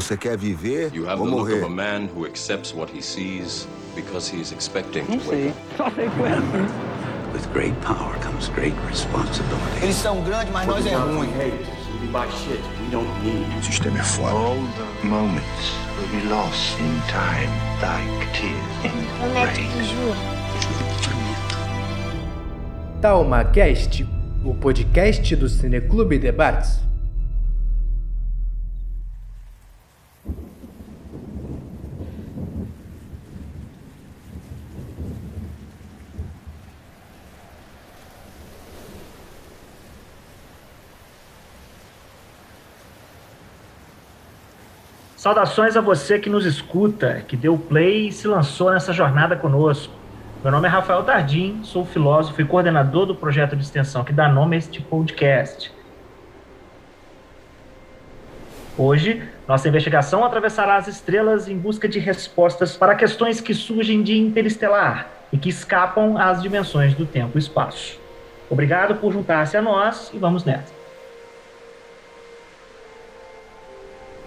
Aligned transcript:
Você 0.00 0.16
quer 0.16 0.34
viver 0.36 0.90
You 0.94 1.06
have 1.06 1.20
ou 1.20 1.26
the 1.26 1.34
look 1.34 1.48
morrer? 1.50 1.58
of 1.62 1.66
a 1.66 1.68
man 1.68 2.08
who 2.14 2.24
accepts 2.24 2.72
what 2.74 2.90
he 2.90 3.02
sees 3.02 3.68
because 3.94 4.34
he 4.34 4.40
is 4.40 4.50
expecting 4.50 5.04
to 5.04 5.10
Não 5.10 5.18
wake 5.18 5.28
sei. 5.28 5.48
up. 5.48 5.56
Só 5.76 5.90
sei 5.90 6.08
que 6.08 6.16
foi 6.16 6.28
assim. 6.28 6.90
With 7.34 7.52
great 7.52 7.74
power 7.82 8.16
comes 8.22 8.48
great 8.48 8.74
responsibility. 8.88 9.82
Eles 9.82 9.96
são 9.96 10.22
grandes, 10.22 10.50
mas 10.54 10.66
nós 10.66 10.86
é 10.86 10.94
ruim. 10.94 11.28
O 13.58 13.62
sistema 13.62 13.98
é 13.98 14.02
foda. 14.02 14.30
All 14.32 14.56
the 14.56 15.06
moments 15.06 15.74
will 15.98 16.08
be 16.20 16.26
lost 16.28 16.80
in 16.80 16.98
time, 17.06 17.52
like 17.82 18.26
tears 18.32 18.84
in 18.84 19.34
rain. 19.34 19.84
juro. 19.84 20.16
TalmaCast, 23.02 24.06
o 24.44 24.54
podcast 24.54 25.36
do 25.36 25.48
Cineclube 25.48 26.18
Debates. 26.18 26.80
Saudações 45.30 45.76
a 45.76 45.80
você 45.80 46.18
que 46.18 46.28
nos 46.28 46.44
escuta, 46.44 47.22
que 47.28 47.36
deu 47.36 47.56
play 47.56 48.08
e 48.08 48.12
se 48.12 48.26
lançou 48.26 48.68
nessa 48.72 48.92
jornada 48.92 49.36
conosco. 49.36 49.94
Meu 50.42 50.50
nome 50.50 50.66
é 50.66 50.68
Rafael 50.68 51.04
Tardim, 51.04 51.60
sou 51.62 51.86
filósofo 51.86 52.40
e 52.40 52.44
coordenador 52.44 53.06
do 53.06 53.14
projeto 53.14 53.54
de 53.54 53.62
extensão 53.62 54.02
que 54.02 54.12
dá 54.12 54.28
nome 54.28 54.56
a 54.56 54.58
este 54.58 54.82
podcast. 54.82 55.72
Hoje, 58.76 59.22
nossa 59.46 59.68
investigação 59.68 60.24
atravessará 60.24 60.74
as 60.74 60.88
estrelas 60.88 61.46
em 61.46 61.56
busca 61.56 61.88
de 61.88 62.00
respostas 62.00 62.76
para 62.76 62.96
questões 62.96 63.40
que 63.40 63.54
surgem 63.54 64.02
de 64.02 64.18
interestelar 64.18 65.08
e 65.32 65.38
que 65.38 65.48
escapam 65.48 66.18
às 66.18 66.42
dimensões 66.42 66.92
do 66.94 67.06
tempo 67.06 67.38
e 67.38 67.40
espaço. 67.40 68.00
Obrigado 68.50 68.96
por 68.96 69.12
juntar-se 69.12 69.56
a 69.56 69.62
nós 69.62 70.10
e 70.12 70.18
vamos 70.18 70.44
nessa. 70.44 70.79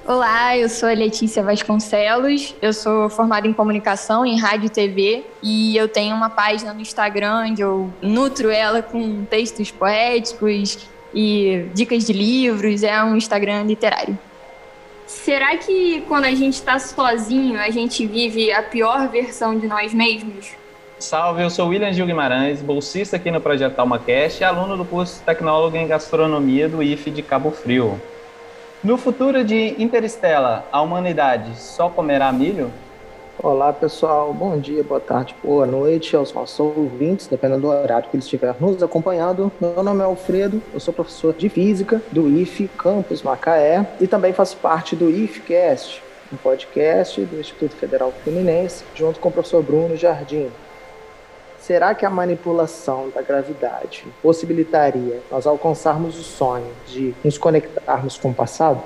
Olá, 0.06 0.58
eu 0.58 0.68
sou 0.68 0.90
a 0.90 0.92
Letícia 0.92 1.42
Vasconcelos, 1.42 2.54
eu 2.62 2.74
sou 2.74 3.10
formada 3.10 3.48
em 3.48 3.54
comunicação 3.54 4.26
em 4.26 4.38
rádio 4.38 4.66
e 4.66 4.70
TV 4.70 5.24
e 5.42 5.78
eu 5.78 5.88
tenho 5.88 6.14
uma 6.14 6.30
página 6.30 6.74
no 6.74 6.82
Instagram 6.82 7.46
onde 7.48 7.62
eu 7.62 7.90
nutro 8.02 8.50
ela 8.50 8.82
com 8.82 9.24
textos 9.24 9.72
poéticos 9.72 10.78
e 11.14 11.68
dicas 11.74 12.04
de 12.04 12.12
livros, 12.12 12.84
é 12.84 13.02
um 13.02 13.16
Instagram 13.16 13.64
literário. 13.64 14.20
Será 15.08 15.56
que 15.56 16.02
quando 16.02 16.26
a 16.26 16.36
gente 16.36 16.56
está 16.56 16.78
sozinho, 16.80 17.58
a 17.58 17.70
gente 17.70 18.06
vive 18.06 18.52
a 18.52 18.62
pior 18.62 19.08
versão 19.08 19.58
de 19.58 19.68
nós 19.68 19.94
mesmos? 19.94 20.52
Salve, 21.00 21.44
eu 21.44 21.50
sou 21.50 21.70
William 21.70 21.94
Gil 21.94 22.06
Guimarães, 22.06 22.62
bolsista 22.62 23.16
aqui 23.16 23.32
no 23.32 23.40
Projeto 23.40 23.80
AlmaCast 23.80 24.42
e 24.42 24.44
aluno 24.44 24.76
do 24.76 24.84
curso 24.84 25.22
Tecnólogo 25.26 25.78
em 25.78 25.88
Gastronomia 25.88 26.68
do 26.68 26.84
IFE 26.84 27.10
de 27.10 27.22
Cabo 27.22 27.52
Frio. 27.52 28.02
No 28.84 28.98
futuro 28.98 29.46
de 29.46 29.82
Interestela, 29.82 30.68
a 30.70 30.82
humanidade 30.82 31.58
só 31.58 31.88
comerá 31.88 32.30
milho? 32.34 32.70
Olá, 33.42 33.72
pessoal. 33.72 34.34
Bom 34.34 34.60
dia, 34.60 34.84
boa 34.84 35.00
tarde, 35.00 35.34
boa 35.42 35.66
noite 35.66 36.14
aos 36.18 36.34
nossos 36.34 36.60
ouvintes, 36.60 37.28
dependendo 37.28 37.62
do 37.62 37.68
horário 37.70 38.10
que 38.10 38.18
eles 38.18 38.26
estiverem 38.26 38.58
nos 38.60 38.84
acompanhando. 38.84 39.50
Meu 39.62 39.82
nome 39.82 40.02
é 40.02 40.04
Alfredo, 40.04 40.62
eu 40.74 40.82
sou 40.82 40.94
professor 40.94 41.34
de 41.34 41.48
Física 41.48 42.02
do 42.12 42.28
IFE 42.28 42.68
Campus 42.78 43.24
Macaé 43.24 43.88
e 44.02 44.06
também 44.06 44.34
faço 44.34 44.58
parte 44.58 44.98
do 44.98 45.10
IFCast, 45.10 46.04
um 46.34 46.36
podcast 46.36 47.22
do 47.22 47.40
Instituto 47.40 47.78
Federal 47.78 48.12
Fluminense, 48.22 48.84
junto 48.94 49.18
com 49.18 49.30
o 49.30 49.32
professor 49.32 49.64
Bruno 49.64 49.96
Jardim. 49.96 50.50
Será 51.64 51.96
que 51.96 52.06
a 52.06 52.10
manipulação 52.10 53.10
da 53.16 53.22
gravidade 53.22 54.04
possibilitaria 54.22 55.22
nós 55.32 55.48
alcançarmos 55.48 56.20
o 56.20 56.22
sonho 56.22 56.70
de 56.86 57.16
nos 57.24 57.38
conectarmos 57.38 58.18
com 58.18 58.32
o 58.32 58.34
passado? 58.34 58.84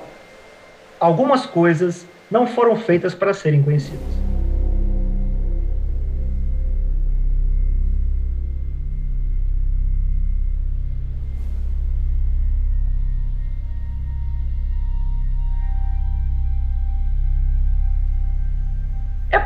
Algumas 1.00 1.44
coisas 1.44 2.06
não 2.30 2.46
foram 2.46 2.76
feitas 2.76 3.16
para 3.16 3.34
serem 3.34 3.64
conhecidas. 3.64 4.37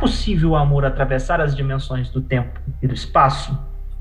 Possível 0.03 0.51
o 0.51 0.57
amor 0.57 0.85
atravessar 0.85 1.41
as 1.41 1.55
dimensões 1.55 2.11
do 2.11 2.21
tempo 2.21 2.59
e 2.83 2.89
do 2.89 2.93
espaço? 2.93 3.57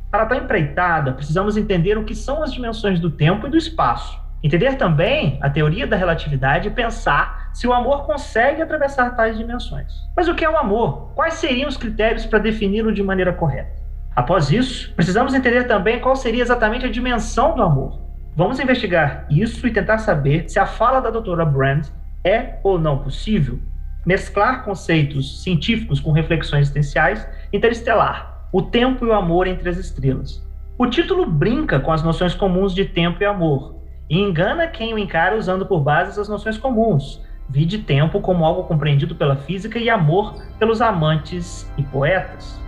Para 0.09 0.25
tal 0.25 0.39
empreitada, 0.39 1.13
precisamos 1.13 1.55
entender 1.55 1.95
o 1.95 2.03
que 2.03 2.15
são 2.15 2.41
as 2.41 2.51
dimensões 2.51 2.99
do 2.99 3.11
tempo 3.11 3.45
e 3.45 3.51
do 3.51 3.55
espaço. 3.55 4.19
Entender 4.43 4.77
também 4.77 5.37
a 5.43 5.47
teoria 5.47 5.85
da 5.85 5.95
relatividade 5.95 6.67
e 6.67 6.71
pensar 6.71 7.51
se 7.53 7.67
o 7.67 7.73
amor 7.73 8.07
consegue 8.07 8.63
atravessar 8.63 9.15
tais 9.15 9.37
dimensões. 9.37 9.93
Mas 10.17 10.27
o 10.27 10.33
que 10.33 10.43
é 10.43 10.49
o 10.49 10.57
amor? 10.57 11.11
Quais 11.13 11.35
seriam 11.35 11.69
os 11.69 11.77
critérios 11.77 12.25
para 12.25 12.39
defini-lo 12.39 12.91
de 12.91 13.03
maneira 13.03 13.31
correta? 13.31 13.79
Após 14.15 14.51
isso, 14.51 14.91
precisamos 14.95 15.35
entender 15.35 15.65
também 15.65 15.99
qual 15.99 16.15
seria 16.15 16.41
exatamente 16.41 16.87
a 16.87 16.91
dimensão 16.91 17.55
do 17.55 17.61
amor. 17.61 18.01
Vamos 18.35 18.59
investigar 18.59 19.27
isso 19.29 19.67
e 19.67 19.71
tentar 19.71 19.99
saber 19.99 20.49
se 20.49 20.57
a 20.57 20.65
fala 20.65 20.99
da 20.99 21.11
doutora 21.11 21.45
Brand 21.45 21.85
é 22.23 22.55
ou 22.63 22.79
não 22.79 22.97
possível 22.97 23.59
mesclar 24.05 24.63
conceitos 24.63 25.43
científicos 25.43 25.99
com 25.99 26.11
reflexões 26.11 26.61
existenciais 26.61 27.27
interestelar, 27.53 28.47
o 28.51 28.61
tempo 28.61 29.05
e 29.05 29.09
o 29.09 29.13
amor 29.13 29.47
entre 29.47 29.69
as 29.69 29.77
estrelas. 29.77 30.45
O 30.77 30.87
título 30.87 31.25
brinca 31.25 31.79
com 31.79 31.91
as 31.91 32.01
noções 32.01 32.33
comuns 32.33 32.73
de 32.73 32.85
tempo 32.85 33.21
e 33.21 33.25
amor, 33.25 33.75
e 34.09 34.19
engana 34.19 34.67
quem 34.67 34.93
o 34.93 34.99
encara 34.99 35.37
usando 35.37 35.65
por 35.65 35.79
base 35.79 36.19
as 36.19 36.27
noções 36.27 36.57
comuns, 36.57 37.21
vide 37.47 37.79
tempo 37.79 38.19
como 38.21 38.45
algo 38.45 38.63
compreendido 38.63 39.15
pela 39.15 39.35
física 39.35 39.77
e 39.77 39.89
amor 39.89 40.33
pelos 40.57 40.81
amantes 40.81 41.71
e 41.77 41.83
poetas. 41.83 42.59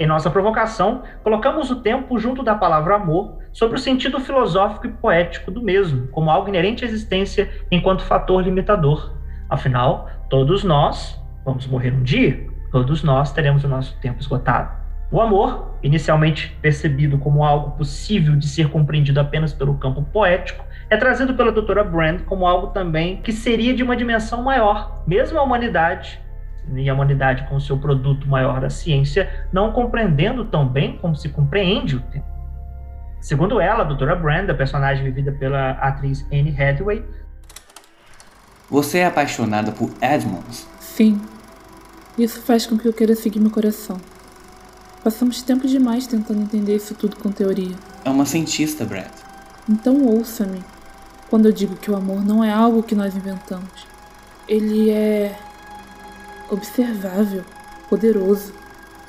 Em 0.00 0.06
nossa 0.06 0.30
provocação, 0.30 1.02
colocamos 1.24 1.70
o 1.70 1.80
tempo 1.82 2.18
junto 2.20 2.42
da 2.42 2.54
palavra 2.54 2.94
amor 2.94 3.38
sobre 3.52 3.76
o 3.76 3.80
sentido 3.80 4.20
filosófico 4.20 4.86
e 4.86 4.92
poético 4.92 5.50
do 5.50 5.60
mesmo, 5.60 6.06
como 6.08 6.30
algo 6.30 6.48
inerente 6.48 6.84
à 6.84 6.86
existência 6.86 7.50
enquanto 7.70 8.04
fator 8.04 8.40
limitador. 8.40 9.12
Afinal, 9.50 10.08
todos 10.28 10.64
nós 10.64 11.20
vamos 11.44 11.66
morrer 11.66 11.92
um 11.92 12.02
dia, 12.02 12.46
todos 12.70 13.02
nós 13.02 13.32
teremos 13.32 13.64
o 13.64 13.68
nosso 13.68 13.96
tempo 14.00 14.20
esgotado. 14.20 14.76
O 15.10 15.22
amor, 15.22 15.74
inicialmente 15.82 16.54
percebido 16.60 17.16
como 17.16 17.42
algo 17.42 17.70
possível 17.78 18.36
de 18.36 18.46
ser 18.46 18.68
compreendido 18.68 19.18
apenas 19.18 19.54
pelo 19.54 19.74
campo 19.78 20.02
poético, 20.02 20.62
é 20.90 20.96
trazido 20.96 21.32
pela 21.34 21.50
doutora 21.50 21.82
Brand 21.82 22.20
como 22.22 22.46
algo 22.46 22.68
também 22.68 23.22
que 23.22 23.32
seria 23.32 23.74
de 23.74 23.82
uma 23.82 23.96
dimensão 23.96 24.42
maior, 24.42 25.02
mesmo 25.06 25.38
a 25.38 25.42
humanidade 25.42 26.20
e 26.74 26.90
a 26.90 26.94
humanidade 26.94 27.48
com 27.48 27.58
seu 27.58 27.78
produto 27.78 28.28
maior 28.28 28.60
da 28.60 28.68
ciência 28.68 29.46
não 29.50 29.72
compreendendo 29.72 30.44
tão 30.44 30.68
bem 30.68 30.98
como 30.98 31.16
se 31.16 31.30
compreende 31.30 31.96
o 31.96 32.00
tempo. 32.00 32.26
Segundo 33.20 33.60
ela, 33.60 33.80
a 33.80 33.86
doutora 33.86 34.14
Brand, 34.14 34.48
a 34.50 34.54
personagem 34.54 35.04
vivida 35.04 35.32
pela 35.32 35.70
atriz 35.70 36.26
Anne 36.30 36.54
Hathaway, 36.54 37.02
você 38.70 38.98
é 38.98 39.06
apaixonada 39.06 39.72
por 39.72 39.90
Edmonds? 40.00 40.66
Sim. 40.80 41.20
Isso 42.18 42.40
faz 42.42 42.66
com 42.66 42.76
que 42.76 42.86
eu 42.86 42.92
queira 42.92 43.14
seguir 43.14 43.40
meu 43.40 43.50
coração. 43.50 44.00
Passamos 45.02 45.40
tempo 45.40 45.66
demais 45.66 46.06
tentando 46.06 46.42
entender 46.42 46.76
isso 46.76 46.94
tudo 46.94 47.16
com 47.16 47.30
teoria. 47.30 47.76
É 48.04 48.10
uma 48.10 48.26
cientista, 48.26 48.84
Brad. 48.84 49.10
Então 49.68 50.04
ouça-me 50.04 50.62
quando 51.30 51.46
eu 51.46 51.52
digo 51.52 51.76
que 51.76 51.90
o 51.90 51.96
amor 51.96 52.24
não 52.24 52.42
é 52.42 52.52
algo 52.52 52.82
que 52.82 52.94
nós 52.94 53.14
inventamos. 53.14 53.86
Ele 54.46 54.90
é 54.90 55.38
observável, 56.50 57.44
poderoso. 57.88 58.52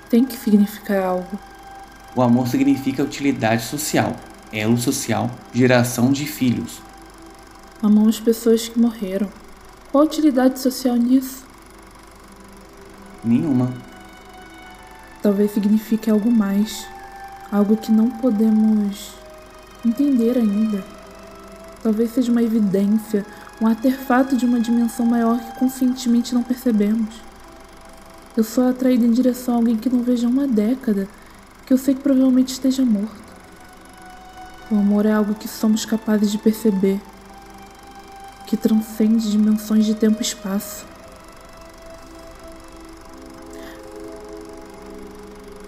Tem 0.10 0.24
que 0.24 0.38
significar 0.38 1.04
algo. 1.04 1.40
O 2.16 2.22
amor 2.22 2.48
significa 2.48 3.04
utilidade 3.04 3.64
social, 3.64 4.16
elo 4.52 4.78
social, 4.78 5.30
geração 5.54 6.12
de 6.12 6.26
filhos. 6.26 6.82
Amamos 7.82 8.20
pessoas 8.20 8.68
que 8.68 8.80
morreram. 8.80 9.30
Qual 9.92 10.04
a 10.04 10.06
utilidade 10.06 10.60
social 10.60 10.96
nisso? 10.96 11.44
Nenhuma. 13.24 13.74
Talvez 15.22 15.52
signifique 15.52 16.10
algo 16.12 16.32
mais. 16.32 16.88
Algo 17.52 17.76
que 17.76 17.92
não 17.92 18.12
podemos 18.12 19.16
entender 19.84 20.38
ainda. 20.38 20.84
Talvez 21.82 22.12
seja 22.12 22.32
uma 22.32 22.44
evidência, 22.44 23.26
um 23.60 23.66
artefato 23.66 24.38
de 24.38 24.46
uma 24.46 24.60
dimensão 24.60 25.06
maior 25.06 25.40
que 25.40 25.60
conscientemente 25.60 26.36
não 26.36 26.44
percebemos. 26.44 27.16
Eu 28.38 28.44
sou 28.44 28.70
atraída 28.70 29.06
em 29.06 29.12
direção 29.12 29.56
a 29.56 29.58
alguém 29.58 29.76
que 29.76 29.90
não 29.90 30.04
vejo 30.04 30.28
há 30.28 30.30
uma 30.30 30.48
década, 30.48 31.08
que 31.66 31.74
eu 31.74 31.78
sei 31.78 31.96
que 31.96 32.02
provavelmente 32.02 32.54
esteja 32.54 32.86
morto. 32.86 33.30
O 34.70 34.76
amor 34.76 35.08
é 35.08 35.12
algo 35.12 35.34
que 35.34 35.48
somos 35.48 35.84
capazes 35.84 36.32
de 36.32 36.38
perceber, 36.38 37.02
que 38.50 38.58
transcende 38.58 39.30
dimensões 39.30 39.86
de 39.86 39.94
tempo 39.94 40.18
e 40.18 40.24
espaço. 40.24 40.84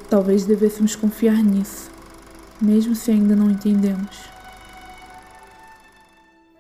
Talvez 0.10 0.46
devêssemos 0.46 0.96
confiar 0.96 1.44
nisso, 1.44 1.92
mesmo 2.60 2.96
se 2.96 3.12
ainda 3.12 3.36
não 3.36 3.52
entendemos. 3.52 4.32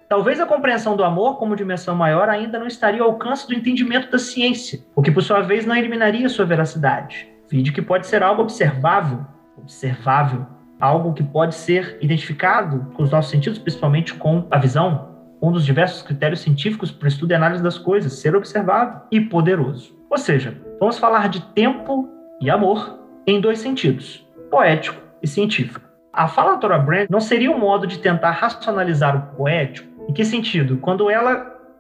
Talvez 0.07 0.39
a 0.39 0.45
compreensão 0.45 0.95
do 0.95 1.03
amor 1.03 1.39
como 1.39 1.56
dimensão 1.56 1.95
maior 1.95 2.29
ainda 2.29 2.59
não 2.59 2.68
estaria 2.68 3.01
ao 3.01 3.09
alcance 3.09 3.47
do 3.47 3.56
entendimento 3.56 4.12
da 4.12 4.19
ciência, 4.19 4.85
o 4.95 5.01
que 5.01 5.09
por 5.09 5.23
sua 5.23 5.41
vez 5.41 5.65
não 5.65 5.75
eliminaria 5.75 6.29
sua 6.29 6.45
veracidade. 6.45 7.27
Vide 7.50 7.71
que 7.71 7.81
pode 7.81 8.06
ser 8.06 8.21
algo 8.21 8.44
observável, 8.44 9.25
observável, 9.57 10.45
algo 10.79 11.13
que 11.13 11.23
pode 11.23 11.56
ser 11.56 11.97
identificado 12.00 12.91
com 12.94 13.01
os 13.01 13.09
nossos 13.09 13.31
sentidos, 13.31 13.57
principalmente 13.57 14.13
com 14.13 14.45
a 14.51 14.59
visão, 14.59 15.10
um 15.41 15.51
dos 15.51 15.65
diversos 15.65 16.01
critérios 16.01 16.41
científicos 16.41 16.91
para 16.91 17.05
o 17.05 17.07
estudo 17.07 17.31
e 17.31 17.33
análise 17.33 17.63
das 17.63 17.77
coisas, 17.77 18.13
ser 18.13 18.35
observável 18.35 19.01
e 19.11 19.19
poderoso. 19.19 19.97
Ou 20.09 20.17
seja, 20.17 20.55
vamos 20.79 20.99
falar 20.99 21.29
de 21.29 21.41
tempo 21.53 22.07
e 22.39 22.49
amor 22.49 22.99
em 23.25 23.41
dois 23.41 23.59
sentidos, 23.59 24.27
poético 24.49 25.01
e 25.21 25.27
científico. 25.27 25.89
A 26.13 26.27
fala 26.27 26.57
Tora 26.57 26.77
Brand 26.77 27.07
não 27.09 27.21
seria 27.21 27.49
um 27.49 27.57
modo 27.57 27.88
de 27.88 27.99
tentar 27.99 28.31
racionalizar 28.31 29.15
o 29.15 29.35
poético? 29.38 29.89
Em 30.09 30.13
que 30.13 30.25
sentido? 30.25 30.77
Quando 30.77 31.09
ela 31.09 31.35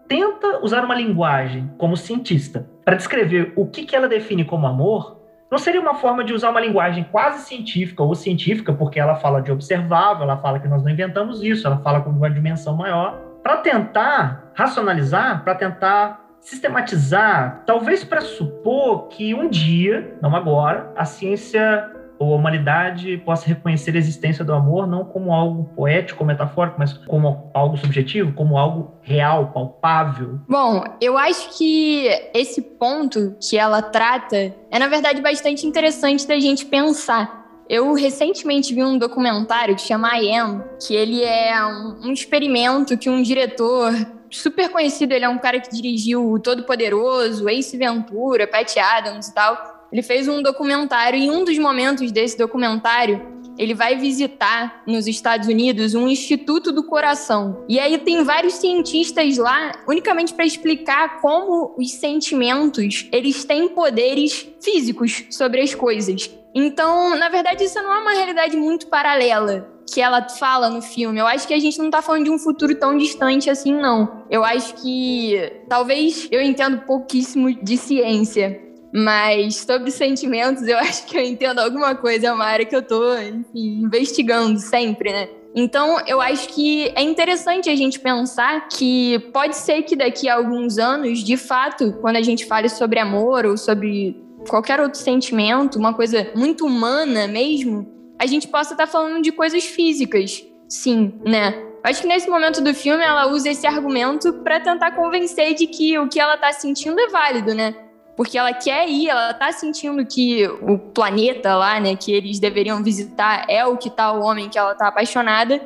tenta 0.07 0.63
usar 0.63 0.83
uma 0.83 0.95
linguagem 0.95 1.69
como 1.77 1.97
cientista 1.97 2.67
para 2.83 2.95
descrever 2.95 3.53
o 3.55 3.67
que 3.67 3.95
ela 3.95 4.07
define 4.07 4.45
como 4.45 4.67
amor, 4.67 5.21
não 5.51 5.57
seria 5.57 5.81
uma 5.81 5.95
forma 5.95 6.23
de 6.23 6.33
usar 6.33 6.49
uma 6.49 6.61
linguagem 6.61 7.05
quase 7.11 7.45
científica 7.45 8.01
ou 8.01 8.15
científica, 8.15 8.71
porque 8.71 8.99
ela 8.99 9.15
fala 9.15 9.41
de 9.41 9.51
observável, 9.51 10.23
ela 10.23 10.37
fala 10.37 10.59
que 10.59 10.67
nós 10.67 10.81
não 10.81 10.89
inventamos 10.89 11.43
isso, 11.43 11.67
ela 11.67 11.77
fala 11.79 11.99
com 11.99 12.09
uma 12.09 12.29
dimensão 12.29 12.75
maior, 12.75 13.19
para 13.43 13.57
tentar 13.57 14.51
racionalizar, 14.53 15.43
para 15.43 15.55
tentar 15.55 16.21
sistematizar, 16.39 17.63
talvez 17.65 18.03
para 18.03 18.21
supor 18.21 19.07
que 19.09 19.33
um 19.33 19.47
dia, 19.47 20.17
não 20.21 20.35
agora, 20.35 20.91
a 20.95 21.05
ciência 21.05 21.91
ou 22.21 22.33
a 22.33 22.37
humanidade 22.37 23.17
possa 23.17 23.47
reconhecer 23.47 23.95
a 23.95 23.97
existência 23.97 24.45
do 24.45 24.53
amor 24.53 24.85
não 24.85 25.03
como 25.03 25.33
algo 25.33 25.63
poético, 25.75 26.23
metafórico, 26.23 26.77
mas 26.77 26.93
como 26.93 27.49
algo 27.51 27.77
subjetivo, 27.77 28.31
como 28.33 28.59
algo 28.59 28.93
real, 29.01 29.47
palpável. 29.47 30.39
Bom, 30.47 30.83
eu 31.01 31.17
acho 31.17 31.57
que 31.57 32.07
esse 32.31 32.61
ponto 32.61 33.35
que 33.41 33.57
ela 33.57 33.81
trata 33.81 34.53
é, 34.69 34.77
na 34.77 34.87
verdade, 34.87 35.19
bastante 35.19 35.65
interessante 35.65 36.27
da 36.27 36.39
gente 36.39 36.65
pensar. 36.65 37.40
Eu 37.71 37.93
recentemente 37.93 38.73
vi 38.73 38.83
um 38.83 38.97
documentário 38.97 39.77
que 39.77 39.81
chama 39.83 40.19
I 40.19 40.35
Am, 40.35 40.61
que 40.77 40.93
ele 40.93 41.23
é 41.23 41.55
um, 41.65 42.09
um 42.09 42.11
experimento 42.11 42.97
que 42.97 43.09
um 43.09 43.21
diretor 43.21 43.93
super 44.29 44.67
conhecido, 44.67 45.13
ele 45.13 45.23
é 45.23 45.29
um 45.29 45.37
cara 45.37 45.57
que 45.57 45.73
dirigiu 45.73 46.33
o 46.33 46.37
Todo 46.37 46.65
Poderoso, 46.65 47.47
Ace 47.47 47.77
Ventura, 47.77 48.45
Pat 48.45 48.75
Adams 48.75 49.29
e 49.29 49.33
tal. 49.33 49.87
Ele 49.89 50.01
fez 50.01 50.27
um 50.27 50.41
documentário 50.41 51.17
e 51.17 51.31
um 51.31 51.45
dos 51.45 51.57
momentos 51.57 52.11
desse 52.11 52.37
documentário, 52.37 53.25
ele 53.57 53.73
vai 53.73 53.95
visitar 53.97 54.83
nos 54.85 55.07
Estados 55.07 55.47
Unidos 55.47 55.93
um 55.93 56.07
Instituto 56.07 56.71
do 56.71 56.83
Coração. 56.83 57.63
E 57.67 57.79
aí 57.79 57.97
tem 57.97 58.23
vários 58.23 58.55
cientistas 58.55 59.37
lá, 59.37 59.71
unicamente 59.87 60.33
para 60.33 60.45
explicar 60.45 61.21
como 61.21 61.75
os 61.77 61.91
sentimentos, 61.93 63.07
eles 63.11 63.45
têm 63.45 63.69
poderes 63.69 64.47
físicos 64.61 65.25
sobre 65.29 65.61
as 65.61 65.75
coisas. 65.75 66.29
Então, 66.53 67.15
na 67.17 67.29
verdade, 67.29 67.63
isso 67.63 67.81
não 67.81 67.93
é 67.93 67.99
uma 67.99 68.11
realidade 68.11 68.57
muito 68.57 68.87
paralela 68.87 69.69
que 69.91 70.01
ela 70.01 70.27
fala 70.29 70.69
no 70.69 70.81
filme. 70.81 71.19
Eu 71.19 71.27
acho 71.27 71.47
que 71.47 71.53
a 71.53 71.59
gente 71.59 71.77
não 71.79 71.89
tá 71.89 72.01
falando 72.01 72.25
de 72.25 72.29
um 72.29 72.39
futuro 72.39 72.75
tão 72.75 72.97
distante 72.97 73.49
assim, 73.49 73.73
não. 73.73 74.23
Eu 74.29 74.43
acho 74.43 74.75
que 74.75 75.35
talvez 75.67 76.27
eu 76.31 76.41
entendo 76.41 76.79
pouquíssimo 76.79 77.53
de 77.53 77.77
ciência, 77.77 78.61
mas 78.93 79.57
sobre 79.57 79.91
sentimentos 79.91 80.67
eu 80.67 80.77
acho 80.79 81.05
que 81.05 81.17
eu 81.17 81.23
entendo 81.23 81.59
alguma 81.59 81.95
coisa, 81.95 82.27
é 82.27 82.31
uma 82.31 82.45
área 82.45 82.65
que 82.65 82.75
eu 82.75 82.81
tô, 82.81 83.15
enfim, 83.17 83.83
investigando 83.83 84.59
sempre, 84.59 85.11
né? 85.11 85.29
Então, 85.53 85.99
eu 86.07 86.21
acho 86.21 86.47
que 86.49 86.91
é 86.95 87.01
interessante 87.01 87.69
a 87.69 87.75
gente 87.75 87.99
pensar 87.99 88.69
que 88.69 89.19
pode 89.33 89.55
ser 89.57 89.81
que 89.81 89.97
daqui 89.97 90.29
a 90.29 90.35
alguns 90.35 90.77
anos, 90.77 91.19
de 91.19 91.35
fato, 91.35 91.93
quando 91.99 92.15
a 92.15 92.21
gente 92.21 92.45
fale 92.45 92.69
sobre 92.69 92.99
amor 92.99 93.45
ou 93.45 93.57
sobre 93.57 94.15
qualquer 94.47 94.79
outro 94.79 94.99
sentimento, 94.99 95.77
uma 95.77 95.93
coisa 95.93 96.31
muito 96.35 96.65
humana 96.65 97.27
mesmo, 97.27 97.85
a 98.17 98.25
gente 98.25 98.47
possa 98.47 98.73
estar 98.73 98.85
tá 98.85 98.91
falando 98.91 99.21
de 99.21 99.31
coisas 99.31 99.65
físicas, 99.65 100.41
sim, 100.69 101.19
né? 101.25 101.53
Acho 101.83 102.01
que 102.01 102.07
nesse 102.07 102.29
momento 102.29 102.61
do 102.61 102.73
filme 102.73 103.03
ela 103.03 103.27
usa 103.27 103.49
esse 103.49 103.65
argumento 103.67 104.31
para 104.43 104.59
tentar 104.59 104.91
convencer 104.91 105.53
de 105.55 105.67
que 105.67 105.97
o 105.97 106.07
que 106.07 106.19
ela 106.19 106.37
tá 106.37 106.53
sentindo 106.53 106.99
é 106.99 107.09
válido, 107.09 107.53
né? 107.53 107.75
Porque 108.15 108.37
ela 108.37 108.53
quer 108.53 108.87
ir, 108.87 109.09
ela 109.09 109.33
tá 109.33 109.51
sentindo 109.51 110.05
que 110.05 110.47
o 110.61 110.77
planeta 110.77 111.55
lá, 111.55 111.79
né, 111.79 111.95
que 111.95 112.11
eles 112.11 112.39
deveriam 112.39 112.83
visitar 112.83 113.45
é 113.49 113.65
o 113.65 113.77
que 113.77 113.89
tá 113.89 114.11
o 114.11 114.21
homem 114.21 114.49
que 114.49 114.57
ela 114.57 114.75
tá 114.75 114.87
apaixonada, 114.87 115.61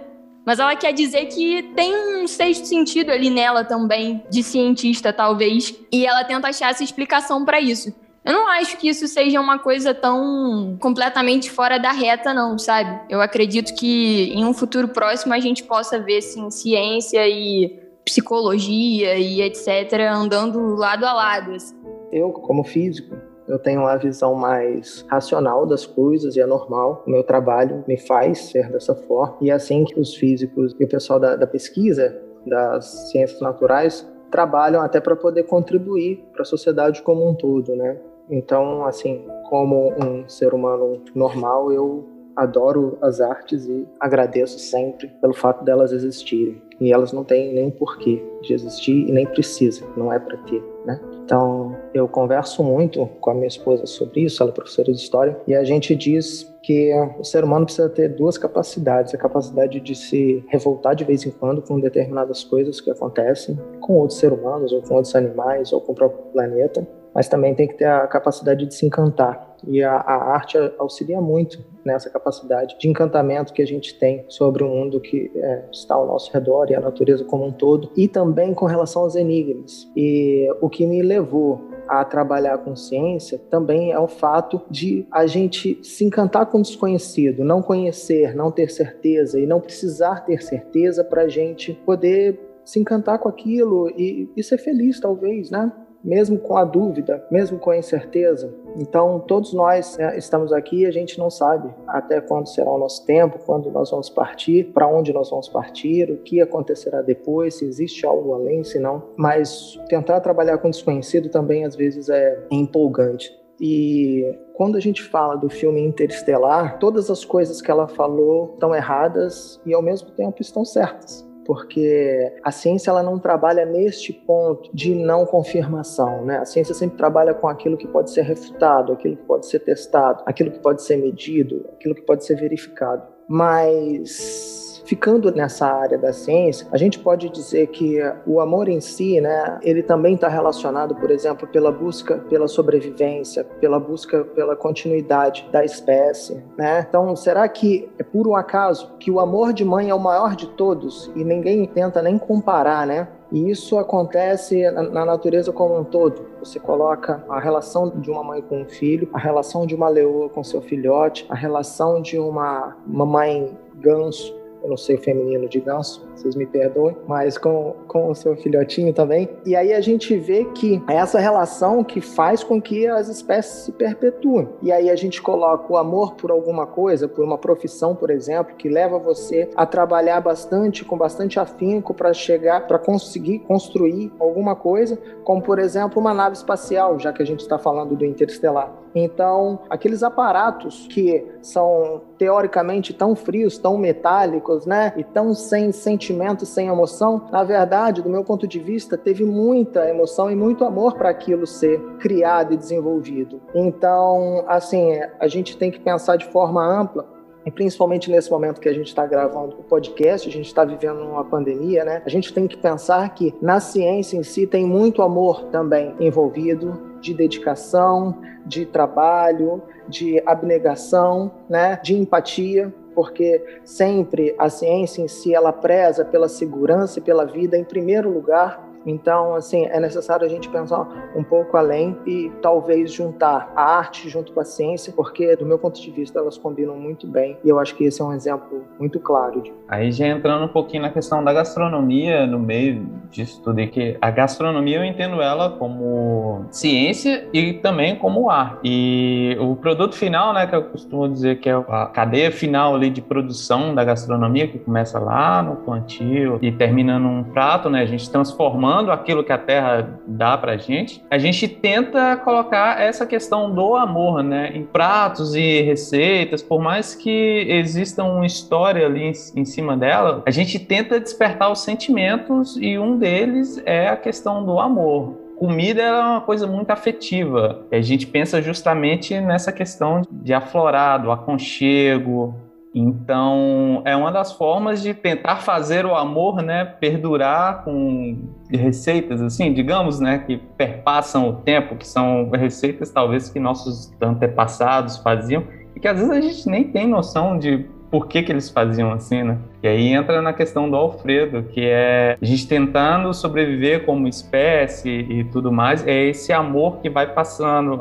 mas 0.45 0.59
ela 0.59 0.75
quer 0.75 0.93
dizer 0.93 1.25
que 1.25 1.63
tem 1.75 2.21
um 2.23 2.27
sexto 2.27 2.65
sentido 2.65 3.11
ali 3.11 3.31
nela 3.31 3.63
também, 3.63 4.23
de 4.29 4.43
cientista 4.43 5.11
talvez, 5.11 5.73
e 5.91 6.05
ela 6.05 6.23
tenta 6.23 6.49
achar 6.49 6.69
essa 6.69 6.83
explicação 6.83 7.43
para 7.43 7.59
isso. 7.59 7.93
Eu 8.23 8.33
não 8.33 8.47
acho 8.47 8.77
que 8.77 8.89
isso 8.89 9.07
seja 9.07 9.39
uma 9.39 9.59
coisa 9.59 9.93
tão 9.93 10.77
completamente 10.79 11.51
fora 11.51 11.79
da 11.79 11.91
reta, 11.91 12.33
não, 12.33 12.57
sabe? 12.57 13.01
Eu 13.07 13.21
acredito 13.21 13.75
que 13.75 14.31
em 14.33 14.43
um 14.43 14.53
futuro 14.53 14.87
próximo 14.87 15.33
a 15.33 15.39
gente 15.39 15.63
possa 15.63 15.99
ver, 15.99 16.21
sim, 16.21 16.49
ciência 16.49 17.27
e 17.27 17.79
psicologia 18.03 19.15
e 19.17 19.41
etc. 19.41 19.67
andando 20.11 20.75
lado 20.75 21.05
a 21.05 21.13
lado. 21.13 21.51
Assim. 21.51 21.75
Eu, 22.11 22.31
como 22.31 22.63
físico, 22.63 23.15
eu 23.47 23.59
tenho 23.59 23.81
uma 23.81 23.95
visão 23.95 24.33
mais 24.33 25.05
racional 25.07 25.65
das 25.65 25.85
coisas 25.85 26.35
e 26.35 26.41
é 26.41 26.45
normal. 26.45 27.03
O 27.05 27.09
meu 27.09 27.23
trabalho 27.23 27.83
me 27.87 27.97
faz 27.97 28.39
ser 28.39 28.71
dessa 28.71 28.95
forma. 28.95 29.37
E 29.41 29.51
é 29.51 29.53
assim 29.53 29.83
que 29.83 29.99
os 29.99 30.15
físicos 30.15 30.75
e 30.79 30.83
o 30.83 30.87
pessoal 30.87 31.19
da, 31.19 31.35
da 31.35 31.45
pesquisa 31.45 32.19
das 32.45 33.11
ciências 33.11 33.39
naturais 33.41 34.07
trabalham 34.31 34.81
até 34.81 34.99
para 34.99 35.15
poder 35.15 35.43
contribuir 35.43 36.25
para 36.33 36.41
a 36.41 36.45
sociedade 36.45 37.01
como 37.01 37.27
um 37.27 37.35
todo, 37.35 37.75
né? 37.75 37.97
Então, 38.29 38.85
assim, 38.85 39.25
como 39.49 39.93
um 39.93 40.27
ser 40.27 40.53
humano 40.53 41.01
normal, 41.13 41.71
eu 41.71 42.09
adoro 42.35 42.97
as 43.01 43.21
artes 43.21 43.65
e 43.65 43.87
agradeço 43.99 44.59
sempre 44.59 45.07
pelo 45.21 45.33
fato 45.33 45.63
delas 45.63 45.91
existirem. 45.91 46.61
E 46.81 46.91
elas 46.91 47.13
não 47.13 47.23
têm 47.23 47.53
nem 47.53 47.69
porquê 47.69 48.21
de 48.41 48.53
existir 48.53 49.07
e 49.07 49.11
nem 49.11 49.25
precisa, 49.25 49.85
não 49.95 50.11
é 50.11 50.19
para 50.19 50.37
ter, 50.39 50.61
né? 50.85 50.99
Então, 51.25 51.75
eu 51.91 52.07
converso 52.07 52.63
muito 52.63 53.07
com 53.19 53.31
a 53.31 53.33
minha 53.33 53.47
esposa 53.47 53.87
sobre 53.87 54.21
isso, 54.21 54.43
ela 54.43 54.51
é 54.51 54.53
professora 54.53 54.93
de 54.93 54.99
história, 54.99 55.35
e 55.47 55.55
a 55.55 55.63
gente 55.63 55.95
diz 55.95 56.55
que 56.61 56.93
o 57.19 57.23
ser 57.23 57.43
humano 57.43 57.65
precisa 57.65 57.89
ter 57.89 58.09
duas 58.09 58.37
capacidades: 58.37 59.13
a 59.13 59.17
capacidade 59.17 59.79
de 59.79 59.95
se 59.95 60.45
revoltar 60.47 60.95
de 60.95 61.03
vez 61.03 61.25
em 61.25 61.31
quando 61.31 61.63
com 61.63 61.79
determinadas 61.79 62.43
coisas 62.43 62.79
que 62.79 62.91
acontecem 62.91 63.57
com 63.81 63.93
outros 63.93 64.19
seres 64.19 64.37
humanos, 64.37 64.71
ou 64.71 64.83
com 64.83 64.93
outros 64.93 65.15
animais, 65.15 65.73
ou 65.73 65.81
com 65.81 65.93
o 65.93 65.95
próprio 65.95 66.21
planeta, 66.31 66.87
mas 67.13 67.27
também 67.27 67.55
tem 67.55 67.67
que 67.67 67.75
ter 67.75 67.85
a 67.85 68.05
capacidade 68.05 68.63
de 68.63 68.75
se 68.75 68.85
encantar. 68.85 69.54
E 69.67 69.83
a, 69.83 69.95
a, 69.95 70.33
arte 70.33 70.57
auxilia 70.77 71.21
muito 71.21 71.63
nessa 71.83 72.09
capacidade 72.09 72.77
de 72.79 72.89
encantamento 72.89 73.53
que 73.53 73.61
a 73.61 73.67
gente 73.67 73.97
tem 73.97 74.25
sobre 74.29 74.63
o 74.63 74.67
mundo 74.67 74.99
que 74.99 75.31
é, 75.35 75.65
está 75.71 75.95
ao 75.95 76.07
nosso 76.07 76.31
redor 76.33 76.69
e 76.69 76.75
a 76.75 76.79
natureza 76.79 77.23
como 77.23 77.45
um 77.45 77.51
todo, 77.51 77.91
e 77.95 78.07
também 78.07 78.53
com 78.53 78.65
relação 78.65 79.03
aos 79.03 79.15
enigmas. 79.15 79.87
E 79.95 80.47
o 80.61 80.69
que 80.69 80.85
me 80.85 81.01
levou 81.01 81.61
a 81.87 82.03
trabalhar 82.03 82.57
com 82.59 82.75
ciência 82.75 83.39
também 83.49 83.91
é 83.91 83.99
o 83.99 84.07
fato 84.07 84.61
de 84.69 85.05
a 85.11 85.25
gente 85.27 85.79
se 85.83 86.03
encantar 86.03 86.47
com 86.47 86.57
o 86.57 86.61
desconhecido, 86.61 87.43
não 87.43 87.61
conhecer, 87.61 88.35
não 88.35 88.51
ter 88.51 88.71
certeza 88.71 89.39
e 89.39 89.45
não 89.45 89.59
precisar 89.59 90.25
ter 90.25 90.41
certeza 90.41 91.03
para 91.03 91.23
a 91.23 91.27
gente 91.27 91.73
poder 91.85 92.39
se 92.63 92.79
encantar 92.79 93.19
com 93.19 93.29
aquilo 93.29 93.89
e, 93.91 94.27
e 94.35 94.43
ser 94.43 94.57
feliz, 94.57 94.99
talvez, 94.99 95.51
né? 95.51 95.71
Mesmo 96.05 96.37
com 96.37 96.55
a 96.55 96.63
dúvida, 96.63 97.25
mesmo 97.31 97.57
com 97.57 97.71
a 97.71 97.77
incerteza. 97.77 98.53
Então, 98.77 99.19
todos 99.19 99.53
nós 99.53 99.97
né, 99.97 100.15
estamos 100.17 100.53
aqui 100.53 100.81
e 100.81 100.85
a 100.85 100.91
gente 100.91 101.17
não 101.17 101.31
sabe 101.31 101.73
até 101.87 102.21
quando 102.21 102.47
será 102.47 102.71
o 102.71 102.77
nosso 102.77 103.03
tempo, 103.05 103.39
quando 103.43 103.71
nós 103.71 103.89
vamos 103.89 104.09
partir, 104.09 104.71
para 104.71 104.87
onde 104.87 105.11
nós 105.11 105.29
vamos 105.31 105.49
partir, 105.49 106.11
o 106.11 106.17
que 106.17 106.39
acontecerá 106.39 107.01
depois, 107.01 107.55
se 107.55 107.65
existe 107.65 108.05
algo 108.05 108.33
além, 108.33 108.63
se 108.63 108.77
não. 108.77 109.01
Mas 109.17 109.79
tentar 109.89 110.19
trabalhar 110.19 110.59
com 110.59 110.69
desconhecido 110.69 111.29
também 111.29 111.65
às 111.65 111.75
vezes 111.75 112.07
é 112.09 112.45
empolgante. 112.51 113.33
E 113.59 114.37
quando 114.53 114.75
a 114.75 114.81
gente 114.81 115.01
fala 115.01 115.35
do 115.35 115.49
filme 115.49 115.81
Interestelar, 115.81 116.77
todas 116.77 117.09
as 117.09 117.23
coisas 117.23 117.61
que 117.61 117.71
ela 117.71 117.87
falou 117.87 118.51
estão 118.53 118.75
erradas 118.75 119.59
e 119.65 119.73
ao 119.73 119.81
mesmo 119.81 120.11
tempo 120.11 120.41
estão 120.41 120.65
certas 120.65 121.25
porque 121.45 122.33
a 122.43 122.51
ciência 122.51 122.89
ela 122.89 123.03
não 123.03 123.19
trabalha 123.19 123.65
neste 123.65 124.11
ponto 124.11 124.69
de 124.73 124.95
não 124.95 125.25
confirmação, 125.25 126.25
né? 126.25 126.37
A 126.39 126.45
ciência 126.45 126.73
sempre 126.73 126.97
trabalha 126.97 127.33
com 127.33 127.47
aquilo 127.47 127.77
que 127.77 127.87
pode 127.87 128.11
ser 128.11 128.23
refutado, 128.23 128.91
aquilo 128.91 129.15
que 129.15 129.23
pode 129.23 129.47
ser 129.47 129.59
testado, 129.59 130.23
aquilo 130.25 130.51
que 130.51 130.59
pode 130.59 130.81
ser 130.83 130.97
medido, 130.97 131.69
aquilo 131.73 131.93
que 131.93 132.01
pode 132.01 132.25
ser 132.25 132.35
verificado. 132.35 133.03
Mas 133.27 134.64
ficando 134.85 135.31
nessa 135.33 135.67
área 135.67 135.97
da 135.97 136.13
ciência, 136.13 136.67
a 136.71 136.77
gente 136.77 136.99
pode 136.99 137.29
dizer 137.29 137.67
que 137.67 137.99
o 138.25 138.39
amor 138.39 138.69
em 138.69 138.79
si, 138.79 139.19
né, 139.19 139.59
ele 139.61 139.83
também 139.83 140.15
está 140.15 140.27
relacionado, 140.27 140.95
por 140.95 141.11
exemplo, 141.11 141.47
pela 141.47 141.71
busca 141.71 142.17
pela 142.29 142.47
sobrevivência, 142.47 143.43
pela 143.43 143.79
busca 143.79 144.23
pela 144.23 144.55
continuidade 144.55 145.47
da 145.51 145.65
espécie, 145.65 146.43
né? 146.57 146.85
Então, 146.87 147.15
será 147.15 147.47
que 147.47 147.89
é 147.97 148.03
por 148.03 148.27
um 148.27 148.35
acaso 148.35 148.93
que 148.99 149.11
o 149.11 149.19
amor 149.19 149.53
de 149.53 149.65
mãe 149.65 149.89
é 149.89 149.95
o 149.95 149.99
maior 149.99 150.35
de 150.35 150.47
todos 150.47 151.11
e 151.15 151.23
ninguém 151.23 151.65
tenta 151.65 152.01
nem 152.01 152.17
comparar, 152.17 152.85
né? 152.85 153.07
E 153.31 153.49
isso 153.49 153.77
acontece 153.77 154.69
na 154.71 155.03
natureza 155.03 155.51
como 155.51 155.77
um 155.77 155.83
todo. 155.83 156.25
Você 156.39 156.59
coloca 156.59 157.23
a 157.27 157.39
relação 157.39 157.89
de 157.89 158.09
uma 158.11 158.23
mãe 158.23 158.41
com 158.41 158.61
um 158.61 158.65
filho, 158.65 159.09
a 159.11 159.17
relação 159.17 159.65
de 159.65 159.73
uma 159.73 159.89
leoa 159.89 160.29
com 160.29 160.43
seu 160.43 160.61
filhote, 160.61 161.25
a 161.27 161.35
relação 161.35 162.01
de 162.01 162.19
uma, 162.19 162.77
uma 162.87 163.05
mãe 163.05 163.57
ganso 163.75 164.44
eu 164.65 164.69
não 164.69 164.77
sei 164.77 164.95
o 164.95 164.99
feminino 164.99 165.47
de 165.47 165.59
ganso, 165.59 166.03
vocês 166.15 166.35
me 166.35 166.45
perdoem, 166.45 166.97
mas 167.07 167.37
com, 167.37 167.75
com 167.87 168.09
o 168.09 168.15
seu 168.15 168.35
filhotinho 168.35 168.91
também. 168.93 169.29
E 169.45 169.55
aí 169.55 169.71
a 169.71 169.79
gente 169.79 170.17
vê 170.17 170.43
que 170.55 170.81
é 170.89 170.95
essa 170.95 171.19
relação 171.19 171.83
que 171.83 172.01
faz 172.01 172.43
com 172.43 172.59
que 172.59 172.87
as 172.87 173.07
espécies 173.07 173.65
se 173.65 173.71
perpetuem. 173.71 174.49
E 174.63 174.71
aí 174.71 174.89
a 174.89 174.95
gente 174.95 175.21
coloca 175.21 175.71
o 175.71 175.77
amor 175.77 176.15
por 176.15 176.31
alguma 176.31 176.65
coisa, 176.65 177.07
por 177.07 177.23
uma 177.23 177.37
profissão, 177.37 177.95
por 177.95 178.09
exemplo, 178.09 178.55
que 178.55 178.67
leva 178.67 178.97
você 178.97 179.47
a 179.55 179.67
trabalhar 179.67 180.19
bastante, 180.19 180.83
com 180.83 180.97
bastante 180.97 181.39
afinco 181.39 181.93
para 181.93 182.11
chegar, 182.11 182.65
para 182.65 182.79
conseguir 182.79 183.39
construir 183.39 184.11
alguma 184.19 184.55
coisa, 184.55 184.97
como 185.25 185.41
por 185.41 185.59
exemplo 185.59 185.99
uma 185.99 186.13
nave 186.13 186.37
espacial, 186.37 186.97
já 186.99 187.11
que 187.11 187.21
a 187.21 187.25
gente 187.25 187.41
está 187.41 187.57
falando 187.57 187.95
do 187.95 188.05
interestelar. 188.05 188.71
Então, 188.93 189.59
aqueles 189.69 190.03
aparatos 190.03 190.87
que 190.87 191.25
são 191.41 192.01
teoricamente 192.17 192.93
tão 192.93 193.13
frios, 193.13 193.57
tão 193.57 193.77
metálicos, 193.77 194.65
né, 194.65 194.93
e 194.95 195.03
tão 195.03 195.33
sem 195.33 195.73
sentimento, 195.73 196.45
sem 196.45 196.67
emoção, 196.67 197.27
na 197.31 197.43
verdade, 197.43 198.01
do 198.01 198.09
meu 198.09 198.23
ponto 198.23 198.47
de 198.47 198.59
vista, 198.59 198.97
teve 198.97 199.25
muita 199.25 199.89
emoção 199.89 200.31
e 200.31 200.35
muito 200.35 200.63
amor 200.63 200.93
para 200.93 201.09
aquilo 201.09 201.45
ser 201.45 201.81
criado 201.99 202.53
e 202.53 202.57
desenvolvido. 202.57 203.41
Então, 203.53 204.45
assim, 204.47 204.97
a 205.19 205.27
gente 205.27 205.57
tem 205.57 205.71
que 205.71 205.79
pensar 205.79 206.15
de 206.15 206.25
forma 206.27 206.63
ampla 206.63 207.14
e 207.45 207.51
principalmente 207.51 208.09
nesse 208.09 208.31
momento 208.31 208.59
que 208.59 208.67
a 208.67 208.73
gente 208.73 208.87
está 208.87 209.05
gravando 209.05 209.57
o 209.59 209.63
podcast, 209.63 210.27
a 210.27 210.31
gente 210.31 210.47
está 210.47 210.65
vivendo 210.65 211.01
uma 211.01 211.23
pandemia, 211.23 211.85
né? 211.85 212.01
A 212.05 212.09
gente 212.09 212.33
tem 212.33 212.47
que 212.47 212.57
pensar 212.57 213.13
que 213.13 213.33
na 213.41 213.59
ciência 213.59 214.17
em 214.17 214.23
si 214.23 214.47
tem 214.47 214.65
muito 214.65 215.01
amor 215.01 215.43
também 215.45 215.93
envolvido, 215.99 216.95
de 216.99 217.13
dedicação, 217.13 218.17
de 218.45 218.65
trabalho, 218.65 219.61
de 219.87 220.21
abnegação, 220.25 221.31
né, 221.47 221.79
de 221.83 221.95
empatia, 221.95 222.73
porque 222.95 223.43
sempre 223.63 224.33
a 224.39 224.49
ciência 224.49 225.03
em 225.03 225.07
si 225.07 225.35
ela 225.35 225.53
preza 225.53 226.03
pela 226.03 226.27
segurança 226.27 226.97
e 226.97 227.01
pela 227.01 227.25
vida 227.25 227.57
em 227.57 227.63
primeiro 227.63 228.09
lugar 228.09 228.64
então, 228.85 229.33
assim, 229.35 229.65
é 229.65 229.79
necessário 229.79 230.25
a 230.25 230.29
gente 230.29 230.47
pensar 230.49 230.87
um 231.15 231.23
pouco 231.23 231.57
além 231.57 231.97
e 232.05 232.31
talvez 232.41 232.91
juntar 232.91 233.51
a 233.55 233.77
arte 233.77 234.07
junto 234.09 234.31
com 234.31 234.39
a 234.39 234.45
ciência, 234.45 234.93
porque, 234.95 235.35
do 235.35 235.45
meu 235.45 235.57
ponto 235.57 235.81
de 235.81 235.91
vista, 235.91 236.19
elas 236.19 236.37
combinam 236.37 236.75
muito 236.75 237.07
bem 237.07 237.37
e 237.43 237.49
eu 237.49 237.59
acho 237.59 237.75
que 237.75 237.85
esse 237.85 238.01
é 238.01 238.05
um 238.05 238.13
exemplo 238.13 238.63
muito 238.79 238.99
claro. 238.99 239.41
De... 239.41 239.51
Aí 239.67 239.91
já 239.91 240.07
entrando 240.07 240.45
um 240.45 240.49
pouquinho 240.49 240.83
na 240.83 240.89
questão 240.89 241.23
da 241.23 241.33
gastronomia 241.33 242.27
no 242.27 242.39
meio 242.39 242.85
disso 243.09 243.41
tudo, 243.43 243.65
que 243.67 243.97
a 244.01 244.11
gastronomia 244.11 244.77
eu 244.77 244.83
entendo 244.83 245.21
ela 245.21 245.49
como 245.49 246.45
ciência 246.51 247.27
e 247.33 247.53
também 247.53 247.95
como 247.95 248.29
arte. 248.29 248.59
E 248.63 249.37
o 249.39 249.55
produto 249.55 249.95
final, 249.95 250.33
né, 250.33 250.45
que 250.45 250.55
eu 250.55 250.63
costumo 250.63 251.07
dizer 251.07 251.39
que 251.39 251.49
é 251.49 251.53
a 251.53 251.87
cadeia 251.87 252.31
final 252.31 252.75
ali 252.75 252.89
de 252.89 253.01
produção 253.01 253.73
da 253.73 253.83
gastronomia, 253.83 254.47
que 254.47 254.59
começa 254.59 254.99
lá 254.99 255.41
no 255.41 255.55
plantio 255.57 256.37
e 256.41 256.51
termina 256.51 256.99
num 256.99 257.23
prato, 257.23 257.69
né, 257.69 257.81
a 257.81 257.85
gente 257.85 258.09
transformando 258.09 258.74
tomando 258.75 258.91
aquilo 258.91 259.23
que 259.23 259.31
a 259.31 259.37
terra 259.37 259.97
dá 260.05 260.37
pra 260.37 260.57
gente, 260.57 261.01
a 261.09 261.17
gente 261.17 261.47
tenta 261.47 262.17
colocar 262.17 262.81
essa 262.81 263.05
questão 263.05 263.49
do 263.49 263.75
amor, 263.75 264.21
né, 264.21 264.51
em 264.53 264.65
pratos 264.65 265.33
e 265.33 265.61
receitas, 265.61 266.43
por 266.43 266.61
mais 266.61 266.93
que 266.93 267.45
exista 267.47 268.03
uma 268.03 268.25
história 268.25 268.85
ali 268.85 269.13
em, 269.33 269.45
cima 269.45 269.77
dela, 269.77 270.23
a 270.25 270.31
gente 270.31 270.59
tenta 270.59 270.99
despertar 270.99 271.49
os 271.49 271.59
sentimentos 271.59 272.57
e 272.57 272.77
um 272.77 272.97
deles 272.97 273.61
é 273.65 273.87
a 273.87 273.95
questão 273.95 274.43
do 274.43 274.59
amor 274.59 275.23
comida 275.37 275.81
é 275.81 275.91
uma 275.91 276.21
coisa 276.21 276.47
muito 276.47 276.71
afetiva. 276.71 277.65
A 277.69 277.81
gente 277.81 278.07
pensa 278.07 278.41
justamente 278.41 279.19
nessa 279.19 279.51
questão 279.51 280.01
de 280.09 280.33
aflorar, 280.33 281.01
do 281.01 281.11
aconchego, 281.11 282.33
então, 282.77 283.81
é 283.85 283.95
uma 283.95 284.11
das 284.11 284.33
formas 284.33 284.83
de 284.83 284.93
tentar 284.93 285.37
fazer 285.37 285.85
o 285.85 285.95
amor, 285.95 286.41
né, 286.41 286.65
perdurar 286.65 287.63
com 287.63 288.27
receitas 288.51 289.21
assim, 289.21 289.53
digamos, 289.53 290.01
né, 290.01 290.17
que 290.19 290.35
perpassam 290.57 291.29
o 291.29 291.33
tempo, 291.33 291.77
que 291.77 291.87
são 291.87 292.29
receitas 292.31 292.91
talvez 292.91 293.29
que 293.29 293.39
nossos 293.39 293.93
antepassados 294.01 294.97
faziam 294.97 295.45
e 295.73 295.79
que 295.79 295.87
às 295.87 295.99
vezes 295.99 296.11
a 296.11 296.19
gente 296.19 296.49
nem 296.49 296.65
tem 296.65 296.85
noção 296.85 297.39
de 297.39 297.65
por 297.89 298.07
que, 298.07 298.23
que 298.23 298.31
eles 298.31 298.49
faziam 298.49 298.91
assim, 298.91 299.23
né? 299.23 299.37
E 299.63 299.67
aí 299.69 299.87
entra 299.93 300.21
na 300.21 300.33
questão 300.33 300.69
do 300.69 300.75
Alfredo, 300.75 301.43
que 301.43 301.61
é 301.61 302.17
a 302.21 302.25
gente 302.25 302.45
tentando 302.45 303.13
sobreviver 303.13 303.85
como 303.85 304.05
espécie 304.05 304.89
e 304.89 305.23
tudo 305.25 305.49
mais, 305.49 305.87
é 305.87 306.07
esse 306.07 306.33
amor 306.33 306.79
que 306.81 306.89
vai 306.89 307.07
passando 307.13 307.79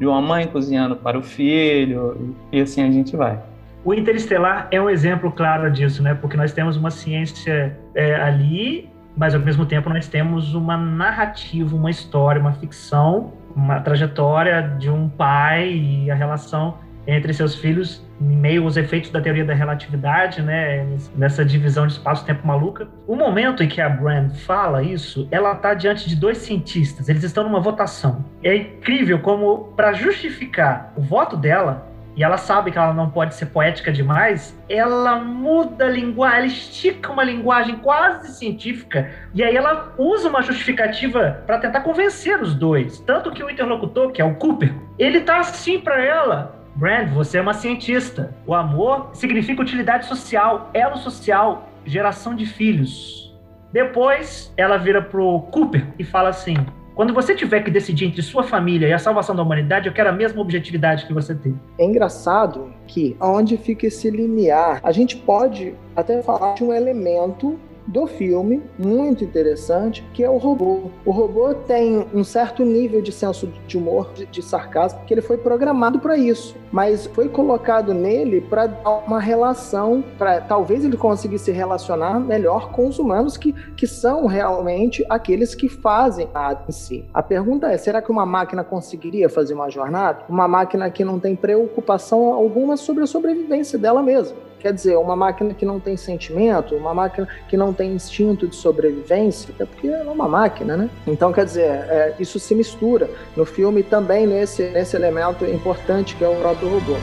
de 0.00 0.06
uma 0.06 0.20
mãe 0.20 0.48
cozinhando 0.48 0.96
para 0.96 1.16
o 1.16 1.22
filho, 1.22 2.34
e 2.50 2.60
assim 2.60 2.82
a 2.82 2.90
gente 2.90 3.16
vai. 3.16 3.51
O 3.84 3.92
Interestelar 3.92 4.68
é 4.70 4.80
um 4.80 4.88
exemplo 4.88 5.32
claro 5.32 5.70
disso, 5.70 6.02
né? 6.02 6.14
Porque 6.14 6.36
nós 6.36 6.52
temos 6.52 6.76
uma 6.76 6.90
ciência 6.90 7.76
é, 7.94 8.14
ali, 8.14 8.88
mas 9.16 9.34
ao 9.34 9.40
mesmo 9.40 9.66
tempo 9.66 9.88
nós 9.88 10.06
temos 10.06 10.54
uma 10.54 10.76
narrativa, 10.76 11.74
uma 11.74 11.90
história, 11.90 12.40
uma 12.40 12.52
ficção, 12.52 13.32
uma 13.56 13.80
trajetória 13.80 14.76
de 14.78 14.88
um 14.88 15.08
pai 15.08 15.72
e 15.72 16.10
a 16.10 16.14
relação 16.14 16.78
entre 17.06 17.34
seus 17.34 17.56
filhos 17.56 18.06
em 18.20 18.36
meio 18.36 18.62
aos 18.62 18.76
efeitos 18.76 19.10
da 19.10 19.20
teoria 19.20 19.44
da 19.44 19.54
relatividade, 19.54 20.40
né, 20.40 20.86
nessa 21.16 21.44
divisão 21.44 21.86
de 21.86 21.94
espaço-tempo 21.94 22.46
maluca. 22.46 22.86
O 23.08 23.16
momento 23.16 23.64
em 23.64 23.68
que 23.68 23.80
a 23.80 23.88
Brand 23.88 24.30
fala 24.30 24.82
isso, 24.82 25.26
ela 25.30 25.52
está 25.52 25.74
diante 25.74 26.08
de 26.08 26.14
dois 26.14 26.38
cientistas, 26.38 27.08
eles 27.08 27.24
estão 27.24 27.42
numa 27.42 27.58
votação. 27.58 28.24
É 28.44 28.54
incrível 28.54 29.18
como, 29.18 29.72
para 29.76 29.92
justificar 29.92 30.92
o 30.96 31.02
voto 31.02 31.36
dela, 31.36 31.91
e 32.16 32.22
ela 32.22 32.36
sabe 32.36 32.70
que 32.70 32.78
ela 32.78 32.92
não 32.92 33.10
pode 33.10 33.34
ser 33.34 33.46
poética 33.46 33.92
demais, 33.92 34.56
ela 34.68 35.18
muda 35.18 35.86
a 35.86 35.88
linguagem, 35.88 36.38
ela 36.38 36.46
estica 36.46 37.12
uma 37.12 37.24
linguagem 37.24 37.76
quase 37.76 38.34
científica, 38.34 39.10
e 39.34 39.42
aí 39.42 39.56
ela 39.56 39.94
usa 39.96 40.28
uma 40.28 40.42
justificativa 40.42 41.42
para 41.46 41.58
tentar 41.58 41.80
convencer 41.80 42.40
os 42.40 42.54
dois. 42.54 42.98
Tanto 43.00 43.30
que 43.30 43.42
o 43.42 43.50
interlocutor, 43.50 44.12
que 44.12 44.20
é 44.20 44.24
o 44.24 44.34
Cooper, 44.34 44.74
ele 44.98 45.20
tá 45.20 45.38
assim 45.38 45.80
para 45.80 46.02
ela. 46.02 46.60
Brand, 46.74 47.08
você 47.08 47.38
é 47.38 47.40
uma 47.40 47.52
cientista. 47.54 48.34
O 48.46 48.54
amor 48.54 49.10
significa 49.12 49.60
utilidade 49.60 50.06
social, 50.06 50.70
elo 50.72 50.96
social, 50.96 51.68
geração 51.84 52.34
de 52.34 52.46
filhos. 52.46 53.34
Depois, 53.72 54.52
ela 54.56 54.78
vira 54.78 55.02
pro 55.02 55.40
Cooper 55.50 55.86
e 55.98 56.04
fala 56.04 56.30
assim: 56.30 56.56
quando 56.94 57.14
você 57.14 57.34
tiver 57.34 57.62
que 57.62 57.70
decidir 57.70 58.06
entre 58.06 58.22
sua 58.22 58.42
família 58.42 58.86
e 58.86 58.92
a 58.92 58.98
salvação 58.98 59.34
da 59.34 59.42
humanidade, 59.42 59.86
eu 59.86 59.94
quero 59.94 60.10
a 60.10 60.12
mesma 60.12 60.40
objetividade 60.40 61.06
que 61.06 61.12
você 61.12 61.34
tem. 61.34 61.58
É 61.78 61.84
engraçado 61.84 62.72
que 62.86 63.16
onde 63.20 63.56
fica 63.56 63.86
esse 63.86 64.10
limiar, 64.10 64.80
a 64.82 64.92
gente 64.92 65.16
pode 65.16 65.74
até 65.96 66.20
falar 66.22 66.54
de 66.54 66.64
um 66.64 66.72
elemento 66.72 67.58
do 67.86 68.06
filme, 68.06 68.62
muito 68.78 69.24
interessante, 69.24 70.04
que 70.14 70.22
é 70.22 70.30
o 70.30 70.36
robô. 70.36 70.90
O 71.04 71.10
robô 71.10 71.54
tem 71.54 72.06
um 72.14 72.24
certo 72.24 72.64
nível 72.64 73.02
de 73.02 73.12
senso 73.12 73.50
de 73.66 73.76
humor, 73.76 74.12
de, 74.14 74.26
de 74.26 74.42
sarcasmo, 74.42 75.00
que 75.06 75.12
ele 75.12 75.20
foi 75.20 75.36
programado 75.36 75.98
para 75.98 76.16
isso, 76.16 76.56
mas 76.70 77.06
foi 77.06 77.28
colocado 77.28 77.92
nele 77.92 78.40
para 78.40 78.66
dar 78.66 79.04
uma 79.06 79.20
relação, 79.20 80.02
para 80.16 80.40
talvez 80.40 80.84
ele 80.84 80.96
conseguisse 80.96 81.42
se 81.42 81.50
relacionar 81.50 82.20
melhor 82.20 82.70
com 82.70 82.86
os 82.86 82.98
humanos 82.98 83.36
que, 83.36 83.52
que 83.76 83.86
são 83.86 84.26
realmente 84.26 85.04
aqueles 85.08 85.54
que 85.54 85.68
fazem 85.68 86.28
a 86.34 86.52
em 86.68 86.72
si. 86.72 87.04
A 87.12 87.22
pergunta 87.22 87.70
é: 87.70 87.76
será 87.76 88.00
que 88.00 88.10
uma 88.10 88.26
máquina 88.26 88.62
conseguiria 88.62 89.28
fazer 89.28 89.54
uma 89.54 89.70
jornada? 89.70 90.24
Uma 90.28 90.46
máquina 90.46 90.90
que 90.90 91.04
não 91.04 91.18
tem 91.18 91.34
preocupação 91.34 92.32
alguma 92.32 92.76
sobre 92.76 93.02
a 93.02 93.06
sobrevivência 93.06 93.78
dela 93.78 94.02
mesma. 94.02 94.36
Quer 94.62 94.72
dizer, 94.72 94.96
uma 94.96 95.16
máquina 95.16 95.52
que 95.52 95.66
não 95.66 95.80
tem 95.80 95.96
sentimento, 95.96 96.76
uma 96.76 96.94
máquina 96.94 97.26
que 97.48 97.56
não 97.56 97.72
tem 97.72 97.94
instinto 97.94 98.46
de 98.46 98.54
sobrevivência, 98.54 99.52
é 99.58 99.64
porque 99.64 99.88
é 99.88 100.04
uma 100.04 100.28
máquina, 100.28 100.76
né? 100.76 100.88
Então, 101.04 101.32
quer 101.32 101.44
dizer, 101.44 101.66
é, 101.66 102.14
isso 102.20 102.38
se 102.38 102.54
mistura 102.54 103.10
no 103.36 103.44
filme 103.44 103.82
também 103.82 104.24
nesse, 104.24 104.62
nesse 104.70 104.94
elemento 104.94 105.44
importante 105.44 106.14
que 106.14 106.22
é 106.22 106.28
o 106.28 106.36
próprio 106.36 106.68
robô. 106.68 106.94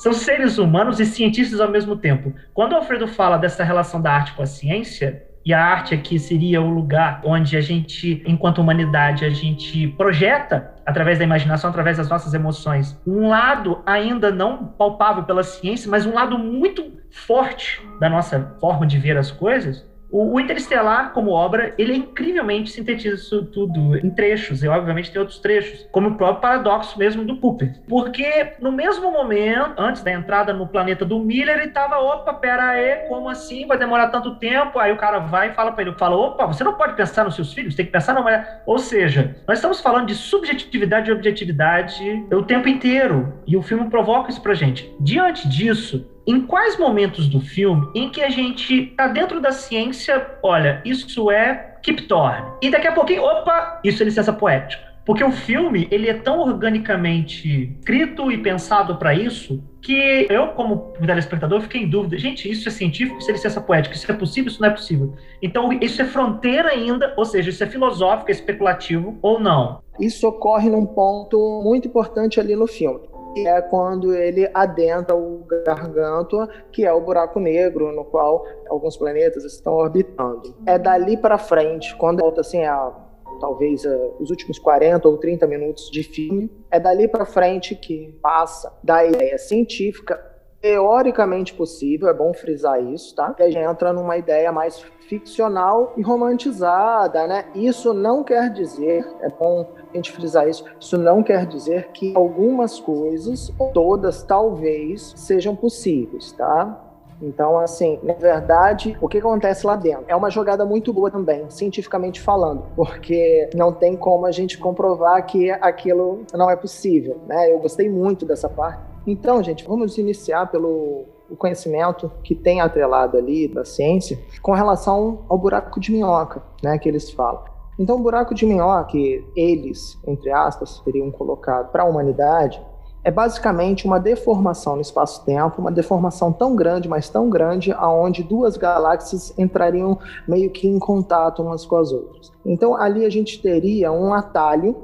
São 0.00 0.14
seres 0.14 0.56
humanos 0.56 0.98
e 0.98 1.04
cientistas 1.04 1.60
ao 1.60 1.70
mesmo 1.70 1.94
tempo. 1.94 2.32
Quando 2.54 2.72
o 2.72 2.76
Alfredo 2.76 3.06
fala 3.06 3.36
dessa 3.36 3.62
relação 3.62 4.00
da 4.00 4.10
arte 4.10 4.32
com 4.32 4.42
a 4.42 4.46
ciência, 4.46 5.26
e 5.44 5.52
a 5.52 5.62
arte 5.62 5.94
aqui 5.94 6.18
seria 6.18 6.62
o 6.62 6.70
lugar 6.70 7.20
onde 7.22 7.54
a 7.54 7.60
gente, 7.60 8.22
enquanto 8.26 8.62
humanidade, 8.62 9.26
a 9.26 9.30
gente 9.30 9.88
projeta 9.88 10.74
através 10.86 11.18
da 11.18 11.24
imaginação, 11.24 11.68
através 11.68 11.98
das 11.98 12.08
nossas 12.08 12.32
emoções, 12.32 12.98
um 13.06 13.28
lado 13.28 13.82
ainda 13.84 14.30
não 14.30 14.64
palpável 14.64 15.24
pela 15.24 15.42
ciência, 15.42 15.90
mas 15.90 16.06
um 16.06 16.14
lado 16.14 16.38
muito 16.38 16.82
forte 17.10 17.86
da 17.98 18.08
nossa 18.08 18.56
forma 18.58 18.86
de 18.86 18.98
ver 18.98 19.18
as 19.18 19.30
coisas. 19.30 19.86
O, 20.10 20.34
o 20.34 20.40
Interestelar, 20.40 21.12
como 21.12 21.30
obra, 21.30 21.74
ele 21.78 21.92
é 21.92 21.96
incrivelmente 21.96 22.70
sintetiza 22.70 23.14
isso 23.14 23.44
tudo 23.46 23.96
em 23.96 24.10
trechos, 24.10 24.62
e 24.62 24.68
obviamente 24.68 25.10
tem 25.10 25.20
outros 25.20 25.38
trechos, 25.38 25.86
como 25.92 26.08
o 26.08 26.14
próprio 26.16 26.40
paradoxo 26.40 26.98
mesmo 26.98 27.24
do 27.24 27.36
Cooper. 27.36 27.80
Porque 27.88 28.54
no 28.60 28.72
mesmo 28.72 29.10
momento, 29.10 29.74
antes 29.78 30.02
da 30.02 30.12
entrada 30.12 30.52
no 30.52 30.66
planeta 30.66 31.04
do 31.04 31.18
Miller, 31.18 31.58
ele 31.58 31.68
tava, 31.68 31.98
opa, 31.98 32.34
pera 32.34 32.70
aí, 32.70 33.08
como 33.08 33.28
assim? 33.28 33.66
Vai 33.66 33.78
demorar 33.78 34.08
tanto 34.08 34.36
tempo? 34.36 34.78
Aí 34.78 34.92
o 34.92 34.96
cara 34.96 35.18
vai 35.18 35.50
e 35.50 35.54
fala 35.54 35.72
para 35.72 35.82
ele, 35.82 35.92
fala, 35.98 36.16
opa, 36.16 36.46
você 36.46 36.64
não 36.64 36.74
pode 36.74 36.94
pensar 36.94 37.24
nos 37.24 37.34
seus 37.34 37.52
filhos, 37.52 37.74
tem 37.74 37.86
que 37.86 37.92
pensar 37.92 38.12
na 38.12 38.22
mulher. 38.22 38.62
Ou 38.66 38.78
seja, 38.78 39.36
nós 39.46 39.58
estamos 39.58 39.80
falando 39.80 40.06
de 40.06 40.14
subjetividade 40.14 41.10
e 41.10 41.12
objetividade 41.12 42.26
o 42.32 42.42
tempo 42.42 42.68
inteiro, 42.68 43.32
e 43.46 43.56
o 43.56 43.62
filme 43.62 43.88
provoca 43.88 44.30
isso 44.30 44.42
pra 44.42 44.54
gente. 44.54 44.94
Diante 45.00 45.48
disso, 45.48 46.06
em 46.26 46.42
quais 46.42 46.78
momentos 46.78 47.28
do 47.28 47.40
filme 47.40 47.88
em 47.94 48.10
que 48.10 48.22
a 48.22 48.30
gente 48.30 48.86
tá 48.96 49.08
dentro 49.08 49.40
da 49.40 49.52
ciência, 49.52 50.38
olha, 50.42 50.82
isso 50.84 51.30
é 51.30 51.76
Kip 51.82 52.02
Thorne. 52.02 52.52
E 52.62 52.70
daqui 52.70 52.86
a 52.86 52.92
pouquinho, 52.92 53.22
opa, 53.22 53.80
isso 53.82 54.02
é 54.02 54.06
licença 54.06 54.32
poética. 54.32 54.90
Porque 55.04 55.24
o 55.24 55.32
filme, 55.32 55.88
ele 55.90 56.08
é 56.08 56.14
tão 56.14 56.40
organicamente 56.40 57.74
escrito 57.80 58.30
e 58.30 58.38
pensado 58.38 58.96
para 58.96 59.14
isso, 59.14 59.62
que 59.82 60.26
eu, 60.30 60.48
como 60.48 60.92
telespectador, 61.04 61.62
fiquei 61.62 61.82
em 61.82 61.88
dúvida. 61.88 62.18
Gente, 62.18 62.48
isso 62.48 62.68
é 62.68 62.70
científico, 62.70 63.18
isso 63.18 63.30
é 63.30 63.32
licença 63.32 63.60
poética, 63.60 63.96
isso 63.96 64.10
é 64.10 64.14
possível, 64.14 64.50
isso 64.50 64.60
não 64.60 64.68
é 64.68 64.72
possível. 64.72 65.14
Então, 65.42 65.72
isso 65.80 66.02
é 66.02 66.04
fronteira 66.04 66.68
ainda, 66.68 67.14
ou 67.16 67.24
seja, 67.24 67.48
isso 67.48 67.64
é 67.64 67.66
filosófico, 67.66 68.30
é 68.30 68.32
especulativo 68.32 69.18
ou 69.22 69.40
não. 69.40 69.80
Isso 69.98 70.28
ocorre 70.28 70.68
num 70.68 70.86
ponto 70.86 71.62
muito 71.64 71.88
importante 71.88 72.38
ali 72.38 72.54
no 72.54 72.66
filme 72.66 73.09
que 73.34 73.46
é 73.46 73.60
quando 73.62 74.14
ele 74.14 74.50
adentra 74.52 75.14
o 75.14 75.44
Gargantua, 75.64 76.48
que 76.72 76.84
é 76.84 76.92
o 76.92 77.00
buraco 77.00 77.38
negro 77.38 77.92
no 77.92 78.04
qual 78.04 78.44
alguns 78.68 78.96
planetas 78.96 79.44
estão 79.44 79.74
orbitando. 79.74 80.54
É 80.66 80.78
dali 80.78 81.16
para 81.16 81.38
frente, 81.38 81.96
quando 81.96 82.20
volta 82.20 82.40
assim 82.40 82.64
a 82.64 82.92
talvez 83.40 83.84
os 84.18 84.28
últimos 84.30 84.58
40 84.58 85.08
ou 85.08 85.16
30 85.16 85.46
minutos 85.46 85.90
de 85.90 86.02
filme, 86.02 86.50
é 86.70 86.78
dali 86.78 87.08
para 87.08 87.24
frente 87.24 87.74
que 87.74 88.18
passa 88.20 88.70
da 88.84 89.04
ideia 89.04 89.38
científica 89.38 90.30
teoricamente 90.60 91.54
possível, 91.54 92.08
é 92.08 92.12
bom 92.12 92.34
frisar 92.34 92.82
isso, 92.82 93.14
tá? 93.14 93.34
E 93.38 93.42
a 93.42 93.50
gente 93.50 93.64
entra 93.64 93.92
numa 93.92 94.18
ideia 94.18 94.52
mais 94.52 94.84
ficcional 95.10 95.92
e 95.96 96.02
romantizada, 96.02 97.26
né? 97.26 97.46
Isso 97.52 97.92
não 97.92 98.22
quer 98.22 98.52
dizer, 98.52 99.04
é 99.20 99.28
bom 99.28 99.66
a 99.92 99.96
gente 99.96 100.12
frisar 100.12 100.48
isso, 100.48 100.64
isso 100.78 100.96
não 100.96 101.20
quer 101.20 101.46
dizer 101.46 101.88
que 101.88 102.12
algumas 102.14 102.78
coisas, 102.78 103.52
ou 103.58 103.72
todas, 103.72 104.22
talvez, 104.22 105.12
sejam 105.16 105.56
possíveis, 105.56 106.30
tá? 106.30 106.86
Então, 107.20 107.58
assim, 107.58 107.98
na 108.04 108.14
verdade, 108.14 108.96
o 109.00 109.08
que 109.08 109.18
acontece 109.18 109.66
lá 109.66 109.74
dentro? 109.74 110.04
É 110.06 110.14
uma 110.14 110.30
jogada 110.30 110.64
muito 110.64 110.92
boa 110.92 111.10
também, 111.10 111.44
cientificamente 111.50 112.20
falando, 112.20 112.62
porque 112.76 113.50
não 113.52 113.72
tem 113.72 113.96
como 113.96 114.26
a 114.26 114.30
gente 114.30 114.56
comprovar 114.58 115.26
que 115.26 115.50
aquilo 115.50 116.22
não 116.32 116.48
é 116.48 116.54
possível, 116.54 117.18
né? 117.26 117.52
Eu 117.52 117.58
gostei 117.58 117.90
muito 117.90 118.24
dessa 118.24 118.48
parte. 118.48 118.80
Então, 119.04 119.42
gente, 119.42 119.66
vamos 119.66 119.98
iniciar 119.98 120.46
pelo 120.46 121.04
o 121.30 121.36
conhecimento 121.36 122.10
que 122.22 122.34
tem 122.34 122.60
atrelado 122.60 123.16
ali 123.16 123.46
da 123.46 123.64
ciência 123.64 124.18
com 124.42 124.52
relação 124.52 125.20
ao 125.28 125.38
buraco 125.38 125.78
de 125.78 125.92
minhoca, 125.92 126.42
né, 126.62 126.78
que 126.78 126.88
eles 126.88 127.10
falam. 127.10 127.44
Então, 127.78 127.96
o 127.96 128.02
buraco 128.02 128.34
de 128.34 128.44
minhoca 128.44 128.84
que 128.90 129.24
eles, 129.34 129.98
entre 130.06 130.30
aspas, 130.30 130.80
teriam 130.80 131.10
colocado 131.10 131.70
para 131.70 131.82
a 131.82 131.86
humanidade 131.86 132.60
é 133.02 133.10
basicamente 133.10 133.86
uma 133.86 133.98
deformação 133.98 134.74
no 134.74 134.82
espaço-tempo, 134.82 135.62
uma 135.62 135.72
deformação 135.72 136.30
tão 136.30 136.54
grande, 136.54 136.86
mas 136.86 137.08
tão 137.08 137.30
grande, 137.30 137.72
aonde 137.72 138.22
duas 138.22 138.58
galáxias 138.58 139.32
entrariam 139.38 139.98
meio 140.28 140.50
que 140.50 140.68
em 140.68 140.78
contato 140.78 141.42
umas 141.42 141.64
com 141.64 141.76
as 141.76 141.90
outras. 141.90 142.30
Então, 142.44 142.76
ali 142.76 143.06
a 143.06 143.10
gente 143.10 143.40
teria 143.40 143.90
um 143.90 144.12
atalho, 144.12 144.76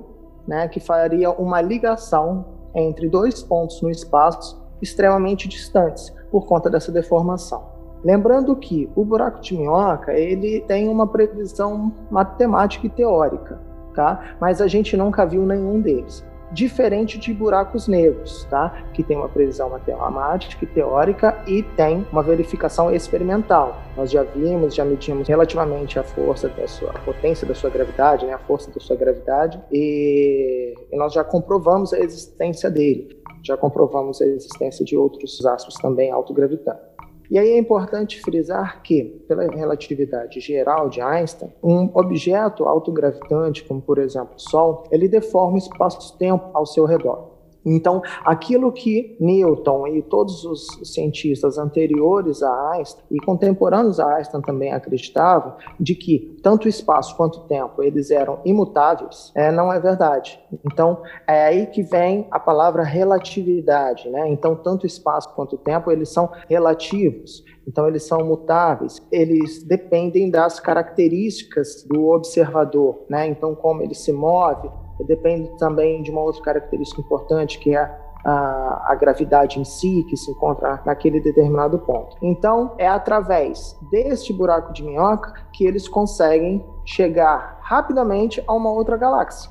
né, 0.48 0.66
que 0.66 0.80
faria 0.80 1.30
uma 1.30 1.61
ligação 1.61 2.46
entre 2.74 3.09
dois 3.11 3.42
pontos 3.42 3.82
no 3.82 3.90
espaço 3.90 4.64
extremamente 4.80 5.48
distantes 5.48 6.15
por 6.30 6.46
conta 6.46 6.68
dessa 6.70 6.92
deformação. 6.92 7.76
Lembrando 8.04 8.54
que 8.54 8.88
o 8.94 9.04
buraco 9.04 9.40
de 9.40 9.56
minhoca 9.56 10.12
ele 10.12 10.60
tem 10.60 10.88
uma 10.88 11.06
previsão 11.06 11.92
matemática 12.10 12.86
e 12.86 12.90
teórica, 12.90 13.58
tá? 13.94 14.36
Mas 14.40 14.60
a 14.60 14.68
gente 14.68 14.96
nunca 14.96 15.26
viu 15.26 15.42
nenhum 15.42 15.80
deles. 15.80 16.24
Diferente 16.52 17.18
de 17.18 17.34
buracos 17.34 17.88
negros, 17.88 18.44
tá? 18.48 18.84
Que 18.94 19.02
tem 19.02 19.16
uma 19.16 19.28
previsão 19.28 19.68
matemática 19.68 20.64
e 20.64 20.68
teórica 20.68 21.36
e 21.48 21.64
tem 21.64 22.06
uma 22.12 22.22
verificação 22.22 22.94
experimental. 22.94 23.76
Nós 23.96 24.12
já 24.12 24.22
vimos, 24.22 24.72
já 24.72 24.84
medimos 24.84 25.26
relativamente 25.26 25.98
a 25.98 26.04
força 26.04 26.48
da 26.48 26.68
sua, 26.68 26.90
a 26.90 26.98
potência 27.00 27.44
da 27.44 27.54
sua 27.54 27.70
gravidade, 27.70 28.24
né? 28.26 28.34
A 28.34 28.38
força 28.38 28.70
da 28.70 28.78
sua 28.78 28.94
gravidade 28.94 29.60
e, 29.72 30.74
e 30.92 30.96
nós 30.96 31.12
já 31.12 31.24
comprovamos 31.24 31.92
a 31.92 31.98
existência 31.98 32.70
dele. 32.70 33.15
Já 33.46 33.56
comprovamos 33.56 34.20
a 34.20 34.26
existência 34.26 34.85
de 34.85 34.96
outros 34.96 35.46
astros 35.46 35.76
também 35.76 36.11
autogravitantes. 36.11 36.96
E 37.30 37.38
aí 37.38 37.50
é 37.50 37.59
importante 37.59 38.20
frisar 38.20 38.82
que, 38.82 39.04
pela 39.26 39.44
relatividade 39.44 40.38
geral 40.40 40.88
de 40.88 41.00
Einstein, 41.00 41.52
um 41.62 41.90
objeto 41.94 42.64
autogravitante, 42.64 43.64
como 43.64 43.80
por 43.80 43.98
exemplo 43.98 44.35
o 44.37 44.40
Sol, 44.40 44.85
ele 44.90 45.09
deforma 45.09 45.54
o 45.54 45.59
espaço-tempo 45.59 46.50
ao 46.52 46.66
seu 46.66 46.85
redor. 46.85 47.36
Então, 47.66 48.00
aquilo 48.24 48.70
que 48.70 49.16
Newton 49.18 49.88
e 49.88 50.02
todos 50.02 50.44
os 50.44 50.66
cientistas 50.85 51.59
anteriores 51.59 52.40
a 52.42 52.70
Einstein 52.74 53.05
e 53.11 53.18
contemporâneos 53.18 53.98
a 53.98 54.16
Einstein 54.16 54.40
também 54.40 54.72
acreditavam 54.72 55.55
de 55.81 55.96
que 55.96 56.38
tanto 56.42 56.68
espaço 56.68 57.16
quanto 57.16 57.40
tempo 57.40 57.83
eles 57.83 58.12
eram 58.12 58.38
imutáveis, 58.44 59.33
é, 59.35 59.50
não 59.50 59.72
é 59.72 59.81
verdade. 59.81 60.38
Então, 60.64 61.02
é 61.26 61.46
aí 61.46 61.66
que 61.66 61.83
vem 61.83 62.29
a 62.31 62.38
palavra 62.38 62.85
relatividade, 62.85 64.09
né? 64.11 64.29
Então, 64.29 64.55
tanto 64.55 64.87
espaço 64.87 65.35
quanto 65.35 65.59
tempo 65.59 65.90
eles 65.90 66.09
são 66.09 66.31
relativos. 66.48 67.44
Então, 67.66 67.88
eles 67.88 68.05
são 68.05 68.24
mutáveis, 68.24 69.05
eles 69.11 69.64
dependem 69.64 70.31
das 70.31 70.61
características 70.61 71.85
do 71.88 72.11
observador, 72.11 73.05
né? 73.09 73.26
Então, 73.26 73.57
como 73.57 73.83
ele 73.83 73.94
se 73.94 74.12
move, 74.12 74.70
depende 75.04 75.50
também 75.59 76.02
de 76.02 76.11
uma 76.11 76.20
outra 76.20 76.42
característica 76.42 77.00
importante, 77.00 77.59
que 77.59 77.74
é 77.74 78.06
a, 78.24 78.92
a, 78.92 78.94
gravidade 78.96 79.61
em 79.61 79.64
si, 79.64 80.04
que 80.09 80.16
se 80.16 80.30
encontra 80.30 80.82
naquele 80.85 81.20
determinado 81.20 81.78
ponto. 81.78 82.16
Então, 82.20 82.74
é 82.76 82.88
através 82.88 83.78
deste 83.90 84.32
buraco 84.32 84.72
de 84.72 84.82
minhoca 84.82 85.32
que 85.52 85.64
eles 85.64 85.87
conseguem 85.87 86.64
chegar 86.85 87.59
rapidamente 87.62 88.42
a 88.46 88.52
uma 88.52 88.70
outra 88.70 88.96
galáxia. 88.96 89.50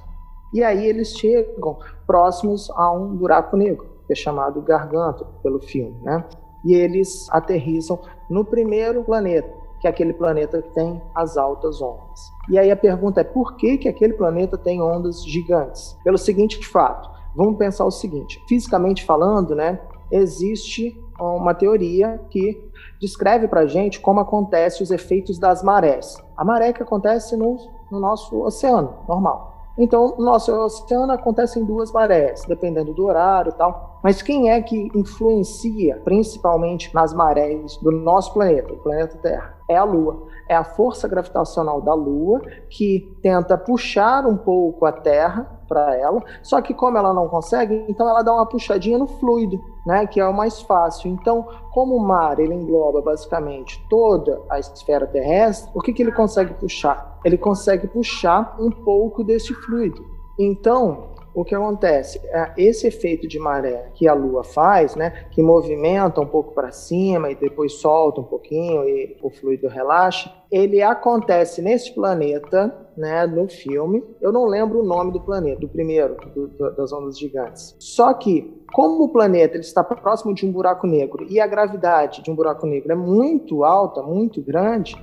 E 0.53 0.63
aí 0.63 0.85
eles 0.85 1.17
chegam 1.17 1.77
próximos 2.05 2.69
a 2.71 2.91
um 2.91 3.15
buraco 3.15 3.55
negro, 3.55 3.87
que 4.07 4.13
é 4.13 4.15
chamado 4.15 4.61
Gargantua 4.61 5.27
pelo 5.41 5.59
filme, 5.59 5.97
né? 6.01 6.23
E 6.65 6.73
eles 6.73 7.27
aterrissam 7.31 7.99
no 8.29 8.43
primeiro 8.43 9.03
planeta, 9.03 9.49
que 9.85 9.89
aquele 9.89 10.13
planeta 10.13 10.61
que 10.61 10.69
tem 10.73 10.99
as 11.13 11.37
altas 11.37 11.79
ondas. 11.81 12.31
E 12.49 12.57
aí 12.57 12.71
a 12.71 12.75
pergunta 12.75 13.21
é 13.21 13.23
por 13.23 13.55
que, 13.55 13.77
que 13.77 13.87
aquele 13.87 14.13
planeta 14.13 14.57
tem 14.57 14.81
ondas 14.81 15.23
gigantes? 15.23 15.95
Pelo 16.03 16.17
seguinte 16.17 16.65
fato, 16.65 17.09
vamos 17.35 17.57
pensar 17.57 17.85
o 17.85 17.91
seguinte, 17.91 18.41
fisicamente 18.47 19.03
falando, 19.03 19.53
né, 19.53 19.79
existe 20.11 20.99
uma 21.19 21.53
teoria 21.53 22.19
que 22.29 22.61
descreve 22.99 23.47
para 23.47 23.67
gente 23.67 23.99
como 23.99 24.19
acontecem 24.19 24.83
os 24.83 24.91
efeitos 24.91 25.37
das 25.37 25.61
marés. 25.61 26.17
A 26.35 26.43
maré 26.43 26.73
que 26.73 26.81
acontece 26.81 27.37
no, 27.37 27.57
no 27.91 27.99
nosso 27.99 28.41
oceano, 28.41 28.95
normal. 29.07 29.54
Então, 29.77 30.15
no 30.17 30.25
nosso 30.25 30.53
oceano 30.53 31.11
acontecem 31.11 31.63
duas 31.63 31.91
marés, 31.91 32.43
dependendo 32.47 32.93
do 32.93 33.05
horário 33.05 33.49
e 33.49 33.55
tal. 33.55 33.99
Mas 34.03 34.21
quem 34.21 34.49
é 34.49 34.61
que 34.61 34.89
influencia 34.95 36.01
principalmente 36.03 36.93
nas 36.93 37.13
marés 37.13 37.77
do 37.77 37.91
nosso 37.91 38.33
planeta, 38.33 38.73
o 38.73 38.77
planeta 38.77 39.17
Terra? 39.17 39.55
é 39.69 39.75
a 39.75 39.83
Lua. 39.83 40.27
É 40.47 40.55
a 40.55 40.63
força 40.63 41.07
gravitacional 41.07 41.81
da 41.81 41.93
Lua 41.93 42.41
que 42.69 43.15
tenta 43.21 43.57
puxar 43.57 44.25
um 44.25 44.37
pouco 44.37 44.85
a 44.85 44.91
Terra 44.91 45.54
para 45.67 45.95
ela, 45.95 46.23
só 46.41 46.61
que 46.61 46.73
como 46.73 46.97
ela 46.97 47.13
não 47.13 47.27
consegue, 47.27 47.85
então 47.87 48.07
ela 48.07 48.21
dá 48.21 48.33
uma 48.33 48.45
puxadinha 48.45 48.97
no 48.97 49.07
fluido, 49.07 49.63
né, 49.85 50.05
que 50.07 50.19
é 50.19 50.27
o 50.27 50.33
mais 50.33 50.61
fácil. 50.61 51.09
Então, 51.09 51.47
como 51.71 51.95
o 51.95 51.99
mar 51.99 52.39
ele 52.39 52.53
engloba 52.53 53.01
basicamente 53.01 53.85
toda 53.89 54.41
a 54.49 54.59
esfera 54.59 55.07
terrestre, 55.07 55.71
o 55.73 55.81
que, 55.81 55.93
que 55.93 56.03
ele 56.03 56.11
consegue 56.11 56.53
puxar? 56.53 57.19
Ele 57.23 57.37
consegue 57.37 57.87
puxar 57.87 58.55
um 58.59 58.69
pouco 58.69 59.23
desse 59.23 59.53
fluido. 59.53 60.05
Então, 60.37 61.14
o 61.35 61.43
que 61.43 61.53
acontece? 61.53 62.19
É, 62.29 62.53
esse 62.57 62.87
efeito 62.87 63.27
de 63.27 63.37
maré 63.37 63.89
que 63.93 64.07
a 64.07 64.13
Lua 64.13 64.43
faz, 64.43 64.95
né, 64.95 65.27
que 65.31 65.43
movimenta 65.43 66.21
um 66.21 66.25
pouco 66.25 66.53
para 66.53 66.71
cima 66.71 67.29
e 67.29 67.35
depois 67.35 67.73
solta 67.73 68.21
um 68.21 68.23
pouquinho 68.23 68.87
e 68.87 69.17
o 69.21 69.29
fluido 69.29 69.67
relaxa, 69.67 70.31
ele 70.49 70.81
acontece 70.81 71.61
nesse 71.61 71.93
planeta, 71.93 72.73
né, 72.95 73.27
no 73.27 73.49
filme. 73.49 74.01
Eu 74.21 74.31
não 74.31 74.45
lembro 74.45 74.79
o 74.79 74.85
nome 74.85 75.11
do 75.11 75.19
planeta, 75.19 75.59
do 75.59 75.67
primeiro, 75.67 76.15
do, 76.33 76.47
do, 76.47 76.75
das 76.75 76.93
ondas 76.93 77.19
gigantes. 77.19 77.75
Só 77.77 78.13
que, 78.13 78.63
como 78.73 79.03
o 79.03 79.09
planeta 79.09 79.55
ele 79.55 79.63
está 79.63 79.83
próximo 79.83 80.33
de 80.33 80.45
um 80.45 80.51
buraco 80.51 80.87
negro 80.87 81.25
e 81.29 81.39
a 81.39 81.47
gravidade 81.47 82.23
de 82.23 82.31
um 82.31 82.35
buraco 82.35 82.65
negro 82.65 82.93
é 82.93 82.95
muito 82.95 83.65
alta, 83.65 84.01
muito 84.01 84.41
grande, 84.41 84.95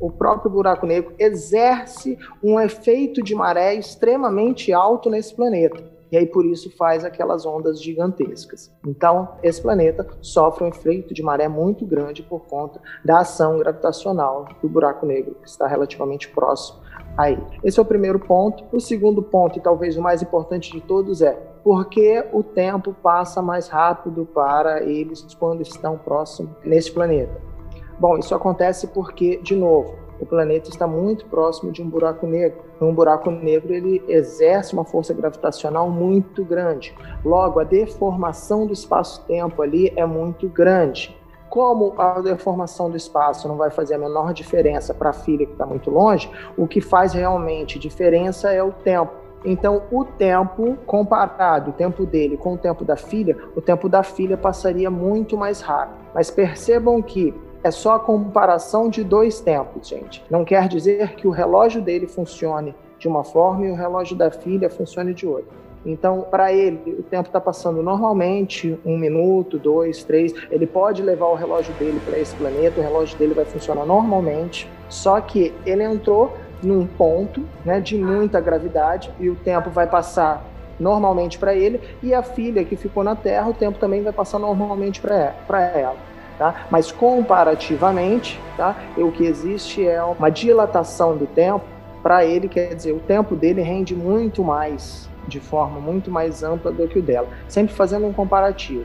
o 0.00 0.10
próprio 0.10 0.50
buraco 0.50 0.86
negro 0.86 1.14
exerce 1.18 2.18
um 2.42 2.58
efeito 2.58 3.22
de 3.22 3.34
maré 3.34 3.74
extremamente 3.74 4.72
alto 4.72 5.10
nesse 5.10 5.34
planeta. 5.34 5.82
E 6.10 6.16
aí 6.16 6.26
por 6.26 6.46
isso 6.46 6.74
faz 6.76 7.04
aquelas 7.04 7.44
ondas 7.44 7.82
gigantescas. 7.82 8.72
Então, 8.86 9.36
esse 9.42 9.60
planeta 9.60 10.06
sofre 10.22 10.64
um 10.64 10.68
efeito 10.68 11.12
de 11.12 11.22
maré 11.22 11.48
muito 11.48 11.84
grande 11.84 12.22
por 12.22 12.40
conta 12.46 12.80
da 13.04 13.18
ação 13.18 13.58
gravitacional 13.58 14.48
do 14.62 14.68
buraco 14.68 15.04
negro, 15.04 15.36
que 15.42 15.48
está 15.48 15.66
relativamente 15.66 16.28
próximo 16.30 16.80
a 17.16 17.30
ele. 17.30 17.44
Esse 17.62 17.78
é 17.78 17.82
o 17.82 17.84
primeiro 17.84 18.18
ponto. 18.18 18.64
O 18.72 18.80
segundo 18.80 19.22
ponto, 19.22 19.58
e 19.58 19.62
talvez 19.62 19.96
o 19.96 20.02
mais 20.02 20.22
importante 20.22 20.72
de 20.72 20.80
todos, 20.80 21.20
é 21.20 21.32
porque 21.62 22.24
o 22.32 22.42
tempo 22.42 22.94
passa 23.02 23.42
mais 23.42 23.68
rápido 23.68 24.24
para 24.24 24.82
eles 24.82 25.26
quando 25.38 25.60
estão 25.60 25.98
próximos 25.98 26.52
nesse 26.64 26.90
planeta. 26.90 27.47
Bom, 27.98 28.16
isso 28.16 28.34
acontece 28.34 28.86
porque, 28.88 29.38
de 29.38 29.56
novo, 29.56 29.96
o 30.20 30.26
planeta 30.26 30.68
está 30.68 30.86
muito 30.86 31.26
próximo 31.26 31.72
de 31.72 31.82
um 31.82 31.88
buraco 31.88 32.26
negro. 32.26 32.60
Um 32.80 32.92
buraco 32.92 33.30
negro 33.30 33.72
ele 33.72 34.02
exerce 34.08 34.72
uma 34.72 34.84
força 34.84 35.14
gravitacional 35.14 35.90
muito 35.90 36.44
grande. 36.44 36.94
Logo, 37.24 37.60
a 37.60 37.64
deformação 37.64 38.66
do 38.66 38.72
espaço-tempo 38.72 39.62
ali 39.62 39.92
é 39.96 40.04
muito 40.04 40.48
grande. 40.48 41.16
Como 41.48 41.94
a 41.98 42.20
deformação 42.20 42.90
do 42.90 42.96
espaço 42.96 43.48
não 43.48 43.56
vai 43.56 43.70
fazer 43.70 43.94
a 43.94 43.98
menor 43.98 44.32
diferença 44.32 44.92
para 44.92 45.10
a 45.10 45.14
filha 45.14 45.46
que 45.46 45.52
está 45.52 45.64
muito 45.64 45.90
longe, 45.90 46.30
o 46.56 46.66
que 46.66 46.80
faz 46.80 47.14
realmente 47.14 47.78
diferença 47.78 48.52
é 48.52 48.62
o 48.62 48.70
tempo. 48.70 49.12
Então, 49.44 49.82
o 49.90 50.04
tempo 50.04 50.76
comparado, 50.84 51.70
o 51.70 51.72
tempo 51.72 52.04
dele 52.04 52.36
com 52.36 52.54
o 52.54 52.58
tempo 52.58 52.84
da 52.84 52.96
filha, 52.96 53.36
o 53.56 53.60
tempo 53.60 53.88
da 53.88 54.02
filha 54.02 54.36
passaria 54.36 54.90
muito 54.90 55.36
mais 55.36 55.60
rápido. 55.60 55.96
Mas 56.12 56.30
percebam 56.30 57.00
que 57.00 57.32
é 57.62 57.70
só 57.70 57.96
a 57.96 58.00
comparação 58.00 58.88
de 58.88 59.02
dois 59.02 59.40
tempos, 59.40 59.88
gente. 59.88 60.24
Não 60.30 60.44
quer 60.44 60.68
dizer 60.68 61.14
que 61.14 61.26
o 61.26 61.30
relógio 61.30 61.82
dele 61.82 62.06
funcione 62.06 62.74
de 62.98 63.08
uma 63.08 63.24
forma 63.24 63.66
e 63.66 63.70
o 63.70 63.74
relógio 63.74 64.16
da 64.16 64.30
filha 64.30 64.68
funcione 64.70 65.14
de 65.14 65.26
outra. 65.26 65.56
Então, 65.86 66.26
para 66.28 66.52
ele, 66.52 66.96
o 66.98 67.02
tempo 67.02 67.28
está 67.28 67.40
passando 67.40 67.82
normalmente, 67.82 68.78
um 68.84 68.98
minuto, 68.98 69.58
dois, 69.58 70.02
três. 70.04 70.34
Ele 70.50 70.66
pode 70.66 71.02
levar 71.02 71.26
o 71.26 71.34
relógio 71.34 71.72
dele 71.74 72.00
para 72.04 72.18
esse 72.18 72.34
planeta, 72.34 72.80
o 72.80 72.82
relógio 72.82 73.16
dele 73.16 73.34
vai 73.34 73.44
funcionar 73.44 73.86
normalmente. 73.86 74.68
Só 74.88 75.20
que 75.20 75.54
ele 75.64 75.84
entrou 75.84 76.32
num 76.62 76.86
ponto 76.86 77.44
né, 77.64 77.80
de 77.80 77.96
muita 77.96 78.40
gravidade 78.40 79.10
e 79.20 79.30
o 79.30 79.36
tempo 79.36 79.70
vai 79.70 79.86
passar 79.86 80.44
normalmente 80.78 81.38
para 81.38 81.54
ele, 81.54 81.80
e 82.02 82.14
a 82.14 82.22
filha 82.22 82.64
que 82.64 82.76
ficou 82.76 83.02
na 83.02 83.16
Terra, 83.16 83.48
o 83.48 83.54
tempo 83.54 83.78
também 83.78 84.02
vai 84.02 84.12
passar 84.12 84.38
normalmente 84.38 85.00
para 85.00 85.60
ela. 85.74 85.96
Tá? 86.38 86.66
Mas 86.70 86.92
comparativamente, 86.92 88.40
tá? 88.56 88.76
o 88.96 89.10
que 89.10 89.24
existe 89.24 89.84
é 89.84 90.00
uma 90.02 90.30
dilatação 90.30 91.16
do 91.16 91.26
tempo. 91.26 91.64
Para 92.00 92.24
ele, 92.24 92.48
quer 92.48 92.74
dizer, 92.74 92.92
o 92.92 93.00
tempo 93.00 93.34
dele 93.34 93.60
rende 93.60 93.94
muito 93.94 94.44
mais, 94.44 95.10
de 95.26 95.40
forma 95.40 95.80
muito 95.80 96.12
mais 96.12 96.44
ampla 96.44 96.70
do 96.70 96.86
que 96.86 97.00
o 97.00 97.02
dela, 97.02 97.26
sempre 97.48 97.74
fazendo 97.74 98.06
um 98.06 98.12
comparativo. 98.12 98.84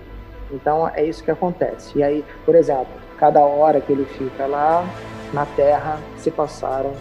Então 0.52 0.90
é 0.94 1.06
isso 1.06 1.24
que 1.24 1.30
acontece. 1.30 1.98
E 1.98 2.04
aí, 2.04 2.26
por 2.44 2.56
exemplo, 2.56 2.88
cada 3.18 3.40
hora 3.42 3.80
que 3.80 3.92
ele 3.92 4.06
fica 4.06 4.48
lá 4.48 4.84
na 5.32 5.46
Terra 5.46 6.00
se 6.18 6.32
passaram, 6.32 6.92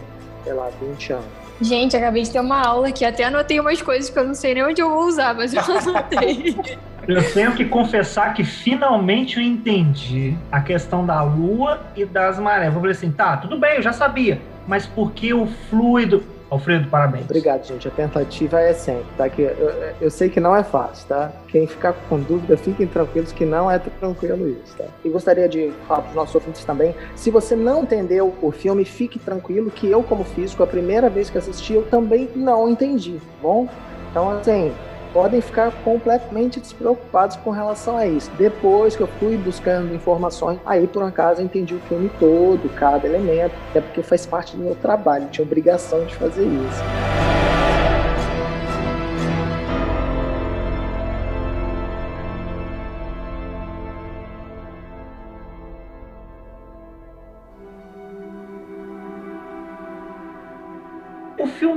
sei 0.45 0.53
lá, 0.53 0.69
20 0.81 1.15
anos. 1.15 1.43
Gente, 1.61 1.97
acabei 1.97 2.23
de 2.23 2.31
ter 2.31 2.41
uma 2.41 2.61
aula 2.61 2.89
aqui, 2.89 3.05
até 3.05 3.25
anotei 3.25 3.61
umas 3.61 3.81
coisas 3.81 4.11
que 4.11 4.19
eu 4.19 4.25
não 4.25 4.35
sei 4.35 4.55
nem 4.55 4.65
onde 4.65 4.83
eu 4.83 4.91
vou 4.91 5.05
usar, 5.05 5.35
mas 5.35 5.55
eu 5.55 5.63
anotei. 5.63 6.57
Eu 7.07 7.33
tenho 7.33 7.55
que 7.55 7.65
confessar 7.65 8.33
que 8.33 8.45
finalmente 8.45 9.37
eu 9.37 9.43
entendi 9.43 10.37
a 10.51 10.61
questão 10.61 11.05
da 11.05 11.23
lua 11.23 11.81
e 11.97 12.05
das 12.05 12.39
marés. 12.39 12.73
Eu 12.73 12.81
falei 12.81 12.93
assim, 12.93 13.11
tá, 13.11 13.37
tudo 13.37 13.59
bem, 13.59 13.77
eu 13.77 13.83
já 13.83 13.93
sabia. 13.93 14.41
Mas 14.67 14.87
por 14.87 15.13
que 15.13 15.35
o 15.35 15.47
fluido. 15.69 16.23
Alfredo, 16.49 16.87
parabéns. 16.89 17.25
Obrigado, 17.25 17.67
gente. 17.67 17.89
A 17.89 17.91
tentativa 17.91 18.61
é 18.61 18.75
sempre, 18.75 19.07
tá? 19.17 19.27
Que 19.27 19.41
eu, 19.41 19.95
eu, 20.03 20.11
sei 20.11 20.29
que 20.29 20.39
não 20.39 20.55
é 20.55 20.63
fácil, 20.63 21.09
tá? 21.09 21.33
Quem 21.49 21.67
ficar 21.67 21.95
com 22.11 22.21
dúvida, 22.21 22.59
fiquem 22.59 22.87
tranquilos 22.87 23.33
que 23.33 23.47
não 23.47 23.71
é 23.71 23.79
tranquilo 23.79 24.47
isso, 24.51 24.77
tá? 24.77 24.85
E 25.03 25.09
gostaria 25.09 25.49
de 25.49 25.73
falar 25.89 26.03
para 26.03 26.11
os 26.11 26.15
nossos 26.15 26.35
ouvintes 26.35 26.63
também, 26.63 26.95
se 27.17 27.31
você 27.31 27.57
não 27.57 27.85
entendeu 27.85 28.35
o 28.43 28.51
filme, 28.53 28.85
fique 28.85 29.19
tranquilo 29.19 29.71
que 29.71 29.89
eu, 29.89 30.03
como 30.03 30.25
físico, 30.25 30.63
a 30.63 30.67
primeira 30.67 31.09
vez 31.09 31.31
que 31.31 31.39
assisti, 31.39 31.73
eu 31.73 31.87
também 31.87 32.29
não 32.37 32.69
entendi, 32.69 33.15
tá 33.15 33.33
bom? 33.41 33.67
Então, 34.11 34.29
assim, 34.29 34.71
podem 35.13 35.41
ficar 35.41 35.71
completamente 35.85 36.61
despreocupados 36.61 37.37
com 37.37 37.51
relação 37.51 37.97
a 37.97 38.07
isso. 38.07 38.31
Depois 38.39 38.97
que 38.97 39.03
eu 39.03 39.09
fui 39.19 39.37
buscando 39.37 39.95
informações, 39.95 40.59
aí 40.65 40.87
por 40.87 41.03
acaso 41.03 41.41
eu 41.41 41.45
entendi 41.45 41.75
o 41.75 41.81
filme 41.81 42.11
todo, 42.19 42.69
cada 42.75 43.07
elemento, 43.07 43.55
até 43.71 43.81
porque 43.81 44.03
faz 44.03 44.27
parte 44.27 44.57
do 44.57 44.63
meu 44.63 44.75
trabalho, 44.75 45.29
tinha 45.31 45.45
obrigação 45.45 46.05
de 46.05 46.15
fazer 46.15 46.45
isso. 46.45 47.62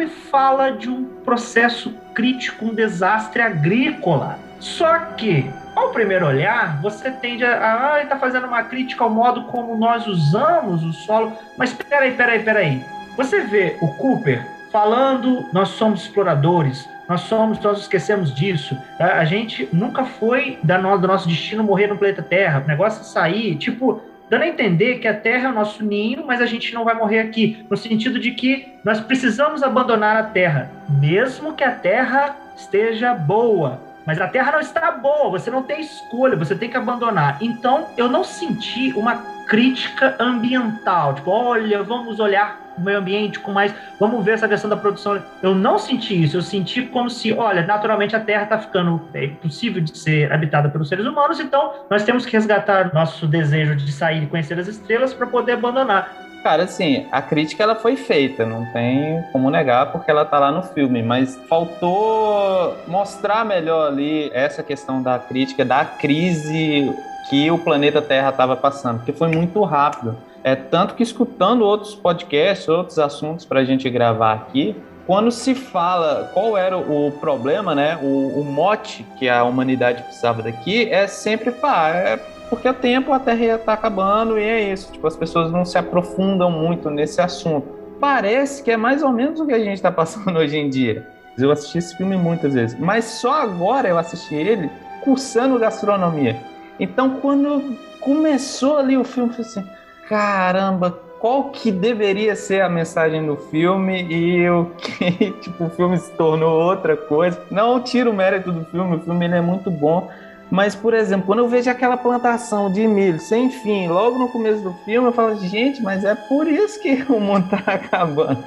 Fala 0.08 0.72
de 0.72 0.90
um 0.90 1.06
processo 1.24 1.94
crítico, 2.14 2.66
um 2.66 2.74
desastre 2.74 3.42
agrícola. 3.42 4.40
Só 4.60 4.98
que, 5.18 5.50
ao 5.76 5.90
primeiro 5.90 6.26
olhar, 6.26 6.82
você 6.82 7.12
tende 7.12 7.44
a. 7.44 7.94
Ah, 7.94 7.96
ele 7.96 8.04
está 8.04 8.18
fazendo 8.18 8.48
uma 8.48 8.64
crítica 8.64 9.04
ao 9.04 9.10
modo 9.10 9.44
como 9.44 9.78
nós 9.78 10.08
usamos 10.08 10.84
o 10.84 10.94
solo. 10.94 11.34
Mas 11.58 11.74
peraí, 11.74 12.14
peraí, 12.14 12.44
peraí. 12.44 12.84
Você 13.18 13.42
vê 13.42 13.78
o 13.82 13.88
Cooper 13.96 14.46
falando: 14.72 15.46
nós 15.54 15.70
somos 15.70 16.02
exploradores, 16.02 16.88
nós 17.08 17.22
somos, 17.22 17.60
nós 17.60 17.80
esquecemos 17.82 18.34
disso. 18.34 18.78
A, 19.00 19.24
gente 19.26 19.70
nunca 19.72 20.06
foi 20.06 20.60
da 20.64 20.78
do 20.78 21.08
nosso 21.08 21.28
destino 21.28 21.64
morrer 21.64 21.88
no 21.88 21.98
planeta 21.98 22.24
Terra. 22.24 22.62
O 22.64 22.68
negócio 22.68 23.02
é 23.02 23.04
sair, 23.04 23.56
tipo, 23.56 24.02
dando 24.30 24.44
a 24.44 24.48
entender 24.48 25.00
que 25.00 25.08
a 25.08 25.14
Terra 25.14 25.48
é 25.48 25.52
o 25.52 25.56
nosso 25.56 25.84
ninho, 25.84 26.26
mas 26.26 26.42
a 26.42 26.46
gente 26.46 26.74
não 26.74 26.84
vai 26.84 26.96
morrer 26.96 27.20
aqui, 27.20 27.66
no 27.70 27.78
sentido 27.78 28.20
de 28.20 28.32
que 28.32 28.74
nós 28.84 29.00
precisamos 29.00 29.64
abandonar 29.64 30.18
a 30.18 30.24
Terra, 30.24 30.72
mesmo 30.90 31.54
que 31.54 31.64
a 31.64 31.72
Terra 31.72 32.36
esteja 32.56 33.14
boa. 33.14 33.80
Mas 34.06 34.22
a 34.22 34.28
Terra 34.28 34.52
não 34.52 34.60
está 34.60 34.92
boa, 34.92 35.32
você 35.32 35.50
não 35.50 35.64
tem 35.64 35.82
escolha, 35.82 36.36
você 36.36 36.56
tem 36.56 36.70
que 36.70 36.78
abandonar. 36.78 37.40
Então, 37.42 37.88
eu 37.98 38.08
não 38.08 38.24
senti 38.24 38.94
uma 38.96 39.16
crítica 39.48 40.16
ambiental, 40.20 41.16
tipo, 41.16 41.32
olha, 41.32 41.82
vamos 41.82 42.20
olhar 42.20 42.65
meio 42.78 43.00
ambiente 43.00 43.40
com 43.40 43.52
mais, 43.52 43.74
vamos 44.00 44.24
ver 44.24 44.32
essa 44.32 44.48
questão 44.48 44.70
da 44.70 44.78
produção. 44.78 45.22
Eu 45.42 45.56
não 45.56 45.78
senti 45.78 46.24
isso, 46.24 46.38
eu 46.38 46.42
senti 46.42 46.84
como 46.84 47.10
se, 47.10 47.34
olha, 47.34 47.66
naturalmente 47.66 48.16
a 48.16 48.20
Terra 48.20 48.44
está 48.44 48.60
ficando 48.60 49.02
é 49.14 49.26
impossível 49.26 49.82
de 49.82 49.98
ser 49.98 50.32
habitada 50.32 50.70
pelos 50.70 50.90
seres 50.90 51.06
humanos, 51.06 51.40
então 51.40 51.74
nós 51.90 52.04
temos 52.04 52.26
que 52.26 52.34
resgatar 52.34 52.94
nosso 52.94 53.28
desejo 53.28 53.76
de 53.76 53.92
sair 53.92 54.24
e 54.24 54.28
conhecer 54.28 54.60
as 54.60 54.68
estrelas 54.68 55.14
para 55.14 55.28
poder 55.28 55.54
abandonar. 55.54 56.26
Cara, 56.46 56.66
assim, 56.66 57.08
a 57.12 57.24
crítica 57.24 57.64
ela 57.64 57.74
foi 57.74 57.96
feita, 57.96 58.46
não 58.46 58.66
tem 58.68 59.24
como 59.32 59.50
negar 59.50 59.92
porque 59.92 60.12
ela 60.12 60.24
tá 60.24 60.38
lá 60.38 60.52
no 60.52 60.62
filme, 60.62 61.02
mas 61.02 61.36
faltou 61.50 62.78
mostrar 62.88 63.44
melhor 63.44 63.88
ali 63.88 64.30
essa 64.32 64.62
questão 64.62 65.02
da 65.02 65.18
crítica, 65.18 65.66
da 65.66 65.84
crise 65.84 66.94
que 67.32 67.50
o 67.50 67.58
planeta 67.58 68.00
Terra 68.00 68.30
estava 68.30 68.56
passando, 68.56 68.98
porque 68.98 69.12
foi 69.12 69.28
muito 69.28 69.64
rápido. 69.64 70.16
É 70.46 70.56
tanto 70.56 70.94
que 70.94 71.02
escutando 71.02 71.64
outros 71.64 71.96
podcasts, 71.96 72.70
outros 72.70 73.00
assuntos 73.00 73.44
para 73.46 73.62
a 73.62 73.66
gente 73.66 73.90
gravar 73.90 74.34
aqui, 74.34 74.76
quando 75.08 75.32
se 75.32 75.56
fala 75.56 76.30
qual 76.36 76.56
era 76.56 76.78
o 76.78 77.12
problema, 77.20 77.74
né, 77.74 77.98
o, 78.00 78.42
o 78.42 78.44
mote 78.44 79.04
que 79.18 79.28
a 79.28 79.44
humanidade 79.44 80.04
precisava 80.04 80.44
daqui, 80.44 80.88
é 80.92 81.08
sempre 81.08 81.50
pá, 81.50 81.90
é 81.90 82.18
porque 82.48 82.70
o 82.70 82.74
tempo 82.76 83.12
a 83.12 83.18
Terra 83.18 83.56
está 83.56 83.74
acabando 83.74 84.38
e 84.38 84.44
é 84.44 84.72
isso. 84.72 84.92
Tipo, 84.92 85.08
as 85.08 85.16
pessoas 85.16 85.52
não 85.52 85.66
se 85.66 85.80
aprofundam 85.80 86.52
muito 86.52 86.92
nesse 86.92 87.20
assunto. 87.20 87.68
Parece 88.00 88.62
que 88.62 88.70
é 88.70 88.78
mais 88.78 89.02
ou 89.02 89.10
menos 89.10 89.40
o 89.40 89.48
que 89.48 89.54
a 89.54 89.58
gente 89.58 89.74
está 89.74 89.92
passando 89.92 90.38
hoje 90.38 90.60
em 90.60 90.70
dia. 90.70 91.08
Eu 91.40 91.52
assisti 91.52 91.80
esse 91.80 91.98
filme 91.98 92.16
muitas 92.16 92.54
vezes, 92.54 92.80
mas 92.80 93.06
só 93.06 93.42
agora 93.42 93.90
eu 93.90 93.98
assisti 93.98 94.36
ele 94.36 94.70
cursando 95.04 95.58
gastronomia. 95.58 96.38
Então, 96.80 97.16
quando 97.20 97.76
começou 98.00 98.78
ali 98.78 98.96
o 98.96 99.04
filme, 99.04 99.32
eu 99.32 99.34
falei 99.34 99.52
assim: 99.52 99.75
caramba, 100.08 101.00
qual 101.20 101.50
que 101.50 101.72
deveria 101.72 102.36
ser 102.36 102.62
a 102.62 102.70
mensagem 102.70 103.26
do 103.26 103.36
filme 103.36 104.04
e 104.04 104.50
o 104.50 104.66
que, 104.78 105.32
tipo, 105.42 105.66
o 105.66 105.70
filme 105.70 105.98
se 105.98 106.12
tornou 106.12 106.62
outra 106.62 106.96
coisa. 106.96 107.42
Não 107.50 107.80
tiro 107.82 108.12
o 108.12 108.14
mérito 108.14 108.52
do 108.52 108.66
filme, 108.66 108.98
o 108.98 109.00
filme 109.00 109.26
é 109.26 109.42
muito 109.42 109.72
bom, 109.72 110.10
mas, 110.52 110.76
por 110.76 110.94
exemplo, 110.94 111.26
quando 111.26 111.40
eu 111.40 111.48
vejo 111.48 111.70
aquela 111.70 111.98
plantação 111.98 112.72
de 112.72 112.88
milho 112.88 113.20
sem 113.20 113.50
fim, 113.50 113.88
logo 113.88 114.20
no 114.20 114.30
começo 114.30 114.62
do 114.62 114.74
filme, 114.86 115.08
eu 115.08 115.14
falo, 115.14 115.36
gente, 115.40 115.82
mas 115.82 116.04
é 116.04 116.14
por 116.14 116.48
isso 116.48 116.80
que 116.80 117.04
o 117.10 117.20
mundo 117.20 117.50
tá 117.50 117.74
acabando. 117.74 118.44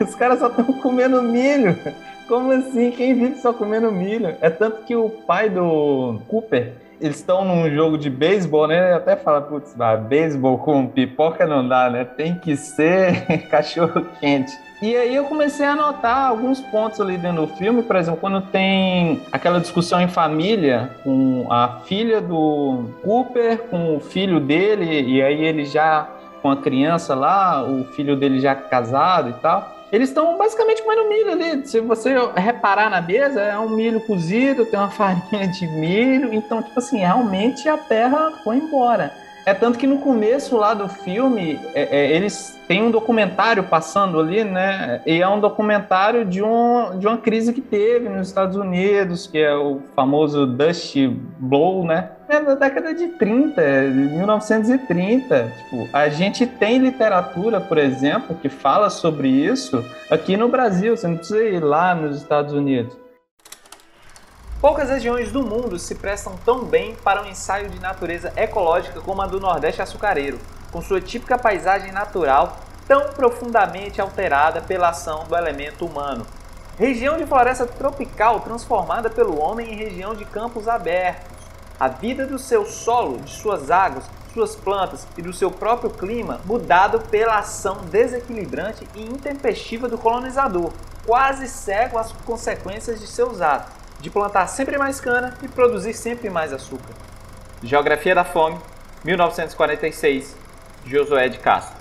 Os 0.00 0.14
caras 0.14 0.38
só 0.38 0.46
estão 0.46 0.64
comendo 0.74 1.22
milho. 1.22 1.76
Como 2.28 2.52
assim? 2.52 2.92
Quem 2.92 3.14
vive 3.14 3.40
só 3.40 3.52
comendo 3.52 3.90
milho? 3.90 4.36
É 4.40 4.48
tanto 4.48 4.84
que 4.84 4.94
o 4.94 5.10
pai 5.10 5.50
do 5.50 6.20
Cooper, 6.28 6.74
eles 7.00 7.16
estão 7.16 7.44
num 7.44 7.70
jogo 7.70 7.96
de 7.96 8.10
beisebol, 8.10 8.66
né? 8.66 8.94
Até 8.94 9.16
fala, 9.16 9.40
putz, 9.40 9.74
beisebol 10.08 10.58
com 10.58 10.86
pipoca 10.86 11.46
não 11.46 11.66
dá, 11.66 11.88
né? 11.88 12.04
Tem 12.04 12.34
que 12.34 12.56
ser 12.56 13.48
cachorro 13.50 14.04
quente. 14.20 14.52
E 14.82 14.96
aí 14.96 15.14
eu 15.14 15.24
comecei 15.24 15.66
a 15.66 15.76
notar 15.76 16.28
alguns 16.28 16.60
pontos 16.60 17.00
ali 17.00 17.18
dentro 17.18 17.46
do 17.46 17.54
filme, 17.56 17.82
por 17.82 17.96
exemplo, 17.96 18.18
quando 18.18 18.40
tem 18.40 19.20
aquela 19.30 19.60
discussão 19.60 20.00
em 20.00 20.08
família 20.08 20.90
com 21.04 21.46
a 21.50 21.80
filha 21.84 22.20
do 22.20 22.86
Cooper, 23.02 23.58
com 23.68 23.96
o 23.96 24.00
filho 24.00 24.40
dele, 24.40 25.02
e 25.02 25.22
aí 25.22 25.44
ele 25.44 25.66
já 25.66 26.08
com 26.40 26.50
a 26.50 26.56
criança 26.56 27.14
lá, 27.14 27.62
o 27.62 27.84
filho 27.92 28.16
dele 28.16 28.40
já 28.40 28.54
casado 28.54 29.28
e 29.28 29.34
tal. 29.34 29.79
Eles 29.92 30.08
estão 30.08 30.38
basicamente 30.38 30.82
comendo 30.82 31.08
milho 31.08 31.32
ali. 31.32 31.66
Se 31.66 31.80
você 31.80 32.14
reparar 32.36 32.88
na 32.88 33.00
mesa, 33.00 33.40
é 33.40 33.58
um 33.58 33.70
milho 33.70 34.00
cozido, 34.00 34.64
tem 34.66 34.78
uma 34.78 34.90
farinha 34.92 35.48
de 35.48 35.66
milho. 35.66 36.32
Então, 36.32 36.62
tipo 36.62 36.78
assim, 36.78 36.98
realmente 36.98 37.68
a 37.68 37.76
terra 37.76 38.32
foi 38.44 38.56
embora. 38.56 39.12
É 39.50 39.54
tanto 39.54 39.80
que 39.80 39.86
no 39.86 39.98
começo 39.98 40.56
lá 40.56 40.74
do 40.74 40.88
filme, 40.88 41.58
é, 41.74 41.82
é, 41.90 42.12
eles 42.14 42.56
têm 42.68 42.84
um 42.84 42.90
documentário 42.92 43.64
passando 43.64 44.20
ali, 44.20 44.44
né? 44.44 45.02
E 45.04 45.20
é 45.20 45.26
um 45.28 45.40
documentário 45.40 46.24
de, 46.24 46.40
um, 46.40 46.96
de 46.96 47.08
uma 47.08 47.18
crise 47.18 47.52
que 47.52 47.60
teve 47.60 48.08
nos 48.08 48.28
Estados 48.28 48.54
Unidos, 48.54 49.26
que 49.26 49.38
é 49.38 49.52
o 49.52 49.80
famoso 49.96 50.46
Dust 50.46 50.94
Blow, 51.40 51.84
né? 51.84 52.10
É 52.28 52.38
da 52.38 52.54
década 52.54 52.94
de 52.94 53.08
30, 53.08 53.60
1930. 53.90 55.52
Tipo, 55.64 55.88
a 55.92 56.08
gente 56.08 56.46
tem 56.46 56.78
literatura, 56.78 57.60
por 57.60 57.76
exemplo, 57.76 58.36
que 58.36 58.48
fala 58.48 58.88
sobre 58.88 59.26
isso 59.26 59.84
aqui 60.08 60.36
no 60.36 60.48
Brasil. 60.48 60.96
Você 60.96 61.08
não 61.08 61.16
precisa 61.16 61.42
ir 61.42 61.58
lá 61.60 61.92
nos 61.92 62.18
Estados 62.18 62.54
Unidos. 62.54 62.99
Poucas 64.60 64.90
regiões 64.90 65.32
do 65.32 65.42
mundo 65.42 65.78
se 65.78 65.94
prestam 65.94 66.36
tão 66.44 66.66
bem 66.66 66.94
para 66.96 67.22
um 67.22 67.26
ensaio 67.26 67.70
de 67.70 67.80
natureza 67.80 68.30
ecológica 68.36 69.00
como 69.00 69.22
a 69.22 69.26
do 69.26 69.40
Nordeste 69.40 69.80
açucareiro, 69.80 70.38
com 70.70 70.82
sua 70.82 71.00
típica 71.00 71.38
paisagem 71.38 71.90
natural 71.92 72.58
tão 72.86 73.08
profundamente 73.14 74.02
alterada 74.02 74.60
pela 74.60 74.90
ação 74.90 75.24
do 75.24 75.34
elemento 75.34 75.86
humano. 75.86 76.26
Região 76.78 77.16
de 77.16 77.24
floresta 77.24 77.64
tropical 77.64 78.40
transformada 78.40 79.08
pelo 79.08 79.40
homem 79.40 79.72
em 79.72 79.76
região 79.76 80.14
de 80.14 80.26
campos 80.26 80.68
abertos. 80.68 81.38
A 81.78 81.88
vida 81.88 82.26
do 82.26 82.38
seu 82.38 82.66
solo, 82.66 83.18
de 83.20 83.30
suas 83.30 83.70
águas, 83.70 84.04
suas 84.34 84.54
plantas 84.54 85.06
e 85.16 85.22
do 85.22 85.32
seu 85.32 85.50
próprio 85.50 85.88
clima 85.88 86.38
mudado 86.44 87.00
pela 87.08 87.38
ação 87.38 87.78
desequilibrante 87.90 88.86
e 88.94 89.02
intempestiva 89.04 89.88
do 89.88 89.96
colonizador, 89.96 90.70
quase 91.06 91.48
cego 91.48 91.96
às 91.96 92.12
consequências 92.12 93.00
de 93.00 93.06
seus 93.06 93.40
atos 93.40 93.79
de 94.00 94.10
plantar 94.10 94.46
sempre 94.46 94.78
mais 94.78 95.00
cana 95.00 95.34
e 95.42 95.48
produzir 95.48 95.92
sempre 95.92 96.30
mais 96.30 96.52
açúcar. 96.52 96.94
Geografia 97.62 98.14
da 98.14 98.24
Fome, 98.24 98.58
1946, 99.04 100.36
Josué 100.86 101.28
de 101.28 101.38
Castro. 101.38 101.78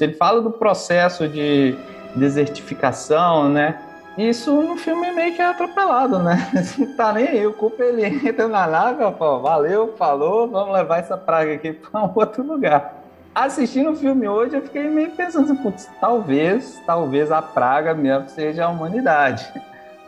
Ele 0.00 0.14
fala 0.14 0.40
do 0.40 0.50
processo 0.50 1.28
de 1.28 1.76
desertificação, 2.16 3.48
né? 3.48 3.78
Isso 4.16 4.52
no 4.62 4.76
filme 4.76 5.06
é 5.06 5.12
meio 5.12 5.34
que 5.34 5.42
atropelado, 5.42 6.18
né? 6.18 6.50
Não 6.78 6.92
tá 6.96 7.12
nem 7.12 7.28
aí, 7.28 7.46
o 7.46 7.52
culpa 7.52 7.82
ele 7.82 8.04
entra 8.28 8.48
na 8.48 8.66
nave, 8.66 9.04
pô, 9.12 9.40
valeu, 9.40 9.94
falou, 9.96 10.48
vamos 10.48 10.74
levar 10.74 10.98
essa 10.98 11.16
praga 11.16 11.54
aqui 11.54 11.72
para 11.72 12.00
um 12.00 12.10
outro 12.16 12.42
lugar. 12.42 13.00
Assistindo 13.34 13.90
o 13.90 13.96
filme 13.96 14.28
hoje, 14.28 14.56
eu 14.56 14.62
fiquei 14.62 14.88
meio 14.88 15.10
pensando, 15.12 15.54
putz, 15.56 15.88
talvez, 16.00 16.82
talvez 16.86 17.30
a 17.30 17.40
praga 17.40 17.94
mesmo 17.94 18.28
seja 18.28 18.66
a 18.66 18.68
humanidade 18.68 19.50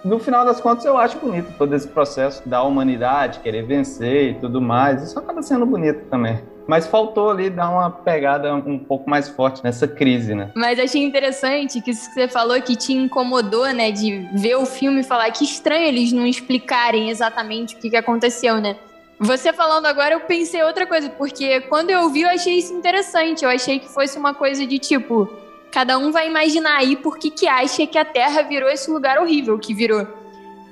no 0.05 0.19
final 0.19 0.45
das 0.45 0.61
contas, 0.61 0.85
eu 0.85 0.99
acho 0.99 1.19
bonito 1.19 1.55
todo 1.57 1.75
esse 1.75 1.89
processo 1.89 2.47
da 2.47 2.63
humanidade, 2.63 3.41
querer 3.41 3.63
vencer 3.63 4.31
e 4.31 4.35
tudo 4.35 4.61
mais. 4.61 5.03
Isso 5.03 5.19
acaba 5.19 5.43
sendo 5.43 5.65
bonito 5.65 6.05
também. 6.11 6.41
Mas 6.67 6.87
faltou 6.87 7.31
ali 7.31 7.51
dar 7.51 7.71
uma 7.71 7.91
pegada 7.91 8.55
um 8.55 8.79
pouco 8.79 9.09
mais 9.09 9.29
forte 9.29 9.63
nessa 9.63 9.87
crise, 9.87 10.35
né? 10.35 10.51
Mas 10.55 10.79
achei 10.79 11.03
interessante 11.03 11.81
que 11.81 11.93
você 11.93 12.27
falou 12.27 12.61
que 12.61 12.75
te 12.75 12.93
incomodou, 12.93 13.67
né? 13.73 13.91
De 13.91 14.29
ver 14.35 14.57
o 14.57 14.65
filme 14.65 15.01
e 15.01 15.05
falar 15.05 15.31
que 15.31 15.45
estranho 15.45 15.87
eles 15.87 16.13
não 16.13 16.27
explicarem 16.27 17.11
exatamente 17.11 17.75
o 17.75 17.79
que, 17.79 17.91
que 17.91 17.97
aconteceu, 17.97 18.61
né? 18.61 18.77
Você 19.21 19.53
falando 19.53 19.87
agora, 19.87 20.15
eu 20.15 20.21
pensei 20.21 20.63
outra 20.63 20.87
coisa, 20.87 21.09
porque 21.09 21.61
quando 21.63 21.91
eu 21.91 22.11
vi, 22.11 22.23
eu 22.23 22.31
achei 22.31 22.59
isso 22.59 22.73
interessante. 22.73 23.45
Eu 23.45 23.51
achei 23.51 23.79
que 23.79 23.89
fosse 23.89 24.19
uma 24.19 24.35
coisa 24.35 24.67
de 24.67 24.79
tipo, 24.79 25.31
Cada 25.75 25.99
um 25.99 26.13
vai 26.13 26.29
imaginar 26.29 26.77
aí 26.77 26.95
por 26.95 27.19
que, 27.19 27.33
que 27.33 27.49
acha 27.49 27.85
que 27.85 27.99
a 27.99 28.05
Terra 28.05 28.43
virou 28.43 28.71
esse 28.71 28.89
lugar 28.89 29.19
horrível 29.19 29.59
que 29.59 29.75
virou. 29.75 30.07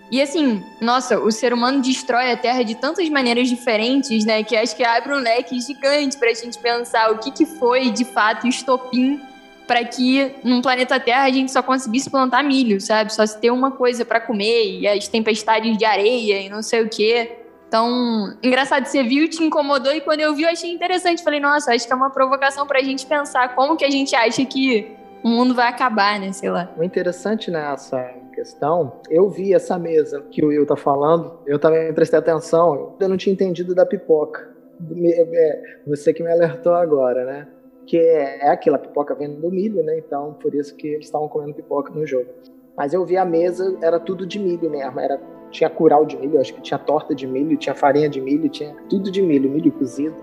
E 0.08 0.22
assim, 0.22 0.62
nossa, 0.80 1.18
o 1.18 1.32
ser 1.32 1.52
humano 1.52 1.82
destrói 1.82 2.30
a 2.30 2.36
Terra 2.36 2.62
de 2.62 2.76
tantas 2.76 3.08
maneiras 3.08 3.48
diferentes, 3.48 4.24
né? 4.24 4.44
Que 4.44 4.54
acho 4.54 4.76
que 4.76 4.84
abre 4.84 5.12
um 5.12 5.18
leque 5.18 5.58
gigante 5.60 6.16
para 6.16 6.30
a 6.30 6.34
gente 6.34 6.56
pensar 6.56 7.10
o 7.10 7.18
que, 7.18 7.32
que 7.32 7.44
foi 7.44 7.90
de 7.90 8.04
fato 8.04 8.44
o 8.44 8.48
estopim 8.48 9.20
para 9.66 9.84
que 9.84 10.36
num 10.44 10.62
planeta 10.62 11.00
Terra 11.00 11.24
a 11.24 11.32
gente 11.32 11.50
só 11.50 11.64
conseguisse 11.64 12.08
plantar 12.08 12.44
milho, 12.44 12.80
sabe? 12.80 13.12
Só 13.12 13.26
se 13.26 13.40
ter 13.40 13.50
uma 13.50 13.72
coisa 13.72 14.04
para 14.04 14.20
comer 14.20 14.78
e 14.78 14.86
as 14.86 15.08
tempestades 15.08 15.76
de 15.76 15.84
areia 15.84 16.42
e 16.42 16.48
não 16.48 16.62
sei 16.62 16.80
o 16.80 16.88
quê. 16.88 17.41
Então, 17.72 18.36
engraçado, 18.42 18.84
você 18.84 19.02
viu, 19.02 19.26
te 19.30 19.42
incomodou 19.42 19.94
e 19.94 20.02
quando 20.02 20.20
eu 20.20 20.34
vi 20.34 20.42
eu 20.42 20.50
achei 20.50 20.70
interessante. 20.70 21.24
Falei, 21.24 21.40
nossa, 21.40 21.72
acho 21.72 21.86
que 21.86 21.92
é 21.94 21.96
uma 21.96 22.10
provocação 22.10 22.66
pra 22.66 22.82
gente 22.82 23.06
pensar 23.06 23.54
como 23.54 23.78
que 23.78 23.84
a 23.86 23.88
gente 23.88 24.14
acha 24.14 24.44
que 24.44 24.94
o 25.24 25.28
mundo 25.28 25.54
vai 25.54 25.68
acabar, 25.68 26.20
né? 26.20 26.32
Sei 26.32 26.50
lá. 26.50 26.70
O 26.76 26.84
interessante 26.84 27.50
nessa 27.50 27.98
questão, 28.34 29.00
eu 29.08 29.30
vi 29.30 29.54
essa 29.54 29.78
mesa 29.78 30.20
que 30.30 30.44
o 30.44 30.48
Will 30.48 30.66
tá 30.66 30.76
falando, 30.76 31.38
eu 31.46 31.58
também 31.58 31.90
prestei 31.94 32.18
atenção, 32.18 32.94
eu 33.00 33.08
não 33.08 33.16
tinha 33.16 33.32
entendido 33.32 33.74
da 33.74 33.86
pipoca. 33.86 34.54
É, 35.02 35.78
você 35.86 36.12
que 36.12 36.22
me 36.22 36.30
alertou 36.30 36.74
agora, 36.74 37.24
né? 37.24 37.48
Que 37.86 37.96
é, 37.96 38.48
é 38.48 38.50
aquilo, 38.50 38.76
a 38.76 38.80
pipoca 38.80 39.14
vem 39.14 39.34
do 39.34 39.50
milho, 39.50 39.82
né? 39.82 39.96
Então, 39.96 40.34
por 40.34 40.54
isso 40.54 40.76
que 40.76 40.88
eles 40.88 41.06
estavam 41.06 41.26
comendo 41.26 41.54
pipoca 41.54 41.90
no 41.94 42.06
jogo. 42.06 42.28
Mas 42.76 42.92
eu 42.92 43.02
vi 43.06 43.16
a 43.16 43.24
mesa, 43.24 43.78
era 43.80 43.98
tudo 43.98 44.26
de 44.26 44.38
milho 44.38 44.70
mesmo, 44.70 45.00
era 45.00 45.18
tinha 45.52 45.70
curau 45.70 46.04
de 46.04 46.16
milho, 46.16 46.40
acho 46.40 46.52
que 46.52 46.60
tinha 46.60 46.78
torta 46.78 47.14
de 47.14 47.26
milho, 47.26 47.56
tinha 47.56 47.74
farinha 47.74 48.08
de 48.08 48.20
milho, 48.20 48.48
tinha 48.48 48.74
tudo 48.88 49.10
de 49.10 49.22
milho, 49.22 49.48
milho 49.48 49.70
cozido. 49.70 50.16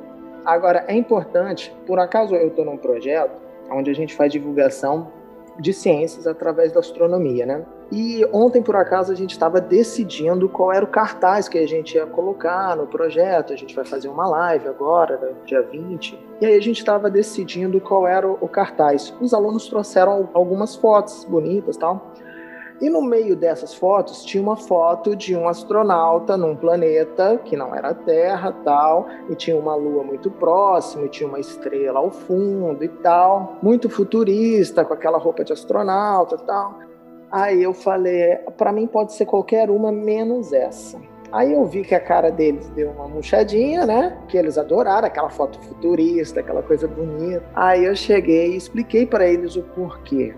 Agora, 0.43 0.83
é 0.87 0.95
importante, 0.95 1.73
por 1.85 1.99
acaso 1.99 2.35
eu 2.35 2.47
estou 2.47 2.65
num 2.65 2.77
projeto 2.77 3.39
onde 3.71 3.89
a 3.89 3.93
gente 3.93 4.15
faz 4.15 4.31
divulgação 4.31 5.07
de 5.59 5.73
ciências 5.73 6.25
através 6.25 6.71
da 6.71 6.79
astronomia, 6.79 7.45
né? 7.45 7.65
E 7.91 8.23
ontem, 8.31 8.61
por 8.61 8.75
acaso, 8.75 9.11
a 9.11 9.15
gente 9.15 9.31
estava 9.31 9.59
decidindo 9.59 10.47
qual 10.47 10.71
era 10.71 10.85
o 10.85 10.87
cartaz 10.87 11.49
que 11.49 11.57
a 11.57 11.67
gente 11.67 11.95
ia 11.95 12.05
colocar 12.05 12.77
no 12.77 12.85
projeto. 12.85 13.51
A 13.51 13.55
gente 13.55 13.75
vai 13.75 13.83
fazer 13.83 14.07
uma 14.09 14.27
live 14.27 14.67
agora, 14.67 15.17
né, 15.17 15.31
dia 15.45 15.61
20. 15.61 16.17
E 16.39 16.45
aí 16.45 16.55
a 16.55 16.61
gente 16.61 16.77
estava 16.77 17.09
decidindo 17.09 17.81
qual 17.81 18.07
era 18.07 18.29
o 18.29 18.47
cartaz. 18.47 19.13
Os 19.19 19.33
alunos 19.33 19.67
trouxeram 19.67 20.29
algumas 20.33 20.75
fotos 20.75 21.25
bonitas 21.25 21.77
tal. 21.77 22.13
E 22.81 22.89
no 22.89 23.01
meio 23.01 23.35
dessas 23.35 23.73
fotos 23.73 24.23
tinha 24.23 24.41
uma 24.41 24.55
foto 24.55 25.13
de 25.15 25.35
um 25.35 25.49
astronauta 25.49 26.37
num 26.37 26.55
planeta 26.55 27.37
que 27.43 27.57
não 27.57 27.75
era 27.75 27.89
a 27.89 27.93
Terra, 27.93 28.53
tal, 28.63 29.07
e 29.29 29.35
tinha 29.35 29.57
uma 29.57 29.75
lua 29.75 30.03
muito 30.03 30.31
próxima, 30.31 31.05
e 31.05 31.09
tinha 31.09 31.27
uma 31.27 31.39
estrela 31.39 31.99
ao 31.99 32.09
fundo 32.09 32.81
e 32.83 32.87
tal, 32.87 33.57
muito 33.61 33.89
futurista, 33.89 34.85
com 34.85 34.93
aquela 34.93 35.17
roupa 35.17 35.43
de 35.43 35.51
astronauta, 35.51 36.37
tal. 36.37 36.79
Aí 37.29 37.61
eu 37.61 37.73
falei, 37.73 38.37
para 38.57 38.71
mim 38.71 38.87
pode 38.87 39.13
ser 39.13 39.25
qualquer 39.25 39.69
uma 39.69 39.91
menos 39.91 40.53
essa. 40.53 40.99
Aí 41.31 41.53
eu 41.53 41.63
vi 41.65 41.83
que 41.83 41.93
a 41.93 41.99
cara 41.99 42.31
deles 42.31 42.69
deu 42.69 42.89
uma 42.89 43.07
murchadinha, 43.07 43.85
né? 43.85 44.17
Que 44.27 44.35
eles 44.35 44.57
adoraram 44.57 45.05
aquela 45.05 45.29
foto 45.29 45.59
futurista, 45.61 46.39
aquela 46.39 46.63
coisa 46.63 46.87
bonita. 46.87 47.43
Aí 47.53 47.85
eu 47.85 47.95
cheguei 47.95 48.53
e 48.53 48.55
expliquei 48.55 49.05
para 49.05 49.27
eles 49.27 49.55
o 49.55 49.61
porquê 49.61 50.33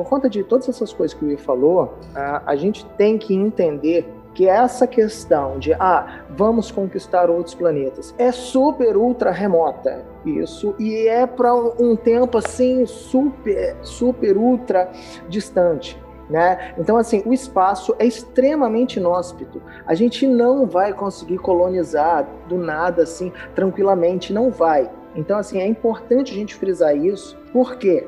por 0.00 0.08
conta 0.08 0.30
de 0.30 0.42
todas 0.42 0.66
essas 0.66 0.94
coisas 0.94 1.14
que 1.14 1.22
o 1.22 1.28
Will 1.28 1.36
falou, 1.36 1.98
a, 2.14 2.56
gente 2.56 2.86
tem 2.96 3.18
que 3.18 3.34
entender 3.34 4.10
que 4.32 4.48
essa 4.48 4.86
questão 4.86 5.58
de 5.58 5.74
ah, 5.74 6.22
vamos 6.30 6.70
conquistar 6.70 7.28
outros 7.28 7.54
planetas 7.54 8.14
é 8.16 8.32
super 8.32 8.96
ultra 8.96 9.30
remota 9.30 10.02
isso 10.24 10.74
e 10.78 11.06
é 11.06 11.26
para 11.26 11.54
um 11.54 11.94
tempo 11.96 12.38
assim 12.38 12.86
super 12.86 13.76
super 13.82 14.38
ultra 14.38 14.90
distante. 15.28 16.00
Né? 16.30 16.74
Então, 16.78 16.96
assim, 16.96 17.22
o 17.26 17.34
espaço 17.34 17.94
é 17.98 18.06
extremamente 18.06 19.00
inóspito. 19.00 19.60
A 19.84 19.94
gente 19.94 20.28
não 20.28 20.64
vai 20.64 20.92
conseguir 20.92 21.38
colonizar 21.38 22.24
do 22.48 22.56
nada, 22.56 23.02
assim, 23.02 23.32
tranquilamente, 23.52 24.32
não 24.32 24.48
vai. 24.48 24.88
Então, 25.16 25.36
assim, 25.36 25.58
é 25.60 25.66
importante 25.66 26.30
a 26.30 26.34
gente 26.36 26.54
frisar 26.54 26.96
isso, 26.96 27.36
porque 27.52 28.06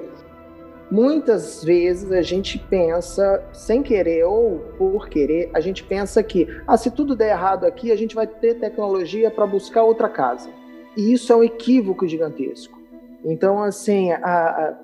muitas 0.93 1.65
vezes 1.65 2.13
a 2.13 2.21
gente 2.21 2.59
pensa, 2.59 3.43
sem 3.51 3.83
querer 3.83 4.25
ou 4.25 4.59
por 4.77 5.09
querer, 5.09 5.49
a 5.55 5.59
gente 5.61 5.83
pensa 5.83 6.23
que, 6.23 6.47
ah, 6.67 6.77
se 6.77 6.91
tudo 6.91 7.17
der 7.17 7.31
errado 7.31 7.65
aqui, 7.65 7.91
a 7.91 7.97
gente 7.97 8.15
vai 8.15 8.27
ter 8.27 8.57
tecnologia 8.57 9.31
para 9.31 9.47
buscar 9.47 9.85
outra 9.85 10.07
casa. 10.07 10.51
E 10.95 11.15
isso 11.15 11.33
é 11.33 11.37
um 11.37 11.43
equívoco 11.43 12.07
gigantesco. 12.07 12.79
Então, 13.25 13.63
assim, 13.63 14.11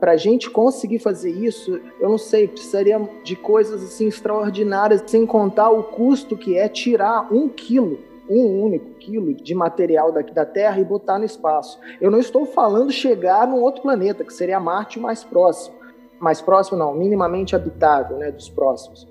para 0.00 0.12
a 0.12 0.16
gente 0.16 0.48
conseguir 0.48 0.98
fazer 0.98 1.30
isso, 1.30 1.78
eu 2.00 2.08
não 2.08 2.16
sei, 2.16 2.48
precisaria 2.48 2.98
de 3.22 3.36
coisas 3.36 3.82
assim 3.82 4.06
extraordinárias, 4.06 5.02
sem 5.06 5.26
contar 5.26 5.68
o 5.68 5.82
custo 5.82 6.38
que 6.38 6.56
é 6.56 6.68
tirar 6.68 7.30
um 7.30 7.50
quilo, 7.50 7.98
um 8.30 8.62
único 8.62 8.94
quilo 8.94 9.34
de 9.34 9.54
material 9.54 10.10
daqui 10.10 10.32
da 10.32 10.46
Terra 10.46 10.80
e 10.80 10.84
botar 10.84 11.18
no 11.18 11.24
espaço. 11.26 11.78
Eu 12.00 12.10
não 12.10 12.18
estou 12.18 12.46
falando 12.46 12.90
chegar 12.92 13.46
num 13.46 13.60
outro 13.60 13.82
planeta, 13.82 14.24
que 14.24 14.32
seria 14.32 14.58
Marte 14.58 14.98
mais 14.98 15.22
próximo. 15.22 15.77
Mais 16.20 16.40
próximo 16.40 16.78
não, 16.78 16.94
minimamente 16.94 17.54
habitável, 17.54 18.16
né, 18.16 18.30
dos 18.30 18.48
próximos. 18.48 19.06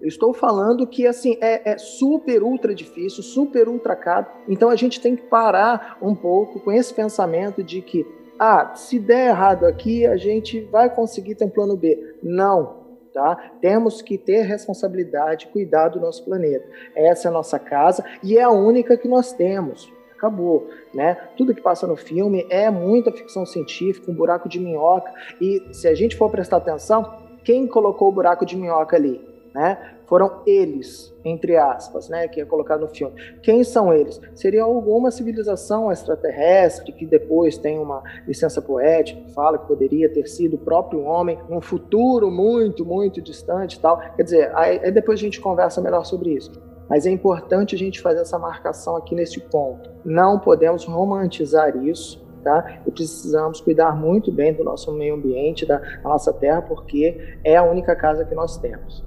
Eu 0.00 0.08
estou 0.08 0.34
falando 0.34 0.86
que 0.86 1.06
assim 1.06 1.38
é, 1.40 1.72
é, 1.72 1.78
super 1.78 2.42
ultra 2.42 2.74
difícil, 2.74 3.22
super 3.22 3.68
ultra 3.68 3.96
caro. 3.96 4.26
Então 4.48 4.68
a 4.68 4.76
gente 4.76 5.00
tem 5.00 5.16
que 5.16 5.22
parar 5.22 5.96
um 6.02 6.14
pouco 6.14 6.60
com 6.60 6.70
esse 6.70 6.92
pensamento 6.92 7.62
de 7.62 7.80
que 7.80 8.06
ah, 8.38 8.74
se 8.74 8.98
der 8.98 9.28
errado 9.28 9.64
aqui, 9.64 10.06
a 10.06 10.16
gente 10.16 10.60
vai 10.60 10.94
conseguir 10.94 11.34
ter 11.34 11.46
um 11.46 11.50
plano 11.50 11.76
B. 11.76 12.16
Não, 12.22 12.84
tá? 13.12 13.52
Temos 13.62 14.02
que 14.02 14.18
ter 14.18 14.42
responsabilidade, 14.42 15.46
cuidar 15.46 15.88
do 15.88 15.98
nosso 15.98 16.22
planeta. 16.22 16.68
Essa 16.94 17.28
é 17.28 17.30
a 17.30 17.32
nossa 17.32 17.58
casa 17.58 18.04
e 18.22 18.36
é 18.36 18.42
a 18.42 18.50
única 18.50 18.96
que 18.96 19.08
nós 19.08 19.32
temos. 19.32 19.90
Acabou, 20.16 20.68
né? 20.94 21.14
Tudo 21.36 21.54
que 21.54 21.60
passa 21.60 21.86
no 21.86 21.96
filme 21.96 22.46
é 22.48 22.70
muita 22.70 23.12
ficção 23.12 23.44
científica, 23.44 24.10
um 24.10 24.14
buraco 24.14 24.48
de 24.48 24.58
minhoca. 24.58 25.12
E 25.40 25.62
se 25.72 25.86
a 25.86 25.94
gente 25.94 26.16
for 26.16 26.30
prestar 26.30 26.56
atenção, 26.56 27.26
quem 27.44 27.66
colocou 27.66 28.08
o 28.08 28.12
buraco 28.12 28.44
de 28.44 28.56
minhoca 28.56 28.96
ali? 28.96 29.20
Né? 29.54 29.78
Foram 30.06 30.42
eles, 30.46 31.14
entre 31.24 31.56
aspas, 31.56 32.08
né, 32.08 32.28
que 32.28 32.40
é 32.40 32.44
colocado 32.44 32.82
no 32.82 32.88
filme. 32.88 33.14
Quem 33.42 33.64
são 33.64 33.92
eles? 33.92 34.20
Seria 34.34 34.62
alguma 34.62 35.10
civilização 35.10 35.90
extraterrestre 35.90 36.92
que 36.92 37.06
depois 37.06 37.56
tem 37.58 37.78
uma 37.78 38.02
licença 38.26 38.60
poética, 38.60 39.20
fala 39.34 39.58
que 39.58 39.66
poderia 39.66 40.12
ter 40.12 40.26
sido 40.26 40.54
o 40.54 40.58
próprio 40.58 41.02
homem 41.02 41.38
num 41.48 41.60
futuro 41.60 42.30
muito, 42.30 42.84
muito 42.84 43.20
distante, 43.20 43.80
tal. 43.80 43.98
Quer 44.14 44.22
dizer, 44.22 44.52
aí, 44.54 44.78
aí 44.82 44.92
depois 44.92 45.18
a 45.18 45.22
gente 45.22 45.40
conversa 45.40 45.80
melhor 45.80 46.04
sobre 46.04 46.34
isso. 46.34 46.52
Mas 46.88 47.06
é 47.06 47.10
importante 47.10 47.74
a 47.74 47.78
gente 47.78 48.00
fazer 48.00 48.20
essa 48.20 48.38
marcação 48.38 48.96
aqui 48.96 49.14
nesse 49.14 49.40
ponto. 49.40 49.90
Não 50.04 50.38
podemos 50.38 50.84
romantizar 50.84 51.76
isso, 51.76 52.24
Tá? 52.44 52.78
E 52.86 52.92
precisamos 52.92 53.60
cuidar 53.60 53.90
muito 53.96 54.30
bem 54.30 54.54
do 54.54 54.62
nosso 54.62 54.92
meio 54.92 55.16
ambiente, 55.16 55.66
da 55.66 55.82
nossa 56.04 56.32
terra, 56.32 56.62
porque 56.62 57.36
é 57.42 57.56
a 57.56 57.64
única 57.64 57.96
casa 57.96 58.24
que 58.24 58.36
nós 58.36 58.56
temos. 58.56 59.04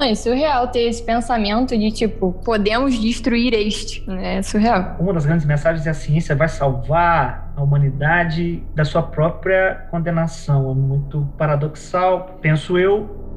É 0.00 0.14
surreal 0.14 0.66
ter 0.68 0.88
esse 0.88 1.02
pensamento 1.02 1.76
de 1.76 1.92
tipo, 1.92 2.32
podemos 2.44 2.98
destruir 2.98 3.52
este. 3.52 4.08
Né? 4.08 4.38
É 4.38 4.42
surreal. 4.42 4.96
Uma 4.98 5.12
das 5.12 5.26
grandes 5.26 5.44
mensagens 5.44 5.86
é 5.86 5.90
a 5.90 5.94
ciência 5.94 6.34
vai 6.34 6.48
salvar 6.48 7.52
a 7.54 7.62
humanidade 7.62 8.64
da 8.74 8.84
sua 8.84 9.02
própria 9.02 9.86
condenação. 9.90 10.70
É 10.70 10.74
muito 10.74 11.28
paradoxal, 11.36 12.38
penso 12.40 12.78
eu, 12.78 13.29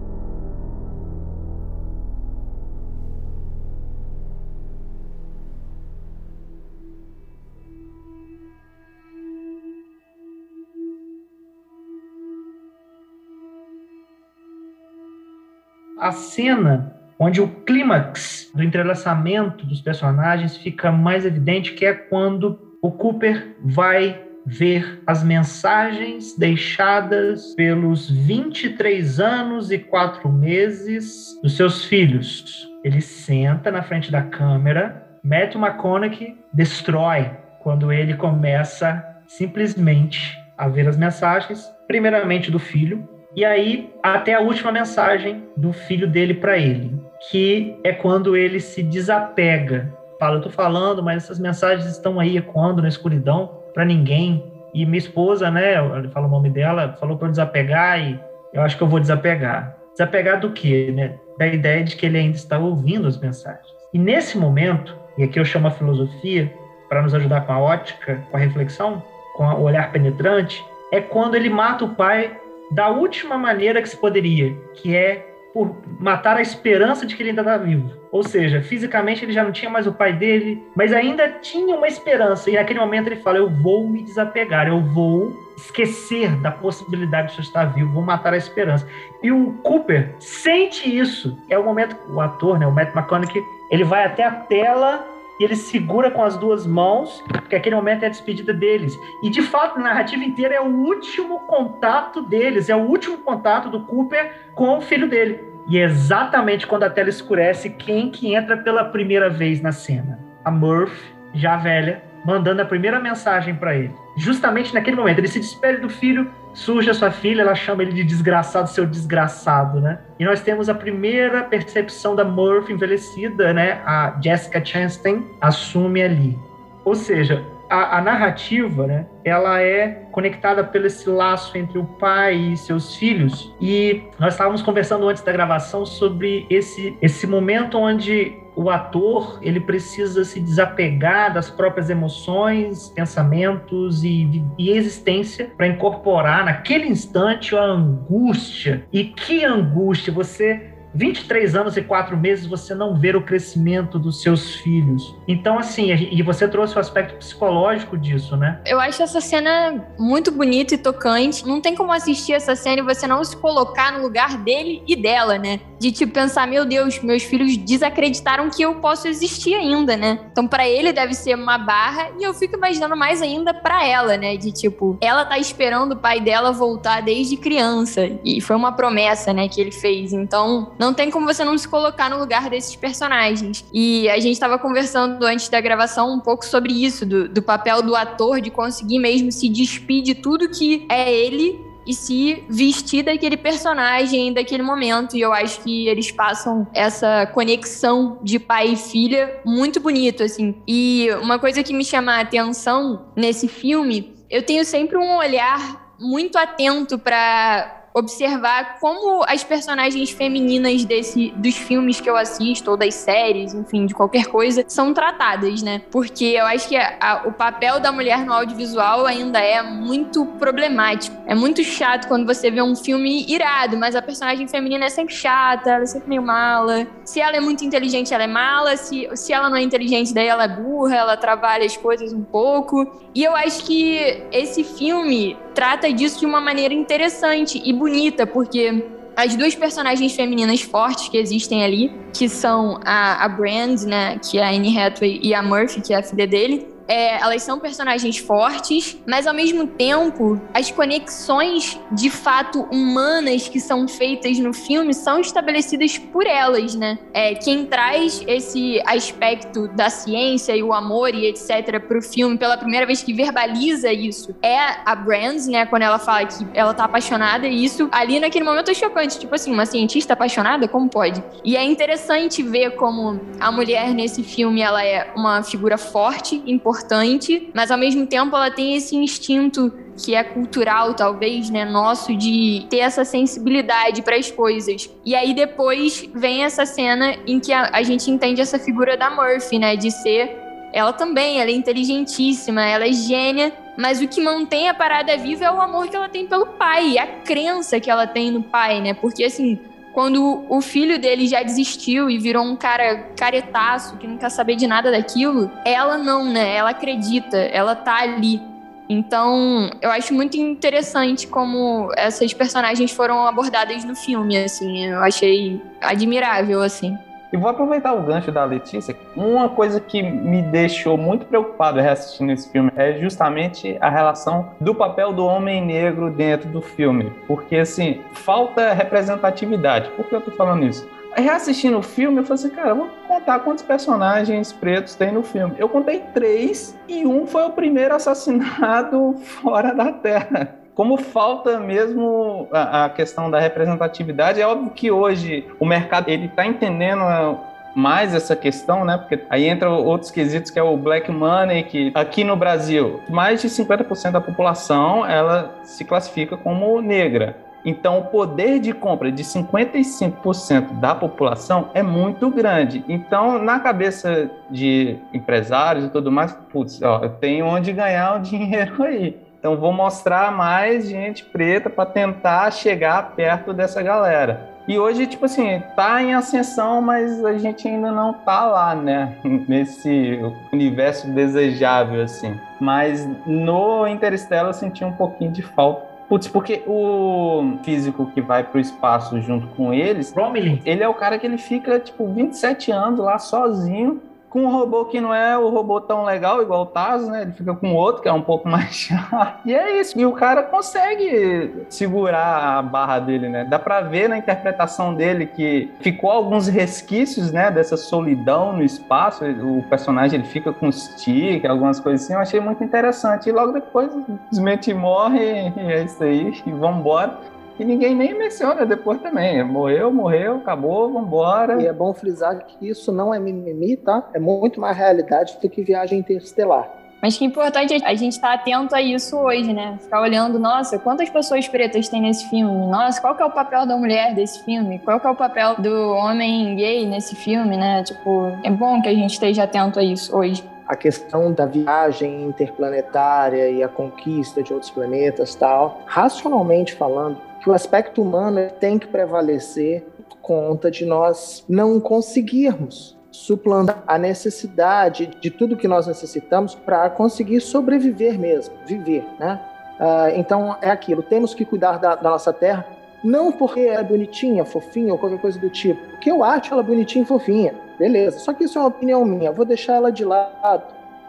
a 16.04 16.12
cena 16.12 16.94
onde 17.18 17.42
o 17.42 17.48
clímax 17.48 18.52
do 18.54 18.62
entrelaçamento 18.62 19.66
dos 19.66 19.80
personagens 19.80 20.58
fica 20.58 20.92
mais 20.92 21.26
evidente, 21.26 21.72
que 21.74 21.86
é 21.86 21.94
quando 21.94 22.78
o 22.82 22.92
Cooper 22.92 23.56
vai 23.64 24.22
ver 24.46 25.02
as 25.08 25.24
mensagens 25.24 26.38
deixadas 26.38 27.56
pelos 27.56 28.10
23 28.10 29.22
anos 29.22 29.72
e 29.72 29.80
4 29.80 30.30
meses 30.30 31.40
dos 31.42 31.56
seus 31.56 31.86
filhos. 31.86 32.70
Ele 32.84 33.00
senta 33.00 33.72
na 33.72 33.82
frente 33.82 34.12
da 34.12 34.22
câmera, 34.22 35.08
Matthew 35.24 35.62
McConaughey 35.62 36.38
destrói 36.52 37.32
quando 37.62 37.94
ele 37.94 38.16
começa 38.16 39.02
simplesmente 39.26 40.38
a 40.58 40.68
ver 40.68 40.90
as 40.90 40.98
mensagens, 40.98 41.72
primeiramente 41.88 42.52
do 42.52 42.60
filho, 42.60 43.08
e 43.36 43.44
aí, 43.44 43.92
até 44.04 44.36
a 44.36 44.40
última 44.40 44.72
mensagem 44.72 45.44
do 45.58 45.74
filho 45.74 46.08
dele 46.08 46.36
para 46.36 46.58
ele, 46.58 46.92
que 47.30 47.76
é 47.84 47.92
quando 47.92 48.38
ele 48.38 48.60
se 48.60 48.84
desapega. 48.84 49.92
Fala, 50.20 50.38
eu 50.38 50.42
tô 50.42 50.50
falando, 50.50 51.02
mas 51.02 51.24
essas 51.24 51.40
mensagens 51.40 51.88
estão 51.88 52.20
aí 52.20 52.38
ecoando 52.38 52.82
na 52.82 52.88
escuridão 52.88 53.50
para 53.74 53.84
ninguém. 53.84 54.52
E 54.74 54.86
minha 54.86 54.98
esposa, 54.98 55.50
né, 55.50 55.76
ele 55.98 56.10
fala 56.10 56.28
o 56.28 56.30
nome 56.30 56.50
dela, 56.50 56.96
falou 57.00 57.18
para 57.18 57.28
eu 57.28 57.32
desapegar 57.32 58.00
e 58.00 58.20
eu 58.54 58.62
acho 58.62 58.78
que 58.78 58.84
eu 58.84 58.88
vou 58.88 59.00
desapegar. 59.00 59.78
Desapegar 59.94 60.40
do 60.40 60.52
quê, 60.52 60.92
né? 60.96 61.16
Da 61.38 61.48
ideia 61.48 61.84
de 61.84 61.96
que 61.96 62.06
ele 62.06 62.18
ainda 62.18 62.36
está 62.36 62.60
ouvindo 62.60 63.08
as 63.08 63.20
mensagens. 63.20 63.68
E 63.92 63.98
nesse 63.98 64.38
momento, 64.38 64.96
e 65.18 65.24
aqui 65.24 65.40
eu 65.40 65.46
chamo 65.46 65.68
a 65.68 65.72
filosofia 65.72 66.52
para 66.88 67.02
nos 67.02 67.14
ajudar 67.16 67.42
com 67.42 67.54
a 67.54 67.60
ótica, 67.60 68.24
com 68.30 68.38
a 68.38 68.40
reflexão, 68.40 69.04
com 69.36 69.44
o 69.44 69.62
olhar 69.64 69.92
penetrante, 69.92 70.64
é 70.92 71.02
quando 71.02 71.36
ele 71.36 71.50
mata 71.50 71.86
o 71.86 71.96
pai 71.96 72.38
da 72.72 72.90
última 72.90 73.38
maneira 73.38 73.82
que 73.82 73.90
se 73.90 73.98
poderia, 73.98 74.56
que 74.76 74.96
é 74.96 75.34
por 75.54 75.76
matar 76.00 76.38
a 76.38 76.42
esperança 76.42 77.06
de 77.06 77.16
que 77.16 77.22
ele 77.22 77.30
ainda 77.30 77.42
está 77.42 77.58
vivo. 77.58 77.92
Ou 78.12 78.24
seja, 78.24 78.62
fisicamente 78.62 79.24
ele 79.24 79.32
já 79.32 79.44
não 79.44 79.52
tinha 79.52 79.70
mais 79.70 79.86
o 79.86 79.94
pai 79.94 80.12
dele, 80.12 80.64
mas 80.76 80.92
ainda 80.92 81.30
tinha 81.30 81.76
uma 81.76 81.88
esperança. 81.88 82.50
E 82.50 82.56
naquele 82.56 82.80
momento 82.80 83.08
ele 83.08 83.18
fala: 83.18 83.38
Eu 83.38 83.50
vou 83.50 83.88
me 83.88 84.02
desapegar, 84.02 84.68
eu 84.68 84.82
vou 84.82 85.32
esquecer 85.56 86.36
da 86.38 86.50
possibilidade 86.50 87.34
de 87.34 87.40
eu 87.40 87.44
estar 87.44 87.66
vivo, 87.66 87.94
vou 87.94 88.04
matar 88.04 88.34
a 88.34 88.38
esperança. 88.38 88.88
E 89.22 89.32
o 89.32 89.54
Cooper 89.64 90.16
sente 90.20 90.96
isso. 90.96 91.38
É 91.48 91.58
o 91.58 91.64
momento 91.64 91.96
que 91.96 92.12
o 92.12 92.20
ator, 92.20 92.58
né, 92.58 92.66
o 92.66 92.72
Matt 92.72 92.94
McConaughey, 92.96 93.44
ele 93.70 93.84
vai 93.84 94.06
até 94.06 94.24
a 94.24 94.32
tela 94.32 95.13
e 95.40 95.44
ele 95.44 95.56
segura 95.56 96.12
com 96.12 96.24
as 96.24 96.38
duas 96.38 96.66
mãos, 96.66 97.24
porque 97.28 97.56
aquele 97.56 97.76
momento 97.76 98.04
é 98.04 98.08
a 98.08 98.10
despedida 98.10 98.54
deles. 98.54 98.98
E 99.24 99.30
de 99.30 99.42
fato, 99.42 99.80
a 99.80 99.82
narrativa 99.82 100.24
inteira 100.24 100.56
é 100.56 100.62
o 100.62 100.66
último 100.66 101.40
contato 101.42 102.22
deles, 102.22 102.70
é 102.70 102.76
o 102.76 102.82
último 102.82 103.18
contato 103.18 103.70
do 103.70 103.82
Cooper 103.82 104.32
com 104.54 104.78
o 104.78 104.82
filho 104.82 105.10
dele. 105.10 105.44
E 105.68 105.78
é 105.78 105.84
exatamente 105.84 106.68
quando 106.68 106.84
a 106.84 106.90
tela 106.90 107.10
escurece, 107.10 107.70
quem 107.70 108.12
que 108.12 108.36
entra 108.36 108.58
pela 108.58 108.86
primeira 108.86 109.30
vez 109.30 109.62
na 109.62 109.72
cena? 109.72 110.20
A 110.44 110.52
Murphy, 110.52 111.14
já 111.34 111.56
velha, 111.56 112.04
mandando 112.26 112.62
a 112.62 112.66
primeira 112.66 113.00
mensagem 113.00 113.56
para 113.56 113.76
ele. 113.76 113.92
Justamente 114.16 114.74
naquele 114.74 114.98
momento, 114.98 115.20
ele 115.20 115.28
se 115.28 115.40
despede 115.40 115.82
do 115.82 115.90
filho, 115.90 116.30
surge 116.54 116.90
a 116.90 116.94
sua 116.94 117.12
filha, 117.12 117.42
ela 117.42 117.56
chama 117.56 117.84
ele 117.84 117.94
de 117.94 118.04
desgraçado, 118.04 118.70
seu 118.70 118.86
desgraçado, 118.86 119.82
né? 119.82 120.00
E 120.20 120.26
nós 120.26 120.42
temos 120.42 120.70
a 120.70 120.76
primeira 120.76 121.44
percepção 121.44 122.16
da 122.16 122.24
Murphy 122.24 122.74
envelhecida, 122.74 123.54
né? 123.54 123.82
A 123.86 124.18
Jessica 124.24 124.64
Chastain 124.64 125.26
assume 125.42 126.02
ali. 126.02 126.40
Ou 126.86 126.96
seja, 126.96 127.44
a, 127.74 127.98
a, 127.98 128.02
narrativa, 128.02 128.86
né, 128.86 129.08
ela 129.26 129.60
é 129.60 130.04
conectada 130.12 130.64
pelo 130.64 130.86
esse 130.86 131.10
laço 131.10 131.58
entre 131.58 131.80
o 131.80 131.84
pai 131.84 132.36
e 132.36 132.58
seus 132.58 132.96
filhos. 132.96 133.52
E 133.60 134.04
nós 134.20 134.36
estávamos 134.36 134.62
conversando 134.62 135.08
antes 135.08 135.24
da 135.24 135.32
gravação 135.32 135.84
sobre 135.84 136.46
esse, 136.52 136.96
esse 137.02 137.26
momento 137.26 137.80
onde 137.80 138.38
o 138.56 138.70
ator 138.70 139.40
ele 139.42 139.60
precisa 139.60 140.24
se 140.24 140.40
desapegar 140.40 141.34
das 141.34 141.50
próprias 141.50 141.90
emoções, 141.90 142.90
pensamentos 142.90 144.04
e, 144.04 144.44
e 144.56 144.70
existência 144.70 145.52
para 145.58 145.66
incorporar 145.66 146.46
naquele 146.46 146.88
instante 146.88 147.56
a 147.56 147.64
angústia. 147.64 148.86
E 148.94 149.06
que 149.06 149.44
angústia! 149.44 150.14
Você 150.14 150.73
23 150.94 151.56
anos 151.56 151.78
e 151.78 151.82
4 151.82 152.18
meses 152.18 152.46
você 152.46 152.74
não 152.76 152.96
ver 152.96 153.16
o 153.16 153.22
crescimento 153.22 153.98
dos 153.98 154.22
seus 154.22 154.56
filhos. 154.56 155.16
Então, 155.28 155.58
assim, 155.58 155.92
e 155.92 156.22
você 156.22 156.48
trouxe 156.48 156.76
o 156.76 156.80
aspecto 156.80 157.16
psicológico 157.18 157.98
disso, 157.98 158.38
né? 158.38 158.60
Eu 158.66 158.80
acho 158.80 159.02
essa 159.02 159.22
cena 159.22 159.86
muito 159.98 160.32
bonita 160.32 160.76
e 160.76 160.78
tocante. 160.78 161.48
Não 161.48 161.62
tem 161.62 161.76
como 161.76 161.92
assistir 161.92 162.34
essa 162.34 162.56
cena 162.56 162.82
e 162.82 162.84
você 162.84 163.08
não 163.08 163.24
se 163.24 163.36
colocar 163.38 163.94
no 163.94 164.02
lugar 164.02 164.38
dele 164.38 164.84
e 164.88 164.96
dela, 164.96 165.38
né? 165.38 165.60
De 165.80 165.92
tipo 165.92 166.14
pensar, 166.14 166.48
meu 166.48 166.66
Deus, 166.66 167.02
meus 167.02 167.24
filhos 167.24 167.58
desacreditaram 167.58 168.50
que 168.50 168.62
eu 168.62 168.76
posso 168.76 169.08
existir 169.08 169.56
ainda, 169.56 169.98
né? 169.98 170.20
Então, 170.32 170.48
para 170.48 170.68
ele 170.68 170.94
deve 170.94 171.14
ser 171.14 171.36
uma 171.36 171.58
barra 171.58 172.10
e 172.20 172.24
eu 172.24 172.34
fico 172.34 172.56
imaginando 172.56 172.96
mais 172.96 173.22
ainda 173.22 173.54
para 173.54 173.86
ela, 173.86 174.18
né? 174.18 174.38
De 174.38 174.52
tipo, 174.52 174.98
ela 175.02 175.26
tá 175.26 175.38
esperando 175.38 175.94
o 175.94 175.98
pai 175.98 176.20
dela 176.20 176.52
voltar 176.52 177.02
desde 177.02 177.36
criança 177.36 178.10
e 178.24 178.40
foi 178.40 178.56
uma 178.56 178.72
promessa, 178.72 179.34
né, 179.34 179.48
que 179.48 179.60
ele 179.60 179.72
fez. 179.72 180.14
Então, 180.14 180.72
não 180.84 180.94
tem 180.94 181.10
como 181.10 181.26
você 181.26 181.46
não 181.46 181.58
se 181.58 181.68
colocar 181.68 182.10
no 182.10 182.20
lugar 182.20 182.50
desses 182.50 182.76
personagens. 182.76 183.64
E 183.74 184.10
a 184.10 184.20
gente 184.20 184.34
estava 184.34 184.60
conversando 184.60 185.24
antes 185.26 185.48
da 185.48 185.62
gravação 185.62 186.14
um 186.14 186.20
pouco 186.20 186.46
sobre 186.46 186.74
isso, 186.74 187.06
do, 187.06 187.30
do 187.30 187.42
papel 187.42 187.82
do 187.82 187.96
ator 187.96 188.42
de 188.42 188.52
conseguir 188.52 189.00
mesmo 189.00 189.32
se 189.32 189.48
despir 189.48 190.04
de 190.04 190.14
tudo 190.14 190.50
que 190.50 190.86
é 190.90 191.12
ele 191.12 191.60
e 191.88 191.94
se 191.94 192.44
vestir 192.50 193.04
daquele 193.04 193.38
personagem 193.38 194.34
daquele 194.34 194.64
momento. 194.64 195.16
E 195.16 195.22
eu 195.22 195.32
acho 195.32 195.62
que 195.62 195.88
eles 195.88 196.12
passam 196.12 196.68
essa 196.74 197.26
conexão 197.28 198.20
de 198.22 198.38
pai 198.38 198.74
e 198.74 198.76
filha 198.76 199.40
muito 199.46 199.80
bonito, 199.80 200.22
assim. 200.22 200.56
E 200.68 201.08
uma 201.22 201.40
coisa 201.40 201.64
que 201.64 201.74
me 201.74 201.86
chama 201.86 202.16
a 202.16 202.22
atenção 202.22 203.06
nesse 203.16 203.48
filme, 203.48 204.14
eu 204.30 204.42
tenho 204.44 204.66
sempre 204.66 204.98
um 204.98 205.16
olhar 205.16 205.96
muito 205.98 206.38
atento 206.38 207.00
para 207.00 207.83
observar 207.94 208.80
como 208.80 209.24
as 209.28 209.44
personagens 209.44 210.10
femininas 210.10 210.84
desse, 210.84 211.32
dos 211.36 211.56
filmes 211.56 212.02
que 212.02 212.10
eu 212.10 212.18
assisto, 212.18 212.72
ou 212.72 212.78
das 212.78 212.96
séries, 212.96 213.54
enfim, 213.54 213.86
de 213.86 213.94
qualquer 213.94 214.26
coisa, 214.26 214.64
são 214.68 214.94
tratadas, 214.94 215.62
né? 215.62 215.82
Porque 215.92 216.26
eu 216.26 216.46
acho 216.46 216.68
que 216.68 216.76
a, 216.76 216.98
a, 217.00 217.28
o 217.28 217.32
papel 217.32 217.80
da 217.80 217.92
mulher 217.92 218.26
no 218.26 218.34
audiovisual 218.34 219.06
ainda 219.06 219.40
é 219.40 219.62
muito 219.62 220.26
problemático. 220.26 221.16
É 221.26 221.36
muito 221.36 221.64
chato 221.64 222.08
quando 222.08 222.26
você 222.26 222.50
vê 222.50 222.62
um 222.62 222.76
filme 222.76 223.26
irado, 223.28 223.78
mas 223.78 223.96
a 223.96 224.02
personagem 224.02 224.48
feminina 224.48 224.86
é 224.86 224.90
sempre 224.90 225.14
chata, 225.14 225.70
ela 225.72 225.84
é 225.84 225.88
sempre 225.88 226.10
meio 226.10 226.22
mala. 226.22 226.88
Se 227.06 227.20
ela 227.20 227.38
é 227.38 227.40
muito 227.40 227.64
inteligente, 227.64 228.14
ela 228.14 228.24
é 228.24 228.28
mala. 228.28 228.76
Se, 228.76 229.10
se 229.16 229.32
ela 229.32 229.50
não 229.50 229.58
é 229.58 229.62
inteligente, 229.62 230.14
daí 230.14 230.28
ela 230.28 230.46
é 230.46 230.48
burra, 230.48 230.96
ela 230.96 231.18
trabalha 231.18 231.66
as 231.66 231.78
coisas 231.78 232.14
um 232.14 232.24
pouco. 232.24 233.04
E 233.14 233.24
eu 233.24 233.36
acho 233.36 233.64
que 233.66 234.24
esse 234.32 234.64
filme 234.64 235.38
trata 235.54 235.92
disso 235.92 236.20
de 236.20 236.26
uma 236.26 236.42
maneira 236.42 236.74
interessante 236.74 237.62
e 237.64 237.72
bonita, 237.72 238.26
porque 238.26 238.86
as 239.16 239.36
duas 239.36 239.54
personagens 239.54 240.16
femininas 240.16 240.62
fortes 240.62 241.08
que 241.08 241.18
existem 241.18 241.64
ali, 241.64 241.92
que 242.12 242.28
são 242.28 242.80
a, 242.84 243.24
a 243.24 243.30
Brand, 243.30 243.82
né, 243.84 244.20
que 244.20 244.40
é 244.40 244.44
a 244.44 244.50
Anne 244.50 244.78
Hathaway, 244.78 245.20
e 245.22 245.34
a 245.34 245.42
Murphy, 245.42 245.82
que 245.82 245.94
é 245.94 245.98
a 245.98 246.04
filha 246.04 246.26
dele, 246.26 246.68
é, 246.88 247.22
elas 247.22 247.44
são 247.44 247.60
personagens 247.60 248.18
fortes, 248.18 248.98
mas 249.08 249.26
ao 249.26 249.34
mesmo 249.34 249.68
tempo, 249.68 250.40
as 250.54 250.70
conexões 250.70 251.80
de 251.92 252.10
fato 252.10 252.62
humanas 252.72 253.48
que 253.48 253.60
são 253.60 253.88
feitas 253.88 254.38
no 254.40 254.54
filme 254.54 254.94
são 254.94 255.20
estabelecidas 255.20 255.98
por 255.98 256.26
elas, 256.26 256.76
né? 256.76 257.00
É, 257.14 257.36
quem 257.36 257.66
traz 257.66 258.24
esse 258.28 258.82
aspecto 258.86 259.68
da 259.70 259.90
ciência 259.90 260.56
e 260.56 260.64
o 260.64 260.74
amor 260.74 261.14
e 261.14 261.28
etc. 261.28 261.80
pro 261.88 262.02
filme 262.02 262.38
pela 262.38 262.58
primeira 262.58 262.86
vez 262.86 263.02
que 263.02 263.14
verbaliza 263.14 263.92
isso 263.92 264.36
é 264.42 264.58
a 264.86 264.96
Brands, 264.96 265.48
né? 265.48 265.66
Quando 265.66 265.84
ela 265.84 266.00
fala 266.00 266.26
que 266.26 266.46
ela 266.54 266.74
tá 266.74 266.86
apaixonada, 266.86 267.48
e 267.48 267.64
isso 267.64 267.88
ali 267.92 268.20
naquele 268.20 268.46
momento 268.46 268.72
é 268.72 268.74
chocante. 268.74 269.20
Tipo 269.20 269.36
assim, 269.36 269.52
uma 269.52 269.66
cientista 269.66 270.14
apaixonada? 270.14 270.68
Como 270.68 270.90
pode? 270.90 271.24
E 271.44 271.56
é 271.56 271.64
interessante 271.64 272.44
ver 272.44 272.72
como 272.72 273.20
a 273.40 273.52
mulher 273.52 273.94
nesse 273.94 274.24
filme 274.24 274.62
ela 274.62 274.84
é 274.84 275.12
uma 275.16 275.44
figura 275.44 275.78
forte, 275.78 276.44
importante 276.48 276.73
importante, 276.74 277.50
mas 277.54 277.70
ao 277.70 277.78
mesmo 277.78 278.08
tempo 278.08 278.36
ela 278.36 278.50
tem 278.50 278.76
esse 278.76 278.96
instinto 278.96 279.72
que 279.96 280.16
é 280.16 280.24
cultural, 280.24 280.96
talvez, 280.96 281.52
né, 281.52 281.64
nosso, 281.64 282.16
de 282.18 282.66
ter 282.68 282.80
essa 282.80 283.06
sensibilidade 283.06 284.02
para 284.02 284.16
as 284.16 284.32
coisas. 284.32 284.90
E 285.06 285.14
aí 285.14 285.36
depois 285.36 286.10
vem 286.16 286.44
essa 286.44 286.66
cena 286.66 287.16
em 287.28 287.40
que 287.40 287.54
a, 287.54 287.70
a 287.72 287.84
gente 287.84 288.10
entende 288.10 288.42
essa 288.42 288.58
figura 288.58 288.98
da 288.98 289.12
Murphy, 289.12 289.60
né, 289.60 289.76
de 289.76 289.92
ser 289.92 290.36
ela 290.74 290.92
também, 290.92 291.40
ela 291.40 291.52
é 291.52 291.54
inteligentíssima, 291.54 292.64
ela 292.64 292.88
é 292.88 292.92
gênia, 292.92 293.54
mas 293.78 294.02
o 294.02 294.08
que 294.08 294.20
mantém 294.20 294.68
a 294.68 294.74
parada 294.74 295.16
viva 295.16 295.46
é 295.46 295.52
o 295.52 295.62
amor 295.62 295.88
que 295.88 295.96
ela 295.96 296.10
tem 296.10 296.26
pelo 296.26 296.48
pai, 296.48 296.98
a 296.98 297.06
crença 297.06 297.80
que 297.80 297.92
ela 297.92 298.08
tem 298.08 298.32
no 298.32 298.42
pai, 298.42 298.82
né? 298.82 298.96
Porque 298.96 299.24
assim, 299.24 299.60
quando 299.94 300.44
o 300.50 300.60
filho 300.60 301.00
dele 301.00 301.28
já 301.28 301.44
desistiu 301.44 302.10
e 302.10 302.18
virou 302.18 302.44
um 302.44 302.56
cara 302.56 303.12
caretaço, 303.16 303.96
que 303.98 304.08
não 304.08 304.18
quer 304.18 304.30
saber 304.30 304.56
de 304.56 304.66
nada 304.66 304.92
daquilo, 304.92 305.52
ela 305.64 305.98
não, 305.98 306.26
né? 306.26 306.56
Ela 306.56 306.72
acredita, 306.72 307.38
ela 307.38 307.76
tá 307.76 307.98
ali. 307.98 308.42
Então, 308.90 309.70
eu 309.82 309.92
acho 309.92 310.14
muito 310.14 310.36
interessante 310.36 311.28
como 311.28 311.92
essas 311.96 312.34
personagens 312.34 312.92
foram 312.92 313.26
abordadas 313.26 313.84
no 313.86 313.96
filme, 313.96 314.36
assim. 314.38 314.86
Eu 314.86 315.00
achei 315.00 315.62
admirável, 315.80 316.62
assim. 316.62 316.98
E 317.34 317.38
vou 317.38 317.50
aproveitar 317.50 317.94
o 317.94 318.04
gancho 318.04 318.32
da 318.32 318.46
Letícia. 318.46 318.96
Uma 319.16 319.50
coisa 319.50 319.80
que 319.80 320.04
me 320.04 320.44
deixou 320.44 320.96
muito 320.96 321.26
preocupado 321.26 321.80
reassistindo 321.80 322.32
esse 322.32 322.48
filme 322.48 322.72
é 322.76 322.94
justamente 323.00 323.76
a 323.82 323.90
relação 323.90 324.52
do 324.62 324.76
papel 324.76 325.12
do 325.12 325.26
homem 325.26 325.66
negro 325.66 326.12
dentro 326.12 326.48
do 326.48 326.62
filme. 326.62 327.12
Porque, 327.26 327.56
assim, 327.56 328.02
falta 328.12 328.72
representatividade. 328.74 329.90
Por 329.96 330.06
que 330.06 330.14
eu 330.14 330.22
tô 330.22 330.30
falando 330.30 330.64
isso? 330.64 330.88
Reassistindo 331.16 331.80
o 331.80 331.84
filme, 331.84 332.20
eu 332.20 332.24
falei 332.24 332.36
assim, 332.36 332.56
cara, 332.56 332.76
vou 332.76 332.88
contar 333.08 333.40
quantos 333.40 333.64
personagens 333.64 334.54
pretos 334.54 334.94
tem 334.94 335.12
no 335.12 335.24
filme. 335.24 335.56
Eu 335.58 335.68
contei 335.68 336.02
três 336.14 336.78
e 336.88 337.04
um 337.04 337.26
foi 337.26 337.46
o 337.46 337.50
primeiro 337.50 337.94
assassinado 337.96 339.16
fora 339.42 339.74
da 339.74 339.92
Terra 339.92 340.63
como 340.76 340.98
falta 340.98 341.60
mesmo 341.60 342.48
a, 342.52 342.86
a, 342.86 342.90
questão 342.90 343.30
da 343.30 343.40
representatividade, 343.40 344.42
é 344.42 344.48
óbvio 344.48 344.72
que 344.72 344.90
hoje 344.90 345.48
o 345.60 345.66
mercado 345.66 346.10
ele 346.10 346.26
está 346.26 346.46
entendendo 346.46 347.04
é, 347.04 347.38
mais 347.76 348.14
essa 348.14 348.36
questão, 348.36 348.84
né? 348.84 348.98
Porque 348.98 349.24
aí 349.30 349.46
entra 349.46 349.70
outros 349.70 350.10
quesitos 350.10 350.50
que 350.50 350.60
é 350.60 350.64
o 350.64 350.76
black 350.76 351.12
money, 351.12 351.64
que 351.64 351.92
aqui 351.94 352.24
no 352.24 352.36
Brasil, 352.36 353.02
mais 353.10 353.42
de 353.42 353.50
50% 353.50 354.12
da 354.12 354.22
população 354.22 355.06
ela 355.06 355.54
se 355.64 355.84
classifica 355.86 356.36
como 356.38 356.82
negra. 356.82 357.38
Então, 357.66 358.00
o 358.00 358.06
poder 358.06 358.60
de 358.60 358.74
compra 358.74 359.10
de 359.12 359.24
55% 359.24 360.80
da 360.80 360.94
população 360.94 361.70
é 361.74 361.82
muito 361.82 362.30
grande. 362.30 362.84
Então, 362.90 363.42
na 363.42 363.60
cabeça 363.60 364.30
de 364.50 364.98
empresários 365.14 365.86
e 365.86 365.90
tudo 365.90 366.12
mais, 366.12 366.34
putz, 366.52 366.82
ó, 366.82 367.00
eu 367.04 367.10
tenho 367.12 367.46
onde 367.46 367.72
ganhar 367.72 368.18
o 368.18 368.20
dinheiro 368.22 368.84
aí. 368.84 369.23
Então 369.44 369.58
vou 369.58 369.74
mostrar 369.74 370.32
mais 370.32 370.88
gente 370.88 371.26
preta 371.26 371.70
para 371.70 371.86
tentar 371.86 372.50
chegar 372.50 373.12
perto 373.14 373.52
dessa 373.52 373.84
galera. 373.84 374.50
E 374.66 374.80
hoje, 374.80 375.06
tipo 375.06 375.26
assim, 375.26 375.62
tá 375.76 376.02
em 376.02 376.14
ascensão, 376.14 376.82
mas 376.82 377.26
a 377.26 377.38
gente 377.38 377.68
ainda 377.68 377.92
não 377.92 378.14
tá 378.14 378.46
lá, 378.46 378.74
né? 378.74 379.18
Nesse 379.46 380.18
universo 380.54 381.10
desejável, 381.10 382.04
assim. 382.04 382.40
Mas 382.58 383.06
no 383.26 383.86
Interstellar 383.86 384.48
eu 384.48 384.54
senti 384.54 384.86
um 384.86 384.94
pouquinho 384.94 385.34
de 385.34 385.42
falta. 385.42 385.92
Putz, 386.08 386.30
porque 386.30 386.64
o 386.66 387.58
físico 387.64 388.10
que 388.14 388.22
vai 388.22 388.46
pro 388.46 388.62
espaço 388.62 389.20
junto 389.20 389.48
com 389.48 389.74
eles, 389.74 390.14
Romilly. 390.16 390.62
ele 390.64 390.84
é 390.84 390.88
o 390.88 390.94
cara 390.94 391.20
que 391.20 391.28
ele 391.28 391.38
fica, 391.38 391.82
tipo, 391.82 392.08
27 392.08 392.72
anos 392.72 393.00
lá 393.02 393.20
sozinho 393.20 394.02
com 394.34 394.46
um 394.46 394.50
robô 394.50 394.86
que 394.86 395.00
não 395.00 395.14
é 395.14 395.38
o 395.38 395.50
robô 395.50 395.80
tão 395.80 396.04
legal, 396.04 396.42
igual 396.42 396.64
o 396.64 396.66
Taz, 396.66 397.08
né? 397.08 397.22
Ele 397.22 397.34
fica 397.34 397.54
com 397.54 397.76
outro, 397.76 398.02
que 398.02 398.10
é 398.10 398.12
um 398.12 398.24
pouco 398.24 398.50
mais 398.50 398.74
chato. 398.74 399.40
E 399.46 399.54
é 399.54 399.80
isso. 399.80 399.98
E 399.98 400.04
o 400.08 400.14
cara 400.14 400.42
consegue 400.42 401.66
segurar 401.70 402.58
a 402.58 402.62
barra 402.64 402.98
dele, 402.98 403.30
né? 403.30 403.46
Dá 403.46 403.60
pra 403.60 403.82
ver 403.82 404.10
na 404.10 404.18
interpretação 404.18 404.96
dele 404.96 405.28
que 405.28 405.72
ficou 405.82 406.10
alguns 406.10 406.48
resquícios, 406.48 407.32
né? 407.32 407.52
Dessa 407.52 407.78
solidão 407.78 408.54
no 408.54 408.64
espaço. 408.64 409.24
O 409.24 409.62
personagem, 409.70 410.20
ele 410.20 410.28
fica 410.28 410.52
com 410.52 410.72
stick, 410.72 411.46
algumas 411.46 411.80
coisas 411.80 412.04
assim. 412.04 412.14
Eu 412.14 412.20
achei 412.20 412.40
muito 412.40 412.64
interessante. 412.64 413.30
E 413.30 413.32
logo 413.32 413.52
depois, 413.52 413.92
simplesmente 413.92 414.74
morre. 414.74 415.54
E 415.56 415.72
é 415.72 415.84
isso 415.84 416.04
aí. 416.04 416.42
E 416.44 416.52
vambora. 416.52 417.20
E 417.60 417.64
ninguém 417.66 417.96
nem 417.96 418.18
menciona 418.18 418.66
depois 418.66 419.02
também. 419.02 419.44
Morreu, 419.44 419.92
morreu, 419.92 420.38
acabou, 420.38 420.92
vambora. 420.92 421.62
E 421.62 421.68
é 421.68 421.74
bom 421.74 421.94
frisar 421.94 422.46
que 422.46 422.70
isso 422.70 422.92
não 422.92 423.14
é 423.14 423.20
mimimi, 423.20 423.78
tá? 423.78 424.10
É 424.14 424.20
muito 424.20 424.60
mais 424.60 424.76
realidade 424.76 425.38
do 425.42 425.50
que 425.50 425.62
viagem 425.62 426.00
interestelar. 426.00 426.84
Mas 427.04 427.18
que 427.18 427.26
importante 427.26 427.74
a 427.84 427.94
gente 427.96 428.14
estar 428.14 428.30
tá 428.30 428.34
atento 428.36 428.74
a 428.74 428.82
isso 428.82 429.18
hoje, 429.18 429.52
né? 429.52 429.78
Ficar 429.82 430.02
olhando, 430.02 430.40
nossa, 430.40 430.80
quantas 430.80 431.10
pessoas 431.10 431.46
pretas 431.50 431.90
tem 431.90 432.02
nesse 432.02 432.30
filme? 432.30 432.66
Nossa, 432.68 433.02
qual 433.02 433.14
que 433.14 433.22
é 433.22 433.26
o 433.26 433.30
papel 433.30 433.66
da 433.66 433.76
mulher 433.76 434.16
desse 434.16 434.42
filme? 434.46 434.80
Qual 434.80 434.98
que 435.02 435.06
é 435.06 435.10
o 435.10 435.16
papel 435.16 435.56
do 435.58 435.92
homem 435.92 436.56
gay 436.56 436.86
nesse 436.86 437.14
filme, 437.14 437.58
né? 437.58 437.84
Tipo, 437.84 438.32
é 438.42 438.50
bom 438.50 438.82
que 438.82 438.88
a 438.88 438.94
gente 438.94 439.12
esteja 439.12 439.44
atento 439.44 439.80
a 439.80 439.84
isso 439.84 440.16
hoje 440.16 440.44
a 440.66 440.78
questão 440.78 441.34
da 441.34 441.46
viagem 441.46 442.24
interplanetária 442.24 443.50
e 443.50 443.62
a 443.62 443.68
conquista 443.68 444.42
de 444.42 444.54
outros 444.54 444.72
planetas 444.72 445.36
tal, 445.36 445.82
racionalmente 445.86 446.74
falando, 446.74 447.18
que 447.44 447.50
o 447.50 447.54
aspecto 447.54 448.02
humano 448.02 448.40
tem 448.58 448.80
que 448.80 448.88
prevalecer 448.88 449.86
por 450.10 450.18
conta 450.20 450.72
de 450.72 450.86
nós 450.86 451.44
não 451.50 451.78
conseguirmos 451.78 452.98
suplantar 453.12 453.84
a 453.86 453.98
necessidade 453.98 455.08
de 455.20 455.30
tudo 455.30 455.58
que 455.58 455.68
nós 455.68 455.86
necessitamos 455.86 456.56
para 456.56 456.90
conseguir 456.90 457.42
sobreviver 457.42 458.18
mesmo, 458.18 458.56
viver, 458.66 459.06
né? 459.20 459.42
Uh, 459.78 460.18
então 460.18 460.56
é 460.62 460.70
aquilo, 460.72 461.04
temos 461.04 461.34
que 461.34 461.44
cuidar 461.44 461.78
da, 461.80 461.96
da 461.96 462.10
nossa 462.10 462.32
terra, 462.32 462.66
não 463.04 463.30
porque 463.30 463.60
é 463.60 463.84
bonitinha, 463.84 464.46
fofinha 464.46 464.94
ou 464.94 464.98
qualquer 464.98 465.20
coisa 465.20 465.38
do 465.38 465.50
tipo, 465.50 465.82
porque 465.90 466.10
eu 466.10 466.24
acho 466.24 466.54
ela 466.54 466.64
bonitinha 466.64 467.04
e 467.04 467.08
fofinha, 467.08 467.54
beleza. 467.78 468.20
Só 468.20 468.32
que 468.32 468.46
isso 468.46 468.58
é 468.58 468.62
uma 468.62 468.70
opinião 468.70 469.04
minha, 469.04 469.34
vou 469.34 469.44
deixar 469.44 469.74
ela 469.74 469.92
de 469.92 470.06
lado 470.06 470.64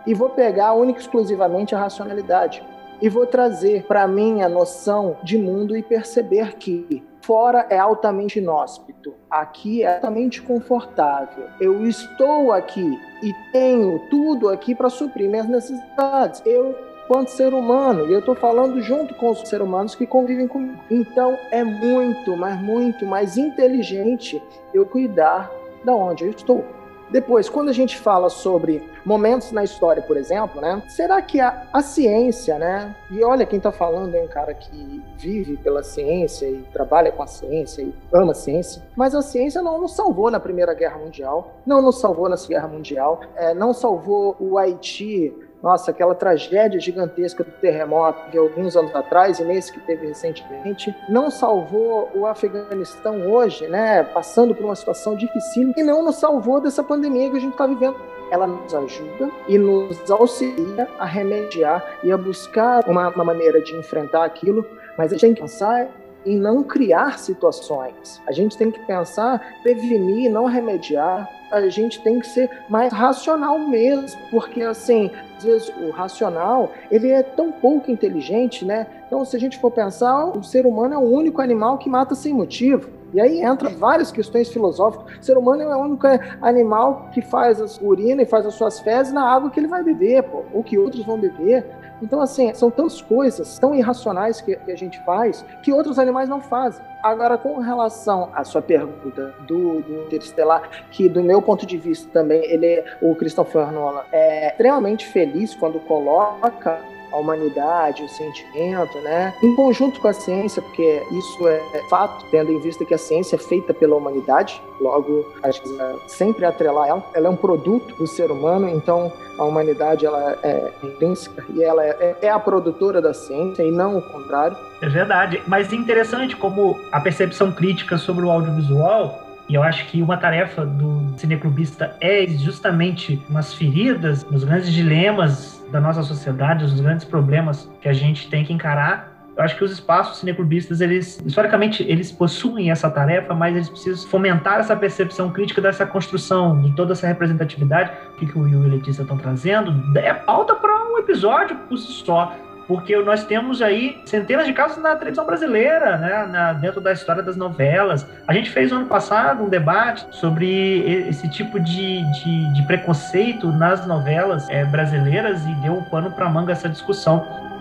e 0.04 0.12
vou 0.12 0.30
pegar 0.30 0.72
única 0.72 0.98
e 0.98 1.02
exclusivamente 1.02 1.76
a 1.76 1.78
racionalidade 1.78 2.60
e 3.04 3.08
vou 3.10 3.26
trazer 3.26 3.84
para 3.84 4.08
mim 4.08 4.40
a 4.40 4.48
noção 4.48 5.18
de 5.22 5.36
mundo 5.36 5.76
e 5.76 5.82
perceber 5.82 6.56
que 6.56 7.02
Fora 7.20 7.66
é 7.70 7.78
altamente 7.78 8.38
inóspito, 8.38 9.14
aqui 9.30 9.82
é 9.82 9.94
altamente 9.94 10.42
confortável. 10.42 11.46
Eu 11.58 11.86
estou 11.86 12.52
aqui 12.52 13.00
e 13.22 13.32
tenho 13.50 13.98
tudo 14.10 14.50
aqui 14.50 14.74
para 14.74 14.90
suprir 14.90 15.30
minhas 15.30 15.48
necessidades. 15.48 16.42
Eu 16.44 16.76
quanto 17.08 17.30
ser 17.30 17.54
humano, 17.54 18.06
e 18.06 18.12
eu 18.12 18.18
estou 18.18 18.34
falando 18.34 18.78
junto 18.82 19.14
com 19.14 19.30
os 19.30 19.40
seres 19.48 19.66
humanos 19.66 19.94
que 19.94 20.06
convivem 20.06 20.46
comigo. 20.46 20.78
Então 20.90 21.38
é 21.50 21.64
muito, 21.64 22.36
mas 22.36 22.60
muito 22.60 23.06
mais 23.06 23.38
inteligente 23.38 24.42
eu 24.74 24.84
cuidar 24.84 25.50
da 25.82 25.94
onde 25.94 26.24
eu 26.24 26.30
estou. 26.30 26.62
Depois, 27.10 27.48
quando 27.48 27.68
a 27.68 27.72
gente 27.72 27.98
fala 27.98 28.28
sobre 28.28 28.82
momentos 29.04 29.52
na 29.52 29.62
história, 29.62 30.02
por 30.02 30.16
exemplo, 30.16 30.60
né? 30.60 30.82
Será 30.88 31.20
que 31.20 31.40
a, 31.40 31.66
a 31.72 31.82
ciência, 31.82 32.58
né? 32.58 32.94
E 33.10 33.22
olha, 33.22 33.46
quem 33.46 33.58
está 33.58 33.70
falando 33.70 34.14
é 34.14 34.22
um 34.22 34.26
cara 34.28 34.54
que 34.54 35.02
vive 35.16 35.56
pela 35.56 35.82
ciência 35.82 36.46
e 36.46 36.62
trabalha 36.72 37.12
com 37.12 37.22
a 37.22 37.26
ciência 37.26 37.82
e 37.82 37.94
ama 38.12 38.32
a 38.32 38.34
ciência, 38.34 38.82
mas 38.96 39.14
a 39.14 39.22
ciência 39.22 39.60
não 39.62 39.80
nos 39.80 39.94
salvou 39.94 40.30
na 40.30 40.40
Primeira 40.40 40.74
Guerra 40.74 40.98
Mundial, 40.98 41.54
não 41.66 41.82
nos 41.82 42.00
salvou 42.00 42.28
na 42.28 42.36
Segunda 42.36 42.54
Guerra 42.54 42.68
Mundial, 42.68 43.20
é, 43.34 43.54
não 43.54 43.72
salvou 43.72 44.36
o 44.38 44.56
Haiti 44.58 45.32
nossa, 45.64 45.92
aquela 45.92 46.14
tragédia 46.14 46.78
gigantesca 46.78 47.42
do 47.42 47.50
terremoto 47.52 48.30
de 48.30 48.36
alguns 48.36 48.76
anos 48.76 48.94
atrás 48.94 49.38
e 49.38 49.44
nesse 49.44 49.72
que 49.72 49.80
teve 49.80 50.06
recentemente, 50.06 50.94
não 51.08 51.30
salvou 51.30 52.10
o 52.14 52.26
Afeganistão 52.26 53.32
hoje, 53.32 53.66
né, 53.66 54.02
passando 54.02 54.54
por 54.54 54.62
uma 54.62 54.76
situação 54.76 55.16
difícil 55.16 55.72
e 55.74 55.82
não 55.82 56.04
nos 56.04 56.16
salvou 56.16 56.60
dessa 56.60 56.82
pandemia 56.82 57.30
que 57.30 57.38
a 57.38 57.40
gente 57.40 57.52
está 57.52 57.66
vivendo. 57.66 57.96
Ela 58.30 58.46
nos 58.46 58.74
ajuda 58.74 59.30
e 59.48 59.56
nos 59.56 60.10
auxilia 60.10 60.86
a 60.98 61.06
remediar 61.06 61.82
e 62.02 62.12
a 62.12 62.18
buscar 62.18 62.86
uma, 62.86 63.08
uma 63.08 63.24
maneira 63.24 63.58
de 63.62 63.74
enfrentar 63.74 64.22
aquilo, 64.22 64.66
mas 64.98 65.14
a 65.14 65.16
gente 65.16 65.20
tem 65.22 65.34
que 65.34 65.40
pensar 65.40 65.88
em 66.26 66.38
não 66.38 66.62
criar 66.62 67.18
situações. 67.18 68.20
A 68.26 68.32
gente 68.32 68.56
tem 68.56 68.70
que 68.70 68.80
pensar, 68.86 69.60
prevenir, 69.62 70.30
não 70.30 70.46
remediar. 70.46 71.28
A 71.50 71.68
gente 71.68 72.02
tem 72.02 72.18
que 72.18 72.26
ser 72.26 72.50
mais 72.68 72.92
racional 72.92 73.58
mesmo, 73.58 74.18
porque 74.30 74.62
assim, 74.62 75.10
vezes 75.44 75.72
o 75.80 75.90
racional, 75.90 76.72
ele 76.90 77.10
é 77.10 77.22
tão 77.22 77.52
pouco 77.52 77.90
inteligente, 77.90 78.64
né? 78.64 78.86
Então, 79.06 79.24
se 79.24 79.36
a 79.36 79.38
gente 79.38 79.58
for 79.58 79.70
pensar, 79.70 80.26
o 80.26 80.42
ser 80.42 80.66
humano 80.66 80.94
é 80.94 80.98
o 80.98 81.02
único 81.02 81.40
animal 81.40 81.78
que 81.78 81.88
mata 81.88 82.14
sem 82.14 82.32
motivo. 82.32 82.88
E 83.12 83.20
aí 83.20 83.40
entra 83.40 83.68
várias 83.68 84.10
questões 84.10 84.48
filosóficas. 84.48 85.18
O 85.20 85.22
ser 85.22 85.38
humano 85.38 85.62
é 85.62 85.76
o 85.76 85.78
único 85.78 86.04
animal 86.42 87.10
que 87.12 87.22
faz 87.22 87.60
as 87.60 87.80
urina 87.80 88.22
e 88.22 88.26
faz 88.26 88.44
as 88.44 88.54
suas 88.54 88.80
fezes 88.80 89.12
na 89.12 89.22
água 89.22 89.50
que 89.50 89.60
ele 89.60 89.68
vai 89.68 89.84
beber, 89.84 90.24
pô, 90.24 90.42
ou 90.52 90.64
que 90.64 90.76
outros 90.76 91.06
vão 91.06 91.16
beber. 91.16 91.64
Então, 92.02 92.20
assim, 92.20 92.52
são 92.54 92.70
tantas 92.70 93.00
coisas 93.00 93.58
tão 93.58 93.74
irracionais 93.74 94.40
que, 94.40 94.56
que, 94.56 94.72
a 94.72 94.76
gente 94.76 94.98
faz 95.04 95.44
que 95.62 95.72
outros 95.72 95.98
animais 95.98 96.28
não 96.28 96.40
fazem. 96.40 96.84
Agora, 97.02 97.36
com 97.36 97.58
relação 97.58 98.30
à 98.34 98.44
sua 98.44 98.62
pergunta 98.62 99.34
do, 99.46 99.80
do 99.82 100.02
Interestelar, 100.04 100.70
que 100.90 101.08
do 101.08 101.22
meu 101.22 101.40
ponto 101.42 101.66
de 101.66 101.76
vista 101.76 102.08
também, 102.12 102.44
ele, 102.44 102.82
o 103.00 103.14
Christopher 103.14 103.70
Nolan 103.70 104.04
é 104.10 104.48
extremamente 104.48 105.06
feliz 105.06 105.54
quando 105.54 105.78
coloca 105.80 106.80
a 107.14 107.18
humanidade, 107.18 108.02
o 108.02 108.08
sentimento, 108.08 108.98
né? 108.98 109.34
Em 109.42 109.54
conjunto 109.54 110.00
com 110.00 110.08
a 110.08 110.12
ciência, 110.12 110.60
porque 110.60 111.02
isso 111.12 111.48
é 111.48 111.82
fato, 111.88 112.24
tendo 112.30 112.50
em 112.50 112.58
vista 112.58 112.84
que 112.84 112.92
a 112.92 112.98
ciência 112.98 113.36
é 113.36 113.38
feita 113.38 113.72
pela 113.72 113.94
humanidade, 113.94 114.60
logo 114.80 115.24
a 115.42 115.50
gente 115.50 115.68
sempre 116.08 116.44
atrelar 116.44 116.88
ela. 116.88 117.04
Ela 117.14 117.28
é 117.28 117.30
um 117.30 117.36
produto 117.36 117.94
do 117.94 118.06
ser 118.06 118.30
humano, 118.30 118.68
então 118.68 119.12
a 119.38 119.44
humanidade 119.44 120.04
ela 120.04 120.36
é 120.42 120.72
intrínseca 120.82 121.44
e 121.54 121.62
ela 121.62 121.84
é, 121.84 122.16
é 122.20 122.28
a 122.28 122.38
produtora 122.38 123.00
da 123.00 123.14
ciência 123.14 123.62
e 123.62 123.70
não 123.70 123.98
o 123.98 124.02
contrário. 124.02 124.56
É 124.82 124.88
verdade, 124.88 125.40
mas 125.46 125.72
é 125.72 125.76
interessante 125.76 126.36
como 126.36 126.80
a 126.90 127.00
percepção 127.00 127.52
crítica 127.52 127.96
sobre 127.96 128.24
o 128.24 128.30
audiovisual 128.30 129.24
e 129.48 129.54
eu 129.54 129.62
acho 129.62 129.86
que 129.86 130.00
uma 130.00 130.16
tarefa 130.16 130.64
do 130.64 131.18
cineclubista 131.18 131.96
é 132.00 132.26
justamente 132.26 133.22
nas 133.28 133.52
feridas, 133.52 134.24
nos 134.30 134.42
grandes 134.42 134.72
dilemas 134.72 135.62
da 135.74 135.80
nossa 135.80 136.04
sociedade, 136.04 136.64
os 136.64 136.80
grandes 136.80 137.04
problemas 137.04 137.68
que 137.80 137.88
a 137.88 137.92
gente 137.92 138.30
tem 138.30 138.44
que 138.44 138.52
encarar. 138.52 139.12
Eu 139.36 139.42
acho 139.42 139.56
que 139.56 139.64
os 139.64 139.72
espaços 139.72 140.18
cineclubistas, 140.18 140.80
eles, 140.80 141.20
historicamente, 141.26 141.82
eles 141.82 142.12
possuem 142.12 142.70
essa 142.70 142.88
tarefa, 142.88 143.34
mas 143.34 143.56
eles 143.56 143.68
precisam 143.68 144.08
fomentar 144.08 144.60
essa 144.60 144.76
percepção 144.76 145.30
crítica 145.30 145.60
dessa 145.60 145.84
construção, 145.84 146.62
de 146.62 146.70
toda 146.76 146.92
essa 146.92 147.08
representatividade 147.08 147.90
que, 148.16 148.24
que 148.24 148.38
o 148.38 148.42
Will 148.42 148.66
e 148.68 148.70
Letícia 148.70 149.02
estão 149.02 149.18
trazendo. 149.18 149.98
É 149.98 150.14
pauta 150.14 150.54
para 150.54 150.72
um 150.92 150.96
episódio 150.98 151.56
por 151.68 151.76
si 151.76 151.90
só 152.04 152.32
porque 152.66 152.96
nós 153.02 153.24
temos 153.24 153.60
aí 153.60 154.00
centenas 154.04 154.46
de 154.46 154.52
casos 154.52 154.78
na 154.82 154.96
televisão 154.96 155.24
brasileira, 155.24 155.96
né, 155.98 156.26
na, 156.30 156.52
dentro 156.52 156.80
da 156.80 156.92
história 156.92 157.22
das 157.22 157.36
novelas. 157.36 158.06
A 158.26 158.32
gente 158.32 158.50
fez 158.50 158.72
ano 158.72 158.86
passado 158.86 159.44
um 159.44 159.48
debate 159.48 160.06
sobre 160.10 160.80
esse 161.08 161.28
tipo 161.28 161.60
de, 161.60 162.02
de, 162.12 162.52
de 162.54 162.62
preconceito 162.66 163.52
nas 163.52 163.86
novelas 163.86 164.48
é, 164.48 164.64
brasileiras 164.64 165.44
e 165.46 165.54
deu 165.56 165.74
um 165.74 165.84
pano 165.84 166.10
para 166.10 166.28
manga 166.28 166.52
essa 166.52 166.68
discussão. 166.68 167.53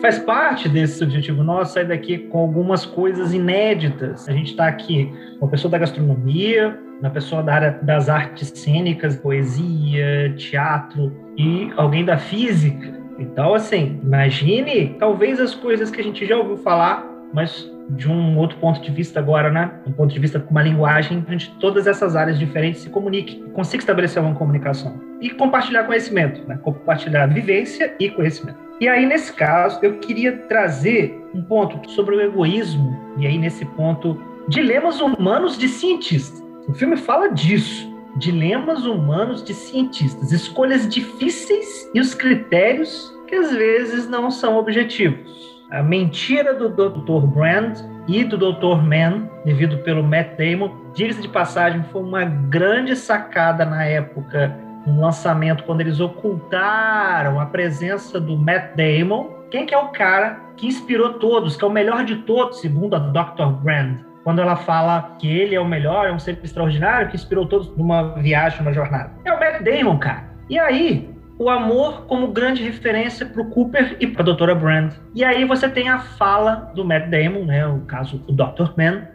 Faz 0.00 0.18
parte 0.18 0.68
desse 0.68 1.02
objetivo 1.04 1.42
nosso 1.42 1.74
sair 1.74 1.86
daqui 1.86 2.18
com 2.18 2.38
algumas 2.38 2.86
coisas 2.86 3.32
inéditas. 3.32 4.28
A 4.28 4.32
gente 4.32 4.50
está 4.50 4.66
aqui 4.66 5.12
uma 5.40 5.50
pessoa 5.50 5.70
da 5.70 5.78
gastronomia, 5.78 6.78
uma 7.00 7.10
pessoa 7.10 7.42
da 7.42 7.54
área 7.54 7.78
das 7.82 8.08
artes 8.08 8.48
cênicas, 8.54 9.16
poesia, 9.16 10.34
teatro 10.36 11.12
e 11.36 11.70
alguém 11.76 12.04
da 12.04 12.18
física. 12.18 12.98
Então, 13.18 13.54
assim, 13.54 14.00
imagine 14.02 14.96
talvez 14.98 15.38
as 15.38 15.54
coisas 15.54 15.90
que 15.90 16.00
a 16.00 16.04
gente 16.04 16.24
já 16.24 16.36
ouviu 16.36 16.56
falar, 16.56 17.06
mas 17.32 17.70
de 17.96 18.08
um 18.08 18.38
outro 18.38 18.56
ponto 18.58 18.80
de 18.80 18.90
vista 18.90 19.18
agora, 19.18 19.50
né? 19.50 19.72
Um 19.86 19.92
ponto 19.92 20.12
de 20.12 20.20
vista 20.20 20.38
com 20.38 20.50
uma 20.50 20.62
linguagem 20.62 21.24
onde 21.28 21.50
todas 21.60 21.86
essas 21.86 22.14
áreas 22.14 22.38
diferentes 22.38 22.82
se 22.82 22.90
comuniquem, 22.90 23.42
consiga 23.52 23.82
estabelecer 23.82 24.22
uma 24.22 24.34
comunicação 24.34 25.00
e 25.20 25.30
compartilhar 25.30 25.84
conhecimento, 25.84 26.46
né? 26.46 26.58
Compartilhar 26.62 27.26
vivência 27.26 27.94
e 27.98 28.08
conhecimento. 28.08 28.58
E 28.80 28.88
aí, 28.88 29.04
nesse 29.04 29.32
caso, 29.32 29.78
eu 29.82 29.98
queria 29.98 30.36
trazer 30.48 31.20
um 31.34 31.42
ponto 31.42 31.90
sobre 31.90 32.14
o 32.14 32.20
egoísmo, 32.20 32.98
e 33.18 33.26
aí, 33.26 33.36
nesse 33.36 33.64
ponto, 33.64 34.18
dilemas 34.48 35.00
humanos 35.00 35.58
de 35.58 35.68
cientistas. 35.68 36.42
O 36.66 36.72
filme 36.72 36.96
fala 36.96 37.28
disso. 37.28 37.90
Dilemas 38.16 38.86
humanos 38.86 39.44
de 39.44 39.54
cientistas, 39.54 40.32
escolhas 40.32 40.88
difíceis 40.88 41.88
e 41.94 42.00
os 42.00 42.12
critérios 42.12 43.16
que 43.28 43.36
às 43.36 43.52
vezes 43.52 44.08
não 44.08 44.30
são 44.32 44.56
objetivos. 44.56 45.49
A 45.70 45.82
mentira 45.82 46.52
do 46.52 46.68
Dr. 46.68 47.26
Brand 47.28 47.78
e 48.08 48.24
do 48.24 48.36
Dr. 48.36 48.82
Man, 48.82 49.28
devido 49.44 49.78
pelo 49.78 50.02
Matt 50.02 50.36
Damon, 50.36 50.70
diga-se 50.92 51.22
de 51.22 51.28
passagem, 51.28 51.84
foi 51.92 52.02
uma 52.02 52.24
grande 52.24 52.96
sacada 52.96 53.64
na 53.64 53.84
época 53.84 54.52
no 54.84 55.00
lançamento, 55.00 55.62
quando 55.64 55.82
eles 55.82 56.00
ocultaram 56.00 57.38
a 57.38 57.46
presença 57.46 58.20
do 58.20 58.36
Matt 58.36 58.74
Damon, 58.74 59.28
quem 59.50 59.64
que 59.64 59.74
é 59.74 59.78
o 59.78 59.88
cara 59.88 60.40
que 60.56 60.66
inspirou 60.66 61.14
todos, 61.14 61.56
que 61.56 61.64
é 61.64 61.68
o 61.68 61.70
melhor 61.70 62.04
de 62.04 62.16
todos, 62.16 62.60
segundo 62.60 62.96
a 62.96 62.98
Dr. 62.98 63.52
Brand? 63.62 63.98
Quando 64.24 64.40
ela 64.40 64.56
fala 64.56 65.16
que 65.18 65.30
ele 65.30 65.54
é 65.54 65.60
o 65.60 65.64
melhor, 65.64 66.06
é 66.06 66.12
um 66.12 66.18
ser 66.18 66.38
extraordinário, 66.42 67.08
que 67.08 67.16
inspirou 67.16 67.46
todos 67.46 67.74
numa 67.76 68.14
viagem, 68.14 68.58
numa 68.60 68.72
jornada. 68.72 69.12
É 69.24 69.32
o 69.32 69.38
Matt 69.38 69.62
Damon, 69.62 69.98
cara. 69.98 70.30
E 70.48 70.58
aí, 70.58 71.08
o 71.40 71.48
amor 71.48 72.02
como 72.02 72.28
grande 72.28 72.62
referência 72.62 73.24
para 73.24 73.40
o 73.40 73.46
Cooper 73.46 73.96
e 73.98 74.06
para 74.06 74.20
a 74.20 74.24
Doutora 74.26 74.54
Brand. 74.54 74.92
E 75.14 75.24
aí 75.24 75.46
você 75.46 75.70
tem 75.70 75.88
a 75.88 75.98
fala 75.98 76.70
do 76.74 76.84
Matt 76.84 77.08
Damon, 77.08 77.46
né, 77.46 77.66
o 77.66 77.80
caso 77.86 78.22
o 78.28 78.32
Dr. 78.32 78.74
Man. 78.76 79.08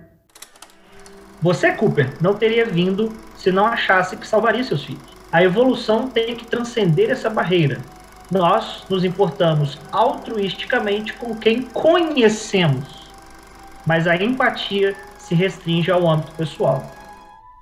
Você, 1.39 1.73
Cooper, 1.73 2.09
não 2.19 2.33
teria 2.33 2.65
vindo 2.65 3.13
se 3.35 3.51
não 3.51 3.67
achasse 3.67 4.17
que 4.17 4.25
salvaria 4.25 4.63
seus 4.63 4.83
filhos. 4.83 5.03
A 5.31 5.43
evolução 5.43 6.09
tem 6.09 6.35
que 6.35 6.47
transcender 6.47 7.11
essa 7.11 7.29
barreira. 7.29 7.77
Nós 8.31 8.83
nos 8.89 9.05
importamos 9.05 9.77
altruisticamente 9.91 11.13
com 11.13 11.35
quem 11.35 11.61
conhecemos, 11.61 13.11
mas 13.85 14.07
a 14.07 14.15
empatia 14.15 14.95
se 15.19 15.35
restringe 15.35 15.91
ao 15.91 16.09
âmbito 16.09 16.31
pessoal. 16.31 16.91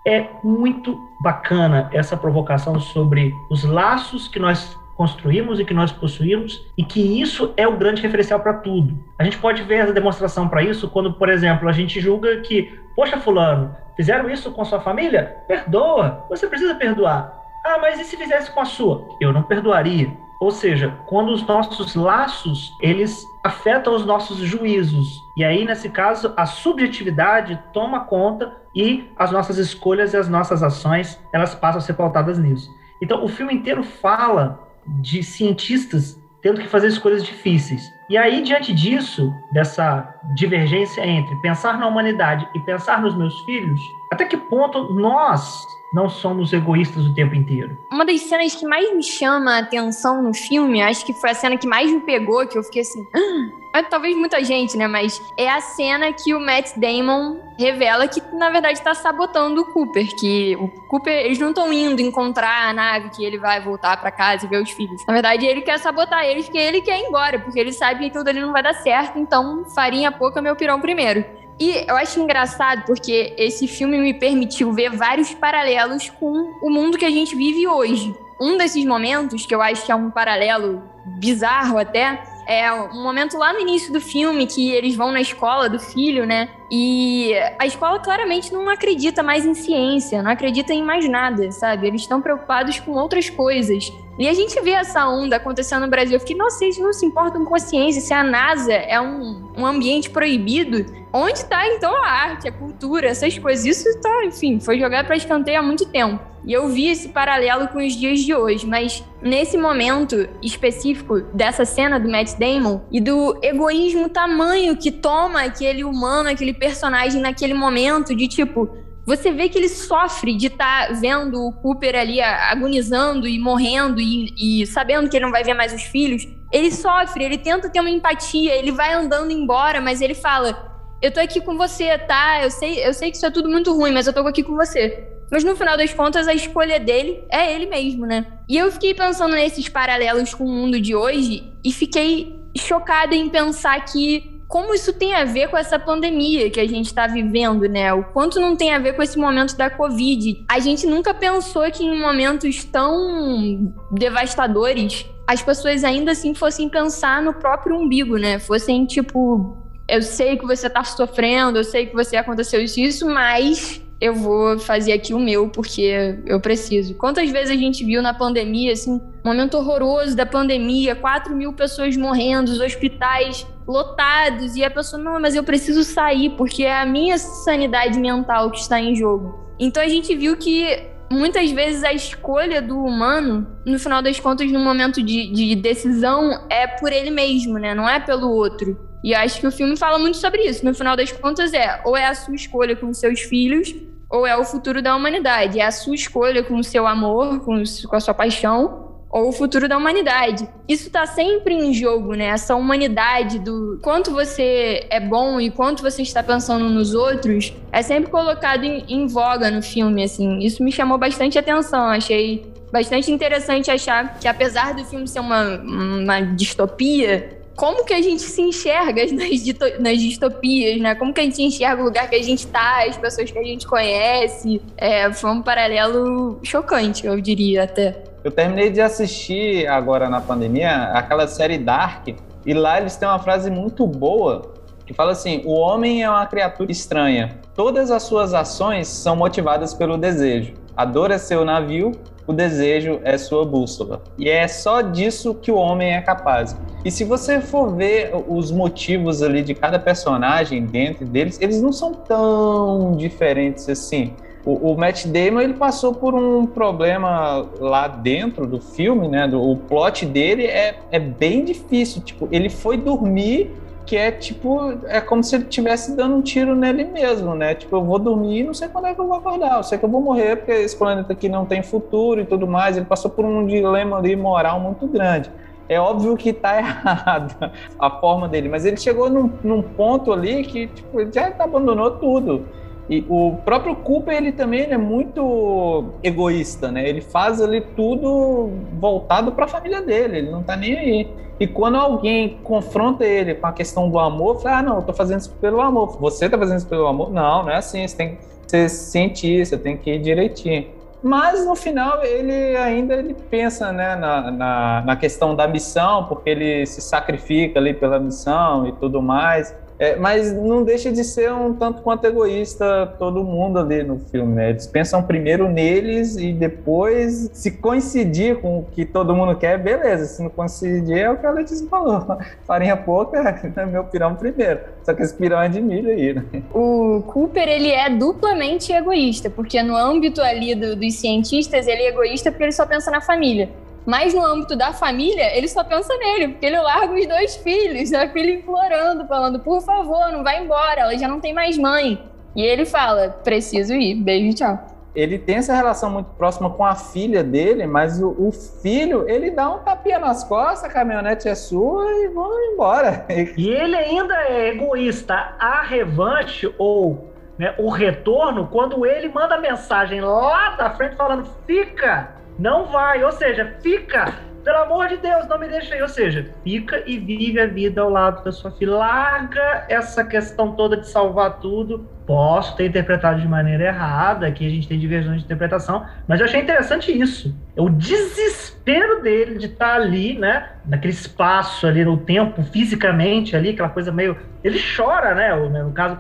É 0.05 0.27
muito 0.43 0.99
bacana 1.21 1.89
essa 1.93 2.17
provocação 2.17 2.79
sobre 2.79 3.33
os 3.49 3.63
laços 3.63 4.27
que 4.27 4.39
nós 4.39 4.77
construímos 4.95 5.59
e 5.59 5.65
que 5.65 5.73
nós 5.73 5.91
possuímos, 5.91 6.65
e 6.77 6.83
que 6.83 7.21
isso 7.21 7.53
é 7.57 7.67
o 7.67 7.77
grande 7.77 8.01
referencial 8.01 8.39
para 8.39 8.53
tudo. 8.53 8.97
A 9.17 9.23
gente 9.23 9.37
pode 9.37 9.63
ver 9.63 9.81
a 9.81 9.91
demonstração 9.91 10.47
para 10.47 10.61
isso 10.61 10.89
quando, 10.89 11.13
por 11.13 11.29
exemplo, 11.29 11.67
a 11.67 11.71
gente 11.71 11.99
julga 11.99 12.37
que, 12.41 12.77
poxa, 12.95 13.17
Fulano, 13.17 13.75
fizeram 13.95 14.29
isso 14.29 14.51
com 14.51 14.63
sua 14.63 14.81
família? 14.81 15.37
Perdoa, 15.47 16.25
você 16.29 16.47
precisa 16.47 16.75
perdoar. 16.75 17.41
Ah, 17.65 17.77
mas 17.79 17.99
e 17.99 18.03
se 18.03 18.17
fizesse 18.17 18.51
com 18.51 18.59
a 18.59 18.65
sua? 18.65 19.07
Eu 19.19 19.31
não 19.31 19.43
perdoaria. 19.43 20.11
Ou 20.43 20.51
seja, 20.51 20.99
quando 21.05 21.31
os 21.31 21.47
nossos 21.47 21.95
laços, 21.95 22.75
eles 22.81 23.25
afetam 23.45 23.95
os 23.95 24.05
nossos 24.05 24.39
juízos. 24.39 25.23
E 25.37 25.43
aí, 25.45 25.63
nesse 25.63 25.87
caso, 25.87 26.33
a 26.35 26.45
subjetividade 26.45 27.57
toma 27.71 28.01
conta 28.01 28.53
e 28.75 29.09
as 29.15 29.31
nossas 29.31 29.57
escolhas 29.57 30.13
e 30.13 30.17
as 30.17 30.27
nossas 30.27 30.61
ações, 30.61 31.17
elas 31.31 31.55
passam 31.55 31.79
a 31.79 31.81
ser 31.81 31.93
pautadas 31.93 32.37
nisso. 32.37 32.69
Então, 33.01 33.23
o 33.23 33.29
filme 33.29 33.53
inteiro 33.53 33.83
fala 33.83 34.67
de 34.85 35.23
cientistas 35.23 36.21
tendo 36.41 36.59
que 36.59 36.67
fazer 36.67 36.87
escolhas 36.87 37.23
difíceis. 37.23 37.81
E 38.09 38.17
aí, 38.17 38.43
diante 38.43 38.73
disso, 38.73 39.33
dessa 39.53 40.13
divergência 40.35 41.07
entre 41.07 41.33
pensar 41.37 41.77
na 41.77 41.87
humanidade 41.87 42.45
e 42.53 42.59
pensar 42.59 43.01
nos 43.01 43.15
meus 43.15 43.39
filhos, 43.45 43.79
até 44.11 44.25
que 44.25 44.35
ponto 44.35 44.93
nós 44.93 45.63
não 45.93 46.09
somos 46.09 46.51
egoístas 46.51 47.05
o 47.05 47.13
tempo 47.13 47.35
inteiro. 47.35 47.77
Uma 47.91 48.03
das 48.03 48.21
cenas 48.21 48.55
que 48.55 48.65
mais 48.65 48.93
me 48.95 49.03
chama 49.03 49.55
a 49.55 49.59
atenção 49.59 50.23
no 50.23 50.33
filme, 50.33 50.81
acho 50.81 51.05
que 51.05 51.13
foi 51.13 51.29
a 51.29 51.35
cena 51.35 51.55
que 51.55 51.67
mais 51.67 51.91
me 51.91 52.01
pegou, 52.01 52.47
que 52.47 52.57
eu 52.57 52.63
fiquei 52.63 52.81
assim. 52.81 53.05
Ah! 53.13 53.83
Talvez 53.89 54.15
muita 54.15 54.43
gente, 54.43 54.77
né? 54.77 54.87
Mas 54.87 55.19
é 55.35 55.49
a 55.49 55.59
cena 55.59 56.13
que 56.13 56.33
o 56.35 56.39
Matt 56.39 56.77
Damon 56.77 57.39
revela 57.57 58.07
que, 58.07 58.21
na 58.31 58.51
verdade, 58.51 58.77
está 58.77 58.93
sabotando 58.93 59.61
o 59.61 59.65
Cooper. 59.65 60.15
Que 60.15 60.55
o 60.57 60.67
Cooper, 60.87 61.25
eles 61.25 61.39
não 61.39 61.49
estão 61.49 61.73
indo 61.73 61.99
encontrar 61.99 62.69
a 62.69 62.73
nave 62.73 63.09
que 63.09 63.25
ele 63.25 63.39
vai 63.39 63.59
voltar 63.59 63.99
para 63.99 64.11
casa 64.11 64.45
e 64.45 64.49
ver 64.49 64.61
os 64.61 64.69
filhos. 64.69 65.03
Na 65.07 65.13
verdade, 65.13 65.47
ele 65.47 65.61
quer 65.61 65.79
sabotar 65.79 66.23
eles, 66.23 66.45
porque 66.45 66.59
ele 66.59 66.81
quer 66.81 66.99
ir 66.99 67.07
embora, 67.07 67.39
porque 67.39 67.59
ele 67.59 67.73
sabe 67.73 68.05
que 68.05 68.13
tudo 68.13 68.27
ali 68.27 68.41
não 68.41 68.51
vai 68.51 68.61
dar 68.61 68.75
certo, 68.75 69.17
então 69.17 69.65
farinha 69.73 70.11
pouca 70.11 70.39
meu 70.39 70.55
pirão 70.55 70.79
primeiro. 70.79 71.25
E 71.63 71.85
eu 71.87 71.95
acho 71.95 72.19
engraçado 72.19 72.83
porque 72.85 73.33
esse 73.37 73.69
filme 73.69 73.97
me 73.97 74.13
permitiu 74.13 74.73
ver 74.73 74.89
vários 74.89 75.33
paralelos 75.33 76.09
com 76.09 76.57
o 76.61 76.69
mundo 76.69 76.97
que 76.97 77.05
a 77.05 77.09
gente 77.09 77.37
vive 77.37 77.65
hoje. 77.65 78.13
Um 78.37 78.57
desses 78.57 78.83
momentos, 78.83 79.45
que 79.45 79.55
eu 79.55 79.61
acho 79.61 79.85
que 79.85 79.89
é 79.89 79.95
um 79.95 80.11
paralelo 80.11 80.83
bizarro 81.21 81.77
até, 81.77 82.21
é 82.45 82.69
um 82.69 83.01
momento 83.01 83.37
lá 83.37 83.53
no 83.53 83.61
início 83.61 83.93
do 83.93 84.01
filme 84.01 84.45
que 84.45 84.73
eles 84.73 84.93
vão 84.93 85.13
na 85.13 85.21
escola 85.21 85.69
do 85.69 85.79
filho, 85.79 86.25
né? 86.25 86.49
E 86.75 87.35
a 87.59 87.67
escola 87.67 87.99
claramente 87.99 88.51
não 88.51 88.67
acredita 88.67 89.21
mais 89.21 89.45
em 89.45 89.53
ciência, 89.53 90.23
não 90.23 90.31
acredita 90.31 90.73
em 90.73 90.81
mais 90.81 91.07
nada, 91.07 91.51
sabe? 91.51 91.85
Eles 91.85 92.01
estão 92.01 92.19
preocupados 92.19 92.79
com 92.79 92.93
outras 92.93 93.29
coisas. 93.29 93.93
E 94.17 94.27
a 94.27 94.33
gente 94.33 94.59
vê 94.61 94.71
essa 94.71 95.07
onda 95.07 95.35
acontecendo 95.35 95.83
no 95.83 95.87
Brasil. 95.87 96.15
Eu 96.15 96.19
fiquei, 96.19 96.35
nossa, 96.35 96.63
eles 96.63 96.79
não 96.79 96.91
se 96.91 97.05
importam 97.05 97.45
com 97.45 97.53
a 97.53 97.59
ciência. 97.59 98.01
Se 98.01 98.11
a 98.11 98.23
NASA 98.23 98.73
é 98.73 98.99
um, 98.99 99.51
um 99.55 99.65
ambiente 99.67 100.09
proibido, 100.09 100.83
onde 101.13 101.37
está 101.39 101.67
então 101.67 101.95
a 101.95 102.09
arte, 102.09 102.47
a 102.47 102.51
cultura, 102.51 103.07
essas 103.07 103.37
coisas? 103.37 103.65
Isso 103.65 103.87
está, 103.89 104.25
enfim, 104.25 104.59
foi 104.59 104.79
jogado 104.79 105.05
para 105.05 105.15
escanteio 105.15 105.59
há 105.59 105.63
muito 105.63 105.85
tempo. 105.85 106.33
E 106.45 106.51
eu 106.51 106.67
vi 106.67 106.89
esse 106.89 107.09
paralelo 107.09 107.69
com 107.69 107.77
os 107.77 107.93
dias 107.93 108.19
de 108.19 108.35
hoje, 108.35 108.67
mas 108.67 109.03
nesse 109.21 109.57
momento 109.57 110.27
específico 110.41 111.21
dessa 111.33 111.63
cena 111.63 111.97
do 111.97 112.09
Matt 112.09 112.33
Damon 112.37 112.81
e 112.91 112.99
do 112.99 113.39
egoísmo 113.41 114.09
tamanho 114.09 114.75
que 114.75 114.91
toma 114.91 115.43
aquele 115.43 115.85
humano, 115.85 116.29
aquele 116.29 116.53
personagem 116.63 117.19
naquele 117.19 117.53
momento 117.53 118.15
de 118.15 118.25
tipo, 118.25 118.77
você 119.05 119.33
vê 119.33 119.49
que 119.49 119.57
ele 119.57 119.67
sofre 119.67 120.33
de 120.33 120.47
estar 120.47 120.87
tá 120.87 120.93
vendo 120.93 121.45
o 121.45 121.51
Cooper 121.51 121.93
ali 121.93 122.21
agonizando 122.21 123.27
e 123.27 123.37
morrendo 123.37 123.99
e, 123.99 124.61
e, 124.61 124.65
sabendo 124.65 125.09
que 125.09 125.17
ele 125.17 125.25
não 125.25 125.31
vai 125.31 125.43
ver 125.43 125.53
mais 125.53 125.73
os 125.73 125.83
filhos. 125.83 126.25
Ele 126.53 126.71
sofre, 126.71 127.25
ele 127.25 127.37
tenta 127.37 127.69
ter 127.69 127.81
uma 127.81 127.89
empatia, 127.89 128.55
ele 128.55 128.71
vai 128.71 128.93
andando 128.93 129.29
embora, 129.31 129.81
mas 129.81 129.99
ele 129.99 130.13
fala: 130.13 130.71
Eu 131.01 131.11
tô 131.11 131.19
aqui 131.19 131.41
com 131.41 131.57
você, 131.57 131.97
tá? 131.97 132.41
Eu 132.41 132.49
sei, 132.49 132.87
eu 132.87 132.93
sei 132.93 133.11
que 133.11 133.17
isso 133.17 133.25
é 133.25 133.31
tudo 133.31 133.49
muito 133.49 133.75
ruim, 133.75 133.91
mas 133.91 134.07
eu 134.07 134.13
tô 134.13 134.25
aqui 134.25 134.41
com 134.41 134.55
você. 134.55 135.05
Mas 135.29 135.43
no 135.43 135.57
final 135.57 135.75
das 135.75 135.93
contas, 135.93 136.29
a 136.29 136.33
escolha 136.33 136.79
dele 136.79 137.25
é 137.29 137.53
ele 137.53 137.65
mesmo, 137.65 138.05
né? 138.05 138.25
E 138.47 138.55
eu 138.55 138.71
fiquei 138.71 138.93
pensando 138.93 139.35
nesses 139.35 139.67
paralelos 139.67 140.33
com 140.33 140.45
o 140.45 140.49
mundo 140.49 140.79
de 140.79 140.95
hoje 140.95 141.51
e 141.61 141.73
fiquei 141.73 142.39
chocada 142.55 143.13
em 143.15 143.27
pensar 143.27 143.83
que 143.83 144.32
como 144.53 144.71
isso 144.75 144.93
tem 144.93 145.15
a 145.15 145.25
ver 145.25 145.47
com 145.49 145.57
essa 145.57 145.79
pandemia 145.79 146.47
que 146.47 146.59
a 146.59 146.67
gente 146.67 146.85
está 146.85 147.07
vivendo, 147.07 147.67
né? 147.67 147.91
O 147.91 148.03
quanto 148.03 148.39
não 148.39 148.55
tem 148.55 148.71
a 148.71 148.77
ver 148.77 148.93
com 148.93 149.01
esse 149.01 149.17
momento 149.17 149.57
da 149.57 149.67
Covid. 149.67 150.45
A 150.47 150.59
gente 150.59 150.85
nunca 150.85 151.11
pensou 151.11 151.63
que 151.71 151.83
em 151.83 151.99
momentos 151.99 152.63
tão 152.63 153.73
devastadores 153.91 155.07
as 155.25 155.41
pessoas 155.41 155.83
ainda 155.83 156.11
assim 156.11 156.35
fossem 156.35 156.69
pensar 156.69 157.19
no 157.23 157.33
próprio 157.33 157.75
umbigo, 157.75 158.17
né? 158.17 158.37
Fossem 158.37 158.85
tipo, 158.85 159.57
eu 159.87 160.03
sei 160.03 160.37
que 160.37 160.45
você 160.45 160.69
tá 160.69 160.83
sofrendo, 160.83 161.57
eu 161.57 161.63
sei 161.63 161.87
que 161.87 161.95
você 161.95 162.15
aconteceu 162.15 162.61
isso, 162.61 162.79
isso, 162.79 163.09
mas 163.09 163.81
eu 163.99 164.13
vou 164.13 164.59
fazer 164.59 164.91
aqui 164.91 165.15
o 165.15 165.19
meu 165.19 165.49
porque 165.49 166.19
eu 166.27 166.39
preciso. 166.39 166.93
Quantas 166.93 167.31
vezes 167.31 167.49
a 167.49 167.57
gente 167.57 167.83
viu 167.83 168.03
na 168.03 168.13
pandemia, 168.13 168.73
assim, 168.73 169.01
momento 169.23 169.57
horroroso 169.57 170.15
da 170.15 170.27
pandemia, 170.27 170.93
4 170.93 171.35
mil 171.35 171.53
pessoas 171.53 171.97
morrendo, 171.97 172.51
os 172.51 172.59
hospitais 172.59 173.47
lotados, 173.67 174.55
e 174.55 174.63
a 174.63 174.69
pessoa, 174.69 175.01
não, 175.01 175.19
mas 175.19 175.35
eu 175.35 175.43
preciso 175.43 175.83
sair 175.83 176.31
porque 176.31 176.63
é 176.63 176.75
a 176.75 176.85
minha 176.85 177.17
sanidade 177.17 177.99
mental 177.99 178.51
que 178.51 178.59
está 178.59 178.79
em 178.79 178.95
jogo. 178.95 179.39
Então 179.59 179.81
a 179.81 179.87
gente 179.87 180.15
viu 180.15 180.35
que 180.35 180.91
muitas 181.11 181.51
vezes 181.51 181.83
a 181.83 181.93
escolha 181.93 182.61
do 182.61 182.77
humano, 182.77 183.47
no 183.65 183.79
final 183.79 184.01
das 184.01 184.19
contas, 184.19 184.51
no 184.51 184.59
momento 184.59 185.01
de, 185.01 185.31
de 185.31 185.55
decisão, 185.55 186.45
é 186.49 186.67
por 186.67 186.91
ele 186.91 187.11
mesmo, 187.11 187.57
né? 187.57 187.73
Não 187.73 187.87
é 187.87 187.99
pelo 187.99 188.29
outro. 188.29 188.77
E 189.03 189.13
acho 189.13 189.39
que 189.39 189.47
o 189.47 189.51
filme 189.51 189.77
fala 189.77 189.99
muito 189.99 190.17
sobre 190.17 190.43
isso. 190.43 190.65
No 190.65 190.73
final 190.73 190.95
das 190.95 191.11
contas, 191.11 191.53
é 191.53 191.81
ou 191.85 191.95
é 191.95 192.05
a 192.05 192.15
sua 192.15 192.35
escolha 192.35 192.75
com 192.75 192.93
seus 192.93 193.21
filhos, 193.21 193.75
ou 194.09 194.25
é 194.25 194.35
o 194.37 194.43
futuro 194.43 194.81
da 194.81 194.95
humanidade. 194.95 195.59
É 195.59 195.65
a 195.65 195.71
sua 195.71 195.95
escolha 195.95 196.43
com 196.43 196.55
o 196.55 196.63
seu 196.63 196.87
amor, 196.87 197.41
com, 197.41 197.61
com 197.87 197.95
a 197.95 197.99
sua 197.99 198.13
paixão, 198.13 198.82
ou 199.13 199.29
o 199.29 199.31
futuro 199.31 199.69
da 199.69 199.77
humanidade. 199.77 200.49
Isso 200.67 200.87
está 200.87 201.05
sempre 201.05 201.53
em 201.53 201.71
jogo, 201.71 202.15
né? 202.15 202.25
Essa 202.25 202.55
humanidade 202.55 203.37
do 203.37 203.79
quanto 203.83 204.11
você 204.11 204.87
é 204.89 204.99
bom 204.99 205.39
e 205.39 205.51
quanto 205.51 205.83
você 205.83 206.01
está 206.01 206.23
pensando 206.23 206.67
nos 206.67 206.95
outros 206.95 207.53
é 207.71 207.83
sempre 207.83 208.09
colocado 208.09 208.63
em, 208.63 208.83
em 208.89 209.05
voga 209.05 209.51
no 209.51 209.61
filme, 209.61 210.03
assim. 210.03 210.39
Isso 210.39 210.63
me 210.63 210.71
chamou 210.71 210.97
bastante 210.97 211.37
atenção. 211.37 211.85
Achei 211.85 212.51
bastante 212.71 213.11
interessante 213.11 213.69
achar 213.69 214.17
que 214.17 214.27
apesar 214.27 214.73
do 214.73 214.83
filme 214.83 215.07
ser 215.07 215.19
uma, 215.19 215.57
uma 215.57 216.19
distopia, 216.21 217.42
como 217.55 217.85
que 217.85 217.93
a 217.93 218.01
gente 218.01 218.21
se 218.21 218.41
enxerga 218.41 219.03
nas, 219.13 219.79
nas 219.79 219.99
distopias, 219.99 220.79
né? 220.79 220.95
Como 220.95 221.13
que 221.13 221.21
a 221.21 221.23
gente 221.23 221.41
enxerga 221.41 221.81
o 221.81 221.85
lugar 221.85 222.09
que 222.09 222.15
a 222.15 222.23
gente 222.23 222.47
tá, 222.47 222.85
as 222.87 222.97
pessoas 222.97 223.31
que 223.31 223.37
a 223.37 223.43
gente 223.43 223.67
conhece. 223.67 224.61
É, 224.77 225.11
foi 225.13 225.29
um 225.31 225.41
paralelo 225.41 226.39
chocante, 226.43 227.05
eu 227.05 227.19
diria 227.19 227.63
até. 227.63 228.03
Eu 228.23 228.31
terminei 228.31 228.69
de 228.69 228.81
assistir 228.81 229.67
agora 229.67 230.09
na 230.09 230.21
pandemia 230.21 230.85
aquela 230.93 231.27
série 231.27 231.57
Dark, 231.57 232.07
e 232.45 232.53
lá 232.53 232.79
eles 232.79 232.95
têm 232.95 233.07
uma 233.07 233.19
frase 233.19 233.49
muito 233.49 233.85
boa 233.85 234.53
que 234.85 234.93
fala 234.93 235.11
assim: 235.11 235.41
o 235.45 235.53
homem 235.53 236.03
é 236.03 236.09
uma 236.09 236.25
criatura 236.25 236.71
estranha. 236.71 237.37
Todas 237.55 237.91
as 237.91 238.03
suas 238.03 238.33
ações 238.33 238.87
são 238.87 239.15
motivadas 239.15 239.73
pelo 239.73 239.97
desejo. 239.97 240.53
A 240.75 240.85
dor 240.85 241.11
é 241.11 241.17
seu 241.17 241.45
navio, 241.45 241.91
o 242.25 242.33
desejo 242.33 242.99
é 243.03 243.17
sua 243.17 243.45
bússola. 243.45 244.01
E 244.17 244.29
é 244.29 244.47
só 244.47 244.81
disso 244.81 245.33
que 245.35 245.51
o 245.51 245.55
homem 245.55 245.93
é 245.93 246.01
capaz. 246.01 246.55
E 246.83 246.91
se 246.91 247.03
você 247.03 247.39
for 247.41 247.75
ver 247.75 248.11
os 248.27 248.51
motivos 248.51 249.21
ali 249.21 249.41
de 249.41 249.53
cada 249.53 249.79
personagem 249.79 250.65
dentro 250.65 251.05
deles, 251.05 251.39
eles 251.41 251.61
não 251.61 251.71
são 251.71 251.93
tão 251.93 252.93
diferentes 252.95 253.67
assim. 253.69 254.13
O, 254.45 254.71
o 254.71 254.77
Matt 254.77 255.05
Damon 255.05 255.39
ele 255.39 255.53
passou 255.53 255.93
por 255.93 256.13
um 256.13 256.45
problema 256.45 257.47
lá 257.59 257.87
dentro 257.87 258.45
do 258.45 258.59
filme, 258.59 259.07
né? 259.07 259.27
Do, 259.27 259.41
o 259.41 259.55
plot 259.55 260.05
dele 260.05 260.45
é, 260.45 260.75
é 260.91 260.99
bem 260.99 261.45
difícil. 261.45 262.01
Tipo, 262.01 262.27
ele 262.31 262.49
foi 262.49 262.77
dormir 262.77 263.51
que 263.85 263.97
é 263.97 264.11
tipo, 264.11 264.77
é 264.85 265.01
como 265.01 265.23
se 265.23 265.35
ele 265.35 265.43
estivesse 265.43 265.95
dando 265.95 266.15
um 266.15 266.21
tiro 266.21 266.55
nele 266.55 266.85
mesmo, 266.85 267.35
né? 267.35 267.53
Tipo, 267.53 267.75
eu 267.75 267.83
vou 267.83 267.99
dormir 267.99 268.39
e 268.39 268.43
não 268.43 268.53
sei 268.53 268.67
quando 268.69 268.87
é 268.87 268.93
que 268.93 269.01
eu 269.01 269.07
vou 269.07 269.17
acordar, 269.17 269.57
eu 269.57 269.63
sei 269.63 269.77
que 269.77 269.85
eu 269.85 269.89
vou 269.89 270.01
morrer 270.01 270.37
porque 270.37 270.51
esse 270.51 270.75
planeta 270.75 271.11
aqui 271.11 271.27
não 271.27 271.45
tem 271.45 271.61
futuro 271.61 272.21
e 272.21 272.25
tudo 272.25 272.47
mais. 272.47 272.77
Ele 272.77 272.85
passou 272.85 273.11
por 273.11 273.25
um 273.25 273.45
dilema 273.45 273.97
ali 273.97 274.15
moral 274.15 274.59
muito 274.59 274.87
grande. 274.87 275.29
É 275.67 275.79
óbvio 275.79 276.15
que 276.15 276.31
tá 276.31 276.57
errada 276.59 277.51
a 277.77 277.89
forma 277.89 278.27
dele, 278.27 278.47
mas 278.47 278.65
ele 278.65 278.77
chegou 278.77 279.09
num, 279.09 279.31
num 279.43 279.61
ponto 279.61 280.11
ali 280.13 280.43
que 280.43 280.67
tipo, 280.67 280.99
ele 280.99 281.11
já 281.11 281.33
abandonou 281.39 281.91
tudo. 281.91 282.47
E 282.93 283.05
o 283.09 283.37
próprio 283.43 283.75
Cooper, 283.75 284.15
ele 284.15 284.31
também 284.31 284.61
ele 284.61 284.73
é 284.73 284.77
muito 284.77 285.85
egoísta, 286.03 286.71
né? 286.71 286.87
Ele 286.87 287.01
faz 287.01 287.41
ali 287.41 287.61
tudo 287.61 288.51
voltado 288.79 289.31
para 289.31 289.45
a 289.45 289.47
família 289.47 289.81
dele, 289.81 290.19
ele 290.19 290.29
não 290.29 290.43
tá 290.43 290.55
nem 290.55 290.77
aí. 290.77 291.07
E 291.39 291.47
quando 291.47 291.77
alguém 291.77 292.37
confronta 292.43 293.03
ele 293.03 293.33
com 293.33 293.47
a 293.47 293.51
questão 293.51 293.89
do 293.89 293.97
amor, 293.97 294.41
fala: 294.41 294.59
"Ah, 294.59 294.61
não, 294.61 294.75
eu 294.75 294.81
tô 294.83 294.93
fazendo 294.93 295.21
isso 295.21 295.31
pelo 295.41 295.59
amor. 295.59 295.97
Você 295.99 296.29
tá 296.29 296.37
fazendo 296.37 296.57
isso 296.57 296.67
pelo 296.67 296.85
amor?" 296.85 297.11
Não, 297.11 297.43
não 297.43 297.49
é 297.49 297.55
assim, 297.55 297.87
você 297.87 297.97
tem 297.97 298.15
que 298.15 298.17
ser 298.47 298.69
cientista, 298.69 299.57
tem 299.57 299.75
que 299.75 299.91
ir 299.91 299.99
direitinho. 299.99 300.67
Mas 301.01 301.45
no 301.45 301.55
final 301.55 302.01
ele 302.03 302.55
ainda 302.55 302.93
ele 302.93 303.13
pensa 303.13 303.73
né, 303.73 303.95
na, 303.95 304.31
na, 304.31 304.83
na 304.85 304.95
questão 304.95 305.35
da 305.35 305.47
missão, 305.47 306.05
porque 306.05 306.29
ele 306.29 306.65
se 306.65 306.79
sacrifica 306.79 307.59
ali 307.59 307.73
pela 307.73 307.99
missão 307.99 308.67
e 308.67 308.71
tudo 308.73 309.01
mais. 309.01 309.53
É, 309.83 309.97
mas 309.97 310.31
não 310.31 310.63
deixa 310.63 310.89
de 310.89 311.03
ser 311.03 311.33
um 311.33 311.53
tanto 311.53 311.81
quanto 311.81 312.05
egoísta 312.05 312.87
todo 312.97 313.21
mundo 313.21 313.59
ali 313.59 313.83
no 313.83 313.99
filme, 313.99 314.33
né? 314.33 314.51
Eles 314.51 314.65
pensam 314.65 315.03
primeiro 315.03 315.49
neles 315.49 316.15
e 316.15 316.31
depois, 316.31 317.29
se 317.33 317.51
coincidir 317.51 318.37
com 318.39 318.59
o 318.59 318.63
que 318.63 318.85
todo 318.85 319.13
mundo 319.13 319.35
quer, 319.35 319.57
beleza. 319.57 320.05
Se 320.05 320.23
não 320.23 320.29
coincidir, 320.29 320.99
é 320.99 321.09
o 321.09 321.17
que 321.17 321.25
a 321.25 321.31
Letícia 321.31 321.67
falou. 321.67 322.17
Farinha 322.47 322.77
pouca 322.77 323.17
é 323.57 323.65
meu 323.65 323.83
pirão 323.83 324.15
primeiro. 324.15 324.61
Só 324.83 324.93
que 324.93 325.03
esse 325.03 325.13
pirão 325.13 325.41
é 325.41 325.49
de 325.49 325.59
milho 325.59 325.89
aí, 325.89 326.13
né? 326.13 326.23
O 326.53 327.03
Cooper, 327.05 327.49
ele 327.49 327.69
é 327.69 327.89
duplamente 327.89 328.71
egoísta, 328.71 329.29
porque 329.29 329.61
no 329.61 329.75
âmbito 329.75 330.21
ali 330.21 330.55
do, 330.55 330.77
dos 330.77 330.93
cientistas, 330.95 331.67
ele 331.67 331.81
é 331.81 331.89
egoísta 331.89 332.31
porque 332.31 332.45
ele 332.45 332.53
só 332.53 332.65
pensa 332.65 332.89
na 332.89 333.01
família. 333.01 333.49
Mas 333.85 334.13
no 334.13 334.25
âmbito 334.25 334.55
da 334.55 334.71
família, 334.71 335.35
ele 335.35 335.47
só 335.47 335.63
pensa 335.63 335.95
nele, 335.97 336.29
porque 336.29 336.45
ele 336.45 336.59
larga 336.59 336.93
os 336.93 337.07
dois 337.07 337.35
filhos, 337.37 337.91
a 337.93 338.07
filha 338.09 338.33
implorando, 338.33 339.05
falando, 339.07 339.39
por 339.39 339.61
favor, 339.61 340.11
não 340.11 340.23
vai 340.23 340.43
embora, 340.43 340.81
ela 340.81 340.97
já 340.97 341.07
não 341.07 341.19
tem 341.19 341.33
mais 341.33 341.57
mãe. 341.57 342.01
E 342.35 342.41
ele 342.41 342.65
fala, 342.65 343.09
preciso 343.23 343.73
ir, 343.73 343.95
beijo, 343.95 344.35
tchau. 344.35 344.59
Ele 344.95 345.17
tem 345.17 345.37
essa 345.37 345.55
relação 345.55 345.89
muito 345.89 346.11
próxima 346.11 346.51
com 346.51 346.63
a 346.63 346.75
filha 346.75 347.23
dele, 347.23 347.65
mas 347.65 347.99
o, 347.99 348.15
o 348.17 348.31
filho, 348.31 349.09
ele 349.09 349.31
dá 349.31 349.49
um 349.49 349.59
tapinha 349.59 349.97
nas 349.97 350.23
costas, 350.23 350.69
a 350.69 350.73
caminhonete 350.73 351.27
é 351.27 351.33
sua 351.33 351.83
e 352.03 352.09
vão 352.09 352.31
embora. 352.53 353.05
E 353.35 353.49
ele 353.49 353.75
ainda 353.75 354.15
é 354.27 354.49
egoísta. 354.49 355.35
A 355.39 355.63
revanche 355.63 356.53
ou 356.59 357.11
né, 357.39 357.55
o 357.57 357.69
retorno, 357.69 358.47
quando 358.51 358.85
ele 358.85 359.09
manda 359.09 359.37
mensagem 359.37 359.99
lá 359.99 360.51
da 360.51 360.69
frente 360.69 360.95
falando, 360.95 361.27
fica, 361.47 362.11
não 362.37 362.65
vai, 362.65 363.03
ou 363.03 363.11
seja, 363.11 363.57
fica, 363.61 364.13
pelo 364.43 364.57
amor 364.57 364.87
de 364.87 364.97
Deus, 364.97 365.27
não 365.27 365.39
me 365.39 365.47
deixa 365.47 365.73
aí. 365.73 365.81
Ou 365.81 365.87
seja, 365.87 366.29
fica 366.43 366.83
e 366.85 366.97
vive 366.99 367.39
a 367.39 367.47
vida 367.47 367.81
ao 367.81 367.89
lado 367.89 368.23
da 368.23 368.31
sua 368.31 368.51
filha. 368.51 368.73
Larga 368.73 369.65
essa 369.69 370.03
questão 370.03 370.53
toda 370.53 370.77
de 370.77 370.89
salvar 370.89 371.39
tudo. 371.39 371.87
Posso 372.05 372.55
ter 372.57 372.65
interpretado 372.65 373.21
de 373.21 373.27
maneira 373.27 373.65
errada, 373.65 374.27
aqui 374.27 374.45
a 374.45 374.49
gente 374.49 374.67
tem 374.67 374.77
diversões 374.77 375.19
de 375.19 375.25
interpretação, 375.25 375.85
mas 376.05 376.19
eu 376.19 376.25
achei 376.25 376.41
interessante 376.41 376.91
isso. 376.91 377.33
O 377.55 377.69
desespero 377.69 379.01
dele 379.01 379.37
de 379.37 379.45
estar 379.45 379.75
ali, 379.75 380.19
né? 380.19 380.49
Naquele 380.65 380.91
espaço 380.91 381.65
ali 381.65 381.85
no 381.85 381.95
tempo, 381.95 382.43
fisicamente 382.43 383.37
ali, 383.37 383.51
aquela 383.51 383.69
coisa 383.69 383.89
meio. 383.89 384.17
Ele 384.43 384.59
chora, 384.75 385.15
né? 385.15 385.33
No 385.33 385.71
caso, 385.71 385.97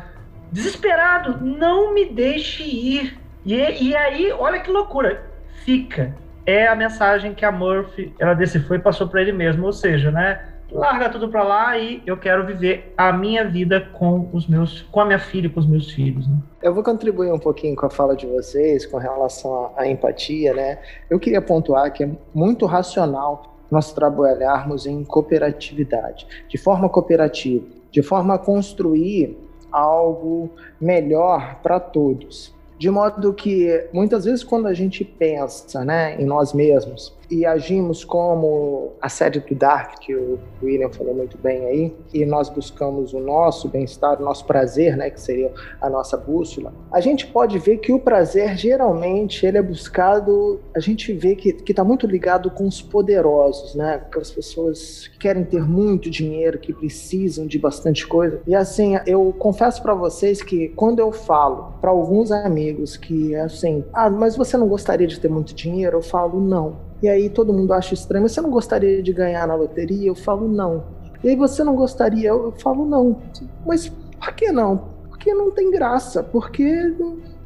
desesperado, 0.51 1.37
não 1.41 1.93
me 1.93 2.05
deixe 2.05 2.63
ir. 2.63 3.17
E, 3.45 3.53
e 3.53 3.95
aí, 3.95 4.33
olha 4.33 4.59
que 4.59 4.69
loucura, 4.69 5.23
fica 5.63 6.13
é 6.45 6.67
a 6.67 6.75
mensagem 6.75 7.33
que 7.33 7.45
a 7.45 7.51
Murphy 7.51 8.13
ela 8.19 8.33
decifrou 8.33 8.77
e 8.77 8.81
passou 8.81 9.07
para 9.07 9.21
ele 9.21 9.31
mesmo, 9.31 9.65
ou 9.65 9.73
seja, 9.73 10.11
né? 10.11 10.49
Larga 10.71 11.07
tudo 11.09 11.29
para 11.29 11.43
lá 11.43 11.77
e 11.77 12.01
eu 12.03 12.17
quero 12.17 12.45
viver 12.47 12.93
a 12.97 13.13
minha 13.13 13.47
vida 13.47 13.79
com 13.93 14.27
os 14.33 14.47
meus, 14.47 14.81
com 14.81 15.01
a 15.01 15.05
minha 15.05 15.19
filha, 15.19 15.47
com 15.47 15.59
os 15.59 15.67
meus 15.67 15.91
filhos. 15.91 16.27
Né? 16.27 16.35
Eu 16.63 16.73
vou 16.73 16.83
contribuir 16.83 17.31
um 17.31 17.37
pouquinho 17.37 17.75
com 17.75 17.85
a 17.85 17.91
fala 17.91 18.15
de 18.15 18.25
vocês 18.25 18.83
com 18.85 18.97
relação 18.97 19.71
à, 19.77 19.87
empatia, 19.87 20.53
né? 20.53 20.79
Eu 21.09 21.19
queria 21.19 21.41
pontuar 21.41 21.91
que 21.93 22.03
é 22.03 22.09
muito 22.33 22.65
racional 22.65 23.55
nós 23.69 23.93
trabalharmos 23.93 24.87
em 24.87 25.03
cooperatividade, 25.03 26.25
de 26.47 26.57
forma 26.57 26.89
cooperativa, 26.89 27.65
de 27.91 28.01
forma 28.01 28.33
a 28.33 28.39
construir 28.39 29.37
algo 29.71 30.49
melhor 30.81 31.59
para 31.61 31.79
todos. 31.79 32.53
De 32.83 32.89
modo 32.89 33.33
que 33.33 33.87
muitas 33.93 34.25
vezes 34.25 34.43
quando 34.43 34.67
a 34.67 34.73
gente 34.73 35.05
pensa 35.05 35.85
né, 35.85 36.21
em 36.21 36.25
nós 36.25 36.51
mesmos 36.51 37.13
e 37.33 37.45
agimos 37.47 38.03
como 38.03 38.93
a 39.01 39.09
série 39.09 39.39
do 39.39 39.55
Dark, 39.55 39.99
que 39.99 40.15
o 40.15 40.37
William 40.61 40.89
falou 40.89 41.15
muito 41.15 41.35
bem 41.35 41.65
aí, 41.65 41.93
e 42.13 42.25
nós 42.27 42.47
buscamos 42.47 43.11
o 43.11 43.19
nosso 43.19 43.67
bem-estar, 43.67 44.21
o 44.21 44.23
nosso 44.23 44.45
prazer, 44.45 44.95
né, 44.95 45.09
que 45.09 45.19
seria 45.19 45.51
a 45.81 45.89
nossa 45.89 46.15
bússola, 46.15 46.71
a 46.91 47.01
gente 47.01 47.25
pode 47.25 47.57
ver 47.57 47.77
que 47.77 47.91
o 47.91 47.99
prazer, 47.99 48.55
geralmente, 48.55 49.47
ele 49.47 49.57
é 49.57 49.63
buscado, 49.63 50.59
a 50.75 50.79
gente 50.79 51.11
vê 51.11 51.35
que 51.35 51.55
está 51.67 51.83
muito 51.83 52.05
ligado 52.05 52.51
com 52.51 52.67
os 52.67 52.83
poderosos, 52.83 53.73
né, 53.73 54.03
com 54.13 54.19
as 54.19 54.29
pessoas 54.29 55.07
que 55.07 55.17
querem 55.17 55.43
ter 55.43 55.63
muito 55.63 56.11
dinheiro, 56.11 56.59
que 56.59 56.71
precisam 56.71 57.47
de 57.47 57.57
bastante 57.57 58.05
coisa. 58.05 58.41
E 58.45 58.53
assim, 58.53 58.93
eu 59.07 59.33
confesso 59.39 59.81
para 59.81 59.95
vocês 59.95 60.43
que 60.43 60.69
quando 60.69 60.99
eu 60.99 61.11
falo 61.11 61.73
para 61.81 61.89
alguns 61.89 62.31
amigos 62.31 62.95
que, 62.95 63.33
assim, 63.35 63.83
ah, 63.91 64.09
mas 64.09 64.35
você 64.35 64.55
não 64.55 64.67
gostaria 64.67 65.07
de 65.07 65.19
ter 65.19 65.29
muito 65.29 65.55
dinheiro? 65.55 65.97
Eu 65.97 66.01
falo, 66.03 66.39
não 66.39 66.92
e 67.03 67.09
aí 67.09 67.29
todo 67.29 67.51
mundo 67.51 67.73
acha 67.73 67.93
estranho, 67.93 68.29
você 68.29 68.39
não 68.39 68.49
gostaria 68.49 69.03
de 69.03 69.11
ganhar 69.11 69.45
na 69.45 69.55
loteria? 69.55 70.07
Eu 70.07 70.15
falo 70.15 70.47
não. 70.47 70.85
E 71.21 71.27
aí 71.27 71.35
você 71.35 71.61
não 71.61 71.75
gostaria? 71.75 72.29
Eu 72.29 72.53
falo 72.53 72.85
não. 72.85 73.21
Mas 73.65 73.89
por 73.89 74.33
que 74.33 74.53
não? 74.53 74.85
Porque 75.09 75.33
não 75.33 75.51
tem 75.51 75.69
graça. 75.69 76.23
Porque 76.23 76.95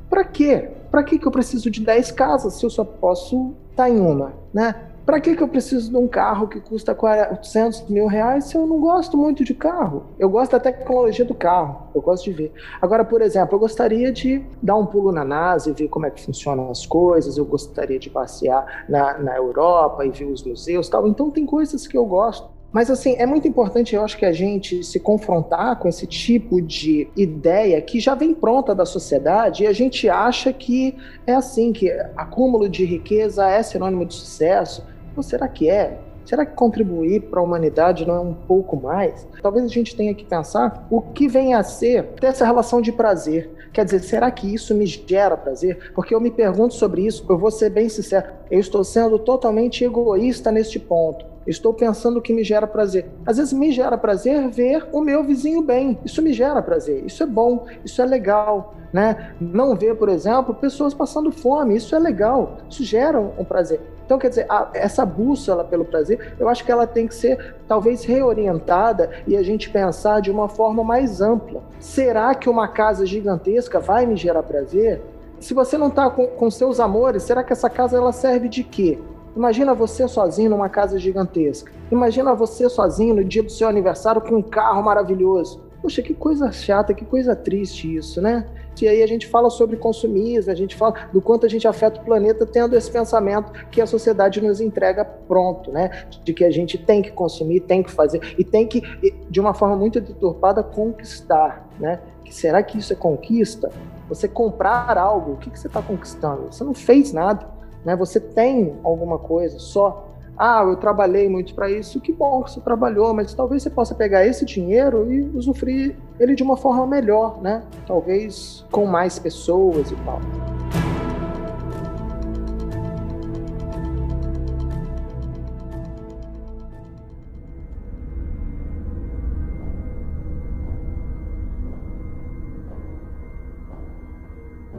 para 0.08 0.24
quê? 0.24 0.70
Para 0.92 1.02
que 1.02 1.20
eu 1.26 1.32
preciso 1.32 1.72
de 1.72 1.82
10 1.84 2.12
casas 2.12 2.54
se 2.54 2.68
eu 2.68 2.70
só 2.70 2.86
posso 2.86 3.56
estar 3.72 3.86
tá 3.86 3.90
em 3.90 4.00
uma, 4.00 4.34
né? 4.54 4.92
Para 5.08 5.22
que, 5.22 5.38
que 5.38 5.42
eu 5.42 5.48
preciso 5.48 5.90
de 5.90 5.96
um 5.96 6.06
carro 6.06 6.50
que 6.50 6.60
custa 6.60 6.94
400 6.94 7.88
mil 7.88 8.08
reais 8.08 8.44
se 8.44 8.58
eu 8.58 8.68
não 8.68 8.78
gosto 8.78 9.18
muito 9.18 9.42
de 9.42 9.54
carro? 9.54 10.08
Eu 10.20 10.30
gosto 10.30 10.52
da 10.52 10.60
tecnologia 10.60 11.24
do 11.24 11.34
carro, 11.34 11.88
eu 11.96 12.02
gosto 12.02 12.26
de 12.26 12.34
ver. 12.34 12.52
Agora, 12.82 13.06
por 13.06 13.22
exemplo, 13.22 13.56
eu 13.56 13.60
gostaria 13.60 14.12
de 14.12 14.46
dar 14.62 14.76
um 14.76 14.86
pulo 14.86 15.14
na 15.14 15.24
NASA 15.24 15.70
e 15.70 15.74
ver 15.74 15.88
como 15.88 16.06
é 16.06 16.12
que 16.12 16.22
funcionam 16.22 16.70
as 16.70 16.86
coisas, 16.86 17.38
eu 17.38 17.46
gostaria 17.46 17.98
de 17.98 18.10
passear 18.10 18.84
na, 18.90 19.18
na 19.18 19.38
Europa 19.38 20.06
e 20.06 20.10
ver 20.10 20.26
os 20.26 20.44
museus 20.44 20.90
tal. 20.90 21.08
Então, 21.08 21.32
tem 21.32 21.46
coisas 21.46 21.88
que 21.88 21.98
eu 21.98 22.06
gosto. 22.06 22.50
Mas 22.70 22.92
assim, 22.92 23.16
é 23.18 23.26
muito 23.26 23.48
importante, 23.48 23.96
eu 23.96 24.04
acho 24.04 24.18
que 24.18 24.26
a 24.26 24.34
gente 24.34 24.84
se 24.84 25.00
confrontar 25.00 25.80
com 25.80 25.88
esse 25.88 26.06
tipo 26.06 26.62
de 26.62 27.08
ideia 27.16 27.82
que 27.82 27.98
já 27.98 28.14
vem 28.14 28.34
pronta 28.34 28.76
da 28.76 28.86
sociedade 28.86 29.64
e 29.64 29.68
a 29.68 29.72
gente 29.72 30.10
acha 30.10 30.52
que 30.52 30.98
é 31.26 31.34
assim, 31.34 31.72
que 31.72 31.90
acúmulo 32.18 32.68
de 32.68 32.84
riqueza 32.84 33.48
é 33.48 33.64
sinônimo 33.64 34.06
de 34.06 34.14
sucesso. 34.14 34.86
Será 35.24 35.48
que 35.48 35.70
é? 35.70 36.00
Será 36.28 36.46
que 36.46 36.56
contribuir 36.56 37.22
para 37.22 37.40
a 37.40 37.44
humanidade 37.44 38.06
não 38.06 38.16
é 38.16 38.20
um 38.20 38.34
pouco 38.34 38.76
mais? 38.76 39.26
Talvez 39.42 39.64
a 39.64 39.70
gente 39.70 39.96
tenha 39.96 40.14
que 40.14 40.26
pensar 40.26 40.86
o 40.90 41.02
que 41.02 41.26
vem 41.26 41.54
a 41.54 41.64
ser 41.64 42.04
ter 42.20 42.28
essa 42.28 42.46
relação 42.46 42.82
de 42.82 42.92
prazer. 42.92 43.50
Quer 43.72 43.86
dizer, 43.86 44.02
será 44.02 44.30
que 44.30 44.54
isso 44.54 44.76
me 44.76 44.86
gera 44.86 45.38
prazer? 45.38 45.94
Porque 45.96 46.14
eu 46.14 46.20
me 46.20 46.30
pergunto 46.30 46.74
sobre 46.74 47.06
isso, 47.06 47.26
eu 47.30 47.38
vou 47.38 47.50
ser 47.50 47.70
bem 47.70 47.88
sincero, 47.88 48.28
eu 48.52 48.60
estou 48.60 48.84
sendo 48.84 49.18
totalmente 49.18 49.86
egoísta 49.86 50.52
neste 50.52 50.78
ponto. 50.78 51.26
Estou 51.48 51.74
pensando 51.74 52.22
que 52.22 52.34
me 52.34 52.44
gera 52.44 52.68
prazer. 52.68 53.06
Às 53.26 53.38
vezes 53.38 53.54
me 53.54 53.72
gera 53.72 53.98
prazer 53.98 54.50
ver 54.50 54.86
o 54.92 55.00
meu 55.00 55.24
vizinho 55.24 55.62
bem. 55.62 55.98
Isso 56.04 56.22
me 56.22 56.34
gera 56.34 56.62
prazer. 56.62 57.06
Isso 57.06 57.24
é 57.24 57.26
bom, 57.26 57.66
isso 57.86 58.02
é 58.02 58.06
legal, 58.06 58.76
né? 58.92 59.34
Não 59.40 59.74
ver, 59.74 59.96
por 59.96 60.10
exemplo, 60.10 60.54
pessoas 60.54 60.94
passando 60.94 61.32
fome. 61.32 61.78
Isso 61.78 61.96
é 61.96 62.00
legal. 62.00 62.58
Isso 62.70 62.84
gera 62.84 63.18
um 63.18 63.46
prazer. 63.46 63.80
Então, 64.08 64.18
quer 64.18 64.30
dizer, 64.30 64.46
a, 64.48 64.70
essa 64.74 65.06
bússola 65.06 65.66
pelo 65.66 65.84
prazer, 65.84 66.34
eu 66.40 66.48
acho 66.48 66.64
que 66.64 66.72
ela 66.72 66.88
tem 66.88 67.08
que 67.08 67.14
ser 67.14 67.56
talvez 67.68 68.06
reorientada 68.06 69.12
e 69.28 69.36
a 69.36 69.44
gente 69.44 69.70
pensar 69.70 70.22
de 70.22 70.32
uma 70.32 70.48
forma 70.48 70.82
mais 70.82 71.20
ampla. 71.20 71.62
Será 71.78 72.34
que 72.34 72.50
uma 72.50 72.70
casa 72.70 73.06
gigantesca 73.06 73.82
vai 73.82 74.06
me 74.06 74.16
gerar 74.16 74.44
prazer? 74.44 75.02
Se 75.42 75.54
você 75.54 75.78
não 75.78 75.90
está 75.90 76.10
com, 76.10 76.26
com 76.26 76.50
seus 76.50 76.80
amores, 76.80 77.24
será 77.24 77.44
que 77.44 77.52
essa 77.52 77.70
casa 77.70 77.98
ela 77.98 78.14
serve 78.14 78.48
de 78.48 78.64
quê? 78.64 78.98
Imagina 79.36 79.74
você 79.74 80.08
sozinho 80.08 80.52
numa 80.52 80.70
casa 80.70 80.98
gigantesca. 80.98 81.70
Imagina 81.92 82.34
você 82.34 82.70
sozinho 82.70 83.14
no 83.14 83.26
dia 83.26 83.44
do 83.44 83.52
seu 83.52 83.68
aniversário 83.68 84.22
com 84.22 84.36
um 84.36 84.42
carro 84.42 84.82
maravilhoso. 84.82 85.62
Poxa, 85.82 86.02
que 86.02 86.14
coisa 86.14 86.50
chata, 86.50 86.94
que 86.94 87.04
coisa 87.04 87.36
triste 87.36 87.94
isso, 87.94 88.22
né? 88.22 88.48
E 88.86 88.88
aí 88.88 89.04
a 89.04 89.08
gente 89.08 89.28
fala 89.28 89.50
sobre 89.50 89.78
consumismo, 89.78 90.52
a 90.52 90.56
gente 90.56 90.76
fala 90.76 90.94
do 91.12 91.22
quanto 91.22 91.46
a 91.46 91.50
gente 91.50 91.68
afeta 91.68 92.02
o 92.02 92.04
planeta 92.04 92.46
tendo 92.46 92.76
esse 92.76 92.90
pensamento 92.90 93.52
que 93.70 93.82
a 93.82 93.86
sociedade 93.86 94.42
nos 94.42 94.62
entrega 94.62 95.04
pronto, 95.06 95.72
né? 95.72 96.08
De 96.24 96.34
que 96.34 96.44
a 96.44 96.52
gente 96.52 96.78
tem 96.78 97.02
que 97.02 97.12
consumir, 97.12 97.62
tem 97.62 97.84
que 97.84 97.92
fazer 97.92 98.22
e 98.38 98.44
tem 98.44 98.68
que, 98.68 98.82
de 99.30 99.40
uma 99.40 99.54
forma 99.54 99.76
muito 99.76 100.00
deturpada, 100.02 100.64
conquistar, 100.64 101.68
né? 101.80 102.00
Será 102.30 102.62
que 102.62 102.78
isso 102.78 102.94
é 102.94 102.96
conquista? 102.96 103.72
Você 104.10 104.28
comprar 104.28 104.98
algo, 104.98 105.34
o 105.34 105.38
que, 105.38 105.50
que 105.50 105.60
você 105.60 105.68
está 105.68 105.82
conquistando? 105.82 106.52
Você 106.52 106.64
não 106.64 106.74
fez 106.74 107.14
nada. 107.14 107.48
Né? 107.84 107.96
Você 107.96 108.20
tem 108.20 108.76
alguma 108.84 109.18
coisa 109.18 109.60
só. 109.60 110.07
Ah, 110.38 110.62
eu 110.64 110.76
trabalhei 110.76 111.28
muito 111.28 111.56
para 111.56 111.70
isso. 111.70 112.00
Que 112.00 112.14
bom 112.14 112.44
que 112.44 112.52
você 112.52 112.62
trabalhou, 112.62 113.12
mas 113.12 113.34
talvez 113.34 113.64
você 113.64 113.72
possa 113.72 113.96
pegar 113.96 114.26
esse 114.26 114.46
dinheiro 114.46 115.12
e 115.12 115.22
usufruir 115.36 115.96
ele 116.20 116.36
de 116.36 116.44
uma 116.44 116.56
forma 116.56 116.86
melhor, 116.86 117.42
né? 117.42 117.64
Talvez 117.88 118.64
com 118.72 118.86
mais 118.86 119.18
pessoas 119.18 119.90
e 119.90 119.96
tal. 119.96 120.20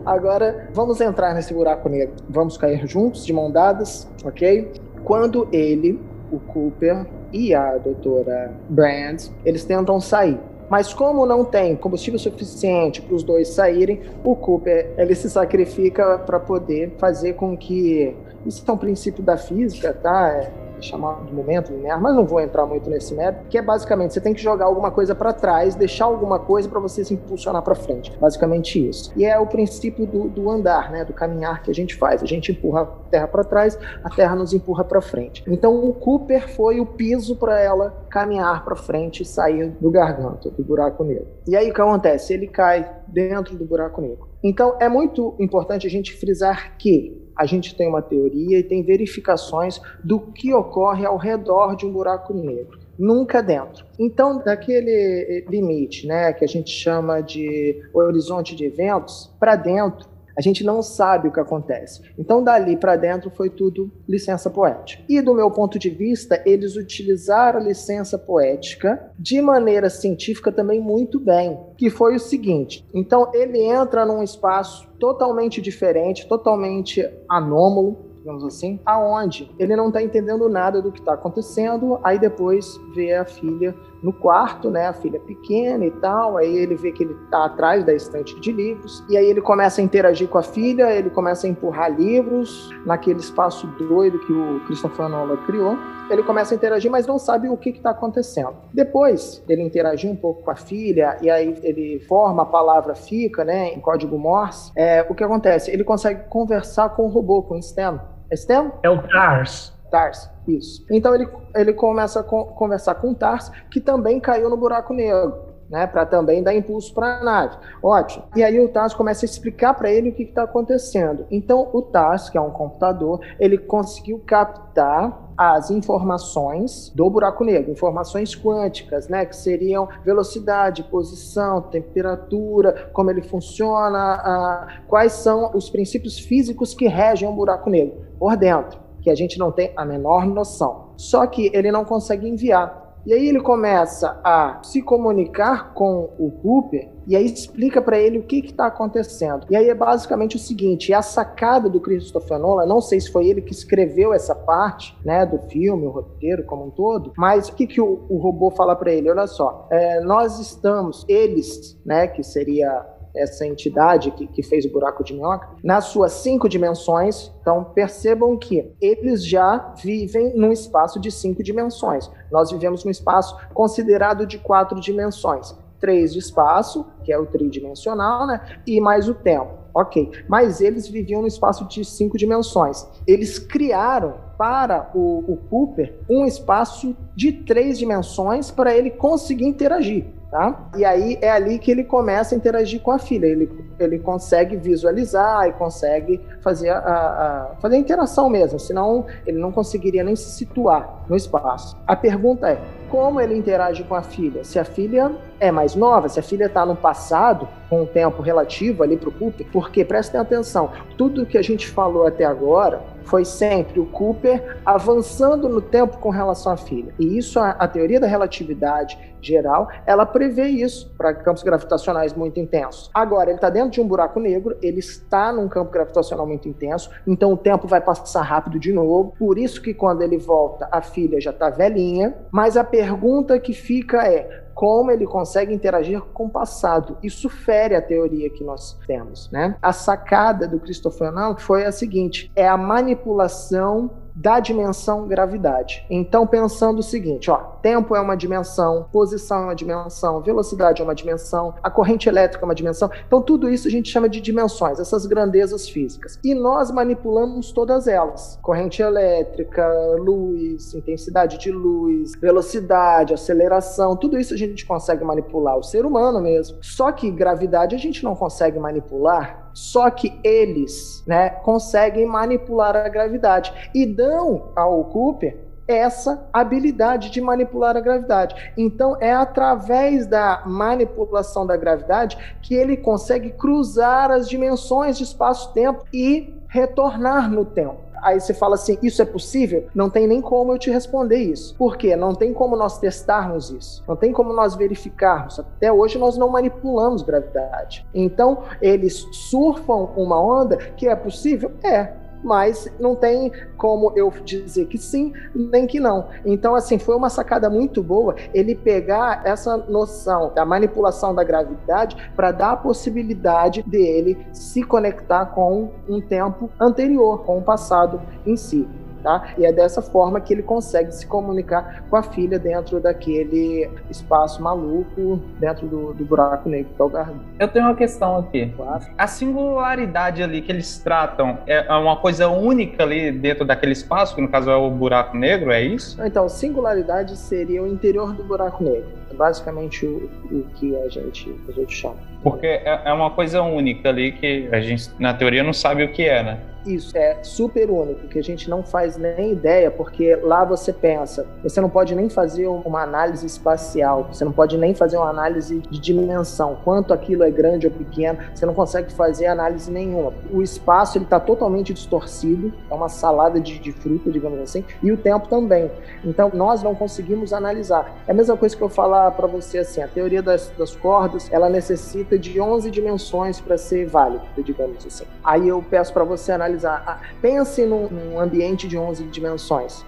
Agora, 0.06 0.70
vamos 0.72 1.00
entrar 1.02 1.34
nesse 1.34 1.52
buraco 1.52 1.86
negro. 1.88 2.14
Vamos 2.30 2.56
cair 2.56 2.86
juntos, 2.86 3.26
de 3.26 3.32
mão 3.32 3.50
dadas, 3.50 4.09
ok? 4.24 4.72
Quando 5.09 5.48
ele, 5.50 5.98
o 6.30 6.38
Cooper 6.38 7.06
e 7.32 7.54
a 7.54 7.78
doutora 7.78 8.52
Brand, 8.68 9.22
eles 9.42 9.64
tentam 9.64 9.98
sair. 9.98 10.38
Mas 10.68 10.92
como 10.92 11.24
não 11.24 11.46
tem 11.46 11.74
combustível 11.74 12.18
suficiente 12.18 13.00
para 13.00 13.14
os 13.14 13.22
dois 13.22 13.48
saírem, 13.48 14.02
o 14.22 14.36
Cooper 14.36 14.92
ele 14.98 15.14
se 15.14 15.30
sacrifica 15.30 16.18
para 16.18 16.38
poder 16.38 16.92
fazer 16.98 17.32
com 17.32 17.56
que 17.56 18.14
isso 18.44 18.62
é 18.68 18.70
um 18.70 18.76
princípio 18.76 19.22
da 19.22 19.38
física, 19.38 19.94
tá? 19.94 20.50
Chamar 20.81 21.24
de 21.24 21.33
momento 21.33 21.72
linear, 21.72 22.01
mas 22.01 22.14
não 22.14 22.26
vou 22.26 22.41
entrar 22.41 22.66
muito 22.66 22.89
nesse 22.89 23.14
mérito, 23.14 23.45
que 23.49 23.59
é 23.59 23.62
basicamente 23.62 24.14
você 24.14 24.20
tem 24.20 24.35
que 24.35 24.43
jogar 24.43 24.66
alguma 24.66 24.91
coisa 24.91 25.14
para 25.14 25.33
trás, 25.33 25.74
deixar 25.74 26.07
alguma 26.07 26.39
coisa 26.39 26.68
para 26.68 26.81
você 26.81 27.05
se 27.05 27.14
impulsionar 27.14 27.62
para 27.62 27.74
frente. 27.74 28.16
Basicamente 28.18 28.89
isso. 28.89 29.12
E 29.16 29.24
é 29.24 29.39
o 29.39 29.47
princípio 29.47 30.07
do, 30.07 30.29
do, 30.29 30.51
andar, 30.51 30.91
né, 30.91 31.05
do 31.05 31.12
caminhar 31.12 31.62
que 31.62 31.70
a 31.70 31.74
gente 31.74 31.95
faz. 31.97 32.22
A 32.22 32.26
gente 32.26 32.53
empurra 32.53 32.83
a 32.83 32.87
terra 33.11 33.29
para 33.29 33.45
trás, 33.45 33.79
a 34.03 34.11
terra 34.11 34.35
nos 34.35 34.53
empurra 34.53 34.85
para 34.85 35.01
frente. 35.01 35.45
Então 35.47 35.85
o 35.85 35.93
Cooper 35.93 36.49
foi 36.49 36.81
o 36.81 36.87
piso 36.87 37.37
para 37.37 37.61
ela 37.61 38.07
caminhar 38.11 38.64
para 38.64 38.76
frente 38.76 39.22
e 39.22 39.26
sair 39.26 39.70
do 39.81 39.91
garganta, 39.91 40.51
do 40.51 40.62
buraco 40.62 41.05
negro. 41.05 41.26
E 41.47 41.57
aí 41.57 41.70
o 41.70 41.74
que 41.74 41.81
acontece? 41.81 42.33
Ele 42.33 42.47
cai 42.47 42.91
dentro 43.07 43.57
do 43.57 43.64
buraco 43.64 44.01
negro. 44.01 44.29
Então 44.43 44.76
é 44.79 44.89
muito 44.89 45.35
importante 45.39 45.87
a 45.87 45.91
gente 45.91 46.12
frisar 46.12 46.76
que 46.79 47.28
a 47.39 47.47
gente 47.47 47.76
tem 47.76 47.89
uma 47.89 48.03
teoria 48.03 48.59
e 48.59 48.62
tem 48.64 48.82
verificações 48.82 49.80
do 50.03 50.18
que 50.18 50.53
ocorre 50.53 51.07
ao 51.07 51.16
redor 51.16 51.76
de 51.76 51.86
um 51.86 51.93
buraco 51.93 52.34
negro, 52.34 52.80
nunca 52.99 53.41
dentro. 53.41 53.86
Então, 53.97 54.43
daquele 54.45 55.47
limite, 55.49 56.05
né, 56.07 56.32
que 56.32 56.45
a 56.45 56.49
gente 56.49 56.70
chama 56.70 57.20
de 57.20 57.80
horizonte 57.95 58.57
de 58.57 58.64
eventos, 58.64 59.32
para 59.39 59.55
dentro 59.55 60.17
a 60.39 60.41
gente 60.41 60.62
não 60.62 60.80
sabe 60.82 61.26
o 61.26 61.32
que 61.32 61.41
acontece. 61.41 62.01
Então, 62.16 62.45
dali 62.45 62.76
para 62.76 62.95
dentro 62.95 63.28
foi 63.28 63.51
tudo 63.51 63.91
licença 64.09 64.49
poética. 64.49 65.03
E 65.09 65.20
do 65.20 65.34
meu 65.34 65.51
ponto 65.51 65.80
de 65.80 65.91
vista, 65.91 66.41
eles 66.47 66.76
utilizaram 66.76 67.59
a 67.59 67.62
licença 67.62 68.16
poética 68.16 69.11
de 69.18 69.43
maneira 69.43 69.91
científica 69.91 70.53
também 70.53 70.80
muito 70.80 71.18
bem, 71.18 71.59
que 71.76 71.91
foi 71.91 72.14
o 72.14 72.20
seguinte: 72.20 72.86
então 72.95 73.32
ele 73.34 73.61
entra 73.61 74.07
num 74.07 74.22
espaço 74.22 74.89
totalmente 75.01 75.61
diferente, 75.61 76.28
totalmente 76.28 77.05
anômalo, 77.28 78.09
digamos 78.28 78.45
assim, 78.45 78.78
aonde 78.84 79.51
ele 79.59 79.74
não 79.74 79.89
está 79.89 80.03
entendendo 80.03 80.49
nada 80.49 80.82
do 80.82 80.93
que 80.93 81.01
está 81.01 81.14
acontecendo, 81.14 81.99
aí 82.05 82.18
depois 82.18 82.78
vê 82.95 83.14
a 83.14 83.24
filha 83.24 83.74
no 84.03 84.12
quarto, 84.12 84.70
né, 84.70 84.86
a 84.86 84.92
filha 84.92 85.18
pequena 85.20 85.84
e 85.84 85.90
tal, 85.90 86.36
aí 86.36 86.57
ele 86.57 86.74
vê 86.76 86.92
que 86.92 87.03
ele 87.03 87.14
está 87.24 87.44
atrás 87.44 87.84
da 87.84 87.92
estante 87.92 88.38
de 88.40 88.53
livros, 88.53 89.05
e 89.09 89.16
aí 89.16 89.26
ele 89.26 89.40
começa 89.40 89.80
a 89.80 89.84
interagir 89.84 90.28
com 90.28 90.38
a 90.38 90.42
filha, 90.42 90.90
ele 90.92 91.11
começa 91.11 91.46
a 91.46 91.51
empurrar 91.51 91.90
livros 91.90 92.70
naquele 92.86 93.18
espaço 93.18 93.66
doido 93.78 94.18
que 94.20 94.32
o 94.32 94.61
Christopher 94.66 95.09
Nolan 95.09 95.36
criou, 95.38 95.76
ele 96.11 96.22
começa 96.22 96.55
a 96.55 96.57
interagir, 96.57 96.90
mas 96.90 97.07
não 97.07 97.18
sabe 97.18 97.49
o 97.49 97.57
que 97.57 97.70
está 97.70 97.90
acontecendo. 97.90 98.55
Depois 98.72 99.42
ele 99.49 99.62
interagir 99.62 100.11
um 100.11 100.16
pouco 100.16 100.42
com 100.42 100.51
a 100.51 100.57
filha, 100.57 101.16
e 101.20 101.28
aí 101.28 101.59
ele 101.62 102.01
forma 102.01 102.42
a 102.42 102.46
palavra 102.46 102.94
fica, 102.94 103.44
né, 103.44 103.72
em 103.74 103.80
código 103.80 104.18
Morse, 104.18 104.72
é, 104.74 105.05
o 105.09 105.14
que 105.14 105.22
acontece? 105.22 105.70
Ele 105.70 105.84
consegue 105.84 106.28
conversar 106.28 106.90
com 106.90 107.05
o 107.05 107.09
robô, 107.09 107.42
com 107.42 107.55
o 107.55 107.59
Stan. 107.59 108.01
É 108.30 108.34
Stan? 108.34 108.72
É 108.82 108.90
o 108.90 109.01
Tars. 109.09 109.78
Tars, 109.91 110.30
isso. 110.47 110.84
Então 110.91 111.14
ele, 111.14 111.28
ele 111.55 111.72
começa 111.72 112.20
a 112.20 112.22
conversar 112.22 112.95
com 112.97 113.14
Tars, 113.14 113.51
que 113.70 113.80
também 113.80 114.20
caiu 114.20 114.49
no 114.49 114.57
buraco 114.57 114.93
negro. 114.93 115.49
Né, 115.70 115.86
para 115.86 116.07
também 116.07 116.43
dar 116.43 116.55
impulso 116.55 116.95
para 116.95 117.18
a 117.18 117.22
nave. 117.22 117.59
Ótimo. 117.82 118.24
E 118.34 118.43
aí 118.43 118.59
o 118.59 118.70
Tars 118.70 118.95
começa 118.95 119.26
a 119.26 119.28
explicar 119.28 119.74
para 119.74 119.91
ele 119.91 120.09
o 120.09 120.14
que 120.14 120.22
está 120.22 120.45
acontecendo. 120.45 121.26
Então 121.30 121.68
o 121.74 121.82
Tars, 121.82 122.30
que 122.30 122.39
é 122.39 122.41
um 122.41 122.49
computador, 122.51 123.20
ele 123.39 123.59
conseguiu 123.59 124.18
captar 124.26 125.28
as 125.36 125.70
informações 125.70 126.91
do 126.95 127.11
buraco 127.11 127.45
negro, 127.45 127.70
informações 127.70 128.34
quânticas, 128.34 129.09
né, 129.09 129.26
que 129.26 129.36
seriam 129.36 129.86
velocidade, 130.03 130.82
posição, 130.84 131.61
temperatura, 131.61 132.89
como 132.95 133.11
ele 133.11 133.20
funciona, 133.20 133.99
a, 133.99 134.68
quais 134.89 135.12
são 135.12 135.51
os 135.55 135.68
princípios 135.68 136.18
físicos 136.18 136.72
que 136.72 136.89
regem 136.89 137.28
o 137.28 137.32
buraco 137.32 137.68
negro 137.68 138.07
por 138.18 138.34
dentro 138.39 138.88
que 139.09 139.12
a 139.12 139.14
gente 139.14 139.38
não 139.38 139.50
tem 139.50 139.72
a 139.74 139.86
menor 139.86 140.26
noção. 140.26 140.90
Só 140.98 141.26
que 141.26 141.50
ele 141.54 141.72
não 141.72 141.82
consegue 141.82 142.28
enviar. 142.28 142.86
E 143.06 143.14
aí 143.14 143.26
ele 143.26 143.40
começa 143.40 144.20
a 144.22 144.61
se 144.62 144.82
comunicar 144.82 145.72
com 145.72 146.11
o 146.18 146.30
Cooper 146.30 146.90
e 147.06 147.16
aí 147.16 147.24
explica 147.24 147.80
para 147.80 147.98
ele 147.98 148.18
o 148.18 148.22
que 148.24 148.40
está 148.40 148.66
acontecendo. 148.66 149.46
E 149.48 149.56
aí 149.56 149.70
é 149.70 149.74
basicamente 149.74 150.36
o 150.36 150.38
seguinte: 150.38 150.92
a 150.92 151.00
sacada 151.00 151.70
do 151.70 151.80
Christopher 151.80 152.38
Nolan, 152.38 152.66
não 152.66 152.82
sei 152.82 153.00
se 153.00 153.11
foi 153.11 153.28
ele 153.28 153.40
que 153.40 153.52
escreveu 153.52 154.12
essa 154.12 154.34
parte, 154.34 154.94
né, 155.02 155.24
do 155.24 155.38
filme, 155.48 155.86
o 155.86 155.90
roteiro 155.90 156.44
como 156.44 156.66
um 156.66 156.70
todo, 156.70 157.14
mas 157.16 157.48
o 157.48 157.54
que, 157.54 157.66
que 157.66 157.80
o, 157.80 158.04
o 158.11 158.18
robô 158.18 158.50
fala 158.50 158.76
para 158.76 158.92
ele? 158.92 159.09
Olha 159.09 159.26
só, 159.26 159.66
é, 159.70 160.00
nós 160.00 160.38
estamos, 160.38 161.06
eles, 161.09 161.80
né, 161.86 162.09
que 162.09 162.22
seria 162.22 162.84
essa 163.14 163.46
entidade 163.46 164.11
que, 164.12 164.26
que 164.26 164.42
fez 164.42 164.64
o 164.64 164.72
buraco 164.72 165.04
de 165.04 165.14
minhoca, 165.14 165.48
nas 165.62 165.86
suas 165.86 166.12
cinco 166.12 166.48
dimensões. 166.48 167.32
Então, 167.40 167.64
percebam 167.64 168.36
que 168.36 168.72
eles 168.80 169.24
já 169.24 169.74
vivem 169.82 170.36
num 170.36 170.52
espaço 170.52 171.00
de 171.00 171.11
cinco 171.11 171.42
dimensões. 171.42 172.11
Nós 172.30 172.50
vivemos 172.50 172.84
num 172.84 172.90
espaço 172.90 173.36
considerado 173.54 174.26
de 174.26 174.38
quatro 174.38 174.80
dimensões. 174.80 175.56
Três 175.80 176.12
de 176.12 176.18
espaço, 176.18 176.86
que 177.04 177.12
é 177.12 177.18
o 177.18 177.26
tridimensional, 177.26 178.26
né? 178.26 178.61
E 178.66 178.80
mais 178.80 179.09
o 179.09 179.14
tempo. 179.14 179.59
Ok. 179.72 180.11
Mas 180.28 180.61
eles 180.61 180.88
viviam 180.88 181.20
no 181.20 181.28
espaço 181.28 181.64
de 181.68 181.84
cinco 181.84 182.18
dimensões. 182.18 182.84
Eles 183.06 183.38
criaram 183.38 184.14
para 184.36 184.90
o, 184.94 185.32
o 185.32 185.36
Cooper 185.48 186.00
um 186.11 186.24
espaço 186.24 186.96
de 187.14 187.32
três 187.32 187.78
dimensões 187.78 188.50
para 188.50 188.76
ele 188.76 188.90
conseguir 188.90 189.46
interagir. 189.46 190.06
Tá? 190.31 190.68
E 190.76 190.85
aí 190.85 191.18
é 191.22 191.31
ali 191.31 191.59
que 191.59 191.70
ele 191.70 191.83
começa 191.83 192.35
a 192.35 192.37
interagir 192.37 192.83
com 192.83 192.91
a 192.91 192.99
filha. 192.99 193.24
Ele, 193.24 193.51
ele 193.79 193.99
consegue 193.99 194.57
visualizar 194.57 195.49
e 195.49 195.53
consegue 195.53 196.20
fazer 196.43 196.68
a, 196.68 196.79
a, 196.79 197.57
fazer 197.62 197.76
a 197.76 197.79
interação 197.79 198.29
mesmo, 198.29 198.59
senão 198.59 199.07
ele 199.26 199.39
não 199.39 199.51
conseguiria 199.51 200.05
nem 200.05 200.14
se 200.14 200.31
situar 200.31 201.03
no 201.09 201.16
espaço. 201.16 201.79
A 201.87 201.97
pergunta 201.97 202.47
é: 202.47 202.61
como 202.91 203.18
ele 203.18 203.35
interage 203.39 203.83
com 203.85 203.95
a 203.95 204.03
filha? 204.03 204.45
Se 204.45 204.59
a 204.59 204.64
filha 204.64 205.12
é 205.41 205.51
mais 205.51 205.74
nova, 205.74 206.11
se 206.11 206.20
a 206.20 206.22
filha 206.22 206.45
está 206.45 206.66
no 206.66 206.76
passado, 206.76 207.49
com 207.70 207.83
um 207.83 207.87
tempo 207.87 208.20
relativo 208.20 208.83
ali 208.83 208.99
para 208.99 209.09
o 209.09 209.12
Cooper, 209.12 209.47
porque 209.51 209.83
prestem 209.83 210.20
atenção, 210.20 210.70
tudo 210.99 211.24
que 211.24 211.39
a 211.39 211.43
gente 211.43 211.68
falou 211.68 212.07
até 212.07 212.24
agora 212.24 212.83
foi 213.05 213.24
sempre 213.24 213.81
o 213.81 213.87
Cooper 213.87 214.59
avançando 214.64 215.49
no 215.49 215.62
tempo 215.62 215.97
com 215.99 216.11
relação 216.11 216.53
à 216.53 216.57
filha. 216.57 216.95
E 216.99 217.16
isso, 217.16 217.39
a, 217.41 217.51
a 217.51 217.66
teoria 217.66 217.99
da 217.99 218.07
relatividade 218.07 218.99
geral, 219.20 219.68
ela 219.86 220.06
prevê 220.06 220.46
isso 220.48 220.92
para 220.96 221.14
campos 221.14 221.42
gravitacionais 221.42 222.14
muito 222.14 222.38
intensos. 222.40 222.90
Agora, 222.92 223.30
ele 223.30 223.38
está 223.38 223.50
dentro 223.50 223.70
de 223.70 223.80
um 223.80 223.86
buraco 223.86 224.20
negro, 224.20 224.56
ele 224.62 224.78
está 224.78 225.32
num 225.32 225.48
campo 225.48 225.70
gravitacional 225.70 226.26
muito 226.26 226.48
intenso, 226.48 226.90
então 227.06 227.32
o 227.32 227.36
tempo 227.36 227.66
vai 227.66 227.80
passar 227.80 228.22
rápido 228.22 228.58
de 228.58 228.72
novo. 228.72 229.14
Por 229.18 229.38
isso 229.38 229.62
que 229.62 229.74
quando 229.74 230.02
ele 230.02 230.18
volta, 230.18 230.68
a 230.70 230.80
filha 230.80 231.20
já 231.20 231.30
está 231.30 231.50
velhinha. 231.50 232.14
Mas 232.30 232.56
a 232.56 232.64
pergunta 232.64 233.38
que 233.38 233.52
fica 233.52 234.06
é: 234.06 234.44
como 234.58 234.90
ele 234.90 235.06
consegue 235.06 235.54
interagir 235.54 236.00
com 236.00 236.24
o 236.24 236.30
passado. 236.30 236.98
Isso 237.00 237.28
fere 237.28 237.76
a 237.76 237.80
teoria 237.80 238.28
que 238.28 238.42
nós 238.42 238.76
temos, 238.88 239.30
né? 239.30 239.56
A 239.62 239.72
sacada 239.72 240.48
do 240.48 240.58
Christopher 240.58 241.12
Nolan 241.12 241.36
foi 241.36 241.64
a 241.64 241.70
seguinte: 241.70 242.32
é 242.34 242.48
a 242.48 242.56
manipulação 242.56 243.88
da 244.18 244.40
dimensão 244.40 245.06
gravidade. 245.06 245.86
Então, 245.88 246.26
pensando 246.26 246.80
o 246.80 246.82
seguinte, 246.82 247.30
ó, 247.30 247.36
tempo 247.62 247.94
é 247.94 248.00
uma 248.00 248.16
dimensão, 248.16 248.86
posição 248.92 249.42
é 249.42 249.44
uma 249.44 249.54
dimensão, 249.54 250.20
velocidade 250.20 250.82
é 250.82 250.84
uma 250.84 250.94
dimensão, 250.94 251.54
a 251.62 251.70
corrente 251.70 252.08
elétrica 252.08 252.44
é 252.44 252.46
uma 252.46 252.54
dimensão. 252.54 252.90
Então, 253.06 253.22
tudo 253.22 253.48
isso 253.48 253.68
a 253.68 253.70
gente 253.70 253.88
chama 253.88 254.08
de 254.08 254.20
dimensões, 254.20 254.80
essas 254.80 255.06
grandezas 255.06 255.68
físicas. 255.68 256.18
E 256.24 256.34
nós 256.34 256.70
manipulamos 256.72 257.52
todas 257.52 257.86
elas: 257.86 258.38
corrente 258.42 258.82
elétrica, 258.82 259.68
luz, 259.98 260.74
intensidade 260.74 261.38
de 261.38 261.52
luz, 261.52 262.12
velocidade, 262.20 263.14
aceleração, 263.14 263.96
tudo 263.96 264.18
isso 264.18 264.34
a 264.34 264.36
gente 264.36 264.66
consegue 264.66 265.04
manipular, 265.04 265.56
o 265.56 265.62
ser 265.62 265.86
humano 265.86 266.20
mesmo. 266.20 266.58
Só 266.60 266.90
que 266.90 267.08
gravidade 267.08 267.76
a 267.76 267.78
gente 267.78 268.02
não 268.02 268.16
consegue 268.16 268.58
manipular 268.58 269.47
só 269.53 269.90
que 269.90 270.18
eles 270.22 271.03
né, 271.07 271.30
conseguem 271.30 272.07
manipular 272.07 272.76
a 272.76 272.88
gravidade 272.88 273.53
e 273.74 273.86
dão 273.86 274.53
ao 274.55 274.84
Cooper 274.84 275.49
essa 275.68 276.26
habilidade 276.32 277.11
de 277.11 277.20
manipular 277.20 277.76
a 277.76 277.80
gravidade. 277.80 278.53
Então, 278.57 278.96
é 279.01 279.12
através 279.12 280.07
da 280.07 280.42
manipulação 280.46 281.46
da 281.46 281.59
gravidade 281.59 282.16
que 282.40 282.55
ele 282.55 282.78
consegue 282.78 283.30
cruzar 283.32 284.11
as 284.11 284.26
dimensões 284.26 284.96
de 284.96 285.05
espaço-tempo 285.05 285.84
e 285.92 286.34
retornar 286.49 287.30
no 287.30 287.44
tempo. 287.44 287.88
Aí 288.03 288.20
você 288.20 288.34
fala 288.34 288.55
assim: 288.55 288.78
isso 288.82 289.03
é 289.03 289.05
possível? 289.05 289.66
Não 289.74 289.90
tem 289.90 290.07
nem 290.07 290.20
como 290.20 290.53
eu 290.53 290.59
te 290.59 290.70
responder 290.70 291.18
isso. 291.18 291.55
Por 291.57 291.76
quê? 291.76 291.96
Não 291.96 292.14
tem 292.14 292.32
como 292.32 292.57
nós 292.57 292.78
testarmos 292.78 293.51
isso. 293.51 293.84
Não 293.86 293.96
tem 293.96 294.12
como 294.12 294.32
nós 294.32 294.55
verificarmos. 294.55 295.38
Até 295.38 295.72
hoje 295.72 295.99
nós 295.99 296.16
não 296.16 296.28
manipulamos 296.28 297.03
gravidade. 297.03 297.86
Então, 297.94 298.42
eles 298.61 299.07
surfam 299.12 299.90
uma 299.96 300.20
onda 300.20 300.57
que 300.57 300.88
é 300.88 300.96
possível? 300.96 301.53
É 301.62 302.07
mas 302.22 302.70
não 302.78 302.94
tem 302.94 303.32
como 303.56 303.92
eu 303.96 304.10
dizer 304.24 304.66
que 304.66 304.78
sim, 304.78 305.12
nem 305.34 305.66
que 305.66 305.80
não. 305.80 306.08
Então, 306.24 306.54
assim, 306.54 306.78
foi 306.78 306.96
uma 306.96 307.10
sacada 307.10 307.50
muito 307.50 307.82
boa 307.82 308.14
ele 308.32 308.54
pegar 308.54 309.22
essa 309.24 309.56
noção 309.56 310.32
da 310.34 310.44
manipulação 310.44 311.14
da 311.14 311.24
gravidade 311.24 311.96
para 312.14 312.32
dar 312.32 312.52
a 312.52 312.56
possibilidade 312.56 313.62
dele 313.62 314.26
se 314.32 314.62
conectar 314.62 315.26
com 315.26 315.70
um 315.88 316.00
tempo 316.00 316.50
anterior, 316.60 317.24
com 317.24 317.38
o 317.38 317.42
passado 317.42 318.00
em 318.26 318.36
si. 318.36 318.68
Tá? 319.09 319.32
E 319.38 319.46
é 319.46 319.50
dessa 319.50 319.80
forma 319.80 320.20
que 320.20 320.34
ele 320.34 320.42
consegue 320.42 320.92
se 320.92 321.06
comunicar 321.06 321.82
com 321.88 321.96
a 321.96 322.02
filha 322.02 322.38
dentro 322.38 322.78
daquele 322.78 323.70
espaço 323.88 324.42
maluco, 324.42 325.18
dentro 325.40 325.66
do, 325.66 325.94
do 325.94 326.04
buraco 326.04 326.46
negro 326.46 326.70
que 326.76 326.82
é 326.82 326.84
o 326.84 326.90
Garganta. 326.90 327.24
Eu 327.38 327.48
tenho 327.48 327.64
uma 327.64 327.74
questão 327.74 328.18
aqui. 328.18 328.52
Claro. 328.54 328.84
A 328.98 329.06
singularidade 329.06 330.22
ali 330.22 330.42
que 330.42 330.52
eles 330.52 330.76
tratam 330.76 331.38
é 331.46 331.72
uma 331.72 331.96
coisa 331.96 332.28
única 332.28 332.82
ali 332.82 333.11
dentro 333.11 333.46
daquele 333.46 333.72
espaço, 333.72 334.14
que 334.14 334.20
no 334.20 334.28
caso 334.28 334.50
é 334.50 334.56
o 334.56 334.70
buraco 334.70 335.16
negro, 335.16 335.52
é 335.52 335.62
isso? 335.62 335.98
Então, 336.04 336.28
singularidade 336.28 337.16
seria 337.16 337.62
o 337.62 337.66
interior 337.66 338.12
do 338.12 338.22
buraco 338.22 338.62
negro. 338.62 338.90
É 339.11 339.14
basicamente 339.14 339.86
o, 339.86 340.11
o 340.30 340.44
que 340.56 340.76
a 340.76 340.88
gente, 340.90 341.34
a 341.48 341.52
gente 341.52 341.74
chama. 341.74 341.96
Porque 342.22 342.46
é, 342.46 342.82
é 342.84 342.92
uma 342.92 343.10
coisa 343.10 343.42
única 343.42 343.88
ali 343.88 344.12
que 344.12 344.48
a 344.52 344.60
gente, 344.60 344.90
na 344.98 345.14
teoria, 345.14 345.42
não 345.42 345.52
sabe 345.52 345.84
o 345.84 345.92
que 345.92 346.04
é, 346.04 346.22
né? 346.22 346.38
Isso 346.66 346.96
é 346.98 347.22
super 347.22 347.70
único, 347.70 348.08
que 348.08 348.18
a 348.18 348.22
gente 348.22 348.50
não 348.50 348.62
faz 348.62 348.96
nem 348.96 349.32
ideia, 349.32 349.70
porque 349.70 350.16
lá 350.16 350.44
você 350.44 350.72
pensa, 350.72 351.26
você 351.42 351.60
não 351.60 351.70
pode 351.70 351.94
nem 351.94 352.10
fazer 352.10 352.46
uma 352.46 352.82
análise 352.82 353.24
espacial, 353.24 354.08
você 354.12 354.24
não 354.24 354.32
pode 354.32 354.58
nem 354.58 354.74
fazer 354.74 354.96
uma 354.96 355.08
análise 355.08 355.60
de 355.60 355.78
dimensão, 355.78 356.58
quanto 356.64 356.92
aquilo 356.92 357.22
é 357.22 357.30
grande 357.30 357.66
ou 357.66 357.72
pequeno, 357.72 358.18
você 358.34 358.44
não 358.44 358.54
consegue 358.54 358.92
fazer 358.92 359.26
análise 359.26 359.70
nenhuma. 359.70 360.12
O 360.30 360.42
espaço 360.42 360.98
ele 360.98 361.04
está 361.04 361.18
totalmente 361.20 361.72
distorcido, 361.72 362.52
é 362.70 362.74
uma 362.74 362.88
salada 362.88 363.40
de, 363.40 363.58
de 363.58 363.72
fruta, 363.72 364.10
digamos 364.10 364.40
assim, 364.40 364.64
e 364.82 364.90
o 364.92 364.96
tempo 364.96 365.28
também. 365.28 365.70
Então 366.04 366.30
nós 366.34 366.62
não 366.62 366.74
conseguimos 366.74 367.32
analisar. 367.32 367.96
É 368.06 368.10
a 368.10 368.14
mesma 368.14 368.36
coisa 368.36 368.56
que 368.56 368.62
eu 368.62 368.68
falar 368.68 369.12
para 369.12 369.26
você 369.26 369.58
assim, 369.58 369.80
a 369.80 369.88
teoria 369.88 370.22
das, 370.22 370.52
das 370.58 370.74
cordas, 370.74 371.32
ela 371.32 371.48
necessita 371.48 372.17
de 372.18 372.40
11 372.40 372.70
dimensões 372.70 373.40
para 373.40 373.56
ser 373.56 373.86
válida, 373.86 374.24
digamos 374.38 374.84
assim. 374.84 375.04
Aí 375.24 375.48
eu 375.48 375.62
peço 375.62 375.92
para 375.92 376.04
você 376.04 376.32
analisar 376.32 376.48
analisar. 376.48 376.82
Ah, 376.86 376.98
pense 377.20 377.64
num, 377.64 377.88
num 377.88 378.20
ambiente 378.20 378.66
de 378.66 378.76
11 378.76 379.04
dimensões. 379.04 379.84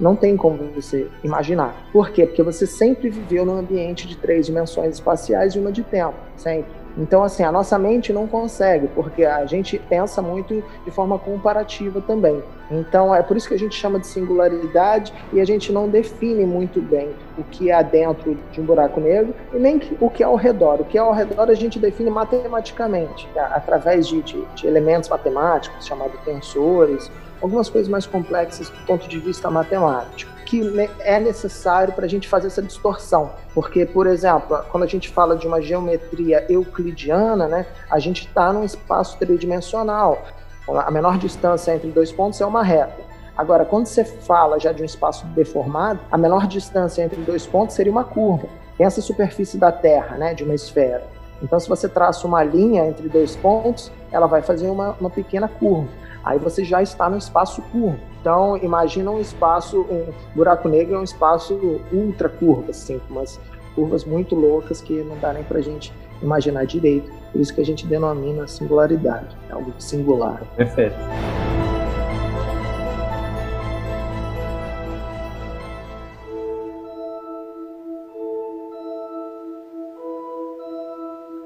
Não 0.00 0.16
tem 0.16 0.36
como 0.36 0.72
você 0.72 1.08
imaginar. 1.22 1.74
Por 1.92 2.10
quê? 2.10 2.26
Porque 2.26 2.42
você 2.42 2.66
sempre 2.66 3.08
viveu 3.10 3.44
num 3.44 3.58
ambiente 3.58 4.06
de 4.06 4.16
três 4.16 4.46
dimensões 4.46 4.94
espaciais 4.94 5.54
e 5.54 5.58
uma 5.58 5.70
de 5.70 5.82
tempo, 5.82 6.14
sempre. 6.36 6.70
Então, 6.96 7.22
assim, 7.22 7.42
a 7.42 7.52
nossa 7.52 7.78
mente 7.78 8.12
não 8.12 8.26
consegue, 8.26 8.88
porque 8.88 9.24
a 9.24 9.46
gente 9.46 9.78
pensa 9.78 10.20
muito 10.20 10.62
de 10.84 10.90
forma 10.90 11.18
comparativa 11.18 12.00
também. 12.00 12.42
Então, 12.72 13.14
é 13.14 13.22
por 13.22 13.36
isso 13.36 13.48
que 13.48 13.54
a 13.54 13.58
gente 13.58 13.74
chama 13.74 13.98
de 13.98 14.06
singularidade 14.06 15.12
e 15.32 15.40
a 15.40 15.44
gente 15.44 15.70
não 15.70 15.88
define 15.88 16.44
muito 16.46 16.80
bem 16.80 17.10
o 17.36 17.44
que 17.44 17.70
há 17.70 17.82
dentro 17.82 18.36
de 18.50 18.60
um 18.60 18.64
buraco 18.64 19.00
negro 19.00 19.34
e 19.52 19.58
nem 19.58 19.80
o 20.00 20.08
que 20.08 20.22
é 20.22 20.26
ao 20.26 20.36
redor. 20.36 20.80
O 20.80 20.84
que 20.84 20.96
é 20.96 21.00
ao 21.00 21.12
redor 21.12 21.50
a 21.50 21.54
gente 21.54 21.78
define 21.78 22.10
matematicamente, 22.10 23.28
através 23.36 24.06
de, 24.06 24.22
de, 24.22 24.42
de 24.54 24.66
elementos 24.66 25.08
matemáticos, 25.08 25.86
chamados 25.86 26.18
tensores, 26.24 27.10
algumas 27.40 27.68
coisas 27.68 27.88
mais 27.88 28.06
complexas 28.06 28.70
do 28.70 28.86
ponto 28.86 29.08
de 29.08 29.18
vista 29.18 29.50
matemático 29.50 30.32
que 30.52 30.60
é 31.00 31.18
necessário 31.18 31.94
para 31.94 32.04
a 32.04 32.08
gente 32.08 32.28
fazer 32.28 32.48
essa 32.48 32.60
distorção. 32.60 33.32
Porque, 33.54 33.86
por 33.86 34.06
exemplo, 34.06 34.62
quando 34.70 34.82
a 34.82 34.86
gente 34.86 35.08
fala 35.08 35.34
de 35.34 35.46
uma 35.46 35.62
geometria 35.62 36.44
euclidiana, 36.46 37.48
né, 37.48 37.64
a 37.90 37.98
gente 37.98 38.26
está 38.26 38.52
num 38.52 38.62
espaço 38.62 39.16
tridimensional. 39.18 40.22
A 40.68 40.90
menor 40.90 41.18
distância 41.18 41.74
entre 41.74 41.90
dois 41.90 42.12
pontos 42.12 42.40
é 42.40 42.46
uma 42.46 42.62
reta. 42.62 43.02
Agora, 43.36 43.64
quando 43.64 43.86
você 43.86 44.04
fala 44.04 44.58
já 44.60 44.72
de 44.72 44.82
um 44.82 44.84
espaço 44.84 45.26
deformado, 45.28 46.00
a 46.10 46.18
menor 46.18 46.46
distância 46.46 47.02
entre 47.02 47.20
dois 47.22 47.46
pontos 47.46 47.74
seria 47.74 47.90
uma 47.90 48.04
curva. 48.04 48.46
Pensa 48.76 49.00
a 49.00 49.02
superfície 49.02 49.58
da 49.58 49.72
Terra, 49.72 50.16
né, 50.16 50.34
de 50.34 50.44
uma 50.44 50.54
esfera. 50.54 51.04
Então, 51.42 51.58
se 51.58 51.68
você 51.68 51.88
traça 51.88 52.26
uma 52.26 52.42
linha 52.44 52.86
entre 52.86 53.08
dois 53.08 53.34
pontos, 53.34 53.90
ela 54.12 54.26
vai 54.26 54.42
fazer 54.42 54.68
uma, 54.68 54.96
uma 55.00 55.10
pequena 55.10 55.48
curva. 55.48 55.88
Aí 56.24 56.38
você 56.38 56.62
já 56.62 56.80
está 56.80 57.10
no 57.10 57.16
espaço 57.16 57.60
curvo. 57.62 57.98
Então, 58.20 58.56
imagina 58.58 59.10
um 59.10 59.20
espaço, 59.20 59.80
um 59.80 60.12
buraco 60.36 60.68
negro 60.68 60.94
é 60.94 60.98
um 60.98 61.02
espaço 61.02 61.80
ultra 61.92 62.28
curvo, 62.28 62.70
assim, 62.70 63.00
com 63.00 63.14
umas 63.14 63.40
curvas 63.74 64.04
muito 64.04 64.36
loucas 64.36 64.80
que 64.80 65.02
não 65.02 65.18
dá 65.18 65.32
nem 65.32 65.42
para 65.42 65.58
a 65.58 65.62
gente 65.62 65.92
imaginar 66.22 66.64
direito. 66.64 67.10
Por 67.32 67.40
isso 67.40 67.54
que 67.54 67.60
a 67.62 67.64
gente 67.64 67.86
denomina 67.86 68.46
singularidade, 68.46 69.34
é 69.48 69.54
algo 69.54 69.72
singular. 69.78 70.42
Perfeito. 70.54 70.94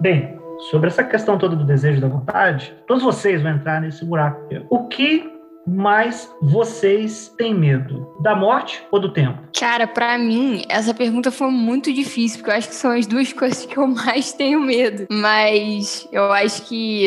Bem, 0.01 0.39
sobre 0.71 0.89
essa 0.89 1.03
questão 1.03 1.39
toda 1.39 1.57
do 1.57 1.65
desejo 1.65 2.01
da 2.01 2.09
vontade, 2.09 2.75
todos 2.87 3.03
vocês 3.03 3.43
vão 3.43 3.53
entrar 3.53 3.81
nesse 3.81 4.05
buraco. 4.05 4.49
O 4.69 4.89
que 4.89 5.36
mais 5.67 6.31
vocês 6.41 7.33
têm 7.37 7.55
medo? 7.55 8.07
Da 8.21 8.35
morte 8.35 8.83
ou 8.91 9.01
do 9.01 9.13
tempo? 9.13 9.39
Cara, 9.59 9.87
para 9.87 10.17
mim, 10.17 10.63
essa 10.69 10.95
pergunta 10.95 11.31
foi 11.31 11.51
muito 11.51 11.93
difícil, 11.93 12.39
porque 12.39 12.51
eu 12.51 12.55
acho 12.55 12.69
que 12.69 12.75
são 12.75 12.93
as 12.93 13.07
duas 13.07 13.33
coisas 13.35 13.67
que 13.67 13.77
eu 13.77 13.87
mais 13.87 14.33
tenho 14.33 14.61
medo. 14.61 15.07
Mas 15.11 16.07
eu 16.13 16.33
acho 16.33 16.63
que. 16.63 17.07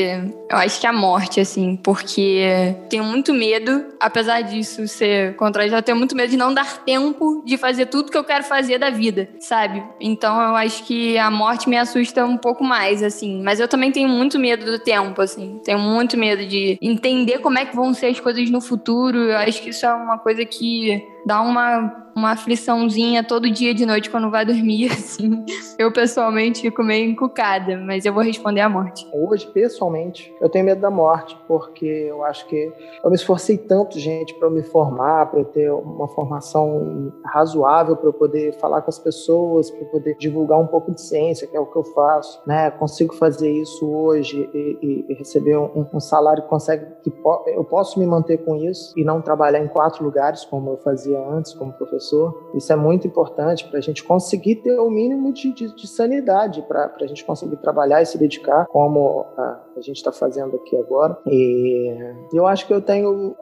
Eu 0.50 0.58
acho 0.58 0.82
que 0.82 0.88
a 0.88 0.94
morte, 0.94 1.40
assim, 1.40 1.76
porque 1.78 2.76
tenho 2.90 3.04
muito 3.04 3.34
medo, 3.34 3.86
apesar 4.00 4.42
disso 4.42 4.88
ser 4.88 5.36
contrário, 5.36 5.74
eu 5.74 5.84
tenho 5.84 5.98
muito 5.98 6.16
medo 6.16 6.32
de 6.32 6.38
não 6.38 6.54
dar 6.54 6.84
tempo 6.84 7.44
de 7.46 7.56
fazer 7.56 7.86
tudo 7.86 8.12
que 8.12 8.18
eu 8.18 8.24
quero 8.24 8.44
fazer 8.44 8.80
da 8.80 8.90
vida, 8.90 9.30
sabe? 9.40 9.84
Então 10.00 10.42
eu 10.42 10.56
acho 10.56 10.84
que 10.86 11.18
a 11.20 11.30
morte 11.30 11.70
me 11.70 11.78
assusta 11.78 12.26
um 12.26 12.38
pouco 12.38 12.64
mais, 12.64 13.04
assim. 13.04 13.44
Mas 13.44 13.60
eu 13.60 13.68
também 13.68 13.92
tenho 13.92 14.10
muito 14.10 14.40
medo 14.40 14.66
do 14.66 14.80
tempo, 14.80 15.22
assim. 15.22 15.62
Tenho 15.64 15.78
muito 15.78 16.18
medo 16.18 16.46
de 16.46 16.78
entender 16.82 17.40
como 17.40 17.60
é 17.60 17.66
que 17.66 17.76
vão 17.76 17.94
ser 17.94 18.08
as 18.08 18.20
coisas 18.20 18.49
no 18.52 18.62
futuro. 18.62 19.18
Eu 19.18 19.38
acho 19.38 19.62
que 19.62 19.70
isso 19.70 19.86
é 19.86 19.94
uma 19.94 20.18
coisa 20.18 20.46
que 20.46 21.08
dá 21.26 21.42
uma 21.42 22.10
uma 22.20 22.32
afliçãozinha 22.32 23.24
todo 23.24 23.50
dia 23.50 23.74
de 23.74 23.86
noite 23.86 24.10
quando 24.10 24.30
vai 24.30 24.46
dormir, 24.46 24.92
assim. 24.92 25.46
Eu 25.78 25.92
pessoalmente 25.92 26.62
fico 26.62 26.84
meio 26.84 27.10
encucada, 27.10 27.78
mas 27.78 28.06
eu 28.06 28.14
vou 28.14 28.22
responder 28.22 28.60
a 28.60 28.70
morte. 28.70 29.08
Hoje, 29.14 29.48
pessoalmente, 29.48 30.32
eu 30.42 30.50
tenho 30.50 30.66
medo 30.66 30.82
da 30.82 30.92
morte, 30.92 31.38
porque 31.48 31.86
eu 31.86 32.24
acho 32.26 32.46
que 32.48 32.72
eu 33.04 33.10
me 33.10 33.16
esforcei 33.16 33.58
tanto, 33.58 33.98
gente, 33.98 34.34
para 34.36 34.50
me 34.50 34.62
formar, 34.62 35.28
para 35.28 35.44
ter 35.46 35.72
uma 35.72 36.08
formação 36.10 37.14
razoável, 37.26 37.96
para 37.96 38.10
eu 38.10 38.14
poder 38.14 38.54
falar 38.60 38.82
com 38.82 38.90
as 38.90 39.00
pessoas, 39.00 39.72
para 39.72 39.86
poder 39.86 40.18
divulgar 40.20 40.60
um 40.60 40.68
pouco 40.68 40.92
de 40.92 41.02
ciência, 41.02 41.48
que 41.48 41.56
é 41.56 41.60
o 41.60 41.66
que 41.66 41.78
eu 41.78 41.84
faço, 41.84 42.42
né? 42.46 42.70
Consigo 42.72 43.16
fazer 43.16 43.50
isso 43.50 43.90
hoje 43.90 44.50
e, 44.54 45.06
e 45.10 45.14
receber 45.14 45.58
um, 45.58 45.88
um, 45.94 46.00
salário 46.00 46.44
que 46.44 46.50
consegue, 46.50 46.86
que 47.04 47.10
po 47.10 47.44
eu 47.48 47.64
posso 47.64 47.98
me 48.00 48.06
manter 48.06 48.40
com 48.40 48.56
isso 48.56 48.94
e 48.98 49.04
não 49.04 49.22
trabalhar 49.22 49.60
em 49.60 49.68
quatro 49.68 50.04
lugares 50.04 50.44
como 50.44 50.72
eu 50.72 50.78
fazia 50.78 51.09
antes 51.16 51.54
como 51.54 51.74
professor. 51.74 52.52
Isso 52.54 52.72
é 52.72 52.76
muito 52.76 53.08
importante 53.08 53.68
para 53.68 53.80
a 53.80 53.82
gente 53.82 54.04
conseguir 54.04 54.58
ter 54.58 54.80
o 54.80 54.90
mínimo 54.90 55.32
de, 55.34 55.54
de, 55.54 55.76
de 55.76 55.88
sanidade, 55.88 56.62
para 56.64 56.92
a 57.02 57.08
gente 57.08 57.24
conseguir 57.26 57.58
trabalhar 57.58 58.02
e 58.02 58.06
se 58.06 58.18
dedicar 58.18 58.66
como 58.68 59.26
a, 59.38 59.60
a 59.78 59.82
gente 59.82 59.98
está 59.98 60.12
fazendo 60.12 60.56
aqui 60.56 60.76
agora. 60.78 61.18
E 61.28 61.94
eu 62.34 62.48
acho 62.48 62.68
que 62.68 62.74
eu 62.74 62.82
tenho 62.82 63.36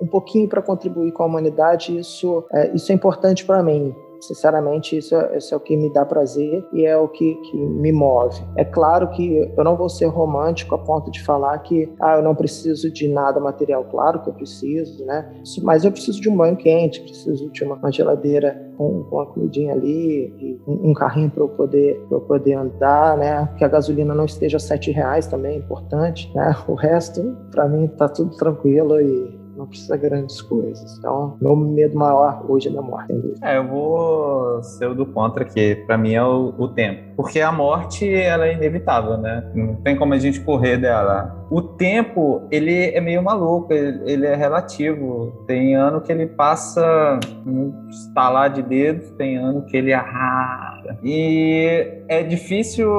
um 0.00 0.06
pouquinho 0.06 0.48
para 0.48 0.62
contribuir 0.62 1.12
com 1.12 1.22
a 1.22 1.26
humanidade, 1.26 1.96
isso 1.98 2.44
é, 2.52 2.74
isso 2.74 2.90
é 2.92 2.94
importante 2.94 3.44
para 3.44 3.62
mim. 3.62 3.94
Sinceramente, 4.22 4.96
isso 4.96 5.16
é, 5.16 5.36
isso 5.36 5.52
é, 5.52 5.56
o 5.56 5.60
que 5.60 5.76
me 5.76 5.92
dá 5.92 6.06
prazer 6.06 6.64
e 6.72 6.86
é 6.86 6.96
o 6.96 7.08
que, 7.08 7.34
que, 7.34 7.56
me 7.56 7.90
move. 7.90 8.40
É 8.56 8.64
claro 8.64 9.08
que 9.10 9.52
eu 9.56 9.64
não 9.64 9.76
vou 9.76 9.88
ser 9.88 10.06
romântico 10.06 10.76
a 10.76 10.78
ponto 10.78 11.10
de 11.10 11.20
falar 11.20 11.58
que 11.58 11.92
ah, 12.00 12.16
eu 12.16 12.22
não 12.22 12.32
preciso 12.32 12.88
de 12.88 13.08
nada 13.08 13.40
material. 13.40 13.84
Claro 13.90 14.22
que 14.22 14.28
eu 14.28 14.32
preciso, 14.32 15.04
né? 15.04 15.28
Mas 15.62 15.84
eu 15.84 15.90
preciso 15.90 16.20
de 16.20 16.30
um 16.30 16.36
banho 16.36 16.56
quente, 16.56 17.00
preciso 17.00 17.50
de 17.50 17.64
uma, 17.64 17.90
geladeira 17.90 18.72
com, 18.76 19.02
com 19.02 19.16
uma 19.16 19.26
comidinha 19.26 19.72
ali, 19.72 20.60
um, 20.68 20.90
um 20.90 20.94
carrinho 20.94 21.28
para 21.28 21.42
eu, 21.42 21.48
poder, 21.48 22.06
eu 22.08 22.20
poder 22.20 22.54
andar, 22.54 23.18
né? 23.18 23.48
Que 23.58 23.64
a 23.64 23.68
gasolina 23.68 24.14
não 24.14 24.24
esteja 24.24 24.60
sete 24.60 24.92
reais 24.92 25.26
também 25.26 25.56
é 25.56 25.58
importante, 25.58 26.30
né? 26.32 26.54
O 26.68 26.74
resto, 26.74 27.36
para 27.50 27.68
mim, 27.68 27.88
tá 27.88 28.08
tudo 28.08 28.36
tranquilo 28.36 29.00
e 29.00 29.41
não 29.62 29.66
precisa 29.66 29.96
grandes 29.96 30.42
coisas. 30.42 30.98
Então, 30.98 31.36
meu 31.40 31.54
medo 31.54 31.96
maior 31.96 32.44
hoje 32.48 32.68
é 32.68 32.72
da 32.72 32.82
morte. 32.82 33.12
É, 33.42 33.56
eu 33.56 33.66
vou 33.66 34.62
ser 34.62 34.86
o 34.86 34.94
do 34.94 35.06
contra, 35.06 35.44
que 35.44 35.76
para 35.86 35.96
mim 35.96 36.14
é 36.14 36.22
o, 36.22 36.52
o, 36.58 36.68
tempo. 36.68 37.14
Porque 37.16 37.40
a 37.40 37.52
morte, 37.52 38.12
ela 38.12 38.46
é 38.46 38.54
inevitável, 38.54 39.16
né? 39.16 39.50
Não 39.54 39.76
tem 39.76 39.96
como 39.96 40.14
a 40.14 40.18
gente 40.18 40.40
correr 40.40 40.78
dela. 40.78 41.46
O 41.50 41.62
tempo, 41.62 42.42
ele 42.50 42.90
é 42.90 43.00
meio 43.00 43.22
maluco, 43.22 43.72
ele, 43.72 44.26
é 44.26 44.34
relativo. 44.34 45.44
Tem 45.46 45.76
ano 45.76 46.00
que 46.00 46.10
ele 46.10 46.26
passa 46.26 47.20
um 47.46 47.88
estalar 47.88 48.50
de 48.50 48.62
dedos, 48.62 49.10
tem 49.12 49.36
ano 49.36 49.62
que 49.66 49.76
ele 49.76 49.92
arrasa 49.92 50.71
E 51.02 52.02
é 52.08 52.22
difícil 52.22 52.90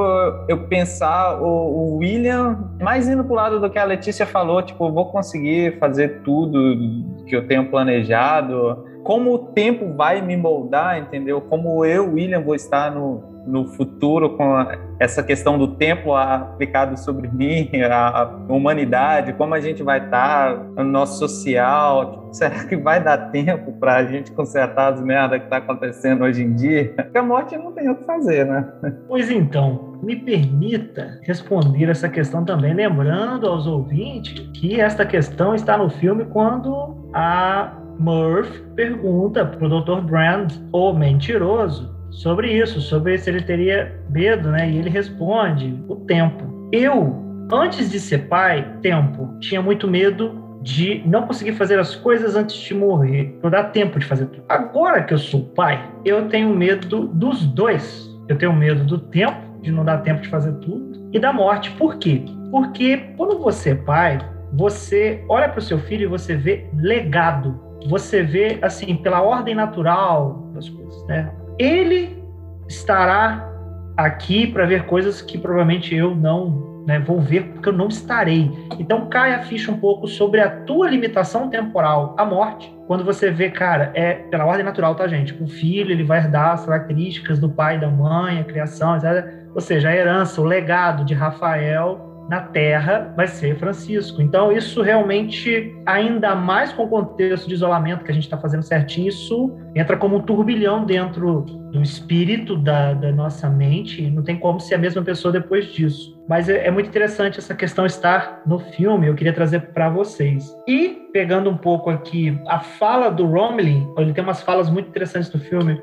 eu 0.48 0.68
pensar 0.68 1.42
o, 1.42 1.46
o 1.46 1.98
William 1.98 2.72
mais 2.82 3.08
indo 3.08 3.24
pro 3.24 3.36
lado 3.36 3.60
do 3.60 3.70
que 3.70 3.80
a 3.80 3.84
Letícia 3.84 4.26
falou, 4.26 4.62
tipo, 4.62 4.92
vou 4.92 5.12
conseguir 5.12 5.80
fazer 5.80 6.22
tudo 6.24 6.78
que 7.26 7.36
eu 7.36 7.48
tenho 7.48 7.70
planejado. 7.70 8.86
Como 9.04 9.34
o 9.34 9.38
tempo 9.38 9.94
vai 9.96 10.22
me 10.22 10.38
moldar, 10.38 10.98
entendeu? 10.98 11.42
Como 11.42 11.84
eu, 11.84 12.14
William, 12.14 12.42
vou 12.42 12.56
estar 12.56 12.92
no, 12.92 13.33
no 13.46 13.68
futuro 13.68 14.38
com 14.38 14.66
essa 15.00 15.22
questão 15.22 15.58
do 15.58 15.76
tempo 15.76 16.14
aplicado 16.14 16.98
sobre 16.98 17.28
mim, 17.28 17.70
a 17.92 18.32
humanidade, 18.48 19.34
como 19.34 19.54
a 19.54 19.60
gente 19.60 19.84
vai 19.84 20.04
estar 20.06 20.56
no 20.76 20.84
nosso 20.84 21.20
social, 21.20 22.30
será 22.32 22.64
que 22.66 22.76
vai 22.76 23.04
dar 23.04 23.32
tempo 23.32 23.74
para 23.74 23.98
a 23.98 24.06
gente 24.06 24.32
consertar 24.32 24.94
as 24.94 25.02
merdas 25.02 25.40
que 25.40 25.46
está 25.46 25.58
acontecendo 25.58 26.24
hoje 26.24 26.44
em 26.44 26.54
dia? 26.56 26.94
Porque 26.96 27.18
a 27.18 27.24
morte 27.24 27.58
não 27.58 27.72
tem 27.72 27.90
o 27.90 27.96
que 27.96 28.06
fazer, 28.06 28.46
né? 28.46 28.72
Pois 29.08 29.30
então, 29.30 30.00
me 30.02 30.16
permita 30.16 31.20
responder 31.24 31.90
essa 31.90 32.10
questão 32.10 32.44
também, 32.44 32.74
lembrando 32.74 33.48
aos 33.48 33.68
ouvintes 33.68 34.40
que 34.54 34.80
esta 34.80 35.06
questão 35.06 35.54
está 35.54 35.78
no 35.78 35.90
filme 35.90 36.26
quando 36.26 37.10
a 37.14 37.74
Murphy 38.00 38.64
pergunta 38.76 39.46
para 39.46 39.66
o 39.66 39.82
Dr. 39.82 40.02
Brand, 40.02 40.54
o 40.72 40.94
mentiroso, 40.94 41.94
sobre 42.14 42.52
isso, 42.52 42.80
sobre 42.80 43.18
se 43.18 43.30
ele 43.30 43.42
teria 43.42 44.00
medo, 44.10 44.50
né? 44.50 44.70
E 44.70 44.78
ele 44.78 44.90
responde: 44.90 45.78
o 45.88 45.96
tempo. 45.96 46.70
Eu, 46.72 47.22
antes 47.52 47.92
de 47.92 48.00
ser 48.00 48.28
pai, 48.28 48.78
tempo, 48.82 49.38
tinha 49.40 49.62
muito 49.62 49.88
medo 49.88 50.42
de 50.62 51.04
não 51.06 51.28
conseguir 51.28 51.54
fazer 51.54 51.78
as 51.78 51.94
coisas 51.96 52.36
antes 52.36 52.56
de 52.56 52.74
morrer, 52.74 53.38
não 53.44 53.50
dá 53.50 53.66
tempo 53.66 54.00
de 54.00 54.06
fazer 54.06 54.28
tudo. 54.28 54.44
Agora 54.48 55.04
que 55.04 55.14
eu 55.14 55.18
sou 55.18 55.42
pai, 55.50 55.92
eu 56.06 56.30
tenho 56.30 56.56
medo 56.56 57.08
dos 57.08 57.46
dois. 57.46 58.10
Eu 58.30 58.38
tenho 58.38 58.54
medo 58.54 58.86
do 58.86 58.98
tempo, 58.98 59.60
de 59.62 59.72
não 59.72 59.84
dar 59.84 59.98
tempo 59.98 60.22
de 60.22 60.30
fazer 60.30 60.54
tudo, 60.60 61.10
e 61.12 61.20
da 61.20 61.34
morte. 61.34 61.72
Por 61.72 61.98
quê? 61.98 62.24
Porque 62.50 62.98
quando 63.18 63.38
você 63.38 63.72
é 63.72 63.76
pai, 63.76 64.20
você 64.54 65.24
olha 65.28 65.50
para 65.50 65.60
o 65.60 65.62
seu 65.62 65.78
filho 65.80 66.04
e 66.04 66.08
você 66.08 66.36
vê 66.36 66.70
legado. 66.74 67.60
Você 67.88 68.24
vê, 68.24 68.58
assim, 68.62 68.96
pela 68.96 69.22
ordem 69.22 69.54
natural 69.54 70.50
das 70.54 70.70
coisas, 70.70 71.08
né? 71.08 71.30
Ele 71.58 72.24
estará 72.68 73.50
aqui 73.98 74.48
para 74.48 74.66
ver 74.66 74.86
coisas 74.86 75.22
que 75.22 75.38
provavelmente 75.38 75.96
eu 75.96 76.16
não 76.16 76.74
né, 76.86 77.00
vou 77.00 77.20
ver 77.20 77.44
porque 77.54 77.70
eu 77.70 77.74
não 77.74 77.88
estarei. 77.88 78.52
Então 78.78 79.08
cai 79.08 79.34
a 79.34 79.44
ficha 79.44 79.72
um 79.72 79.80
pouco 79.80 80.08
sobre 80.08 80.42
a 80.42 80.50
tua 80.50 80.90
limitação 80.90 81.50
temporal, 81.50 82.16
a 82.18 82.26
morte. 82.26 82.74
Quando 82.88 83.04
você 83.04 83.32
vê, 83.32 83.50
cara, 83.50 83.92
é 83.94 84.14
pela 84.14 84.46
ordem 84.46 84.66
natural, 84.66 84.96
tá, 84.96 85.08
gente? 85.08 85.34
O 85.42 85.48
filho 85.48 85.92
ele 85.92 86.04
vai 86.04 86.20
herdar 86.20 86.52
as 86.52 86.66
características 86.66 87.40
do 87.40 87.50
pai, 87.50 87.80
da 87.80 87.90
mãe, 87.90 88.40
a 88.40 88.44
criação, 88.44 88.96
etc. 88.96 89.26
Ou 89.56 89.62
seja, 89.62 89.90
a 89.90 89.96
herança, 89.96 90.42
o 90.42 90.44
legado 90.44 91.06
de 91.06 91.14
Rafael 91.14 92.13
na 92.30 92.42
Terra 92.42 93.14
vai 93.16 93.28
ser 93.28 93.58
Francisco. 93.58 94.22
Então, 94.22 94.52
isso 94.52 94.82
realmente, 94.82 95.76
ainda 95.86 96.36
mais 96.36 96.72
com 96.72 96.84
o 96.84 96.88
contexto 96.88 97.48
de 97.48 97.54
isolamento 97.54 98.04
que 98.04 98.12
a 98.12 98.14
gente 98.14 98.24
está 98.24 98.38
fazendo 98.38 98.64
certinho, 98.64 99.10
isso 99.10 99.56
entra 99.76 99.98
como 99.98 100.18
um 100.18 100.22
turbilhão 100.22 100.86
dentro 100.86 101.42
do 101.72 101.82
espírito 101.82 102.56
da, 102.56 102.94
da, 102.94 103.12
nossa 103.12 103.50
mente, 103.50 104.10
não 104.10 104.24
tem 104.24 104.38
como 104.38 104.60
ser 104.60 104.76
a 104.76 104.78
mesma 104.78 105.02
pessoa 105.02 105.32
depois 105.32 105.66
disso. 105.66 106.18
Mas 106.28 106.48
é, 106.48 106.68
é 106.68 106.72
muito 106.72 106.88
interessante 106.88 107.40
essa 107.40 107.56
questão 107.56 107.86
estar 107.86 108.42
no 108.46 108.60
filme, 108.60 109.08
eu 109.08 109.16
queria 109.16 109.34
trazer 109.34 109.60
para 109.74 109.90
vocês. 109.90 110.56
E, 110.68 111.08
pegando 111.12 111.50
um 111.50 111.58
pouco 111.58 111.90
aqui, 111.90 112.40
a 112.48 112.60
fala 112.60 113.10
do 113.10 113.26
Romilly, 113.26 113.86
ele 113.98 114.14
tem 114.14 114.24
umas 114.24 114.42
falas 114.42 114.70
muito 114.70 114.90
interessantes 114.90 115.32
no 115.34 115.40
filme, 115.40 115.82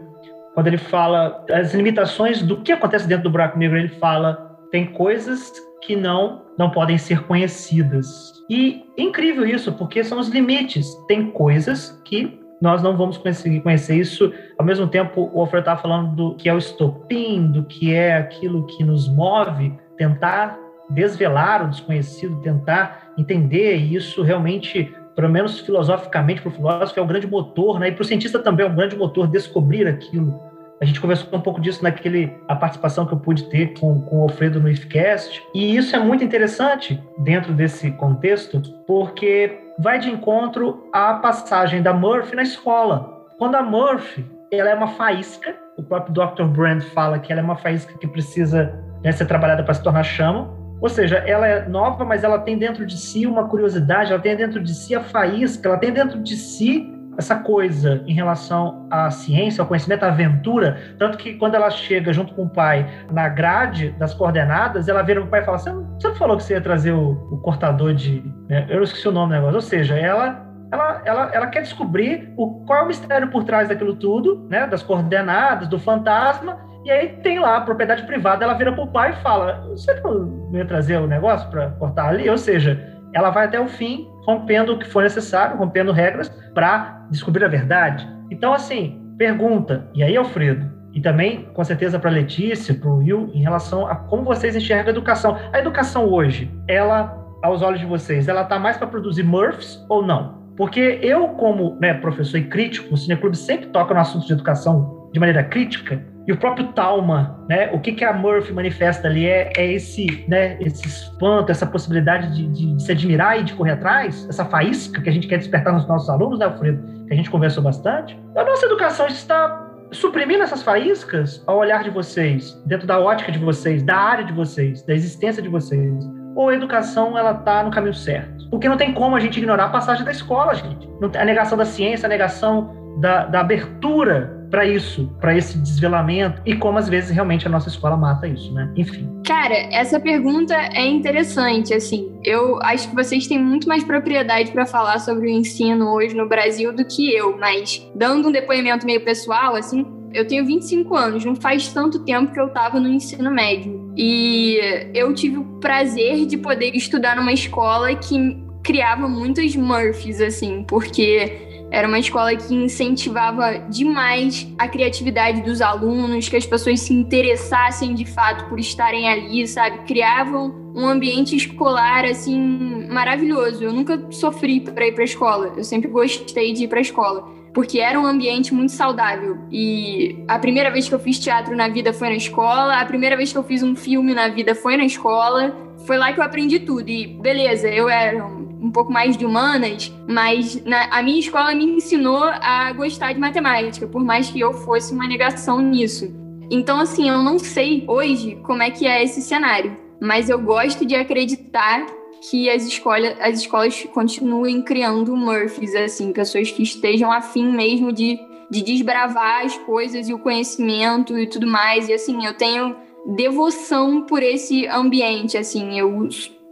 quando 0.54 0.66
ele 0.66 0.78
fala 0.78 1.44
as 1.50 1.74
limitações 1.74 2.42
do 2.42 2.60
que 2.60 2.72
acontece 2.72 3.06
dentro 3.06 3.24
do 3.24 3.30
buraco 3.30 3.58
negro, 3.58 3.78
ele 3.78 3.88
fala 3.88 4.50
tem 4.70 4.86
coisas 4.86 5.52
que 5.82 5.96
não 5.96 6.42
não 6.58 6.70
podem 6.70 6.98
ser 6.98 7.22
conhecidas. 7.22 8.34
E 8.48 8.84
incrível 8.98 9.46
isso, 9.46 9.72
porque 9.72 10.04
são 10.04 10.18
os 10.18 10.28
limites. 10.28 10.94
Tem 11.08 11.30
coisas 11.30 11.98
que 12.04 12.38
nós 12.60 12.82
não 12.82 12.96
vamos 12.96 13.16
conseguir 13.16 13.60
conhecer 13.60 13.96
isso. 13.96 14.32
Ao 14.58 14.64
mesmo 14.64 14.86
tempo, 14.86 15.30
o 15.32 15.40
Alfredo 15.40 15.62
estava 15.62 15.80
falando 15.80 16.14
do 16.14 16.34
que 16.34 16.48
é 16.48 16.54
o 16.54 16.58
estopim, 16.58 17.50
do 17.50 17.64
que 17.64 17.94
é 17.94 18.16
aquilo 18.16 18.66
que 18.66 18.84
nos 18.84 19.08
move, 19.08 19.72
tentar 19.96 20.58
desvelar 20.90 21.64
o 21.64 21.70
desconhecido, 21.70 22.40
tentar 22.42 23.12
entender, 23.16 23.76
e 23.78 23.94
isso 23.94 24.22
realmente, 24.22 24.92
pelo 25.14 25.28
menos 25.28 25.60
filosoficamente, 25.60 26.42
para 26.42 26.50
o 26.50 26.52
filósofo, 26.52 26.98
é 26.98 27.02
um 27.02 27.06
grande 27.06 27.26
motor, 27.26 27.78
né? 27.78 27.88
e 27.88 27.92
para 27.92 28.02
o 28.02 28.04
cientista 28.04 28.38
também 28.38 28.66
é 28.66 28.68
um 28.68 28.74
grande 28.74 28.96
motor 28.96 29.26
descobrir 29.28 29.86
aquilo. 29.86 30.49
A 30.80 30.86
gente 30.86 30.98
conversou 30.98 31.28
um 31.38 31.42
pouco 31.42 31.60
disso 31.60 31.82
naquele 31.82 32.34
a 32.48 32.56
participação 32.56 33.04
que 33.04 33.12
eu 33.12 33.18
pude 33.18 33.44
ter 33.50 33.74
com, 33.78 34.00
com 34.00 34.20
o 34.20 34.22
Alfredo 34.22 34.58
no 34.58 34.68
IFCast. 34.68 35.42
E 35.54 35.76
isso 35.76 35.94
é 35.94 35.98
muito 35.98 36.24
interessante 36.24 36.98
dentro 37.18 37.52
desse 37.52 37.90
contexto, 37.90 38.62
porque 38.86 39.58
vai 39.78 39.98
de 39.98 40.08
encontro 40.10 40.88
à 40.90 41.14
passagem 41.14 41.82
da 41.82 41.92
Murphy 41.92 42.34
na 42.34 42.42
escola. 42.42 43.26
Quando 43.36 43.56
a 43.56 43.62
Murphy 43.62 44.24
ela 44.50 44.70
é 44.70 44.74
uma 44.74 44.88
faísca, 44.88 45.54
o 45.76 45.82
próprio 45.82 46.14
Dr. 46.14 46.44
Brand 46.44 46.82
fala 46.82 47.18
que 47.18 47.30
ela 47.30 47.42
é 47.42 47.44
uma 47.44 47.56
faísca 47.56 47.98
que 47.98 48.06
precisa 48.06 48.74
né, 49.04 49.12
ser 49.12 49.26
trabalhada 49.26 49.62
para 49.62 49.74
se 49.74 49.82
tornar 49.82 50.02
chama. 50.02 50.50
Ou 50.80 50.88
seja, 50.88 51.18
ela 51.18 51.46
é 51.46 51.68
nova, 51.68 52.06
mas 52.06 52.24
ela 52.24 52.38
tem 52.38 52.56
dentro 52.56 52.86
de 52.86 52.96
si 52.96 53.26
uma 53.26 53.46
curiosidade, 53.46 54.12
ela 54.12 54.20
tem 54.20 54.34
dentro 54.34 54.62
de 54.62 54.74
si 54.74 54.94
a 54.94 55.00
faísca, 55.00 55.68
ela 55.68 55.76
tem 55.76 55.92
dentro 55.92 56.18
de 56.22 56.36
si 56.36 56.90
essa 57.18 57.36
coisa 57.36 58.02
em 58.06 58.14
relação 58.14 58.86
à 58.90 59.10
ciência, 59.10 59.62
ao 59.62 59.68
conhecimento, 59.68 60.04
à 60.04 60.08
aventura, 60.08 60.94
tanto 60.98 61.18
que 61.18 61.34
quando 61.34 61.54
ela 61.54 61.70
chega 61.70 62.12
junto 62.12 62.34
com 62.34 62.44
o 62.44 62.48
pai 62.48 62.88
na 63.10 63.28
grade 63.28 63.90
das 63.98 64.14
coordenadas, 64.14 64.88
ela 64.88 65.02
vira 65.02 65.20
o 65.20 65.26
pai 65.26 65.40
e 65.40 65.44
fala: 65.44 65.58
Você 65.58 65.70
não 65.70 66.14
falou 66.14 66.36
que 66.36 66.44
você 66.44 66.54
ia 66.54 66.60
trazer 66.60 66.92
o, 66.92 67.12
o 67.30 67.38
cortador 67.38 67.94
de. 67.94 68.22
Né? 68.48 68.66
Eu 68.68 68.82
esqueci 68.82 69.06
o 69.08 69.12
nome 69.12 69.32
do 69.32 69.36
negócio. 69.36 69.56
Ou 69.56 69.62
seja, 69.62 69.96
ela 69.96 70.50
ela, 70.72 71.02
ela, 71.04 71.30
ela 71.32 71.46
quer 71.48 71.62
descobrir 71.62 72.32
o, 72.36 72.64
qual 72.64 72.80
é 72.80 72.82
o 72.82 72.86
mistério 72.86 73.28
por 73.28 73.44
trás 73.44 73.68
daquilo 73.68 73.94
tudo, 73.94 74.46
né? 74.48 74.66
Das 74.66 74.82
coordenadas, 74.82 75.68
do 75.68 75.78
fantasma. 75.78 76.58
E 76.84 76.90
aí 76.90 77.08
tem 77.22 77.38
lá 77.38 77.58
a 77.58 77.60
propriedade 77.60 78.04
privada, 78.04 78.44
ela 78.44 78.54
vira 78.54 78.72
pro 78.72 78.86
pai 78.86 79.10
e 79.10 79.22
fala: 79.22 79.66
Você 79.70 79.92
não 80.00 80.50
ia 80.54 80.64
trazer 80.64 80.98
o 80.98 81.06
negócio 81.06 81.48
para 81.50 81.70
cortar 81.72 82.08
ali? 82.08 82.28
Ou 82.30 82.38
seja, 82.38 82.80
ela 83.12 83.30
vai 83.30 83.46
até 83.46 83.60
o 83.60 83.68
fim 83.68 84.09
rompendo 84.26 84.74
o 84.74 84.78
que 84.78 84.86
for 84.86 85.02
necessário, 85.02 85.56
rompendo 85.56 85.92
regras 85.92 86.28
para 86.54 87.06
descobrir 87.10 87.44
a 87.44 87.48
verdade. 87.48 88.08
Então, 88.30 88.52
assim, 88.52 89.00
pergunta, 89.18 89.88
e 89.94 90.02
aí, 90.02 90.16
Alfredo, 90.16 90.70
e 90.92 91.00
também, 91.00 91.44
com 91.54 91.62
certeza, 91.62 91.98
para 91.98 92.10
Letícia, 92.10 92.74
para 92.74 92.88
o 92.88 92.98
Will, 92.98 93.30
em 93.32 93.42
relação 93.42 93.86
a 93.86 93.94
como 93.94 94.24
vocês 94.24 94.56
enxergam 94.56 94.88
a 94.88 94.90
educação. 94.90 95.38
A 95.52 95.58
educação 95.58 96.08
hoje, 96.08 96.52
ela, 96.66 97.16
aos 97.42 97.62
olhos 97.62 97.80
de 97.80 97.86
vocês, 97.86 98.28
ela 98.28 98.42
está 98.42 98.58
mais 98.58 98.76
para 98.76 98.86
produzir 98.86 99.22
Murphs 99.22 99.84
ou 99.88 100.04
não? 100.04 100.40
Porque 100.56 100.98
eu, 101.00 101.28
como 101.28 101.78
né, 101.80 101.94
professor 101.94 102.38
e 102.38 102.44
crítico, 102.44 102.92
o 102.92 102.96
Cineclube 102.96 103.36
sempre 103.36 103.68
toca 103.68 103.94
no 103.94 104.00
assunto 104.00 104.26
de 104.26 104.32
educação 104.32 105.08
de 105.12 105.18
maneira 105.18 105.42
crítica, 105.44 106.04
e 106.30 106.32
o 106.32 106.36
próprio 106.36 106.68
Talma, 106.68 107.44
né? 107.48 107.70
O 107.72 107.80
que, 107.80 107.90
que 107.90 108.04
a 108.04 108.12
Murphy 108.12 108.52
manifesta 108.52 109.08
ali 109.08 109.26
é, 109.26 109.52
é 109.56 109.72
esse, 109.72 110.24
né? 110.28 110.56
Esse 110.60 110.86
espanto, 110.86 111.50
essa 111.50 111.66
possibilidade 111.66 112.32
de, 112.36 112.46
de, 112.46 112.76
de, 112.76 112.82
se 112.82 112.92
admirar 112.92 113.40
e 113.40 113.42
de 113.42 113.52
correr 113.54 113.72
atrás, 113.72 114.28
essa 114.28 114.44
faísca 114.44 115.02
que 115.02 115.08
a 115.08 115.12
gente 115.12 115.26
quer 115.26 115.38
despertar 115.38 115.72
nos 115.72 115.88
nossos 115.88 116.08
alunos, 116.08 116.38
né, 116.38 116.44
Alfredo? 116.44 116.80
Que 117.08 117.12
a 117.12 117.16
gente 117.16 117.28
conversou 117.28 117.64
bastante. 117.64 118.16
A 118.36 118.44
nossa 118.44 118.64
educação 118.64 119.08
está 119.08 119.68
suprimindo 119.90 120.44
essas 120.44 120.62
faíscas 120.62 121.42
ao 121.48 121.58
olhar 121.58 121.82
de 121.82 121.90
vocês, 121.90 122.56
dentro 122.64 122.86
da 122.86 123.00
ótica 123.00 123.32
de 123.32 123.40
vocês, 123.40 123.82
da 123.82 123.96
área 123.96 124.24
de 124.24 124.32
vocês, 124.32 124.82
da 124.82 124.94
existência 124.94 125.42
de 125.42 125.48
vocês. 125.48 125.92
Ou 126.36 126.50
a 126.50 126.54
educação 126.54 127.18
ela 127.18 127.32
está 127.32 127.64
no 127.64 127.72
caminho 127.72 127.94
certo? 127.94 128.48
Porque 128.50 128.68
não 128.68 128.76
tem 128.76 128.94
como 128.94 129.16
a 129.16 129.20
gente 129.20 129.38
ignorar 129.38 129.64
a 129.64 129.70
passagem 129.70 130.04
da 130.04 130.12
escola, 130.12 130.54
gente. 130.54 130.88
A 131.18 131.24
negação 131.24 131.58
da 131.58 131.64
ciência, 131.64 132.06
a 132.06 132.08
negação 132.08 132.98
da, 133.00 133.26
da 133.26 133.40
abertura 133.40 134.39
para 134.50 134.66
isso, 134.66 135.08
para 135.20 135.36
esse 135.36 135.56
desvelamento 135.58 136.42
e 136.44 136.56
como 136.56 136.78
às 136.78 136.88
vezes 136.88 137.10
realmente 137.10 137.46
a 137.46 137.50
nossa 137.50 137.68
escola 137.68 137.96
mata 137.96 138.26
isso, 138.26 138.52
né? 138.52 138.70
Enfim. 138.76 139.08
Cara, 139.24 139.54
essa 139.54 140.00
pergunta 140.00 140.54
é 140.54 140.86
interessante, 140.86 141.72
assim. 141.72 142.18
Eu 142.24 142.60
acho 142.62 142.88
que 142.88 142.94
vocês 142.94 143.26
têm 143.26 143.38
muito 143.38 143.68
mais 143.68 143.84
propriedade 143.84 144.50
para 144.50 144.66
falar 144.66 144.98
sobre 144.98 145.28
o 145.28 145.30
ensino 145.30 145.92
hoje 145.92 146.14
no 146.14 146.28
Brasil 146.28 146.74
do 146.74 146.84
que 146.84 147.14
eu, 147.14 147.38
mas 147.38 147.86
dando 147.94 148.28
um 148.28 148.32
depoimento 148.32 148.84
meio 148.84 149.02
pessoal, 149.02 149.54
assim, 149.54 149.86
eu 150.12 150.26
tenho 150.26 150.44
25 150.44 150.96
anos, 150.96 151.24
não 151.24 151.36
faz 151.36 151.72
tanto 151.72 152.04
tempo 152.04 152.32
que 152.32 152.40
eu 152.40 152.48
estava 152.48 152.80
no 152.80 152.88
ensino 152.88 153.30
médio. 153.30 153.92
E 153.96 154.58
eu 154.92 155.14
tive 155.14 155.38
o 155.38 155.44
prazer 155.60 156.26
de 156.26 156.36
poder 156.36 156.74
estudar 156.74 157.14
numa 157.16 157.32
escola 157.32 157.94
que 157.94 158.42
criava 158.62 159.08
muitas 159.08 159.54
Murphys, 159.54 160.20
assim, 160.20 160.64
porque 160.66 161.49
era 161.70 161.86
uma 161.86 161.98
escola 161.98 162.34
que 162.34 162.54
incentivava 162.54 163.58
demais 163.68 164.48
a 164.58 164.66
criatividade 164.66 165.42
dos 165.42 165.60
alunos, 165.60 166.28
que 166.28 166.36
as 166.36 166.44
pessoas 166.44 166.80
se 166.80 166.92
interessassem 166.92 167.94
de 167.94 168.04
fato 168.04 168.48
por 168.48 168.58
estarem 168.58 169.08
ali, 169.08 169.46
sabe? 169.46 169.78
Criavam 169.86 170.52
um 170.74 170.86
ambiente 170.86 171.36
escolar 171.36 172.04
assim 172.04 172.86
maravilhoso. 172.90 173.62
Eu 173.62 173.72
nunca 173.72 174.00
sofri 174.10 174.60
para 174.60 174.86
ir 174.86 174.92
para 174.92 175.02
a 175.02 175.04
escola. 175.04 175.52
Eu 175.56 175.64
sempre 175.64 175.88
gostei 175.88 176.52
de 176.52 176.64
ir 176.64 176.68
para 176.68 176.78
a 176.78 176.82
escola. 176.82 177.39
Porque 177.52 177.80
era 177.80 177.98
um 178.00 178.06
ambiente 178.06 178.54
muito 178.54 178.72
saudável. 178.72 179.38
E 179.50 180.24
a 180.28 180.38
primeira 180.38 180.70
vez 180.70 180.88
que 180.88 180.94
eu 180.94 181.00
fiz 181.00 181.18
teatro 181.18 181.56
na 181.56 181.68
vida 181.68 181.92
foi 181.92 182.08
na 182.08 182.16
escola, 182.16 182.80
a 182.80 182.84
primeira 182.84 183.16
vez 183.16 183.32
que 183.32 183.38
eu 183.38 183.42
fiz 183.42 183.62
um 183.62 183.74
filme 183.74 184.14
na 184.14 184.28
vida 184.28 184.54
foi 184.54 184.76
na 184.76 184.84
escola. 184.84 185.54
Foi 185.86 185.96
lá 185.96 186.12
que 186.12 186.20
eu 186.20 186.24
aprendi 186.24 186.60
tudo. 186.60 186.88
E 186.88 187.06
beleza, 187.06 187.68
eu 187.68 187.88
era 187.88 188.24
um 188.24 188.70
pouco 188.70 188.92
mais 188.92 189.16
de 189.16 189.24
humanas, 189.24 189.92
mas 190.06 190.62
na, 190.64 190.84
a 190.90 191.02
minha 191.02 191.18
escola 191.18 191.54
me 191.54 191.64
ensinou 191.64 192.22
a 192.22 192.72
gostar 192.72 193.12
de 193.12 193.18
matemática, 193.18 193.86
por 193.86 194.04
mais 194.04 194.30
que 194.30 194.38
eu 194.38 194.52
fosse 194.52 194.92
uma 194.92 195.08
negação 195.08 195.60
nisso. 195.60 196.14
Então, 196.50 196.80
assim, 196.80 197.08
eu 197.08 197.22
não 197.22 197.38
sei 197.38 197.84
hoje 197.86 198.36
como 198.42 198.62
é 198.62 198.70
que 198.70 198.86
é 198.86 199.02
esse 199.02 199.22
cenário, 199.22 199.76
mas 200.00 200.28
eu 200.28 200.38
gosto 200.38 200.84
de 200.84 200.94
acreditar 200.94 201.86
que 202.20 202.50
as 202.50 202.66
escolas, 202.66 203.16
as 203.20 203.40
escolas 203.40 203.82
continuem 203.92 204.60
criando 204.60 205.16
Murphys, 205.16 205.74
assim, 205.74 206.12
pessoas 206.12 206.50
que 206.50 206.62
estejam 206.62 207.10
afim 207.10 207.50
mesmo 207.50 207.92
de, 207.92 208.18
de 208.50 208.62
desbravar 208.62 209.44
as 209.46 209.56
coisas 209.58 210.08
e 210.08 210.12
o 210.12 210.18
conhecimento 210.18 211.18
e 211.18 211.26
tudo 211.26 211.46
mais. 211.46 211.88
E 211.88 211.94
assim, 211.94 212.26
eu 212.26 212.34
tenho 212.34 212.76
devoção 213.16 214.02
por 214.02 214.22
esse 214.22 214.66
ambiente, 214.66 215.38
assim, 215.38 215.78
eu, 215.78 216.08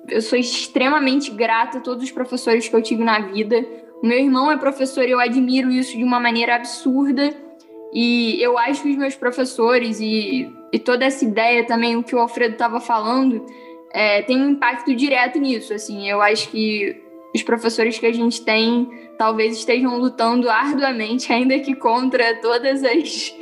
eu 0.09 0.23
sou 0.23 0.39
extremamente 0.39 1.31
grata 1.31 1.79
a 1.79 1.81
todos 1.81 2.03
os 2.03 2.11
professores 2.11 2.67
que 2.67 2.75
eu 2.75 2.83
tive 2.83 3.05
na 3.05 3.21
vida. 3.21 3.65
O 4.03 4.07
meu 4.07 4.19
irmão 4.19 4.51
é 4.51 4.57
professor 4.57 5.05
e 5.05 5.11
eu 5.11 5.21
admiro 5.21 5.71
isso 5.71 5.97
de 5.97 6.05
uma 6.05 6.19
maneira 6.19 6.55
absurda. 6.55 7.35
E 7.93 8.41
eu 8.41 8.57
acho 8.59 8.83
que 8.83 8.91
os 8.91 8.97
meus 8.97 9.15
professores 9.15 10.01
e, 10.01 10.51
e 10.73 10.79
toda 10.79 11.05
essa 11.05 11.25
ideia 11.25 11.67
também, 11.67 11.97
o 11.97 12.03
que 12.03 12.15
o 12.15 12.19
Alfredo 12.19 12.53
estava 12.53 12.81
falando, 12.81 13.45
é, 13.93 14.23
tem 14.23 14.41
um 14.41 14.51
impacto 14.51 14.95
direto 14.95 15.39
nisso. 15.39 15.73
Assim, 15.73 16.09
eu 16.09 16.21
acho 16.21 16.49
que 16.51 17.01
os 17.35 17.43
professores 17.43 17.99
que 17.99 18.07
a 18.07 18.13
gente 18.13 18.43
tem 18.43 18.89
talvez 19.19 19.57
estejam 19.57 19.99
lutando 19.99 20.49
arduamente, 20.49 21.31
ainda 21.33 21.59
que 21.59 21.75
contra 21.75 22.35
todas 22.37 22.85
as, 22.85 23.35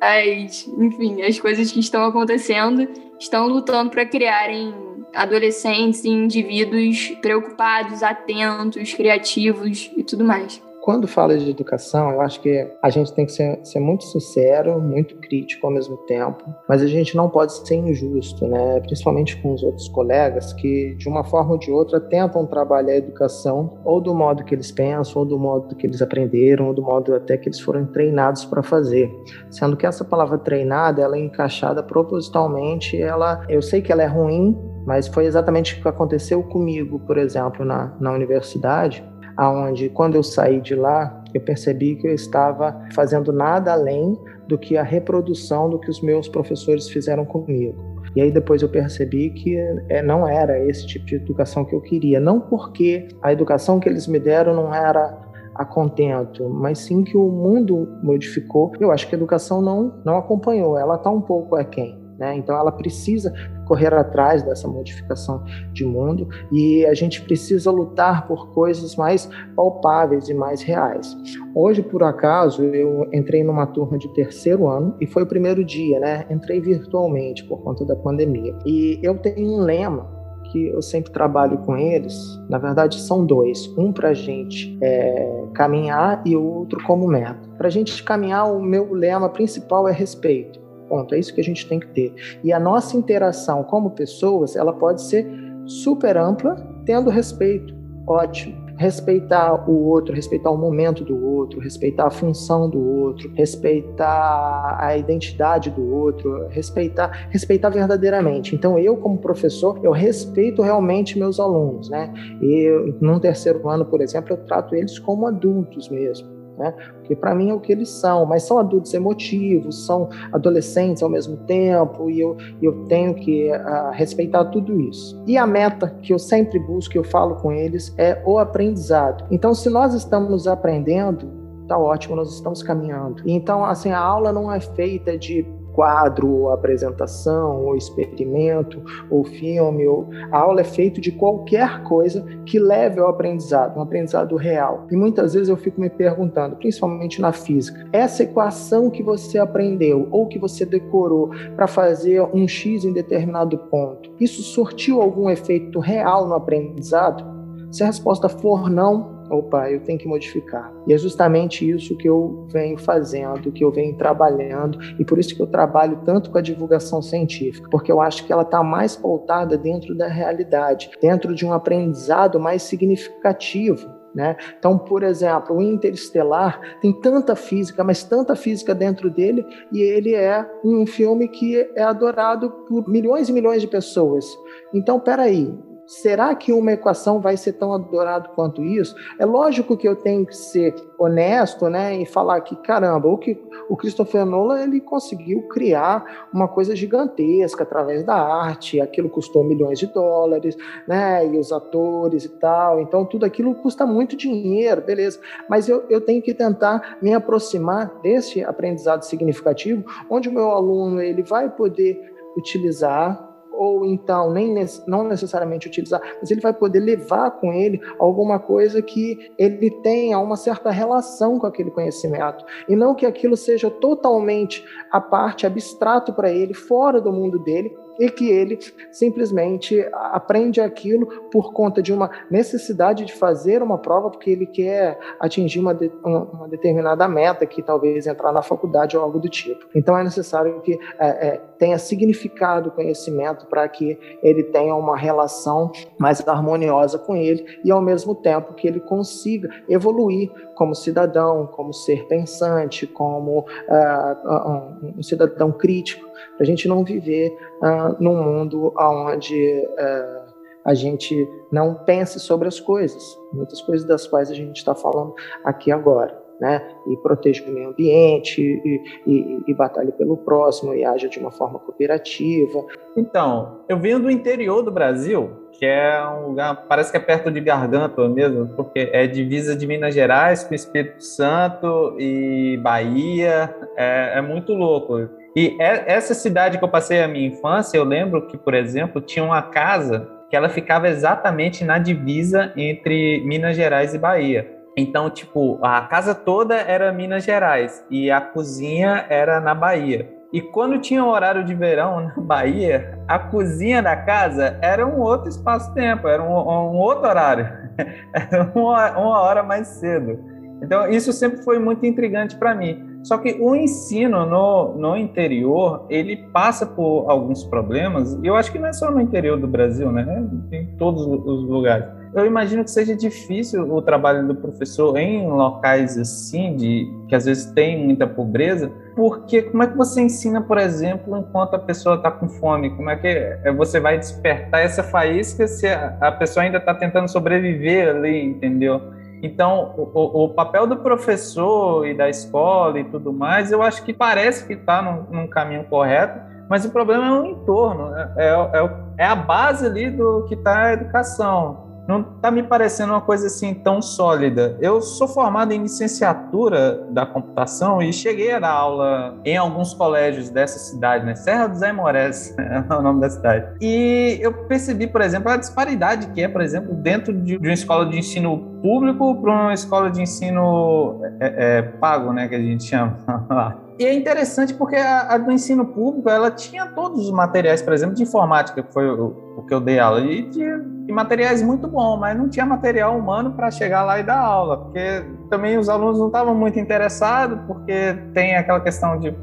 as, 0.00 0.66
enfim, 0.66 1.22
as 1.22 1.38
coisas 1.38 1.70
que 1.70 1.80
estão 1.80 2.04
acontecendo, 2.04 2.88
estão 3.18 3.46
lutando 3.48 3.90
para 3.90 4.04
criarem 4.04 4.74
adolescentes 5.14 6.04
e 6.04 6.08
indivíduos 6.08 7.08
preocupados, 7.20 8.02
atentos, 8.02 8.94
criativos 8.94 9.90
e 9.96 10.04
tudo 10.04 10.24
mais 10.24 10.62
quando 10.90 11.06
fala 11.06 11.38
de 11.38 11.48
educação, 11.48 12.10
eu 12.10 12.20
acho 12.20 12.40
que 12.40 12.68
a 12.82 12.90
gente 12.90 13.12
tem 13.14 13.24
que 13.24 13.30
ser, 13.30 13.60
ser, 13.64 13.78
muito 13.78 14.02
sincero, 14.02 14.80
muito 14.80 15.14
crítico 15.20 15.64
ao 15.64 15.72
mesmo 15.72 15.96
tempo, 15.98 16.42
mas 16.68 16.82
a 16.82 16.86
gente 16.88 17.16
não 17.16 17.28
pode 17.28 17.52
ser 17.52 17.76
injusto, 17.76 18.44
né? 18.48 18.80
Principalmente 18.80 19.40
com 19.40 19.54
os 19.54 19.62
outros 19.62 19.86
colegas 19.86 20.52
que, 20.52 20.96
de 20.96 21.08
uma 21.08 21.22
forma 21.22 21.52
ou 21.52 21.58
de 21.60 21.70
outra, 21.70 22.00
tentam 22.00 22.44
trabalhar 22.44 22.94
a 22.94 22.96
educação 22.96 23.78
ou 23.84 24.00
do 24.00 24.12
modo 24.12 24.42
que 24.42 24.52
eles 24.52 24.72
pensam, 24.72 25.22
ou 25.22 25.28
do 25.28 25.38
modo 25.38 25.76
que 25.76 25.86
eles 25.86 26.02
aprenderam, 26.02 26.66
ou 26.66 26.74
do 26.74 26.82
modo 26.82 27.14
até 27.14 27.36
que 27.36 27.48
eles 27.48 27.60
foram 27.60 27.86
treinados 27.86 28.44
para 28.44 28.60
fazer. 28.60 29.08
Sendo 29.48 29.76
que 29.76 29.86
essa 29.86 30.04
palavra 30.04 30.38
treinada, 30.38 31.00
ela 31.00 31.16
é 31.16 31.20
encaixada 31.20 31.84
propositalmente, 31.84 33.00
ela, 33.00 33.46
eu 33.48 33.62
sei 33.62 33.80
que 33.80 33.92
ela 33.92 34.02
é 34.02 34.08
ruim, 34.08 34.58
mas 34.84 35.06
foi 35.06 35.26
exatamente 35.26 35.78
o 35.78 35.82
que 35.82 35.88
aconteceu 35.88 36.42
comigo, 36.42 36.98
por 37.06 37.16
exemplo, 37.16 37.64
na, 37.64 37.96
na 38.00 38.12
universidade 38.12 39.08
aonde 39.40 39.88
quando 39.88 40.16
eu 40.16 40.22
saí 40.22 40.60
de 40.60 40.74
lá, 40.74 41.24
eu 41.32 41.40
percebi 41.40 41.96
que 41.96 42.06
eu 42.06 42.14
estava 42.14 42.78
fazendo 42.92 43.32
nada 43.32 43.72
além 43.72 44.14
do 44.46 44.58
que 44.58 44.76
a 44.76 44.82
reprodução 44.82 45.70
do 45.70 45.78
que 45.78 45.88
os 45.88 46.02
meus 46.02 46.28
professores 46.28 46.90
fizeram 46.90 47.24
comigo. 47.24 47.74
E 48.14 48.20
aí 48.20 48.30
depois 48.30 48.60
eu 48.60 48.68
percebi 48.68 49.30
que 49.30 49.56
é, 49.88 50.02
não 50.02 50.28
era 50.28 50.62
esse 50.68 50.86
tipo 50.86 51.06
de 51.06 51.14
educação 51.14 51.64
que 51.64 51.74
eu 51.74 51.80
queria, 51.80 52.20
não 52.20 52.38
porque 52.38 53.08
a 53.22 53.32
educação 53.32 53.80
que 53.80 53.88
eles 53.88 54.06
me 54.06 54.20
deram 54.20 54.54
não 54.54 54.74
era 54.74 55.18
a 55.54 55.64
contento, 55.64 56.46
mas 56.50 56.80
sim 56.80 57.02
que 57.02 57.16
o 57.16 57.30
mundo 57.30 57.88
modificou. 58.02 58.72
Eu 58.78 58.92
acho 58.92 59.08
que 59.08 59.14
a 59.14 59.18
educação 59.18 59.62
não 59.62 60.02
não 60.04 60.18
acompanhou, 60.18 60.76
ela 60.76 60.96
está 60.96 61.08
um 61.08 61.20
pouco 61.22 61.56
aquém. 61.56 61.98
Né? 62.20 62.36
Então 62.36 62.54
ela 62.54 62.70
precisa 62.70 63.32
correr 63.66 63.94
atrás 63.94 64.42
dessa 64.42 64.68
modificação 64.68 65.42
de 65.72 65.86
mundo 65.86 66.28
e 66.52 66.84
a 66.84 66.92
gente 66.92 67.22
precisa 67.22 67.70
lutar 67.70 68.28
por 68.28 68.52
coisas 68.52 68.94
mais 68.94 69.30
palpáveis 69.56 70.28
e 70.28 70.34
mais 70.34 70.60
reais. 70.60 71.16
Hoje, 71.54 71.82
por 71.82 72.02
acaso, 72.02 72.62
eu 72.62 73.08
entrei 73.10 73.42
numa 73.42 73.66
turma 73.66 73.96
de 73.96 74.12
terceiro 74.12 74.68
ano 74.68 74.94
e 75.00 75.06
foi 75.06 75.22
o 75.22 75.26
primeiro 75.26 75.64
dia, 75.64 75.98
né? 75.98 76.26
Entrei 76.28 76.60
virtualmente 76.60 77.42
por 77.44 77.62
conta 77.62 77.86
da 77.86 77.96
pandemia. 77.96 78.54
E 78.66 79.00
eu 79.02 79.16
tenho 79.16 79.48
um 79.48 79.60
lema 79.60 80.20
que 80.52 80.66
eu 80.66 80.82
sempre 80.82 81.12
trabalho 81.12 81.58
com 81.58 81.76
eles, 81.76 82.14
na 82.48 82.58
verdade 82.58 83.00
são 83.00 83.24
dois, 83.24 83.66
um 83.78 83.92
para 83.92 84.08
a 84.08 84.14
gente 84.14 84.76
é, 84.82 85.44
caminhar 85.54 86.22
e 86.26 86.36
o 86.36 86.44
outro 86.44 86.82
como 86.84 87.06
meta. 87.06 87.48
Para 87.56 87.68
a 87.68 87.70
gente 87.70 88.02
caminhar, 88.02 88.52
o 88.52 88.60
meu 88.60 88.92
lema 88.92 89.28
principal 89.28 89.88
é 89.88 89.92
respeito. 89.92 90.59
Ponto. 90.90 91.14
É 91.14 91.18
isso 91.20 91.32
que 91.32 91.40
a 91.40 91.44
gente 91.44 91.68
tem 91.68 91.78
que 91.78 91.86
ter. 91.86 92.12
E 92.42 92.52
a 92.52 92.58
nossa 92.58 92.96
interação 92.96 93.62
como 93.62 93.92
pessoas, 93.92 94.56
ela 94.56 94.72
pode 94.72 95.00
ser 95.02 95.24
super 95.64 96.16
ampla, 96.16 96.56
tendo 96.84 97.08
respeito. 97.08 97.72
Ótimo. 98.08 98.58
Respeitar 98.76 99.70
o 99.70 99.84
outro, 99.84 100.14
respeitar 100.14 100.50
o 100.50 100.56
momento 100.56 101.04
do 101.04 101.24
outro, 101.24 101.60
respeitar 101.60 102.06
a 102.06 102.10
função 102.10 102.68
do 102.68 102.80
outro, 102.80 103.30
respeitar 103.36 104.78
a 104.80 104.96
identidade 104.96 105.70
do 105.70 105.94
outro, 105.94 106.48
respeitar, 106.48 107.28
respeitar 107.30 107.68
verdadeiramente. 107.68 108.56
Então, 108.56 108.78
eu 108.78 108.96
como 108.96 109.18
professor, 109.18 109.78
eu 109.84 109.92
respeito 109.92 110.62
realmente 110.62 111.18
meus 111.18 111.38
alunos, 111.38 111.88
né? 111.90 112.12
E 112.40 112.96
num 113.00 113.20
terceiro 113.20 113.68
ano, 113.68 113.84
por 113.84 114.00
exemplo, 114.00 114.32
eu 114.32 114.38
trato 114.38 114.74
eles 114.74 114.98
como 114.98 115.26
adultos 115.26 115.88
mesmo 115.90 116.39
né? 116.58 116.72
Porque 116.94 117.16
para 117.16 117.34
mim 117.34 117.50
é 117.50 117.54
o 117.54 117.60
que 117.60 117.72
eles 117.72 117.88
são, 117.88 118.26
mas 118.26 118.42
são 118.42 118.58
adultos 118.58 118.92
emotivos, 118.94 119.86
são 119.86 120.08
adolescentes 120.32 121.02
ao 121.02 121.08
mesmo 121.08 121.36
tempo, 121.38 122.10
e 122.10 122.20
eu, 122.20 122.36
eu 122.60 122.84
tenho 122.84 123.14
que 123.14 123.50
uh, 123.50 123.90
respeitar 123.92 124.44
tudo 124.46 124.80
isso. 124.80 125.22
E 125.26 125.36
a 125.36 125.46
meta 125.46 125.88
que 126.02 126.12
eu 126.12 126.18
sempre 126.18 126.58
busco, 126.58 126.92
que 126.92 126.98
eu 126.98 127.04
falo 127.04 127.36
com 127.36 127.52
eles, 127.52 127.94
é 127.96 128.22
o 128.24 128.38
aprendizado. 128.38 129.24
Então, 129.30 129.54
se 129.54 129.68
nós 129.70 129.94
estamos 129.94 130.46
aprendendo, 130.46 131.28
tá 131.66 131.78
ótimo, 131.78 132.16
nós 132.16 132.32
estamos 132.34 132.62
caminhando. 132.62 133.22
Então, 133.24 133.64
assim, 133.64 133.90
a 133.90 133.98
aula 133.98 134.32
não 134.32 134.52
é 134.52 134.60
feita 134.60 135.16
de 135.16 135.46
quadro, 135.80 136.28
ou 136.28 136.50
apresentação, 136.50 137.64
ou 137.64 137.74
experimento, 137.74 138.82
ou 139.08 139.24
filme, 139.24 139.88
ou 139.88 140.10
a 140.30 140.38
aula 140.38 140.60
é 140.60 140.64
feita 140.64 141.00
de 141.00 141.10
qualquer 141.10 141.82
coisa 141.84 142.22
que 142.44 142.58
leve 142.58 143.00
ao 143.00 143.08
aprendizado, 143.08 143.78
um 143.78 143.80
aprendizado 143.80 144.36
real. 144.36 144.86
E 144.90 144.96
muitas 144.96 145.32
vezes 145.32 145.48
eu 145.48 145.56
fico 145.56 145.80
me 145.80 145.88
perguntando, 145.88 146.56
principalmente 146.56 147.18
na 147.18 147.32
física, 147.32 147.88
essa 147.94 148.24
equação 148.24 148.90
que 148.90 149.02
você 149.02 149.38
aprendeu 149.38 150.06
ou 150.10 150.28
que 150.28 150.38
você 150.38 150.66
decorou 150.66 151.30
para 151.56 151.66
fazer 151.66 152.20
um 152.34 152.46
x 152.46 152.84
em 152.84 152.92
determinado 152.92 153.56
ponto, 153.56 154.12
isso 154.20 154.42
surtiu 154.42 155.00
algum 155.00 155.30
efeito 155.30 155.78
real 155.78 156.28
no 156.28 156.34
aprendizado? 156.34 157.24
Se 157.70 157.82
a 157.82 157.86
resposta 157.86 158.28
for 158.28 158.68
não, 158.68 159.19
opa, 159.30 159.70
eu 159.70 159.80
tenho 159.80 159.98
que 159.98 160.08
modificar. 160.08 160.72
E 160.86 160.92
é 160.92 160.98
justamente 160.98 161.68
isso 161.68 161.96
que 161.96 162.08
eu 162.08 162.46
venho 162.50 162.76
fazendo, 162.78 163.52
que 163.52 163.64
eu 163.64 163.70
venho 163.70 163.96
trabalhando, 163.96 164.78
e 164.98 165.04
por 165.04 165.18
isso 165.18 165.34
que 165.34 165.42
eu 165.42 165.46
trabalho 165.46 166.00
tanto 166.04 166.30
com 166.30 166.38
a 166.38 166.42
divulgação 166.42 167.00
científica, 167.00 167.68
porque 167.70 167.90
eu 167.90 168.00
acho 168.00 168.26
que 168.26 168.32
ela 168.32 168.42
está 168.42 168.62
mais 168.62 168.96
pautada 168.96 169.56
dentro 169.56 169.94
da 169.96 170.08
realidade, 170.08 170.90
dentro 171.00 171.34
de 171.34 171.46
um 171.46 171.52
aprendizado 171.52 172.38
mais 172.40 172.62
significativo. 172.62 174.00
Né? 174.12 174.36
Então, 174.58 174.76
por 174.76 175.04
exemplo, 175.04 175.56
o 175.56 175.62
Interestelar 175.62 176.60
tem 176.80 176.92
tanta 176.92 177.36
física, 177.36 177.84
mas 177.84 178.02
tanta 178.02 178.34
física 178.34 178.74
dentro 178.74 179.08
dele, 179.08 179.46
e 179.72 179.80
ele 179.80 180.14
é 180.14 180.44
um 180.64 180.84
filme 180.84 181.28
que 181.28 181.56
é 181.76 181.82
adorado 181.82 182.50
por 182.66 182.88
milhões 182.88 183.28
e 183.28 183.32
milhões 183.32 183.62
de 183.62 183.68
pessoas. 183.68 184.26
Então, 184.74 184.98
peraí, 184.98 185.56
Será 185.90 186.32
que 186.36 186.52
uma 186.52 186.70
equação 186.70 187.18
vai 187.18 187.36
ser 187.36 187.54
tão 187.54 187.72
adorada 187.72 188.28
quanto 188.28 188.62
isso? 188.62 188.94
É 189.18 189.26
lógico 189.26 189.76
que 189.76 189.88
eu 189.88 189.96
tenho 189.96 190.24
que 190.24 190.36
ser 190.36 190.72
honesto, 190.96 191.68
né, 191.68 191.96
e 191.96 192.06
falar 192.06 192.40
que 192.42 192.54
caramba, 192.54 193.08
o 193.08 193.18
que 193.18 193.36
o 193.68 193.76
Christopher 193.76 194.24
Nolan 194.24 194.62
ele 194.62 194.80
conseguiu 194.80 195.48
criar 195.48 196.28
uma 196.32 196.46
coisa 196.46 196.76
gigantesca 196.76 197.64
através 197.64 198.04
da 198.04 198.14
arte. 198.14 198.80
Aquilo 198.80 199.10
custou 199.10 199.42
milhões 199.42 199.80
de 199.80 199.88
dólares, 199.88 200.56
né, 200.86 201.26
e 201.26 201.36
os 201.36 201.50
atores 201.50 202.24
e 202.24 202.28
tal. 202.38 202.80
Então 202.80 203.04
tudo 203.04 203.26
aquilo 203.26 203.52
custa 203.56 203.84
muito 203.84 204.16
dinheiro, 204.16 204.82
beleza? 204.82 205.18
Mas 205.48 205.68
eu, 205.68 205.84
eu 205.90 206.00
tenho 206.00 206.22
que 206.22 206.32
tentar 206.32 206.98
me 207.02 207.12
aproximar 207.12 207.98
desse 208.00 208.44
aprendizado 208.44 209.02
significativo, 209.02 209.84
onde 210.08 210.28
o 210.28 210.32
meu 210.32 210.52
aluno 210.52 211.02
ele 211.02 211.24
vai 211.24 211.50
poder 211.50 212.00
utilizar 212.36 213.29
ou 213.60 213.84
então 213.84 214.32
nem 214.32 214.54
não 214.86 215.04
necessariamente 215.04 215.68
utilizar, 215.68 216.00
mas 216.18 216.30
ele 216.30 216.40
vai 216.40 216.54
poder 216.54 216.80
levar 216.80 217.30
com 217.32 217.52
ele 217.52 217.78
alguma 217.98 218.38
coisa 218.38 218.80
que 218.80 219.18
ele 219.36 219.70
tenha 219.82 220.18
uma 220.18 220.34
certa 220.34 220.70
relação 220.70 221.38
com 221.38 221.46
aquele 221.46 221.70
conhecimento. 221.70 222.42
E 222.66 222.74
não 222.74 222.94
que 222.94 223.04
aquilo 223.04 223.36
seja 223.36 223.70
totalmente 223.70 224.64
a 224.90 224.98
parte 224.98 225.46
abstrato 225.46 226.10
para 226.14 226.30
ele, 226.30 226.54
fora 226.54 227.02
do 227.02 227.12
mundo 227.12 227.38
dele 227.38 227.76
e 228.00 228.08
que 228.08 228.30
ele 228.30 228.58
simplesmente 228.90 229.86
aprende 229.92 230.58
aquilo 230.58 231.06
por 231.30 231.52
conta 231.52 231.82
de 231.82 231.92
uma 231.92 232.10
necessidade 232.30 233.04
de 233.04 233.12
fazer 233.12 233.62
uma 233.62 233.76
prova, 233.76 234.10
porque 234.10 234.30
ele 234.30 234.46
quer 234.46 234.98
atingir 235.20 235.60
uma, 235.60 235.74
de, 235.74 235.92
uma 236.02 236.48
determinada 236.48 237.06
meta, 237.06 237.44
que 237.44 237.62
talvez 237.62 238.06
entrar 238.06 238.32
na 238.32 238.40
faculdade 238.40 238.96
ou 238.96 239.02
algo 239.02 239.18
do 239.18 239.28
tipo. 239.28 239.66
Então 239.74 239.96
é 239.98 240.02
necessário 240.02 240.62
que 240.62 240.78
é, 240.98 241.28
é, 241.28 241.40
tenha 241.58 241.78
significado 241.78 242.70
o 242.70 242.72
conhecimento 242.72 243.44
para 243.46 243.68
que 243.68 243.98
ele 244.22 244.44
tenha 244.44 244.74
uma 244.74 244.96
relação 244.96 245.70
mais 245.98 246.26
harmoniosa 246.26 246.98
com 246.98 247.14
ele 247.14 247.44
e 247.62 247.70
ao 247.70 247.82
mesmo 247.82 248.14
tempo 248.14 248.54
que 248.54 248.66
ele 248.66 248.80
consiga 248.80 249.50
evoluir 249.68 250.30
como 250.60 250.74
cidadão, 250.74 251.46
como 251.46 251.72
ser 251.72 252.06
pensante, 252.06 252.86
como 252.86 253.40
uh, 253.40 254.94
um 254.98 255.02
cidadão 255.02 255.50
crítico, 255.50 256.06
para 256.36 256.42
a 256.42 256.44
gente 256.44 256.68
não 256.68 256.84
viver 256.84 257.34
uh, 257.62 257.96
num 257.98 258.22
mundo 258.22 258.70
onde 258.78 259.66
uh, 259.66 260.30
a 260.62 260.74
gente 260.74 261.26
não 261.50 261.76
pense 261.86 262.20
sobre 262.20 262.46
as 262.46 262.60
coisas, 262.60 263.02
muitas 263.32 263.62
coisas 263.62 263.88
das 263.88 264.06
quais 264.06 264.30
a 264.30 264.34
gente 264.34 264.58
está 264.58 264.74
falando 264.74 265.14
aqui 265.42 265.72
agora. 265.72 266.20
Né? 266.38 266.62
E 266.88 266.96
proteja 266.98 267.42
o 267.48 267.52
meio 267.52 267.70
ambiente, 267.70 268.42
e, 268.42 268.82
e, 269.06 269.40
e 269.48 269.54
batalhe 269.54 269.92
pelo 269.92 270.18
próximo, 270.18 270.74
e 270.74 270.84
haja 270.84 271.08
de 271.08 271.18
uma 271.18 271.30
forma 271.30 271.58
cooperativa. 271.58 272.66
Então, 272.94 273.62
eu 273.66 273.78
venho 273.78 273.98
do 273.98 274.10
interior 274.10 274.62
do 274.62 274.70
Brasil, 274.70 275.30
que 275.52 275.66
é 275.66 276.02
um 276.06 276.28
lugar, 276.28 276.64
parece 276.68 276.90
que 276.90 276.96
é 276.96 277.00
perto 277.00 277.30
de 277.30 277.40
Garganta 277.40 278.08
mesmo, 278.08 278.48
porque 278.56 278.90
é 278.92 279.06
divisa 279.06 279.54
de 279.54 279.66
Minas 279.66 279.94
Gerais 279.94 280.44
com 280.44 280.54
Espírito 280.54 281.02
Santo 281.02 281.96
e 281.98 282.58
Bahia, 282.62 283.54
é, 283.76 284.12
é 284.16 284.20
muito 284.20 284.52
louco. 284.54 285.08
E 285.34 285.56
é, 285.60 285.84
essa 285.92 286.14
cidade 286.14 286.58
que 286.58 286.64
eu 286.64 286.68
passei 286.68 287.02
a 287.02 287.08
minha 287.08 287.28
infância, 287.28 287.76
eu 287.76 287.84
lembro 287.84 288.26
que, 288.26 288.36
por 288.36 288.54
exemplo, 288.54 289.00
tinha 289.00 289.24
uma 289.24 289.42
casa 289.42 290.08
que 290.28 290.36
ela 290.36 290.48
ficava 290.48 290.88
exatamente 290.88 291.64
na 291.64 291.78
divisa 291.78 292.52
entre 292.56 293.22
Minas 293.24 293.56
Gerais 293.56 293.94
e 293.94 293.98
Bahia. 293.98 294.60
Então, 294.76 295.10
tipo, 295.10 295.58
a 295.62 295.82
casa 295.82 296.14
toda 296.14 296.54
era 296.54 296.92
Minas 296.92 297.24
Gerais 297.24 297.84
e 297.90 298.10
a 298.10 298.20
cozinha 298.20 299.04
era 299.08 299.40
na 299.40 299.54
Bahia. 299.54 300.19
E 300.32 300.40
quando 300.40 300.78
tinha 300.78 301.04
horário 301.04 301.44
de 301.44 301.54
verão 301.54 302.00
na 302.00 302.14
Bahia, 302.22 302.98
a 303.08 303.18
cozinha 303.18 303.82
da 303.82 303.96
casa 303.96 304.56
era 304.62 304.86
um 304.86 305.00
outro 305.00 305.28
espaço-tempo, 305.28 306.06
era 306.06 306.22
um, 306.22 306.32
um, 306.32 306.76
outro 306.76 307.08
horário, 307.08 307.48
era 308.14 308.50
uma, 308.54 308.90
uma 308.92 309.20
hora 309.20 309.42
mais 309.42 309.66
cedo. 309.66 310.18
Então, 310.62 310.88
isso 310.88 311.12
sempre 311.12 311.42
foi 311.42 311.58
muito 311.58 311.84
intrigante 311.84 312.36
para 312.36 312.54
mim. 312.54 312.86
Só 313.02 313.16
que 313.16 313.38
o 313.40 313.56
ensino 313.56 314.26
no, 314.26 314.74
no 314.76 314.96
interior, 314.96 315.86
ele 315.88 316.16
passa 316.32 316.66
por 316.66 317.10
alguns 317.10 317.42
problemas, 317.44 318.14
e 318.22 318.26
eu 318.26 318.36
acho 318.36 318.52
que 318.52 318.58
não 318.58 318.68
é 318.68 318.72
só 318.72 318.90
no 318.90 319.00
interior 319.00 319.38
do 319.40 319.48
Brasil, 319.48 319.90
né? 319.90 320.28
Em 320.52 320.76
todos 320.76 321.06
os 321.06 321.48
lugares. 321.48 321.99
Eu 322.12 322.26
imagino 322.26 322.64
que 322.64 322.70
seja 322.70 322.96
difícil 322.96 323.72
o 323.72 323.80
trabalho 323.80 324.26
do 324.26 324.34
professor 324.34 324.96
em 324.96 325.28
locais 325.28 325.96
assim, 325.96 326.56
de, 326.56 326.92
que 327.08 327.14
às 327.14 327.24
vezes 327.24 327.46
tem 327.52 327.84
muita 327.84 328.04
pobreza, 328.04 328.70
porque 328.96 329.42
como 329.42 329.62
é 329.62 329.68
que 329.68 329.76
você 329.76 330.02
ensina, 330.02 330.40
por 330.40 330.58
exemplo, 330.58 331.16
enquanto 331.16 331.54
a 331.54 331.58
pessoa 331.58 331.94
está 331.96 332.10
com 332.10 332.28
fome? 332.28 332.70
Como 332.70 332.90
é 332.90 332.96
que 332.96 333.06
é, 333.06 333.52
você 333.52 333.78
vai 333.78 333.96
despertar 333.96 334.60
essa 334.60 334.82
faísca 334.82 335.46
se 335.46 335.68
a, 335.68 336.10
pessoa 336.18 336.42
ainda 336.42 336.58
está 336.58 336.74
tentando 336.74 337.08
sobreviver 337.08 337.94
ali, 337.94 338.24
entendeu? 338.24 338.80
Então, 339.22 339.72
o, 339.76 340.24
o, 340.24 340.28
papel 340.30 340.66
do 340.66 340.78
professor 340.78 341.86
e 341.86 341.94
da 341.94 342.08
escola 342.08 342.80
e 342.80 342.84
tudo 342.84 343.12
mais, 343.12 343.52
eu 343.52 343.62
acho 343.62 343.84
que 343.84 343.92
parece 343.92 344.46
que 344.46 344.54
está 344.54 344.82
num, 344.82 345.04
num, 345.14 345.26
caminho 345.28 345.62
correto, 345.64 346.18
mas 346.48 346.64
o 346.64 346.70
problema 346.70 347.06
é 347.06 347.12
o 347.12 347.24
entorno, 347.24 347.94
é, 347.94 348.12
é, 348.16 348.30
é, 348.30 348.70
é 348.98 349.06
a 349.06 349.14
base 349.14 349.66
ali 349.66 349.90
do 349.90 350.24
que 350.26 350.34
está 350.34 350.64
a 350.64 350.72
educação 350.72 351.69
não 351.86 352.00
está 352.00 352.30
me 352.30 352.42
parecendo 352.42 352.92
uma 352.92 353.00
coisa 353.00 353.26
assim 353.26 353.54
tão 353.54 353.82
sólida. 353.82 354.56
Eu 354.60 354.80
sou 354.80 355.08
formado 355.08 355.52
em 355.52 355.62
licenciatura 355.62 356.86
da 356.90 357.04
computação 357.04 357.82
e 357.82 357.92
cheguei 357.92 358.32
a 358.32 358.38
dar 358.38 358.50
aula 358.50 359.18
em 359.24 359.36
alguns 359.36 359.74
colégios 359.74 360.30
dessa 360.30 360.58
cidade, 360.58 361.04
né? 361.04 361.14
Serra 361.14 361.48
dos 361.48 361.62
Aimorés 361.62 362.34
é 362.38 362.74
o 362.74 362.82
nome 362.82 363.00
da 363.00 363.10
cidade. 363.10 363.56
E 363.60 364.18
eu 364.20 364.32
percebi, 364.46 364.86
por 364.86 365.00
exemplo, 365.00 365.30
a 365.30 365.36
disparidade 365.36 366.08
que 366.08 366.22
é, 366.22 366.28
por 366.28 366.40
exemplo, 366.40 366.74
dentro 366.74 367.12
de 367.12 367.36
uma 367.36 367.52
escola 367.52 367.86
de 367.86 367.98
ensino 367.98 368.38
público 368.62 369.20
para 369.20 369.32
uma 369.32 369.54
escola 369.54 369.90
de 369.90 370.02
ensino 370.02 371.00
é, 371.18 371.58
é, 371.58 371.62
pago, 371.62 372.12
né, 372.12 372.28
que 372.28 372.34
a 372.34 372.40
gente 372.40 372.64
chama 372.64 372.96
lá. 373.28 373.56
E 373.78 373.84
é 373.84 373.94
interessante 373.94 374.52
porque 374.52 374.76
a, 374.76 375.14
a, 375.14 375.18
do 375.18 375.32
ensino 375.32 375.64
público, 375.64 376.10
ela 376.10 376.30
tinha 376.30 376.66
todos 376.66 377.06
os 377.06 377.10
materiais, 377.10 377.62
por 377.62 377.72
exemplo, 377.72 377.94
de 377.94 378.02
informática, 378.02 378.62
que 378.62 378.72
foi 378.72 378.86
o, 378.90 379.34
o 379.38 379.42
que 379.46 379.54
eu 379.54 379.60
dei 379.60 379.78
aula, 379.78 380.00
e 380.00 380.28
tinha 380.28 380.62
e 380.90 380.92
materiais 380.92 381.40
muito 381.40 381.68
bons, 381.68 381.98
mas 381.98 382.18
não 382.18 382.28
tinha 382.28 382.44
material 382.44 382.98
humano 382.98 383.32
para 383.32 383.48
chegar 383.50 383.84
lá 383.84 384.00
e 384.00 384.02
dar 384.02 384.18
aula, 384.18 384.58
porque 384.64 385.04
também 385.30 385.56
os 385.56 385.68
alunos 385.68 385.98
não 385.98 386.08
estavam 386.08 386.34
muito 386.34 386.58
interessados, 386.58 387.38
porque 387.46 387.96
tem 388.12 388.36
aquela 388.36 388.60
questão 388.60 388.98
de 388.98 389.14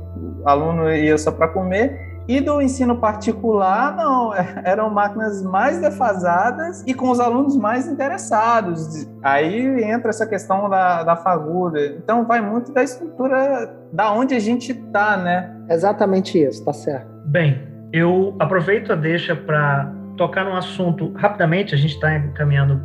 aluno 0.46 0.90
ia 0.90 1.18
só 1.18 1.30
para 1.30 1.50
comer, 1.50 2.08
e 2.26 2.40
do 2.40 2.62
ensino 2.62 2.98
particular, 2.98 3.96
não, 3.96 4.34
eram 4.64 4.90
máquinas 4.90 5.44
mais 5.44 5.80
defasadas 5.80 6.84
e 6.88 6.94
com 6.94 7.10
os 7.10 7.20
alunos 7.20 7.58
mais 7.58 7.86
interessados. 7.88 9.06
Aí 9.22 9.84
entra 9.84 10.10
essa 10.10 10.26
questão 10.26 10.70
da, 10.70 11.04
da 11.04 11.16
fagulha. 11.18 11.98
Então 11.98 12.26
vai 12.26 12.42
muito 12.42 12.74
da 12.74 12.84
estrutura 12.84 13.74
da 13.92 14.12
onde 14.14 14.36
a 14.36 14.40
gente 14.40 14.72
está, 14.72 15.18
né? 15.18 15.54
Exatamente 15.70 16.42
isso, 16.42 16.64
tá 16.66 16.74
certo. 16.74 17.08
Bem, 17.26 17.62
eu 17.94 18.36
aproveito 18.40 18.92
a 18.92 18.96
deixa 18.96 19.34
para 19.34 19.94
tocar 20.18 20.44
num 20.44 20.56
assunto 20.56 21.14
rapidamente, 21.16 21.74
a 21.74 21.78
gente 21.78 21.94
está 21.94 22.20
caminhando 22.34 22.82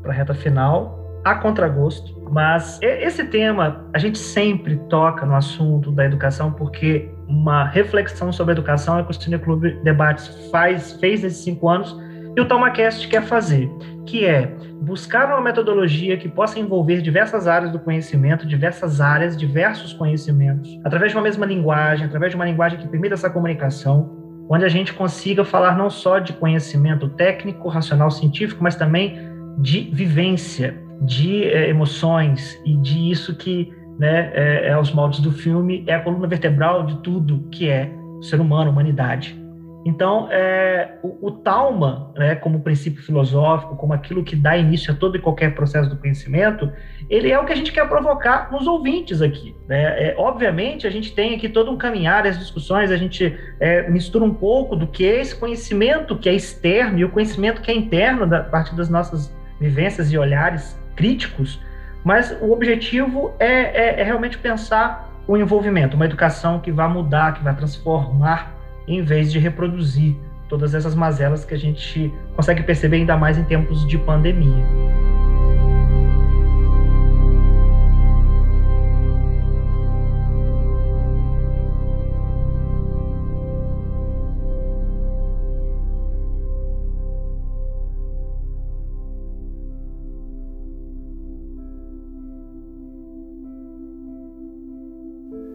para 0.00 0.12
a 0.12 0.14
reta 0.14 0.34
final, 0.34 1.20
a 1.24 1.34
contragosto, 1.34 2.14
mas 2.30 2.78
esse 2.82 3.24
tema 3.24 3.84
a 3.94 3.98
gente 3.98 4.18
sempre 4.18 4.76
toca 4.88 5.24
no 5.24 5.34
assunto 5.34 5.90
da 5.90 6.04
educação 6.04 6.52
porque 6.52 7.10
uma 7.26 7.64
reflexão 7.64 8.30
sobre 8.30 8.52
a 8.52 8.54
educação 8.54 8.98
é 8.98 9.02
que 9.02 9.10
o 9.10 9.14
Cine 9.14 9.38
Clube 9.38 9.80
Debates 9.82 10.28
faz, 10.50 10.92
fez 11.00 11.22
nesses 11.22 11.42
cinco 11.42 11.68
anos 11.68 11.98
e 12.36 12.40
o 12.40 12.44
TalmaCast 12.46 13.08
quer 13.08 13.22
fazer, 13.22 13.70
que 14.04 14.26
é 14.26 14.54
buscar 14.80 15.28
uma 15.28 15.40
metodologia 15.40 16.16
que 16.16 16.28
possa 16.28 16.58
envolver 16.58 17.00
diversas 17.00 17.46
áreas 17.46 17.72
do 17.72 17.78
conhecimento, 17.78 18.46
diversas 18.46 19.00
áreas, 19.00 19.36
diversos 19.36 19.92
conhecimentos, 19.92 20.78
através 20.84 21.12
de 21.12 21.16
uma 21.16 21.22
mesma 21.22 21.46
linguagem, 21.46 22.06
através 22.06 22.32
de 22.32 22.36
uma 22.36 22.44
linguagem 22.44 22.78
que 22.78 22.88
permita 22.88 23.14
essa 23.14 23.30
comunicação, 23.30 24.23
onde 24.48 24.64
a 24.64 24.68
gente 24.68 24.92
consiga 24.92 25.44
falar 25.44 25.76
não 25.76 25.88
só 25.88 26.18
de 26.18 26.32
conhecimento 26.32 27.08
técnico, 27.08 27.68
racional, 27.68 28.10
científico, 28.10 28.62
mas 28.62 28.76
também 28.76 29.16
de 29.58 29.80
vivência, 29.92 30.78
de 31.02 31.44
é, 31.44 31.68
emoções 31.68 32.60
e 32.64 32.76
de 32.76 33.10
isso 33.10 33.36
que 33.36 33.72
né, 33.98 34.30
é, 34.34 34.68
é 34.68 34.72
aos 34.72 34.92
moldes 34.92 35.20
do 35.20 35.30
filme, 35.30 35.84
é 35.86 35.94
a 35.94 36.00
coluna 36.00 36.26
vertebral 36.26 36.84
de 36.84 36.96
tudo 36.98 37.46
que 37.50 37.68
é 37.68 37.92
ser 38.20 38.40
humano, 38.40 38.70
humanidade. 38.70 39.43
Então, 39.84 40.28
é, 40.30 40.96
o, 41.02 41.28
o 41.28 41.30
Talma, 41.30 42.10
né, 42.16 42.34
como 42.36 42.60
princípio 42.60 43.02
filosófico, 43.02 43.76
como 43.76 43.92
aquilo 43.92 44.24
que 44.24 44.34
dá 44.34 44.56
início 44.56 44.92
a 44.92 44.96
todo 44.96 45.16
e 45.16 45.20
qualquer 45.20 45.54
processo 45.54 45.90
do 45.90 45.96
conhecimento, 45.96 46.72
ele 47.10 47.30
é 47.30 47.38
o 47.38 47.44
que 47.44 47.52
a 47.52 47.56
gente 47.56 47.70
quer 47.70 47.86
provocar 47.86 48.50
nos 48.50 48.66
ouvintes 48.66 49.20
aqui. 49.20 49.54
Né? 49.68 50.08
É, 50.08 50.14
obviamente, 50.16 50.86
a 50.86 50.90
gente 50.90 51.14
tem 51.14 51.34
aqui 51.34 51.50
todo 51.50 51.70
um 51.70 51.76
caminhar, 51.76 52.26
as 52.26 52.38
discussões, 52.38 52.90
a 52.90 52.96
gente 52.96 53.38
é, 53.60 53.88
mistura 53.90 54.24
um 54.24 54.32
pouco 54.32 54.74
do 54.74 54.86
que 54.86 55.06
é 55.06 55.20
esse 55.20 55.36
conhecimento 55.36 56.16
que 56.16 56.30
é 56.30 56.34
externo 56.34 56.98
e 56.98 57.04
o 57.04 57.10
conhecimento 57.10 57.60
que 57.60 57.70
é 57.70 57.74
interno, 57.74 58.26
da, 58.26 58.38
a 58.38 58.44
partir 58.44 58.74
das 58.74 58.88
nossas 58.88 59.34
vivências 59.60 60.10
e 60.10 60.16
olhares 60.16 60.80
críticos, 60.96 61.60
mas 62.02 62.36
o 62.40 62.52
objetivo 62.52 63.34
é, 63.38 63.46
é, 63.46 64.00
é 64.00 64.02
realmente 64.02 64.38
pensar 64.38 65.10
o 65.26 65.36
envolvimento, 65.36 65.96
uma 65.96 66.04
educação 66.04 66.60
que 66.60 66.70
vai 66.70 66.88
mudar, 66.88 67.34
que 67.34 67.42
vai 67.42 67.54
transformar 67.54 68.54
em 68.86 69.02
vez 69.02 69.32
de 69.32 69.38
reproduzir 69.38 70.16
todas 70.48 70.74
essas 70.74 70.94
mazelas 70.94 71.44
que 71.44 71.54
a 71.54 71.58
gente 71.58 72.12
consegue 72.36 72.62
perceber 72.62 72.96
ainda 72.96 73.16
mais 73.16 73.38
em 73.38 73.44
tempos 73.44 73.86
de 73.86 73.98
pandemia. 73.98 74.64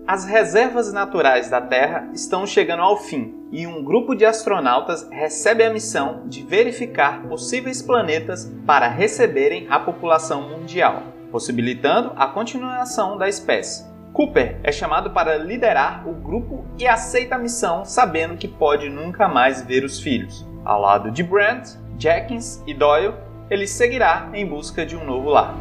As 0.09 0.25
reservas 0.25 0.91
naturais 0.91 1.51
da 1.51 1.61
Terra 1.61 2.09
estão 2.15 2.43
chegando 2.43 2.81
ao 2.81 2.97
fim 2.97 3.45
e 3.51 3.67
um 3.67 3.83
grupo 3.83 4.15
de 4.15 4.25
astronautas 4.25 5.07
recebe 5.11 5.63
a 5.63 5.69
missão 5.71 6.23
de 6.25 6.41
verificar 6.41 7.21
possíveis 7.27 7.79
planetas 7.79 8.51
para 8.65 8.87
receberem 8.87 9.67
a 9.69 9.79
população 9.79 10.49
mundial, 10.49 11.03
possibilitando 11.31 12.11
a 12.15 12.25
continuação 12.25 13.19
da 13.19 13.29
espécie. 13.29 13.85
Cooper 14.11 14.59
é 14.63 14.71
chamado 14.71 15.11
para 15.11 15.37
liderar 15.37 16.09
o 16.09 16.13
grupo 16.13 16.65
e 16.79 16.87
aceita 16.87 17.35
a 17.35 17.37
missão 17.37 17.85
sabendo 17.85 18.35
que 18.35 18.47
pode 18.47 18.89
nunca 18.89 19.27
mais 19.27 19.61
ver 19.61 19.83
os 19.83 19.99
filhos. 19.99 20.43
Ao 20.65 20.81
lado 20.81 21.11
de 21.11 21.21
Brent, 21.21 21.75
Jackins 21.99 22.63
e 22.65 22.73
Doyle, 22.73 23.13
ele 23.47 23.67
seguirá 23.67 24.27
em 24.33 24.43
busca 24.43 24.83
de 24.83 24.97
um 24.97 25.05
novo 25.05 25.29
lar. 25.29 25.53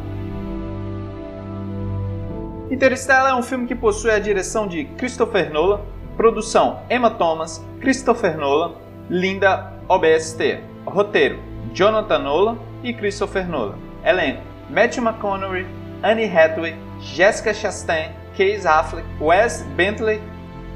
Interstellar 2.71 3.31
é 3.31 3.35
um 3.35 3.41
filme 3.41 3.65
que 3.65 3.73
possui 3.73 4.11
a 4.11 4.19
direção 4.19 4.67
de 4.67 4.85
Christopher 4.85 5.51
Nolan, 5.51 5.81
produção 6.15 6.83
Emma 6.87 7.09
Thomas, 7.09 7.65
Christopher 7.81 8.37
Nolan, 8.37 8.75
Linda 9.09 9.73
OBST, 9.87 10.59
roteiro 10.85 11.39
Jonathan 11.73 12.19
Nolan 12.19 12.59
e 12.83 12.93
Christopher 12.93 13.49
Nolan, 13.49 13.75
elenco 14.03 14.43
Matthew 14.69 15.03
McConaughey, 15.03 15.65
Anne 16.03 16.25
Hathaway, 16.27 16.75
Jessica 16.99 17.55
Chastain, 17.55 18.11
Case 18.35 18.67
Affleck, 18.67 19.05
Wes 19.19 19.63
Bentley, 19.75 20.21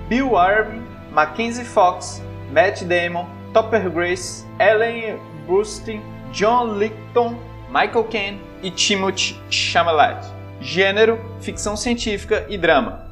Bill 0.10 0.36
Irving, 0.36 0.82
Mackenzie 1.12 1.64
Fox, 1.64 2.24
Matt 2.52 2.84
Damon, 2.86 3.28
Topper 3.54 3.88
Grace, 3.92 4.44
Ellen 4.60 5.20
Burstyn, 5.48 6.02
John 6.32 6.80
Licton, 6.80 7.38
Michael 7.70 8.06
Caine 8.06 8.42
e 8.64 8.72
Timothy 8.72 9.40
Chalamet. 9.52 10.33
Gênero: 10.64 11.20
ficção 11.42 11.76
científica 11.76 12.46
e 12.48 12.58
drama. 12.58 13.06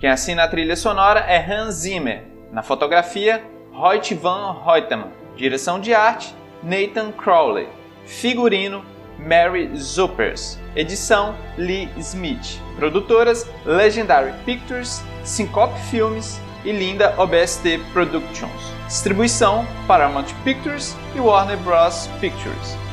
Quem 0.00 0.10
assina 0.10 0.42
a 0.42 0.48
trilha 0.48 0.74
sonora 0.74 1.20
é 1.20 1.38
Hans 1.38 1.76
Zimmer. 1.76 2.24
Na 2.50 2.60
fotografia, 2.60 3.44
Hoyt 3.72 4.16
van 4.16 4.64
Hoytema. 4.66 5.12
Direção 5.36 5.78
de 5.78 5.94
arte, 5.94 6.34
Nathan 6.60 7.12
Crowley. 7.12 7.68
Figurino, 8.04 8.84
Mary 9.16 9.70
Zuppers. 9.76 10.58
Edição, 10.74 11.36
Lee 11.56 11.88
Smith. 11.98 12.60
Produtoras, 12.74 13.48
Legendary 13.64 14.32
Pictures, 14.44 15.00
Syncope 15.22 15.78
Filmes 15.88 16.40
e 16.64 16.72
Linda 16.72 17.14
OBST 17.16 17.78
Productions. 17.92 18.74
Distribuição, 18.88 19.64
Paramount 19.86 20.34
Pictures 20.42 20.96
e 21.14 21.20
Warner 21.20 21.58
Bros. 21.58 22.08
Pictures. 22.20 22.87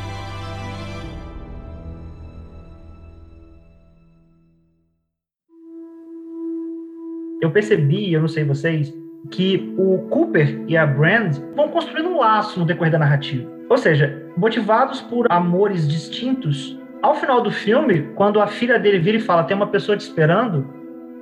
Eu 7.45 7.51
percebi, 7.51 8.13
eu 8.13 8.21
não 8.21 8.27
sei 8.27 8.43
vocês, 8.43 8.93
que 9.31 9.73
o 9.77 9.99
Cooper 10.09 10.63
e 10.67 10.77
a 10.77 10.85
Brand 10.85 11.37
vão 11.55 11.69
construindo 11.69 12.09
um 12.09 12.19
laço 12.19 12.59
no 12.59 12.65
decorrer 12.65 12.91
da 12.91 12.99
narrativa. 12.99 13.49
Ou 13.69 13.77
seja, 13.77 14.23
motivados 14.37 15.01
por 15.01 15.25
amores 15.31 15.87
distintos, 15.87 16.77
ao 17.01 17.15
final 17.15 17.41
do 17.41 17.51
filme, 17.51 18.09
quando 18.15 18.39
a 18.39 18.47
filha 18.47 18.79
dele 18.79 18.99
vira 18.99 19.17
e 19.17 19.21
fala 19.21 19.43
tem 19.43 19.55
uma 19.55 19.67
pessoa 19.67 19.97
te 19.97 20.01
esperando, 20.01 20.67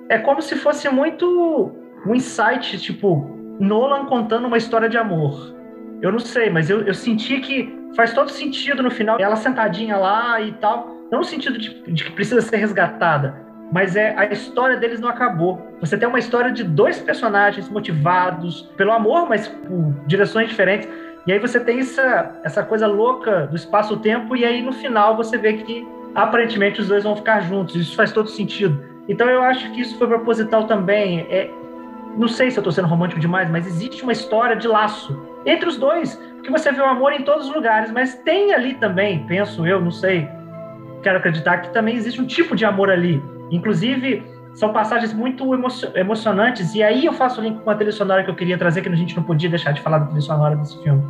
é 0.10 0.18
como 0.18 0.42
se 0.42 0.56
fosse 0.56 0.90
muito 0.90 1.72
um 2.06 2.14
insight, 2.14 2.78
tipo, 2.80 3.30
Nolan 3.60 4.06
contando 4.06 4.48
uma 4.48 4.58
história 4.58 4.90
de 4.90 4.98
amor. 4.98 5.56
Eu 6.02 6.12
não 6.12 6.20
sei, 6.20 6.50
mas 6.50 6.70
eu, 6.70 6.82
eu 6.82 6.94
senti 6.94 7.40
que 7.40 7.74
faz 7.96 8.14
todo 8.14 8.30
sentido 8.30 8.84
no 8.84 8.92
final, 8.92 9.18
ela 9.20 9.36
sentadinha 9.36 9.96
lá 9.96 10.42
e 10.42 10.52
tal, 10.54 10.90
não 11.12 11.20
no 11.20 11.26
sentido 11.26 11.58
de, 11.58 11.82
de 11.92 12.04
que 12.04 12.12
precisa 12.12 12.42
ser 12.42 12.58
resgatada, 12.58 13.36
mas 13.74 13.96
é 13.96 14.14
a 14.16 14.26
história 14.26 14.78
deles 14.78 15.00
não 15.00 15.10
acabou. 15.10 15.60
Você 15.80 15.98
tem 15.98 16.08
uma 16.08 16.20
história 16.20 16.52
de 16.52 16.64
dois 16.64 17.00
personagens 17.00 17.68
motivados 17.68 18.70
pelo 18.78 18.92
amor, 18.92 19.28
mas 19.28 19.48
por 19.48 19.96
direções 20.06 20.48
diferentes. 20.48 20.88
E 21.26 21.34
aí 21.34 21.40
você 21.40 21.60
tem 21.60 21.80
essa, 21.80 22.40
essa 22.44 22.62
coisa 22.62 22.86
louca 22.86 23.48
do 23.48 23.56
espaço-tempo, 23.56 24.36
e 24.36 24.46
aí 24.46 24.62
no 24.62 24.74
final 24.74 25.18
você 25.18 25.40
vê 25.40 25.54
que 25.54 25.88
aparentemente 26.14 26.82
os 26.82 26.88
dois 26.88 27.04
vão 27.04 27.16
ficar 27.16 27.40
juntos. 27.40 27.76
Isso 27.76 27.96
faz 27.96 28.12
todo 28.12 28.30
sentido. 28.30 28.80
Então 29.10 29.28
eu 29.28 29.42
acho 29.42 29.72
que 29.72 29.82
isso 29.82 29.98
foi 29.98 30.06
proposital 30.06 30.66
também. 30.66 31.22
É, 31.22 31.50
não 32.16 32.28
sei 32.28 32.52
se 32.52 32.60
eu 32.60 32.62
estou 32.62 32.72
sendo 32.72 32.88
romântico 32.88 33.20
demais, 33.20 33.50
mas 33.50 33.66
existe 33.66 34.04
uma 34.04 34.12
história 34.12 34.56
de 34.56 34.68
laço 34.68 35.20
entre 35.48 35.68
os 35.68 35.78
dois, 35.78 36.14
porque 36.36 36.52
você 36.52 36.72
vê 36.72 36.80
o 36.80 36.86
amor 36.86 37.12
em 37.12 37.24
todos 37.24 37.48
os 37.48 37.56
lugares, 37.56 37.90
mas 37.90 38.14
tem 38.20 38.54
ali 38.54 38.76
também, 38.76 39.26
penso 39.26 39.66
eu, 39.66 39.82
não 39.82 39.92
sei, 39.92 40.30
quero 41.02 41.18
acreditar 41.18 41.58
que 41.58 41.74
também 41.74 41.96
existe 41.96 42.22
um 42.22 42.26
tipo 42.28 42.56
de 42.56 42.66
amor 42.66 42.92
ali 42.92 43.20
Inclusive, 43.52 44.24
são 44.54 44.72
passagens 44.72 45.14
muito 45.14 45.44
emocionantes, 45.96 46.76
e 46.76 46.84
aí 46.84 47.06
eu 47.06 47.14
faço 47.14 47.42
o 47.42 47.44
link 47.44 47.60
com 47.62 47.70
a 47.70 47.76
trilha 47.76 47.92
sonora 47.92 48.24
que 48.24 48.30
eu 48.30 48.36
queria 48.36 48.58
trazer, 48.58 48.82
que 48.82 48.90
a 48.90 48.96
gente 48.96 49.16
não 49.16 49.24
podia 49.24 49.50
deixar 49.50 49.72
de 49.72 49.82
falar 49.82 50.00
da 50.00 50.06
trilha 50.06 50.22
sonora 50.22 50.56
desse 50.56 50.82
filme, 50.84 51.04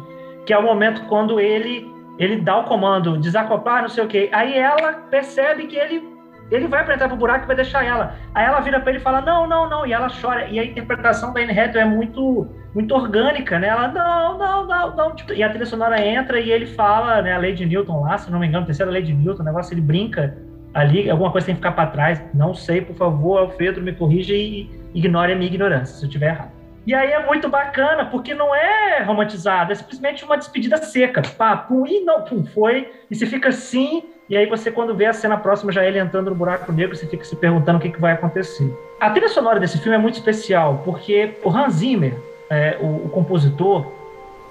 que 0.46 0.54
é 0.54 0.58
o 0.58 0.64
momento 0.64 1.06
quando 1.08 1.40
ele 1.40 1.92
ele 2.18 2.38
dá 2.38 2.58
o 2.58 2.64
comando 2.66 3.18
desacoplar, 3.18 3.82
não 3.82 3.90
sei 3.90 4.04
o 4.04 4.08
quê. 4.08 4.30
Aí 4.32 4.56
ela 4.56 4.94
percebe 5.10 5.66
que 5.66 5.76
ele 5.76 6.14
ele 6.52 6.68
vai 6.68 6.86
para 6.86 6.94
entrar 6.94 7.08
pro 7.08 7.18
buraco 7.18 7.46
e 7.46 7.48
vai 7.48 7.56
deixar 7.56 7.84
ela. 7.84 8.16
Aí 8.36 8.46
ela 8.46 8.60
vira 8.60 8.80
para 8.80 8.92
ele 8.92 9.00
e 9.00 9.02
fala: 9.02 9.22
"Não, 9.22 9.48
não, 9.48 9.68
não", 9.68 9.86
e 9.86 9.94
ela 9.94 10.08
chora. 10.10 10.48
E 10.48 10.60
a 10.60 10.64
interpretação 10.64 11.34
da 11.34 11.42
Anne 11.42 11.58
Hathaway 11.58 11.82
é 11.82 11.86
muito 11.86 12.48
muito 12.76 12.94
orgânica, 12.94 13.60
né? 13.60 13.68
Ela 13.68 13.88
não, 13.88 14.38
não, 14.38 14.68
não, 14.68 14.96
não. 14.96 15.16
Tipo, 15.16 15.34
e 15.34 15.44
a 15.44 15.50
trilha 15.50 15.66
sonora 15.66 16.00
entra 16.06 16.40
e 16.40 16.52
ele 16.52 16.66
fala, 16.66 17.22
né, 17.22 17.34
a 17.34 17.38
Lady 17.38 17.66
Newton 17.66 18.02
lá, 18.02 18.18
se 18.18 18.32
não 18.32 18.40
me 18.40 18.48
engano, 18.48 18.66
terceira 18.66 18.92
Lady 18.92 19.14
Newton, 19.14 19.44
o 19.44 19.46
negócio 19.46 19.74
ele 19.74 19.82
brinca 19.82 20.36
ali 20.74 21.10
alguma 21.10 21.32
coisa 21.32 21.46
tem 21.46 21.56
que 21.56 21.60
ficar 21.60 21.74
para 21.74 21.90
trás. 21.90 22.22
Não 22.34 22.54
sei, 22.54 22.82
por 22.82 22.96
favor, 22.96 23.40
Alfredo, 23.40 23.82
me 23.82 23.94
corrija 23.94 24.34
e 24.34 24.70
ignore 24.94 25.32
a 25.32 25.36
minha 25.36 25.48
ignorância, 25.48 25.96
se 25.96 26.04
eu 26.04 26.08
estiver 26.08 26.30
errado. 26.30 26.52
E 26.86 26.94
aí 26.94 27.12
é 27.12 27.26
muito 27.26 27.48
bacana, 27.48 28.06
porque 28.06 28.34
não 28.34 28.54
é 28.54 29.02
romantizado, 29.04 29.72
é 29.72 29.76
simplesmente 29.76 30.26
uma 30.26 30.38
despedida 30.38 30.78
seca. 30.78 31.22
Pá, 31.22 31.56
pum, 31.56 31.88
e 31.88 32.02
não, 32.02 32.24
pum, 32.24 32.44
foi. 32.44 32.92
E 33.10 33.16
você 33.16 33.26
fica 33.26 33.50
assim, 33.50 34.04
e 34.30 34.36
aí 34.36 34.46
você, 34.46 34.70
quando 34.70 34.94
vê 34.94 35.06
a 35.06 35.14
cena 35.14 35.38
próxima, 35.38 35.72
já 35.72 35.86
ele 35.86 35.98
entrando 35.98 36.30
no 36.30 36.36
buraco 36.36 36.72
negro, 36.74 36.96
você 36.96 37.08
fica 37.08 37.24
se 37.24 37.36
perguntando 37.38 37.78
o 37.78 37.82
que, 37.82 37.90
que 37.90 38.02
vai 38.02 38.12
acontecer. 38.12 38.70
A 39.00 39.10
trilha 39.10 39.30
sonora 39.30 39.62
desse 39.62 39.78
filme 39.78 39.96
é 39.96 40.00
muito 40.00 40.16
especial, 40.16 40.82
porque 40.84 41.38
o 41.42 41.50
Hans 41.50 41.76
Zimmer, 41.76 42.16
é, 42.50 42.78
o, 42.82 43.06
o 43.06 43.10
compositor, 43.10 43.86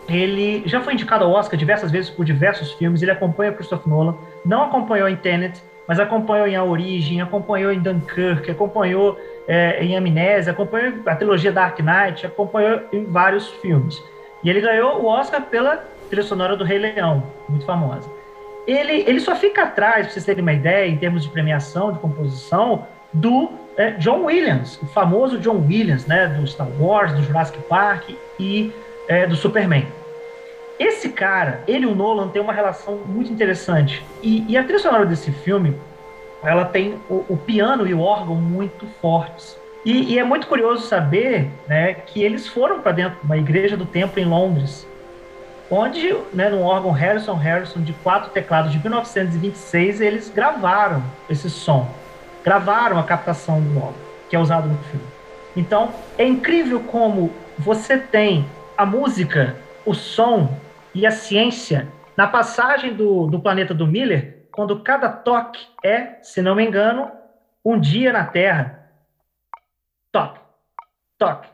ele 0.08 0.62
já 0.66 0.80
foi 0.80 0.94
indicado 0.94 1.24
ao 1.24 1.32
Oscar 1.32 1.58
diversas 1.58 1.90
vezes 1.90 2.10
por 2.10 2.24
diversos 2.24 2.72
filmes, 2.72 3.02
ele 3.02 3.10
acompanha 3.10 3.52
Christopher 3.52 3.88
Nolan, 3.88 4.16
não 4.44 4.64
acompanhou 4.64 5.08
em 5.08 5.16
Tenet, 5.16 5.62
mas 5.86 5.98
acompanhou 5.98 6.46
em 6.46 6.56
A 6.56 6.64
Origem, 6.64 7.20
acompanhou 7.20 7.72
em 7.72 7.80
Dunkirk, 7.80 8.50
acompanhou 8.50 9.18
é, 9.48 9.82
em 9.82 9.96
Amnésia, 9.96 10.52
acompanhou 10.52 10.94
a 11.06 11.14
trilogia 11.14 11.52
Dark 11.52 11.78
Knight, 11.80 12.26
acompanhou 12.26 12.82
em 12.92 13.04
vários 13.04 13.48
filmes. 13.48 14.02
E 14.42 14.50
ele 14.50 14.60
ganhou 14.60 15.02
o 15.02 15.06
Oscar 15.06 15.42
pela 15.42 15.84
trilha 16.08 16.22
sonora 16.22 16.56
do 16.56 16.64
Rei 16.64 16.78
Leão, 16.78 17.22
muito 17.48 17.64
famosa. 17.64 18.08
Ele, 18.66 19.04
ele 19.06 19.20
só 19.20 19.34
fica 19.34 19.62
atrás, 19.64 20.06
para 20.06 20.10
vocês 20.10 20.24
terem 20.24 20.42
uma 20.42 20.52
ideia, 20.52 20.88
em 20.88 20.96
termos 20.96 21.24
de 21.24 21.30
premiação, 21.30 21.92
de 21.92 21.98
composição, 21.98 22.86
do 23.12 23.50
é, 23.76 23.92
John 23.92 24.24
Williams, 24.24 24.80
o 24.82 24.86
famoso 24.86 25.38
John 25.38 25.64
Williams, 25.66 26.06
né, 26.06 26.28
do 26.28 26.46
Star 26.46 26.68
Wars, 26.78 27.12
do 27.12 27.22
Jurassic 27.22 27.58
Park 27.68 28.10
e 28.38 28.72
é, 29.08 29.26
do 29.26 29.34
Superman. 29.34 29.86
Esse 30.82 31.10
cara, 31.10 31.62
ele 31.68 31.84
e 31.84 31.86
o 31.86 31.94
Nolan 31.94 32.26
tem 32.26 32.42
uma 32.42 32.52
relação 32.52 32.96
muito 33.06 33.32
interessante. 33.32 34.04
E, 34.20 34.44
e 34.48 34.56
a 34.56 34.64
trilha 34.64 34.80
sonora 34.80 35.06
desse 35.06 35.30
filme, 35.30 35.76
ela 36.42 36.64
tem 36.64 36.98
o, 37.08 37.24
o 37.28 37.36
piano 37.36 37.86
e 37.86 37.94
o 37.94 38.00
órgão 38.00 38.34
muito 38.34 38.84
fortes. 39.00 39.56
E, 39.84 40.12
e, 40.12 40.18
é 40.18 40.24
muito 40.24 40.48
curioso 40.48 40.84
saber 40.88 41.48
né, 41.68 41.94
que 41.94 42.20
eles 42.20 42.48
foram 42.48 42.80
para 42.80 42.90
dentro 42.90 43.20
de 43.20 43.24
uma 43.24 43.38
igreja 43.38 43.76
do 43.76 43.86
templo 43.86 44.20
em 44.20 44.24
Londres, 44.24 44.84
onde, 45.70 46.16
né, 46.34 46.48
no 46.48 46.62
órgão 46.62 46.90
Harrison 46.90 47.34
Harrison 47.34 47.80
de 47.80 47.92
quatro 47.92 48.30
teclados 48.30 48.72
de 48.72 48.80
1926, 48.80 50.00
eles 50.00 50.32
gravaram 50.34 51.00
esse 51.30 51.48
som, 51.48 51.88
gravaram 52.42 52.98
a 52.98 53.04
captação 53.04 53.60
do 53.60 53.76
órgão, 53.76 53.94
que 54.28 54.34
é 54.34 54.38
usado 54.38 54.66
no 54.66 54.78
filme. 54.90 55.06
Então, 55.56 55.90
é 56.18 56.26
incrível 56.26 56.80
como 56.80 57.30
você 57.56 57.96
tem 57.98 58.44
a 58.76 58.84
música, 58.84 59.54
o 59.86 59.94
som 59.94 60.60
e 60.94 61.06
a 61.06 61.10
ciência 61.10 61.88
na 62.16 62.26
passagem 62.26 62.94
do, 62.94 63.26
do 63.26 63.40
planeta 63.40 63.72
do 63.72 63.86
Miller, 63.86 64.46
quando 64.52 64.80
cada 64.80 65.08
toque 65.08 65.66
é, 65.82 66.18
se 66.22 66.42
não 66.42 66.54
me 66.54 66.64
engano, 66.64 67.10
um 67.64 67.78
dia 67.78 68.12
na 68.12 68.24
Terra. 68.24 68.90
Toque, 70.10 70.40
toque, 71.18 71.48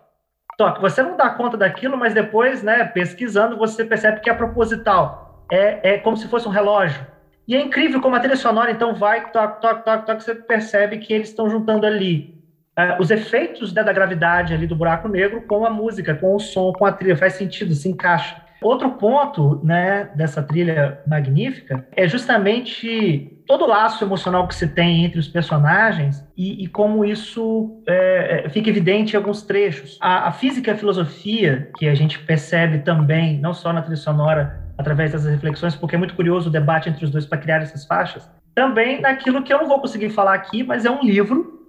toque. 0.56 0.80
Você 0.80 1.02
não 1.02 1.16
dá 1.16 1.30
conta 1.30 1.56
daquilo, 1.56 1.96
mas 1.96 2.12
depois, 2.12 2.62
né, 2.62 2.84
pesquisando, 2.84 3.56
você 3.56 3.84
percebe 3.84 4.20
que 4.20 4.28
é 4.28 4.34
proposital. 4.34 5.46
É, 5.50 5.94
é 5.94 5.98
como 5.98 6.16
se 6.16 6.28
fosse 6.28 6.48
um 6.48 6.50
relógio. 6.50 7.06
E 7.46 7.54
é 7.54 7.60
incrível 7.60 8.00
como 8.00 8.14
a 8.14 8.20
trilha 8.20 8.36
sonora, 8.36 8.70
então, 8.70 8.94
vai, 8.94 9.30
toque, 9.30 9.62
toque, 9.62 9.84
toque, 9.84 10.06
toque, 10.06 10.22
você 10.22 10.34
percebe 10.34 10.98
que 10.98 11.14
eles 11.14 11.28
estão 11.28 11.48
juntando 11.48 11.86
ali 11.86 12.38
uh, 12.78 13.00
os 13.00 13.10
efeitos 13.10 13.72
né, 13.72 13.82
da 13.82 13.92
gravidade 13.92 14.52
ali 14.52 14.66
do 14.66 14.76
buraco 14.76 15.08
negro 15.08 15.40
com 15.42 15.64
a 15.64 15.70
música, 15.70 16.14
com 16.14 16.34
o 16.34 16.38
som, 16.38 16.72
com 16.72 16.84
a 16.84 16.92
trilha. 16.92 17.16
Faz 17.16 17.34
sentido, 17.34 17.72
se 17.74 17.88
encaixa. 17.88 18.47
Outro 18.60 18.90
ponto 18.90 19.60
né, 19.64 20.10
dessa 20.14 20.42
trilha 20.42 21.00
magnífica 21.06 21.86
é 21.94 22.08
justamente 22.08 23.38
todo 23.46 23.64
o 23.64 23.68
laço 23.68 24.04
emocional 24.04 24.46
que 24.46 24.54
se 24.54 24.66
tem 24.68 25.04
entre 25.04 25.18
os 25.18 25.28
personagens 25.28 26.22
e, 26.36 26.64
e 26.64 26.66
como 26.66 27.04
isso 27.04 27.82
é, 27.86 28.44
é, 28.44 28.48
fica 28.48 28.68
evidente 28.68 29.14
em 29.14 29.16
alguns 29.16 29.42
trechos. 29.42 29.96
A, 30.00 30.28
a, 30.28 30.32
física 30.32 30.70
e 30.70 30.74
a 30.74 30.76
filosofia, 30.76 31.70
que 31.78 31.88
a 31.88 31.94
gente 31.94 32.18
percebe 32.18 32.80
também, 32.80 33.38
não 33.38 33.54
só 33.54 33.72
na 33.72 33.80
trilha 33.80 33.96
sonora, 33.96 34.60
através 34.76 35.12
dessas 35.12 35.30
reflexões, 35.30 35.74
porque 35.74 35.94
é 35.94 35.98
muito 35.98 36.14
curioso 36.14 36.48
o 36.48 36.52
debate 36.52 36.88
entre 36.88 37.04
os 37.04 37.10
dois 37.10 37.24
para 37.24 37.38
criar 37.38 37.62
essas 37.62 37.86
faixas, 37.86 38.30
também 38.54 39.00
naquilo 39.00 39.42
que 39.42 39.52
eu 39.52 39.58
não 39.58 39.68
vou 39.68 39.80
conseguir 39.80 40.10
falar 40.10 40.34
aqui, 40.34 40.62
mas 40.62 40.84
é 40.84 40.90
um 40.90 41.02
livro 41.02 41.68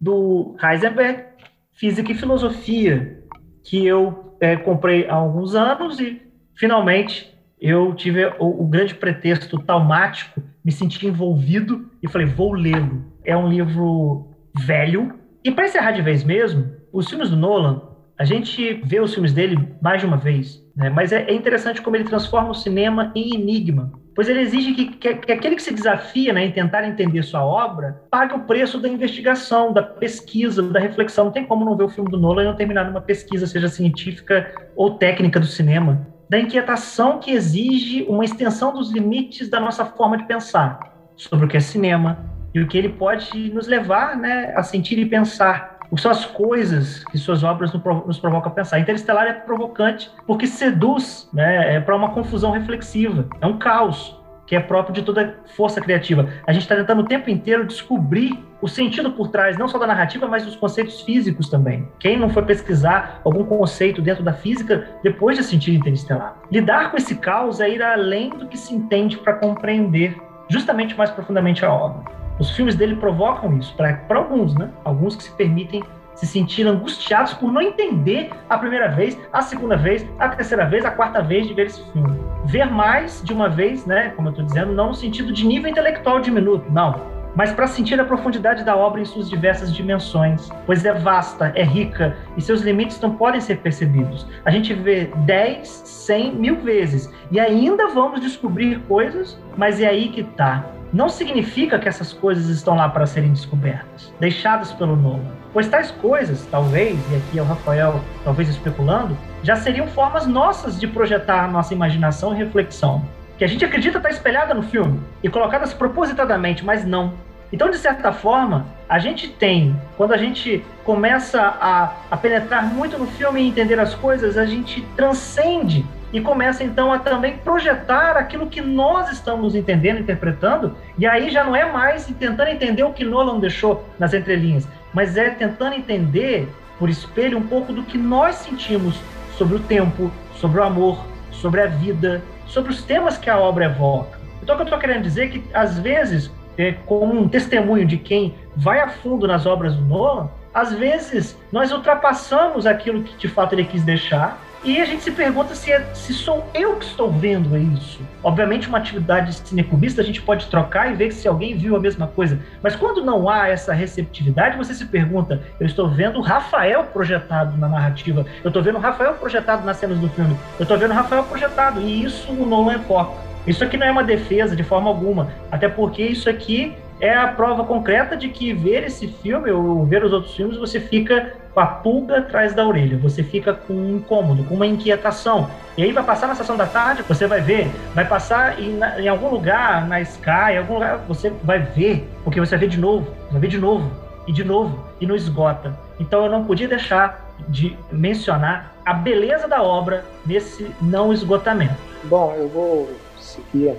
do 0.00 0.56
Heisenberg, 0.62 1.24
Física 1.72 2.10
e 2.12 2.14
Filosofia, 2.14 3.22
que 3.62 3.86
eu 3.86 4.36
é, 4.40 4.56
comprei 4.56 5.06
há 5.06 5.14
alguns 5.14 5.54
anos 5.54 6.00
e 6.00 6.29
finalmente 6.60 7.34
eu 7.58 7.94
tive 7.94 8.26
o, 8.38 8.62
o 8.62 8.66
grande 8.66 8.94
pretexto 8.94 9.58
traumático, 9.58 10.42
me 10.62 10.70
senti 10.70 11.06
envolvido 11.06 11.90
e 12.02 12.08
falei, 12.08 12.26
vou 12.26 12.52
lê-lo. 12.52 13.04
É 13.24 13.36
um 13.36 13.48
livro 13.48 14.28
velho. 14.54 15.14
E 15.42 15.50
para 15.50 15.64
encerrar 15.64 15.92
de 15.92 16.02
vez 16.02 16.22
mesmo, 16.22 16.70
os 16.92 17.08
filmes 17.08 17.30
do 17.30 17.36
Nolan, 17.36 17.82
a 18.18 18.24
gente 18.24 18.74
vê 18.84 19.00
os 19.00 19.14
filmes 19.14 19.32
dele 19.32 19.74
mais 19.80 20.00
de 20.00 20.06
uma 20.06 20.18
vez, 20.18 20.62
né? 20.76 20.90
mas 20.90 21.12
é, 21.12 21.24
é 21.24 21.34
interessante 21.34 21.80
como 21.80 21.96
ele 21.96 22.04
transforma 22.04 22.50
o 22.50 22.54
cinema 22.54 23.10
em 23.14 23.34
enigma. 23.34 23.92
Pois 24.14 24.28
ele 24.28 24.40
exige 24.40 24.74
que, 24.74 24.86
que, 24.96 25.14
que 25.14 25.32
aquele 25.32 25.56
que 25.56 25.62
se 25.62 25.72
desafia 25.72 26.32
né, 26.32 26.44
em 26.44 26.50
tentar 26.50 26.86
entender 26.86 27.22
sua 27.22 27.44
obra 27.44 28.02
pague 28.10 28.34
o 28.34 28.40
preço 28.40 28.78
da 28.78 28.88
investigação, 28.88 29.72
da 29.72 29.82
pesquisa, 29.82 30.62
da 30.62 30.80
reflexão. 30.80 31.26
Não 31.26 31.32
tem 31.32 31.46
como 31.46 31.64
não 31.64 31.76
ver 31.76 31.84
o 31.84 31.88
filme 31.88 32.10
do 32.10 32.18
Nolan 32.18 32.42
e 32.42 32.46
não 32.46 32.56
terminar 32.56 32.84
numa 32.84 33.00
pesquisa, 33.00 33.46
seja 33.46 33.68
científica 33.68 34.52
ou 34.76 34.98
técnica 34.98 35.40
do 35.40 35.46
cinema 35.46 36.06
da 36.30 36.38
inquietação 36.38 37.18
que 37.18 37.32
exige 37.32 38.04
uma 38.08 38.24
extensão 38.24 38.72
dos 38.72 38.92
limites 38.92 39.50
da 39.50 39.58
nossa 39.58 39.84
forma 39.84 40.16
de 40.16 40.24
pensar 40.26 40.78
sobre 41.16 41.44
o 41.44 41.48
que 41.48 41.56
é 41.56 41.60
cinema 41.60 42.18
e 42.54 42.60
o 42.60 42.68
que 42.68 42.78
ele 42.78 42.88
pode 42.88 43.50
nos 43.50 43.66
levar 43.66 44.16
né, 44.16 44.52
a 44.54 44.62
sentir 44.62 44.96
e 45.00 45.06
pensar. 45.06 45.80
O 45.90 45.96
que 45.96 46.02
são 46.02 46.12
as 46.12 46.24
coisas 46.24 47.02
que 47.06 47.18
suas 47.18 47.42
obras 47.42 47.72
nos 47.72 48.20
provocam 48.20 48.52
a 48.52 48.54
pensar. 48.54 48.78
Interestelar 48.78 49.26
é 49.26 49.32
provocante 49.32 50.08
porque 50.24 50.46
seduz 50.46 51.28
né, 51.32 51.74
é 51.74 51.80
para 51.80 51.96
uma 51.96 52.10
confusão 52.10 52.52
reflexiva. 52.52 53.26
É 53.40 53.46
um 53.46 53.58
caos 53.58 54.16
que 54.50 54.56
é 54.56 54.60
próprio 54.60 54.92
de 54.92 55.02
toda 55.02 55.36
força 55.54 55.80
criativa. 55.80 56.28
A 56.44 56.52
gente 56.52 56.62
está 56.62 56.74
tentando 56.74 57.02
o 57.02 57.06
tempo 57.06 57.30
inteiro 57.30 57.64
descobrir 57.64 58.36
o 58.60 58.66
sentido 58.66 59.12
por 59.12 59.28
trás, 59.28 59.56
não 59.56 59.68
só 59.68 59.78
da 59.78 59.86
narrativa, 59.86 60.26
mas 60.26 60.44
dos 60.44 60.56
conceitos 60.56 61.02
físicos 61.02 61.48
também. 61.48 61.86
Quem 62.00 62.18
não 62.18 62.28
foi 62.28 62.42
pesquisar 62.42 63.20
algum 63.24 63.44
conceito 63.44 64.02
dentro 64.02 64.24
da 64.24 64.32
física 64.32 64.88
depois 65.04 65.36
de 65.36 65.44
sentir 65.44 65.72
interestelar? 65.76 66.36
Lidar 66.50 66.90
com 66.90 66.96
esse 66.96 67.14
caos 67.14 67.60
é 67.60 67.70
ir 67.70 67.80
além 67.80 68.30
do 68.30 68.48
que 68.48 68.58
se 68.58 68.74
entende 68.74 69.18
para 69.18 69.34
compreender 69.34 70.20
justamente 70.48 70.98
mais 70.98 71.10
profundamente 71.10 71.64
a 71.64 71.72
obra. 71.72 72.10
Os 72.40 72.50
filmes 72.50 72.74
dele 72.74 72.96
provocam 72.96 73.56
isso, 73.56 73.72
para 73.76 74.18
alguns, 74.18 74.52
né? 74.56 74.68
Alguns 74.84 75.14
que 75.14 75.22
se 75.22 75.30
permitem 75.36 75.80
se 76.20 76.26
sentir 76.26 76.66
angustiados 76.66 77.32
por 77.32 77.50
não 77.50 77.62
entender 77.62 78.30
a 78.48 78.58
primeira 78.58 78.88
vez, 78.88 79.18
a 79.32 79.40
segunda 79.40 79.74
vez, 79.74 80.06
a 80.18 80.28
terceira 80.28 80.66
vez, 80.66 80.84
a 80.84 80.90
quarta 80.90 81.22
vez 81.22 81.46
de 81.48 81.54
ver 81.54 81.66
esse 81.66 81.82
filme. 81.92 82.20
Ver 82.44 82.66
mais 82.66 83.22
de 83.24 83.32
uma 83.32 83.48
vez, 83.48 83.86
né, 83.86 84.10
como 84.10 84.28
eu 84.28 84.32
estou 84.32 84.44
dizendo, 84.44 84.72
não 84.72 84.88
no 84.88 84.94
sentido 84.94 85.32
de 85.32 85.46
nível 85.46 85.70
intelectual 85.70 86.20
diminuto, 86.20 86.70
não, 86.70 87.00
mas 87.34 87.52
para 87.52 87.66
sentir 87.66 87.98
a 87.98 88.04
profundidade 88.04 88.64
da 88.64 88.76
obra 88.76 89.00
em 89.00 89.04
suas 89.04 89.30
diversas 89.30 89.74
dimensões, 89.74 90.50
pois 90.66 90.84
é 90.84 90.92
vasta, 90.92 91.52
é 91.54 91.62
rica 91.62 92.16
e 92.36 92.42
seus 92.42 92.60
limites 92.60 93.00
não 93.00 93.14
podem 93.14 93.40
ser 93.40 93.58
percebidos. 93.58 94.26
A 94.44 94.50
gente 94.50 94.74
vê 94.74 95.10
10, 95.24 95.68
100, 95.68 96.34
mil 96.34 96.56
vezes 96.56 97.10
e 97.30 97.40
ainda 97.40 97.88
vamos 97.88 98.20
descobrir 98.20 98.80
coisas, 98.80 99.40
mas 99.56 99.80
é 99.80 99.86
aí 99.86 100.08
que 100.08 100.20
está. 100.20 100.66
Não 100.92 101.08
significa 101.08 101.78
que 101.78 101.88
essas 101.88 102.12
coisas 102.12 102.48
estão 102.48 102.74
lá 102.74 102.88
para 102.88 103.06
serem 103.06 103.30
descobertas, 103.30 104.12
deixadas 104.18 104.72
pelo 104.72 104.96
Nolan. 104.96 105.20
Pois 105.52 105.68
tais 105.68 105.92
coisas, 105.92 106.46
talvez, 106.50 106.98
e 107.12 107.16
aqui 107.16 107.38
é 107.38 107.42
o 107.42 107.44
Rafael 107.44 108.00
talvez 108.24 108.48
especulando, 108.48 109.16
já 109.42 109.54
seriam 109.54 109.86
formas 109.86 110.26
nossas 110.26 110.80
de 110.80 110.88
projetar 110.88 111.44
a 111.44 111.48
nossa 111.48 111.72
imaginação 111.72 112.34
e 112.34 112.38
reflexão, 112.38 113.04
que 113.38 113.44
a 113.44 113.46
gente 113.46 113.64
acredita 113.64 113.98
estar 113.98 114.10
espelhada 114.10 114.52
no 114.52 114.62
filme 114.64 115.00
e 115.22 115.28
colocadas 115.28 115.72
propositadamente, 115.72 116.64
mas 116.64 116.84
não. 116.84 117.14
Então, 117.52 117.70
de 117.70 117.78
certa 117.78 118.12
forma, 118.12 118.66
a 118.88 118.98
gente 118.98 119.28
tem, 119.28 119.76
quando 119.96 120.12
a 120.12 120.16
gente 120.16 120.64
começa 120.84 121.40
a, 121.40 121.92
a 122.10 122.16
penetrar 122.16 122.64
muito 122.64 122.98
no 122.98 123.06
filme 123.06 123.40
e 123.40 123.48
entender 123.48 123.78
as 123.78 123.94
coisas, 123.94 124.36
a 124.36 124.44
gente 124.44 124.82
transcende 124.96 125.84
e 126.12 126.20
começa 126.20 126.64
então 126.64 126.92
a 126.92 126.98
também 126.98 127.36
projetar 127.38 128.16
aquilo 128.16 128.48
que 128.48 128.60
nós 128.60 129.10
estamos 129.12 129.54
entendendo, 129.54 130.00
interpretando, 130.00 130.76
e 130.98 131.06
aí 131.06 131.30
já 131.30 131.44
não 131.44 131.54
é 131.54 131.70
mais 131.70 132.06
tentando 132.18 132.48
entender 132.48 132.82
o 132.82 132.92
que 132.92 133.04
Nolan 133.04 133.38
deixou 133.38 133.84
nas 133.98 134.12
entrelinhas, 134.12 134.66
mas 134.92 135.16
é 135.16 135.30
tentando 135.30 135.74
entender 135.74 136.48
por 136.78 136.88
espelho 136.88 137.38
um 137.38 137.46
pouco 137.46 137.72
do 137.72 137.82
que 137.82 137.98
nós 137.98 138.36
sentimos 138.36 139.00
sobre 139.36 139.56
o 139.56 139.60
tempo, 139.60 140.10
sobre 140.34 140.60
o 140.60 140.64
amor, 140.64 141.04
sobre 141.30 141.60
a 141.60 141.66
vida, 141.66 142.22
sobre 142.46 142.72
os 142.72 142.82
temas 142.82 143.16
que 143.16 143.30
a 143.30 143.38
obra 143.38 143.66
evoca. 143.66 144.18
Então, 144.42 144.54
o 144.54 144.58
que 144.58 144.62
eu 144.62 144.64
estou 144.64 144.78
querendo 144.78 145.02
dizer 145.02 145.24
é 145.24 145.28
que, 145.28 145.44
às 145.52 145.78
vezes, 145.78 146.30
é, 146.58 146.72
como 146.86 147.18
um 147.18 147.28
testemunho 147.28 147.86
de 147.86 147.96
quem 147.96 148.34
vai 148.56 148.80
a 148.80 148.88
fundo 148.88 149.26
nas 149.26 149.46
obras 149.46 149.74
do 149.74 149.82
Nolan, 149.82 150.28
às 150.52 150.72
vezes 150.72 151.38
nós 151.52 151.70
ultrapassamos 151.70 152.66
aquilo 152.66 153.02
que 153.02 153.16
de 153.16 153.28
fato 153.28 153.54
ele 153.54 153.64
quis 153.64 153.84
deixar 153.84 154.38
e 154.62 154.78
a 154.78 154.84
gente 154.84 155.02
se 155.02 155.10
pergunta 155.10 155.54
se, 155.54 155.72
é, 155.72 155.88
se 155.94 156.12
sou 156.12 156.46
eu 156.52 156.76
que 156.76 156.84
estou 156.84 157.10
vendo 157.10 157.56
isso. 157.56 158.00
Obviamente, 158.22 158.68
uma 158.68 158.76
atividade 158.76 159.32
cinecubista 159.32 160.02
a 160.02 160.04
gente 160.04 160.20
pode 160.20 160.46
trocar 160.48 160.92
e 160.92 160.94
ver 160.94 161.12
se 161.12 161.26
alguém 161.26 161.56
viu 161.56 161.74
a 161.76 161.80
mesma 161.80 162.06
coisa. 162.06 162.38
Mas 162.62 162.76
quando 162.76 163.02
não 163.02 163.28
há 163.28 163.48
essa 163.48 163.72
receptividade, 163.72 164.58
você 164.58 164.74
se 164.74 164.84
pergunta: 164.84 165.40
eu 165.58 165.66
estou 165.66 165.88
vendo 165.88 166.18
o 166.18 166.22
Rafael 166.22 166.84
projetado 166.84 167.56
na 167.56 167.68
narrativa, 167.68 168.26
eu 168.44 168.48
estou 168.48 168.62
vendo 168.62 168.76
o 168.76 168.80
Rafael 168.80 169.14
projetado 169.14 169.64
nas 169.64 169.78
cenas 169.78 169.98
do 169.98 170.10
filme, 170.10 170.36
eu 170.58 170.64
estou 170.64 170.76
vendo 170.76 170.90
o 170.90 170.94
Rafael 170.94 171.24
projetado. 171.24 171.80
E 171.80 172.04
isso 172.04 172.30
o 172.30 172.44
Nolan 172.44 172.74
é 172.74 172.78
foco. 172.80 173.16
Isso 173.46 173.64
aqui 173.64 173.78
não 173.78 173.86
é 173.86 173.90
uma 173.90 174.04
defesa 174.04 174.54
de 174.54 174.62
forma 174.62 174.90
alguma, 174.90 175.28
até 175.50 175.68
porque 175.68 176.02
isso 176.02 176.28
aqui 176.28 176.76
é 177.00 177.14
a 177.14 177.28
prova 177.28 177.64
concreta 177.64 178.16
de 178.16 178.28
que 178.28 178.52
ver 178.52 178.84
esse 178.84 179.08
filme 179.08 179.50
ou 179.50 179.84
ver 179.86 180.04
os 180.04 180.12
outros 180.12 180.34
filmes, 180.34 180.56
você 180.56 180.78
fica 180.78 181.34
com 181.54 181.60
a 181.60 181.66
pulga 181.66 182.18
atrás 182.18 182.54
da 182.54 182.66
orelha, 182.66 182.96
você 182.98 183.22
fica 183.22 183.54
com 183.54 183.72
um 183.72 183.96
incômodo, 183.96 184.44
com 184.44 184.54
uma 184.54 184.66
inquietação. 184.66 185.50
E 185.76 185.82
aí 185.82 185.92
vai 185.92 186.04
passar 186.04 186.26
na 186.26 186.34
sessão 186.34 186.56
da 186.56 186.66
tarde, 186.66 187.02
você 187.02 187.26
vai 187.26 187.40
ver, 187.40 187.68
vai 187.94 188.06
passar 188.06 188.60
em, 188.60 188.78
em 188.98 189.08
algum 189.08 189.28
lugar, 189.28 189.86
na 189.88 190.00
Sky, 190.00 190.52
em 190.52 190.58
algum 190.58 190.74
lugar, 190.74 190.98
você 191.08 191.32
vai 191.42 191.58
ver, 191.58 192.08
porque 192.22 192.38
você 192.38 192.50
vai 192.50 192.60
ver 192.60 192.68
de 192.68 192.78
novo, 192.78 193.10
vai 193.30 193.40
ver 193.40 193.48
de 193.48 193.58
novo, 193.58 193.90
e 194.26 194.32
de 194.32 194.44
novo, 194.44 194.84
e 195.00 195.06
não 195.06 195.16
esgota. 195.16 195.76
Então 195.98 196.24
eu 196.24 196.30
não 196.30 196.44
podia 196.44 196.68
deixar 196.68 197.34
de 197.48 197.76
mencionar 197.90 198.74
a 198.84 198.92
beleza 198.92 199.48
da 199.48 199.62
obra 199.62 200.04
nesse 200.26 200.70
não 200.80 201.12
esgotamento. 201.12 201.74
Bom, 202.04 202.34
eu 202.36 202.48
vou 202.48 202.90
seguir 203.18 203.74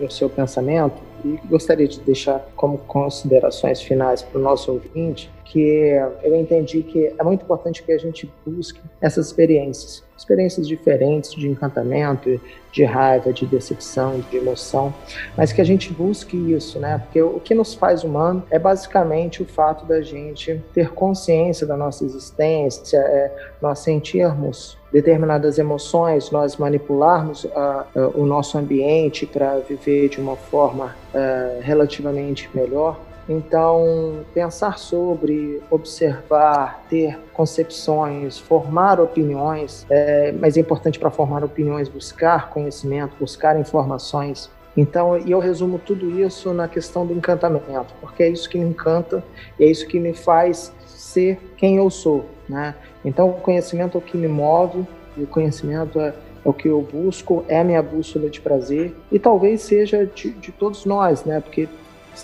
o 0.00 0.10
seu 0.10 0.28
pensamento 0.28 1.07
e 1.24 1.38
gostaria 1.48 1.88
de 1.88 2.00
deixar 2.00 2.40
como 2.56 2.78
considerações 2.78 3.80
finais 3.82 4.22
para 4.22 4.38
o 4.38 4.42
nosso 4.42 4.72
ouvinte 4.72 5.30
que 5.48 5.92
eu 6.22 6.34
entendi 6.34 6.82
que 6.82 7.06
é 7.18 7.22
muito 7.22 7.42
importante 7.42 7.82
que 7.82 7.90
a 7.90 7.98
gente 7.98 8.30
busque 8.44 8.80
essas 9.00 9.28
experiências, 9.28 10.04
experiências 10.16 10.68
diferentes 10.68 11.34
de 11.34 11.48
encantamento, 11.48 12.38
de 12.70 12.84
raiva, 12.84 13.32
de 13.32 13.46
decepção, 13.46 14.20
de 14.30 14.36
emoção, 14.36 14.92
mas 15.36 15.50
que 15.50 15.60
a 15.60 15.64
gente 15.64 15.90
busque 15.90 16.36
isso, 16.52 16.78
né? 16.78 16.98
Porque 16.98 17.22
o 17.22 17.40
que 17.40 17.54
nos 17.54 17.72
faz 17.74 18.04
humano 18.04 18.42
é 18.50 18.58
basicamente 18.58 19.42
o 19.42 19.46
fato 19.46 19.86
da 19.86 20.02
gente 20.02 20.62
ter 20.74 20.90
consciência 20.90 21.66
da 21.66 21.78
nossa 21.78 22.04
existência, 22.04 22.98
é, 22.98 23.32
nós 23.60 23.78
sentirmos 23.78 24.76
determinadas 24.92 25.58
emoções, 25.58 26.30
nós 26.30 26.56
manipularmos 26.56 27.44
uh, 27.44 27.48
uh, 27.94 28.20
o 28.20 28.26
nosso 28.26 28.56
ambiente 28.58 29.26
para 29.26 29.58
viver 29.58 30.08
de 30.08 30.20
uma 30.20 30.36
forma 30.36 30.94
uh, 31.14 31.60
relativamente 31.60 32.50
melhor. 32.54 33.07
Então, 33.28 34.24
pensar 34.32 34.78
sobre, 34.78 35.62
observar, 35.70 36.84
ter 36.88 37.18
concepções, 37.34 38.38
formar 38.38 38.98
opiniões, 39.00 39.86
é, 39.90 40.32
mas 40.32 40.56
é 40.56 40.60
importante 40.60 40.98
para 40.98 41.10
formar 41.10 41.44
opiniões 41.44 41.88
buscar 41.88 42.48
conhecimento, 42.48 43.16
buscar 43.20 43.58
informações. 43.60 44.50
Então, 44.74 45.18
e 45.18 45.30
eu 45.30 45.40
resumo 45.40 45.78
tudo 45.78 46.20
isso 46.20 46.54
na 46.54 46.68
questão 46.68 47.04
do 47.04 47.12
encantamento, 47.12 47.92
porque 48.00 48.22
é 48.22 48.28
isso 48.28 48.48
que 48.48 48.58
me 48.58 48.70
encanta 48.70 49.22
e 49.58 49.64
é 49.64 49.66
isso 49.70 49.86
que 49.86 50.00
me 50.00 50.14
faz 50.14 50.72
ser 50.86 51.38
quem 51.56 51.76
eu 51.76 51.90
sou, 51.90 52.26
né? 52.48 52.74
Então, 53.04 53.28
o 53.30 53.34
conhecimento 53.34 53.96
é 53.96 53.98
o 53.98 54.02
que 54.02 54.16
me 54.16 54.28
move, 54.28 54.86
e 55.16 55.22
o 55.22 55.26
conhecimento 55.26 56.00
é, 56.00 56.08
é 56.08 56.48
o 56.48 56.52
que 56.52 56.68
eu 56.68 56.80
busco, 56.80 57.44
é 57.48 57.60
a 57.60 57.64
minha 57.64 57.82
bússola 57.82 58.30
de 58.30 58.40
prazer, 58.40 58.94
e 59.10 59.18
talvez 59.18 59.62
seja 59.62 60.06
de, 60.06 60.30
de 60.30 60.52
todos 60.52 60.84
nós, 60.84 61.24
né? 61.24 61.40
Porque 61.40 61.68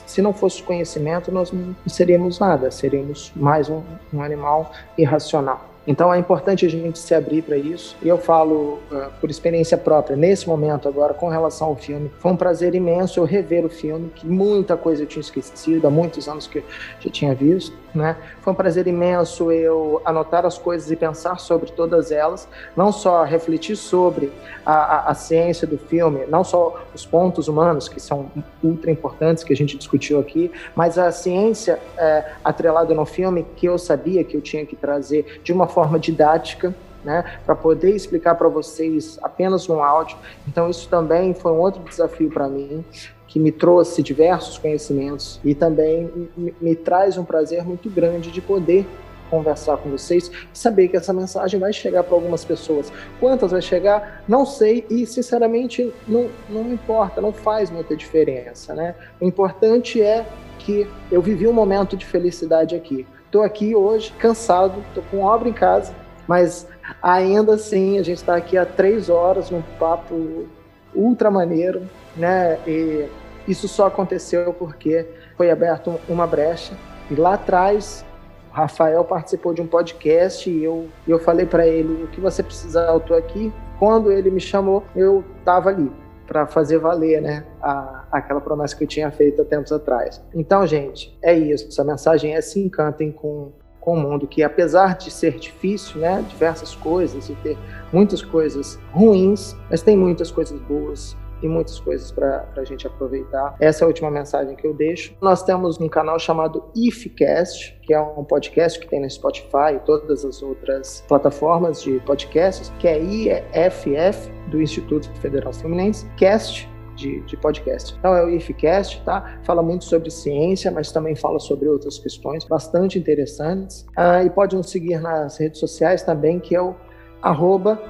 se 0.07 0.23
não 0.23 0.33
fosse 0.33 0.63
conhecimento, 0.63 1.31
nós 1.31 1.53
não 1.53 1.75
seríamos 1.87 2.39
nada, 2.39 2.71
seríamos 2.71 3.33
mais 3.35 3.69
um, 3.69 3.83
um 4.13 4.23
animal 4.23 4.73
irracional. 4.97 5.74
Então 5.87 6.13
é 6.13 6.19
importante 6.19 6.65
a 6.65 6.69
gente 6.69 6.99
se 6.99 7.15
abrir 7.15 7.43
para 7.43 7.57
isso. 7.57 7.97
E 8.03 8.09
eu 8.09 8.19
falo 8.19 8.81
uh, 8.91 9.11
por 9.21 9.31
experiência 9.31 9.77
própria, 9.77 10.17
nesse 10.17 10.49
momento 10.49 10.89
agora, 10.89 11.13
com 11.13 11.29
relação 11.29 11.69
ao 11.69 11.77
filme, 11.77 12.11
foi 12.19 12.33
um 12.33 12.37
prazer 12.37 12.75
imenso 12.75 13.21
eu 13.21 13.25
rever 13.25 13.65
o 13.65 13.69
filme, 13.69 14.11
que 14.15 14.27
muita 14.27 14.77
coisa 14.77 15.03
eu 15.03 15.07
tinha 15.07 15.21
esquecido, 15.21 15.87
há 15.87 15.91
muitos 15.91 16.29
anos 16.29 16.47
que 16.47 16.59
eu 16.59 16.65
já 17.01 17.11
tinha 17.11 17.35
visto. 17.35 17.85
Né? 17.95 18.17
Foi 18.41 18.53
um 18.53 18.57
prazer 18.57 18.89
imenso 18.89 19.53
eu 19.53 20.03
anotar 20.05 20.45
as 20.45 20.59
coisas 20.59 20.91
e 20.91 20.97
pensar 20.97 21.39
sobre 21.39 21.71
todas 21.71 22.11
elas, 22.11 22.49
não 22.77 22.91
só 22.91 23.23
refletir 23.23 23.77
sobre 23.77 24.33
a, 24.67 24.73
a, 24.73 25.11
a 25.11 25.15
ciência 25.15 25.65
do 25.65 25.79
filme, 25.79 26.25
não 26.27 26.43
só 26.43 26.83
os 26.93 27.07
pontos 27.07 27.47
humanos, 27.47 27.89
que 27.89 28.01
são 28.01 28.31
ultra 28.63 28.91
importantes, 28.91 29.45
que 29.45 29.53
a 29.53 29.57
gente 29.57 29.79
discutiu 29.79 30.19
aqui, 30.19 30.51
mas 30.75 30.99
a 30.99 31.13
ciência 31.13 31.79
é, 31.97 32.33
atrelada 32.43 32.93
no 32.95 33.07
filme 33.07 33.47
que 33.55 33.67
eu 33.67 33.79
sabia 33.79 34.25
que 34.25 34.37
eu 34.37 34.41
tinha 34.41 34.67
que 34.67 34.75
trazer 34.75 35.41
de 35.45 35.53
uma 35.53 35.69
forma 35.75 35.99
didática, 35.99 36.75
né, 37.05 37.39
para 37.45 37.55
poder 37.55 37.95
explicar 37.95 38.35
para 38.35 38.49
vocês 38.49 39.19
apenas 39.23 39.69
um 39.69 39.83
áudio. 39.83 40.17
Então 40.49 40.71
isso 40.71 40.89
também 40.89 41.35
foi 41.35 41.53
um 41.53 41.59
outro 41.59 41.83
desafio 41.83 42.31
para 42.31 42.49
mim 42.49 42.85
que 43.27 43.39
me 43.41 43.51
trouxe 43.51 44.03
diversos 44.03 44.57
conhecimentos 44.59 45.41
e 45.45 45.55
também 45.55 46.11
me, 46.37 46.55
me 46.61 46.75
traz 46.77 47.19
um 47.19 47.25
prazer 47.25 47.65
muito 47.65 47.91
grande 47.91 48.31
de 48.31 48.41
poder 48.41 48.87
conversar 49.29 49.77
com 49.79 49.91
vocês 49.91 50.31
e 50.53 50.57
saber 50.57 50.89
que 50.89 50.97
essa 50.97 51.13
mensagem 51.13 51.59
vai 51.59 51.73
chegar 51.73 52.05
para 52.05 52.15
algumas 52.15 52.45
pessoas. 52.45 52.93
Quantas 53.19 53.51
vai 53.51 53.61
chegar? 53.61 54.23
Não 54.29 54.47
sei 54.47 54.87
e, 54.89 55.05
sinceramente, 55.07 55.93
não, 56.07 56.29
não 56.49 56.73
importa, 56.73 57.21
não 57.21 57.33
faz 57.33 57.71
muita 57.71 57.97
diferença, 57.97 58.75
né? 58.75 58.95
O 59.21 59.27
importante 59.27 60.01
é 60.01 60.25
que 60.61 60.87
eu 61.11 61.21
vivi 61.21 61.49
um 61.49 61.53
momento 61.53 61.97
de 61.97 62.07
felicidade 62.07 62.77
aqui. 62.77 63.07
Estou 63.35 63.43
aqui 63.43 63.75
hoje, 63.75 64.13
cansado, 64.13 64.79
estou 64.87 65.03
com 65.11 65.25
obra 65.25 65.49
em 65.49 65.53
casa, 65.53 65.93
mas 66.25 66.69
ainda 67.03 67.55
assim 67.55 67.99
a 67.99 68.03
gente 68.05 68.19
está 68.19 68.37
aqui 68.37 68.57
há 68.57 68.65
três 68.65 69.11
horas 69.11 69.51
num 69.51 69.61
papo 69.77 70.47
ultra 70.95 71.33
maneiro, 71.33 71.83
né? 72.17 72.61
E 72.65 73.09
isso 73.49 73.67
só 73.67 73.89
aconteceu 73.89 74.53
porque 74.53 75.05
foi 75.37 75.51
aberto 75.51 75.99
uma 76.09 76.29
brecha 76.29 76.75
e 77.11 77.17
lá 77.17 77.35
atrás 77.35 78.05
o 78.53 78.55
Rafael 78.55 79.03
participou 79.03 79.53
de 79.53 79.61
um 79.61 79.67
podcast 79.67 80.49
e 80.49 80.63
eu, 80.63 80.87
eu 81.05 81.19
falei 81.19 81.45
para 81.45 81.67
ele 81.67 82.05
o 82.05 82.07
que 82.07 82.21
você 82.21 82.41
precisar, 82.41 82.87
eu 82.93 83.01
tô 83.01 83.15
aqui. 83.15 83.53
Quando 83.81 84.13
ele 84.13 84.31
me 84.31 84.41
chamou, 84.41 84.85
eu 84.95 85.25
estava 85.41 85.71
ali 85.71 85.91
para 86.27 86.47
fazer 86.47 86.79
valer, 86.79 87.21
né, 87.21 87.45
a, 87.63 88.05
aquela 88.11 88.41
promessa 88.41 88.77
que 88.77 88.85
eu 88.85 88.89
tinha 88.89 89.11
feito 89.11 89.43
há 89.43 89.45
tempos 89.45 89.73
atrás. 89.73 90.23
Então, 90.35 90.67
gente, 90.67 91.17
é 91.23 91.35
isso. 91.35 91.69
Essa 91.69 91.85
mensagem 91.85 92.35
é 92.35 92.41
se 92.41 92.61
encantem 92.61 93.13
com 93.13 93.53
com 93.85 93.93
o 93.93 94.01
mundo 94.01 94.27
que 94.27 94.43
apesar 94.43 94.97
de 94.97 95.11
ser 95.11 95.39
difícil, 95.39 96.01
né, 96.01 96.25
diversas 96.27 96.75
coisas 96.75 97.29
e 97.29 97.35
ter 97.35 97.59
muitas 97.93 98.23
coisas 98.23 98.79
ruins, 98.91 99.55
mas 99.69 99.83
tem 99.83 99.95
muitas 99.95 100.31
coisas 100.31 100.59
boas 100.63 101.15
e 101.45 101.49
muitas 101.49 101.79
coisas 101.79 102.11
para 102.11 102.49
a 102.57 102.65
gente 102.65 102.87
aproveitar. 102.87 103.55
Essa 103.61 103.85
é 103.85 103.85
a 103.85 103.89
última 103.89 104.11
mensagem 104.11 104.57
que 104.57 104.67
eu 104.67 104.73
deixo. 104.73 105.15
Nós 105.21 105.43
temos 105.43 105.79
um 105.79 105.89
canal 105.89 106.19
chamado 106.19 106.65
IFCast, 106.75 107.79
que 107.83 107.93
é 107.93 108.01
um 108.01 108.25
podcast 108.25 108.81
que 108.81 108.89
tem 108.89 109.01
no 109.01 109.11
Spotify 109.11 109.75
e 109.77 109.79
todas 109.81 110.25
as 110.25 110.43
outras 110.43 111.05
plataformas 111.07 111.83
de 111.83 112.01
podcasts, 112.01 112.73
que 112.79 112.89
é 112.89 112.99
IFF, 112.99 114.33
do 114.49 114.61
Instituto 114.61 115.11
Federal 115.21 115.53
Fluminense, 115.53 116.09
Cast, 116.17 116.69
de, 116.97 117.21
de, 117.23 117.37
podcast. 117.37 117.95
Então 117.99 118.15
é 118.15 118.25
o 118.25 118.31
IFCast, 118.31 119.03
tá? 119.03 119.41
Fala 119.43 119.63
muito 119.63 119.85
sobre 119.85 120.11
ciência, 120.11 120.71
mas 120.71 120.93
também 120.93 121.17
fala 121.17 121.41
sobre 121.41 121.69
outras 121.69 121.99
questões 121.99 122.45
bastante 122.45 122.99
interessantes. 122.99 123.85
Ah, 123.97 124.23
e 124.23 124.31
pode 124.31 124.55
nos 124.57 124.71
seguir 124.71 125.01
nas 125.01 125.37
redes 125.39 125.59
sociais 125.59 126.05
também, 126.05 126.39
que 126.39 126.55
é 126.55 126.63
o 126.63 126.77
arroba 127.21 127.83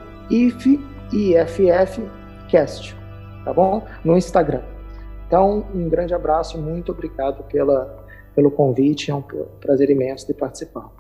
IFFcast 1.13 1.45
tá 3.45 3.53
bom? 3.53 3.85
No 4.05 4.17
Instagram. 4.17 4.63
Então, 5.27 5.67
um 5.75 5.89
grande 5.89 6.15
abraço, 6.15 6.59
muito 6.59 6.93
obrigado 6.93 7.43
pela, 7.45 8.05
pelo 8.35 8.51
convite, 8.51 9.11
é 9.11 9.15
um 9.15 9.23
prazer 9.61 9.91
imenso 9.91 10.27
de 10.27 10.35
participar. 10.35 10.91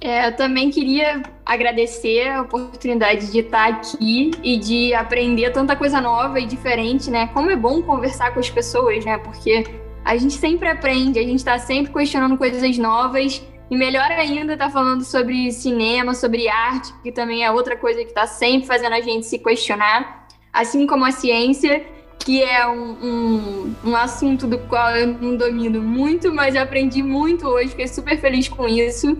É, 0.00 0.26
eu 0.28 0.36
também 0.36 0.70
queria 0.70 1.22
agradecer 1.46 2.28
a 2.28 2.42
oportunidade 2.42 3.30
de 3.30 3.38
estar 3.38 3.68
aqui 3.68 4.32
e 4.42 4.58
de 4.58 4.92
aprender 4.92 5.50
tanta 5.50 5.74
coisa 5.76 6.00
nova 6.00 6.38
e 6.38 6.46
diferente, 6.46 7.10
né? 7.10 7.28
Como 7.28 7.50
é 7.50 7.56
bom 7.56 7.80
conversar 7.80 8.34
com 8.34 8.40
as 8.40 8.50
pessoas, 8.50 9.04
né? 9.04 9.18
Porque 9.18 9.64
a 10.04 10.16
gente 10.16 10.34
sempre 10.34 10.68
aprende, 10.68 11.18
a 11.18 11.22
gente 11.22 11.38
está 11.38 11.58
sempre 11.58 11.92
questionando 11.92 12.36
coisas 12.36 12.76
novas 12.76 13.42
e 13.70 13.76
melhor 13.76 14.10
ainda 14.10 14.52
estar 14.52 14.66
tá 14.66 14.70
falando 14.70 15.04
sobre 15.04 15.50
cinema, 15.52 16.12
sobre 16.12 16.48
arte, 16.48 16.92
que 17.02 17.10
também 17.10 17.42
é 17.42 17.50
outra 17.50 17.76
coisa 17.76 18.00
que 18.00 18.08
está 18.08 18.26
sempre 18.26 18.66
fazendo 18.66 18.92
a 18.92 19.00
gente 19.00 19.24
se 19.24 19.38
questionar 19.38 20.23
assim 20.54 20.86
como 20.86 21.04
a 21.04 21.10
ciência, 21.10 21.84
que 22.20 22.40
é 22.40 22.66
um, 22.66 22.92
um, 23.02 23.74
um, 23.84 23.96
assunto 23.96 24.46
do 24.46 24.56
qual 24.60 24.96
eu 24.96 25.08
não 25.08 25.36
domino 25.36 25.82
muito, 25.82 26.32
mas 26.32 26.54
aprendi 26.54 27.02
muito 27.02 27.46
hoje, 27.46 27.70
fiquei 27.70 27.88
super 27.88 28.18
feliz 28.18 28.48
com 28.48 28.68
isso. 28.68 29.18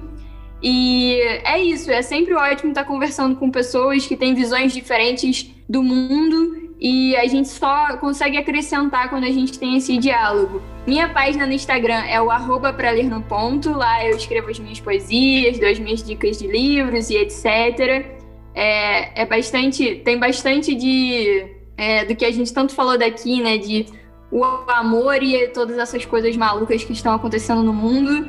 E 0.62 1.20
é 1.44 1.61
isso, 1.61 1.90
é 1.90 2.01
sempre 2.01 2.32
ótimo 2.32 2.70
estar 2.70 2.85
conversando 2.85 3.36
com 3.36 3.51
pessoas 3.51 4.06
que 4.06 4.16
têm 4.16 4.35
visões 4.35 4.73
diferentes 4.73 5.51
do 5.69 5.82
mundo 5.82 6.73
e 6.81 7.15
a 7.16 7.27
gente 7.27 7.48
só 7.48 7.97
consegue 7.98 8.39
acrescentar 8.39 9.11
quando 9.11 9.24
a 9.24 9.31
gente 9.31 9.59
tem 9.59 9.77
esse 9.77 9.98
diálogo. 9.98 10.62
Minha 10.86 11.09
página 11.09 11.47
no 11.47 11.52
Instagram 11.52 12.05
é 12.09 12.20
o 12.23 12.31
arroba 12.31 12.73
pra 12.73 12.93
ler 12.93 13.11
no 13.11 13.20
ponto, 13.20 13.73
lá 13.73 14.06
eu 14.06 14.16
escrevo 14.16 14.51
as 14.51 14.59
minhas 14.59 14.81
poesias, 14.81 15.59
dou 15.59 15.69
as 15.69 15.78
minhas 15.78 16.02
dicas 16.02 16.39
de 16.39 16.47
livros 16.47 17.11
e 17.11 17.16
etc 17.16 18.23
é, 18.55 19.22
é 19.22 19.26
bastante. 19.26 19.97
Tem 19.97 20.18
bastante 20.18 20.74
de. 20.74 21.47
É, 21.76 22.05
do 22.05 22.14
que 22.14 22.24
a 22.24 22.31
gente 22.31 22.52
tanto 22.52 22.72
falou 22.72 22.97
daqui, 22.97 23.43
né? 23.43 23.59
De 23.59 23.86
o 24.31 24.44
amor 24.70 25.22
e 25.22 25.48
todas 25.48 25.78
essas 25.78 26.05
coisas 26.05 26.36
malucas 26.36 26.82
que 26.85 26.93
estão 26.93 27.14
acontecendo 27.14 27.62
no 27.62 27.72
mundo. 27.72 28.28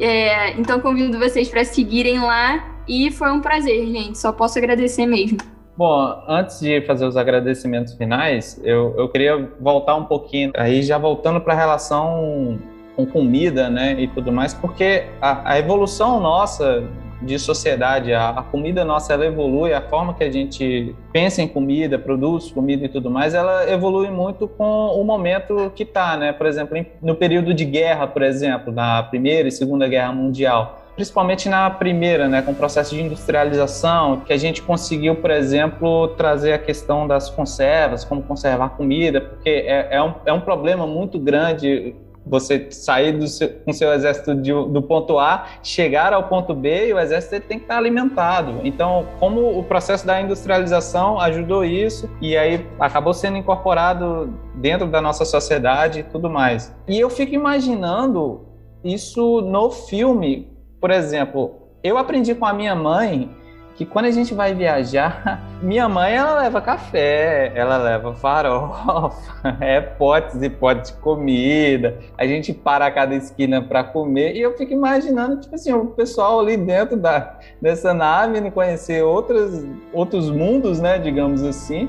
É, 0.00 0.52
então 0.58 0.80
convido 0.80 1.18
vocês 1.18 1.48
para 1.48 1.64
seguirem 1.64 2.20
lá 2.20 2.82
e 2.88 3.10
foi 3.10 3.30
um 3.30 3.40
prazer, 3.40 3.86
gente. 3.86 4.18
Só 4.18 4.32
posso 4.32 4.58
agradecer 4.58 5.06
mesmo. 5.06 5.38
Bom, 5.76 6.22
antes 6.28 6.60
de 6.60 6.80
fazer 6.82 7.04
os 7.04 7.16
agradecimentos 7.16 7.94
finais, 7.94 8.60
eu, 8.62 8.94
eu 8.96 9.08
queria 9.08 9.50
voltar 9.60 9.96
um 9.96 10.04
pouquinho, 10.04 10.52
aí 10.56 10.82
já 10.82 10.98
voltando 10.98 11.40
para 11.40 11.52
a 11.52 11.56
relação 11.56 12.58
com 12.94 13.04
comida, 13.04 13.68
né, 13.68 14.00
e 14.00 14.06
tudo 14.06 14.30
mais, 14.30 14.54
porque 14.54 15.04
a, 15.20 15.54
a 15.54 15.58
evolução 15.58 16.20
nossa 16.20 16.88
de 17.24 17.38
sociedade. 17.38 18.12
A, 18.12 18.30
a, 18.30 18.42
comida 18.42 18.84
nossa 18.84 19.12
ela 19.12 19.26
evolui, 19.26 19.72
a 19.72 19.80
forma 19.80 20.14
que 20.14 20.22
a 20.22 20.30
gente 20.30 20.94
pensa 21.12 21.42
em 21.42 21.48
comida, 21.48 21.98
produz 21.98 22.50
comida 22.50 22.84
e 22.84 22.88
tudo 22.88 23.10
mais, 23.10 23.34
ela 23.34 23.70
evolui 23.70 24.10
muito 24.10 24.46
com 24.46 24.88
o 24.88 25.04
momento 25.04 25.72
que 25.74 25.82
está, 25.82 26.16
né? 26.16 26.32
Por 26.32 26.46
exemplo, 26.46 26.76
em, 26.76 26.86
no 27.02 27.14
período 27.14 27.54
de 27.54 27.64
guerra, 27.64 28.06
por 28.06 28.22
exemplo, 28.22 28.72
na 28.72 29.02
Primeira 29.02 29.48
e 29.48 29.52
Segunda 29.52 29.88
Guerra 29.88 30.12
Mundial. 30.12 30.80
Principalmente 30.94 31.48
na 31.48 31.68
primeira, 31.70 32.28
né, 32.28 32.40
com 32.40 32.52
o 32.52 32.54
processo 32.54 32.94
de 32.94 33.02
industrialização, 33.02 34.20
que 34.20 34.32
a 34.32 34.36
gente 34.36 34.62
conseguiu, 34.62 35.16
por 35.16 35.30
exemplo, 35.32 36.08
trazer 36.08 36.52
a 36.52 36.58
questão 36.58 37.08
das 37.08 37.28
conservas, 37.28 38.04
como 38.04 38.22
conservar 38.22 38.70
comida, 38.70 39.20
porque 39.20 39.50
é, 39.50 39.88
é, 39.90 40.00
um, 40.00 40.14
é 40.24 40.32
um 40.32 40.40
problema 40.40 40.86
muito 40.86 41.18
grande 41.18 41.96
você 42.26 42.68
sair 42.70 43.12
do 43.12 43.26
seu, 43.26 43.48
com 43.48 43.72
seu 43.72 43.92
exército 43.92 44.34
de, 44.34 44.52
do 44.52 44.82
ponto 44.82 45.18
A, 45.18 45.46
chegar 45.62 46.12
ao 46.12 46.24
ponto 46.24 46.54
B 46.54 46.88
e 46.88 46.94
o 46.94 46.98
exército 46.98 47.46
tem 47.46 47.58
que 47.58 47.64
estar 47.64 47.76
alimentado. 47.76 48.60
Então, 48.64 49.06
como 49.18 49.58
o 49.58 49.62
processo 49.64 50.06
da 50.06 50.20
industrialização 50.20 51.20
ajudou 51.20 51.64
isso 51.64 52.08
e 52.20 52.36
aí 52.36 52.66
acabou 52.78 53.12
sendo 53.12 53.36
incorporado 53.36 54.32
dentro 54.54 54.86
da 54.86 55.00
nossa 55.00 55.24
sociedade 55.24 56.00
e 56.00 56.02
tudo 56.02 56.30
mais. 56.30 56.74
E 56.88 56.98
eu 56.98 57.10
fico 57.10 57.34
imaginando 57.34 58.46
isso 58.82 59.40
no 59.40 59.70
filme, 59.70 60.52
por 60.80 60.90
exemplo, 60.90 61.64
eu 61.82 61.98
aprendi 61.98 62.34
com 62.34 62.46
a 62.46 62.52
minha 62.52 62.74
mãe 62.74 63.30
que 63.74 63.84
quando 63.84 64.06
a 64.06 64.10
gente 64.10 64.34
vai 64.34 64.54
viajar, 64.54 65.42
minha 65.60 65.88
mãe 65.88 66.14
ela 66.14 66.40
leva 66.40 66.60
café, 66.60 67.52
ela 67.54 67.76
leva 67.76 68.14
farofa, 68.14 69.56
é 69.60 69.80
potes 69.80 70.40
e 70.40 70.48
potes 70.48 70.92
de 70.92 70.98
comida. 70.98 71.98
A 72.16 72.26
gente 72.26 72.52
para 72.52 72.86
a 72.86 72.90
cada 72.90 73.14
esquina 73.14 73.60
para 73.62 73.82
comer 73.82 74.34
e 74.36 74.40
eu 74.40 74.56
fico 74.56 74.72
imaginando 74.72 75.40
tipo 75.40 75.54
assim 75.54 75.72
o 75.72 75.86
pessoal 75.86 76.40
ali 76.40 76.56
dentro 76.56 76.96
da 76.96 77.38
dessa 77.60 77.92
nave 77.92 78.50
conhecer 78.50 79.02
outros 79.02 79.64
outros 79.92 80.30
mundos, 80.30 80.80
né, 80.80 80.98
digamos 80.98 81.42
assim. 81.42 81.88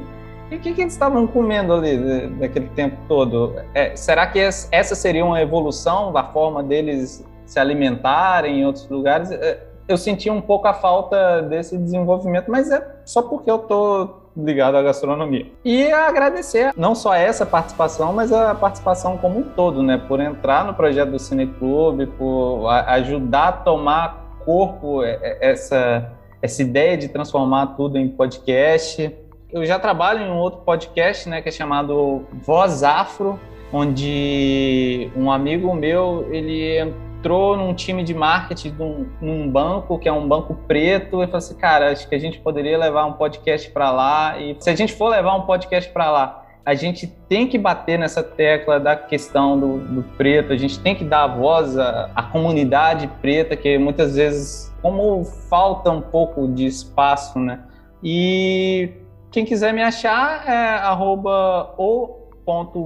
E 0.51 0.55
o 0.57 0.59
que, 0.59 0.73
que, 0.73 0.81
eles 0.81 0.93
estavam 0.93 1.25
comendo 1.25 1.73
ali 1.73 2.27
daquele 2.39 2.67
tempo 2.69 2.95
todo? 3.07 3.55
É, 3.73 3.95
será 3.95 4.27
que 4.27 4.39
essa 4.39 4.93
seria 4.93 5.25
uma 5.25 5.41
evolução 5.41 6.13
da 6.13 6.23
forma 6.23 6.61
deles 6.61 7.25
se 7.47 7.59
alimentarem 7.59 8.59
em 8.59 8.65
outros 8.65 8.87
lugares? 8.87 9.31
É, 9.31 9.59
eu 9.87 9.97
senti 9.97 10.29
um 10.29 10.41
pouco 10.41 10.67
a 10.67 10.73
falta 10.73 11.41
desse 11.41 11.77
desenvolvimento, 11.77 12.49
mas 12.49 12.71
é 12.71 12.85
só 13.05 13.21
porque 13.21 13.49
eu 13.49 13.59
tô 13.59 14.09
ligado 14.35 14.75
à 14.75 14.81
gastronomia. 14.81 15.45
E 15.63 15.91
agradecer 15.91 16.73
não 16.75 16.93
só 16.93 17.13
essa 17.13 17.45
participação, 17.45 18.11
mas 18.11 18.33
a 18.33 18.53
participação 18.53 19.17
como 19.17 19.39
um 19.39 19.43
todo, 19.43 19.81
né? 19.81 19.97
Por 19.97 20.19
entrar 20.19 20.65
no 20.65 20.73
projeto 20.73 21.11
do 21.11 21.19
Cineclube, 21.19 22.07
por 22.07 22.67
ajudar 22.67 23.47
a 23.47 23.51
tomar 23.51 24.39
corpo 24.43 25.03
essa 25.03 26.11
essa 26.41 26.61
ideia 26.61 26.95
de 26.95 27.07
transformar 27.07 27.67
tudo 27.75 27.97
em 27.97 28.07
podcast. 28.07 29.11
Eu 29.51 29.65
já 29.65 29.79
trabalho 29.79 30.21
em 30.21 30.29
um 30.29 30.37
outro 30.37 30.61
podcast, 30.61 31.27
né, 31.27 31.41
que 31.41 31.49
é 31.49 31.51
chamado 31.51 32.23
Voz 32.43 32.83
Afro, 32.83 33.39
onde 33.73 35.09
um 35.15 35.31
amigo 35.31 35.73
meu, 35.73 36.27
ele 36.31 36.93
entrou 37.25 37.57
num 37.57 37.73
time 37.73 38.03
de 38.03 38.13
marketing 38.13 38.75
de 38.75 38.83
um, 38.83 39.07
num 39.19 39.49
banco, 39.49 39.97
que 39.97 40.07
é 40.07 40.13
um 40.13 40.27
banco 40.27 40.53
preto, 40.67 41.23
e 41.23 41.25
falou 41.25 41.37
assim, 41.37 41.55
cara, 41.55 41.91
acho 41.91 42.07
que 42.07 42.13
a 42.13 42.19
gente 42.19 42.39
poderia 42.39 42.77
levar 42.77 43.05
um 43.05 43.13
podcast 43.13 43.67
para 43.71 43.89
lá, 43.89 44.39
e 44.39 44.55
se 44.59 44.69
a 44.69 44.75
gente 44.75 44.93
for 44.93 45.09
levar 45.09 45.35
um 45.35 45.41
podcast 45.41 45.91
para 45.91 46.11
lá, 46.11 46.45
a 46.63 46.75
gente 46.75 47.07
tem 47.27 47.47
que 47.47 47.57
bater 47.57 47.97
nessa 47.97 48.21
tecla 48.21 48.79
da 48.79 48.95
questão 48.95 49.59
do, 49.59 49.79
do 49.79 50.03
preto, 50.15 50.53
a 50.53 50.57
gente 50.57 50.79
tem 50.79 50.93
que 50.93 51.03
dar 51.03 51.25
voz 51.25 51.75
à, 51.79 52.11
à, 52.15 52.21
comunidade 52.21 53.07
preta, 53.21 53.55
que 53.55 53.75
muitas 53.79 54.15
vezes, 54.15 54.71
como 54.83 55.23
falta 55.49 55.89
um 55.89 56.01
pouco 56.01 56.47
de 56.47 56.67
espaço, 56.67 57.39
né? 57.39 57.59
E 58.03 58.91
quem 59.31 59.45
quiser 59.45 59.73
me 59.73 59.81
achar 59.81 60.47
é 60.47 60.75
arroba 60.77 61.73
o.will.gil 61.77 62.85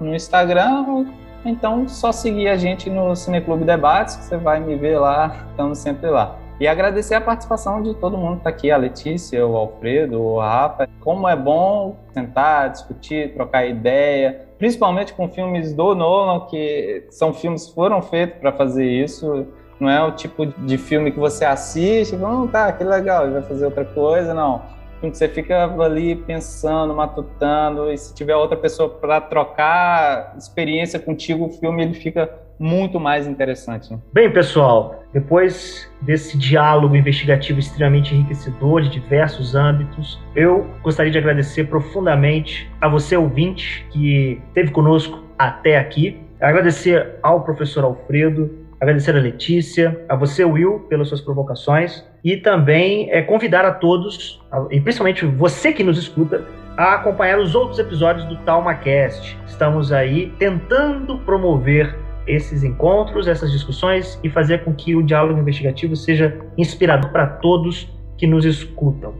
no 0.00 0.14
Instagram, 0.14 1.06
então 1.44 1.88
só 1.88 2.12
seguir 2.12 2.48
a 2.48 2.56
gente 2.56 2.88
no 2.88 3.14
Cineclube 3.16 3.64
Debates, 3.64 4.16
que 4.16 4.24
você 4.24 4.36
vai 4.36 4.60
me 4.60 4.76
ver 4.76 4.98
lá, 4.98 5.46
estamos 5.50 5.78
sempre 5.78 6.08
lá. 6.08 6.36
E 6.60 6.68
agradecer 6.68 7.14
a 7.14 7.20
participação 7.20 7.82
de 7.82 7.94
todo 7.94 8.16
mundo 8.16 8.34
que 8.34 8.38
está 8.38 8.50
aqui, 8.50 8.70
a 8.70 8.76
Letícia, 8.76 9.44
o 9.44 9.56
Alfredo, 9.56 10.20
o 10.20 10.38
Rafa. 10.38 10.88
Como 11.00 11.28
é 11.28 11.34
bom 11.34 11.96
sentar, 12.12 12.70
discutir, 12.70 13.34
trocar 13.34 13.66
ideia, 13.66 14.46
principalmente 14.58 15.12
com 15.12 15.28
filmes 15.28 15.72
do 15.72 15.94
Nolan, 15.94 16.46
que 16.46 17.04
são 17.10 17.32
filmes 17.32 17.66
que 17.66 17.74
foram 17.74 18.00
feitos 18.00 18.38
para 18.38 18.52
fazer 18.52 18.86
isso. 18.86 19.46
Não 19.80 19.90
é 19.90 20.04
o 20.04 20.12
tipo 20.12 20.46
de 20.46 20.78
filme 20.78 21.10
que 21.10 21.18
você 21.18 21.44
assiste 21.44 22.16
fala, 22.16 22.42
oh, 22.42 22.46
tá, 22.46 22.70
que 22.70 22.84
legal, 22.84 23.28
vai 23.28 23.42
fazer 23.42 23.64
outra 23.64 23.84
coisa. 23.84 24.32
Não 24.32 24.62
você 25.10 25.28
fica 25.28 25.64
ali 25.82 26.14
pensando, 26.14 26.94
matutando, 26.94 27.90
e 27.90 27.98
se 27.98 28.14
tiver 28.14 28.36
outra 28.36 28.56
pessoa 28.56 28.88
para 28.88 29.20
trocar 29.20 30.34
experiência 30.38 30.98
contigo, 30.98 31.46
o 31.46 31.50
filme 31.50 31.82
ele 31.82 31.94
fica 31.94 32.30
muito 32.58 33.00
mais 33.00 33.26
interessante. 33.26 33.92
Né? 33.92 33.98
Bem, 34.12 34.32
pessoal, 34.32 35.02
depois 35.12 35.90
desse 36.00 36.38
diálogo 36.38 36.94
investigativo 36.94 37.58
extremamente 37.58 38.14
enriquecedor 38.14 38.82
de 38.82 38.90
diversos 38.90 39.54
âmbitos, 39.54 40.20
eu 40.36 40.66
gostaria 40.82 41.10
de 41.10 41.18
agradecer 41.18 41.64
profundamente 41.64 42.70
a 42.80 42.88
você, 42.88 43.16
ouvinte, 43.16 43.84
que 43.90 44.40
esteve 44.48 44.70
conosco 44.70 45.24
até 45.36 45.76
aqui. 45.76 46.20
Agradecer 46.40 47.18
ao 47.22 47.42
professor 47.42 47.84
Alfredo, 47.84 48.61
agradecer 48.82 49.16
a 49.16 49.20
Letícia, 49.20 50.04
a 50.08 50.16
você, 50.16 50.44
Will, 50.44 50.80
pelas 50.88 51.06
suas 51.06 51.20
provocações 51.20 52.04
e 52.24 52.36
também 52.36 53.08
é, 53.12 53.22
convidar 53.22 53.64
a 53.64 53.70
todos, 53.70 54.42
e 54.72 54.80
principalmente 54.80 55.24
você 55.24 55.72
que 55.72 55.84
nos 55.84 55.96
escuta, 55.96 56.44
a 56.76 56.94
acompanhar 56.94 57.38
os 57.38 57.54
outros 57.54 57.78
episódios 57.78 58.24
do 58.24 58.36
TalmaCast. 58.38 59.38
Estamos 59.46 59.92
aí 59.92 60.32
tentando 60.36 61.16
promover 61.18 61.96
esses 62.26 62.64
encontros, 62.64 63.28
essas 63.28 63.52
discussões 63.52 64.18
e 64.22 64.28
fazer 64.28 64.64
com 64.64 64.74
que 64.74 64.96
o 64.96 65.02
diálogo 65.02 65.38
investigativo 65.38 65.94
seja 65.94 66.40
inspirador 66.58 67.12
para 67.12 67.26
todos 67.26 67.88
que 68.18 68.26
nos 68.26 68.44
escutam. 68.44 69.14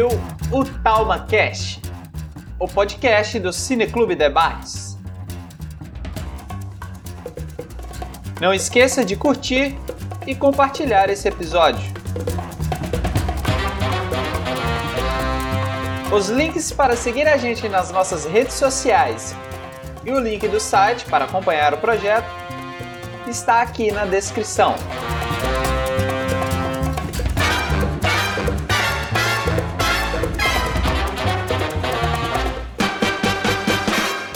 O 0.00 0.64
TalmaCast, 0.82 1.82
o 2.58 2.66
podcast 2.66 3.38
do 3.38 3.52
Cineclube 3.52 4.14
Debates. 4.14 4.96
Não 8.40 8.54
esqueça 8.54 9.04
de 9.04 9.16
curtir 9.16 9.76
e 10.26 10.34
compartilhar 10.34 11.10
esse 11.10 11.28
episódio. 11.28 11.92
Os 16.10 16.30
links 16.30 16.72
para 16.72 16.96
seguir 16.96 17.28
a 17.28 17.36
gente 17.36 17.68
nas 17.68 17.90
nossas 17.90 18.24
redes 18.24 18.54
sociais 18.54 19.36
e 20.06 20.10
o 20.10 20.18
link 20.18 20.48
do 20.48 20.58
site 20.58 21.04
para 21.04 21.26
acompanhar 21.26 21.74
o 21.74 21.76
projeto 21.76 22.30
está 23.28 23.60
aqui 23.60 23.92
na 23.92 24.06
descrição. 24.06 24.74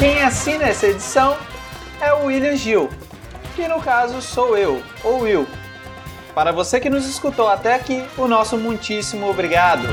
Quem 0.07 0.23
assina 0.23 0.67
essa 0.67 0.87
edição 0.87 1.37
é 2.01 2.15
o 2.15 2.27
William 2.27 2.55
Gil, 2.55 2.89
que 3.57 3.67
no 3.67 3.81
caso 3.81 4.23
sou 4.23 4.57
eu, 4.57 4.81
ou 5.03 5.23
Will. 5.23 5.49
Para 6.33 6.53
você 6.53 6.79
que 6.79 6.89
nos 6.89 7.09
escutou 7.09 7.49
até 7.49 7.75
aqui, 7.75 8.05
o 8.17 8.29
nosso 8.29 8.57
muitíssimo 8.57 9.29
obrigado. 9.29 9.89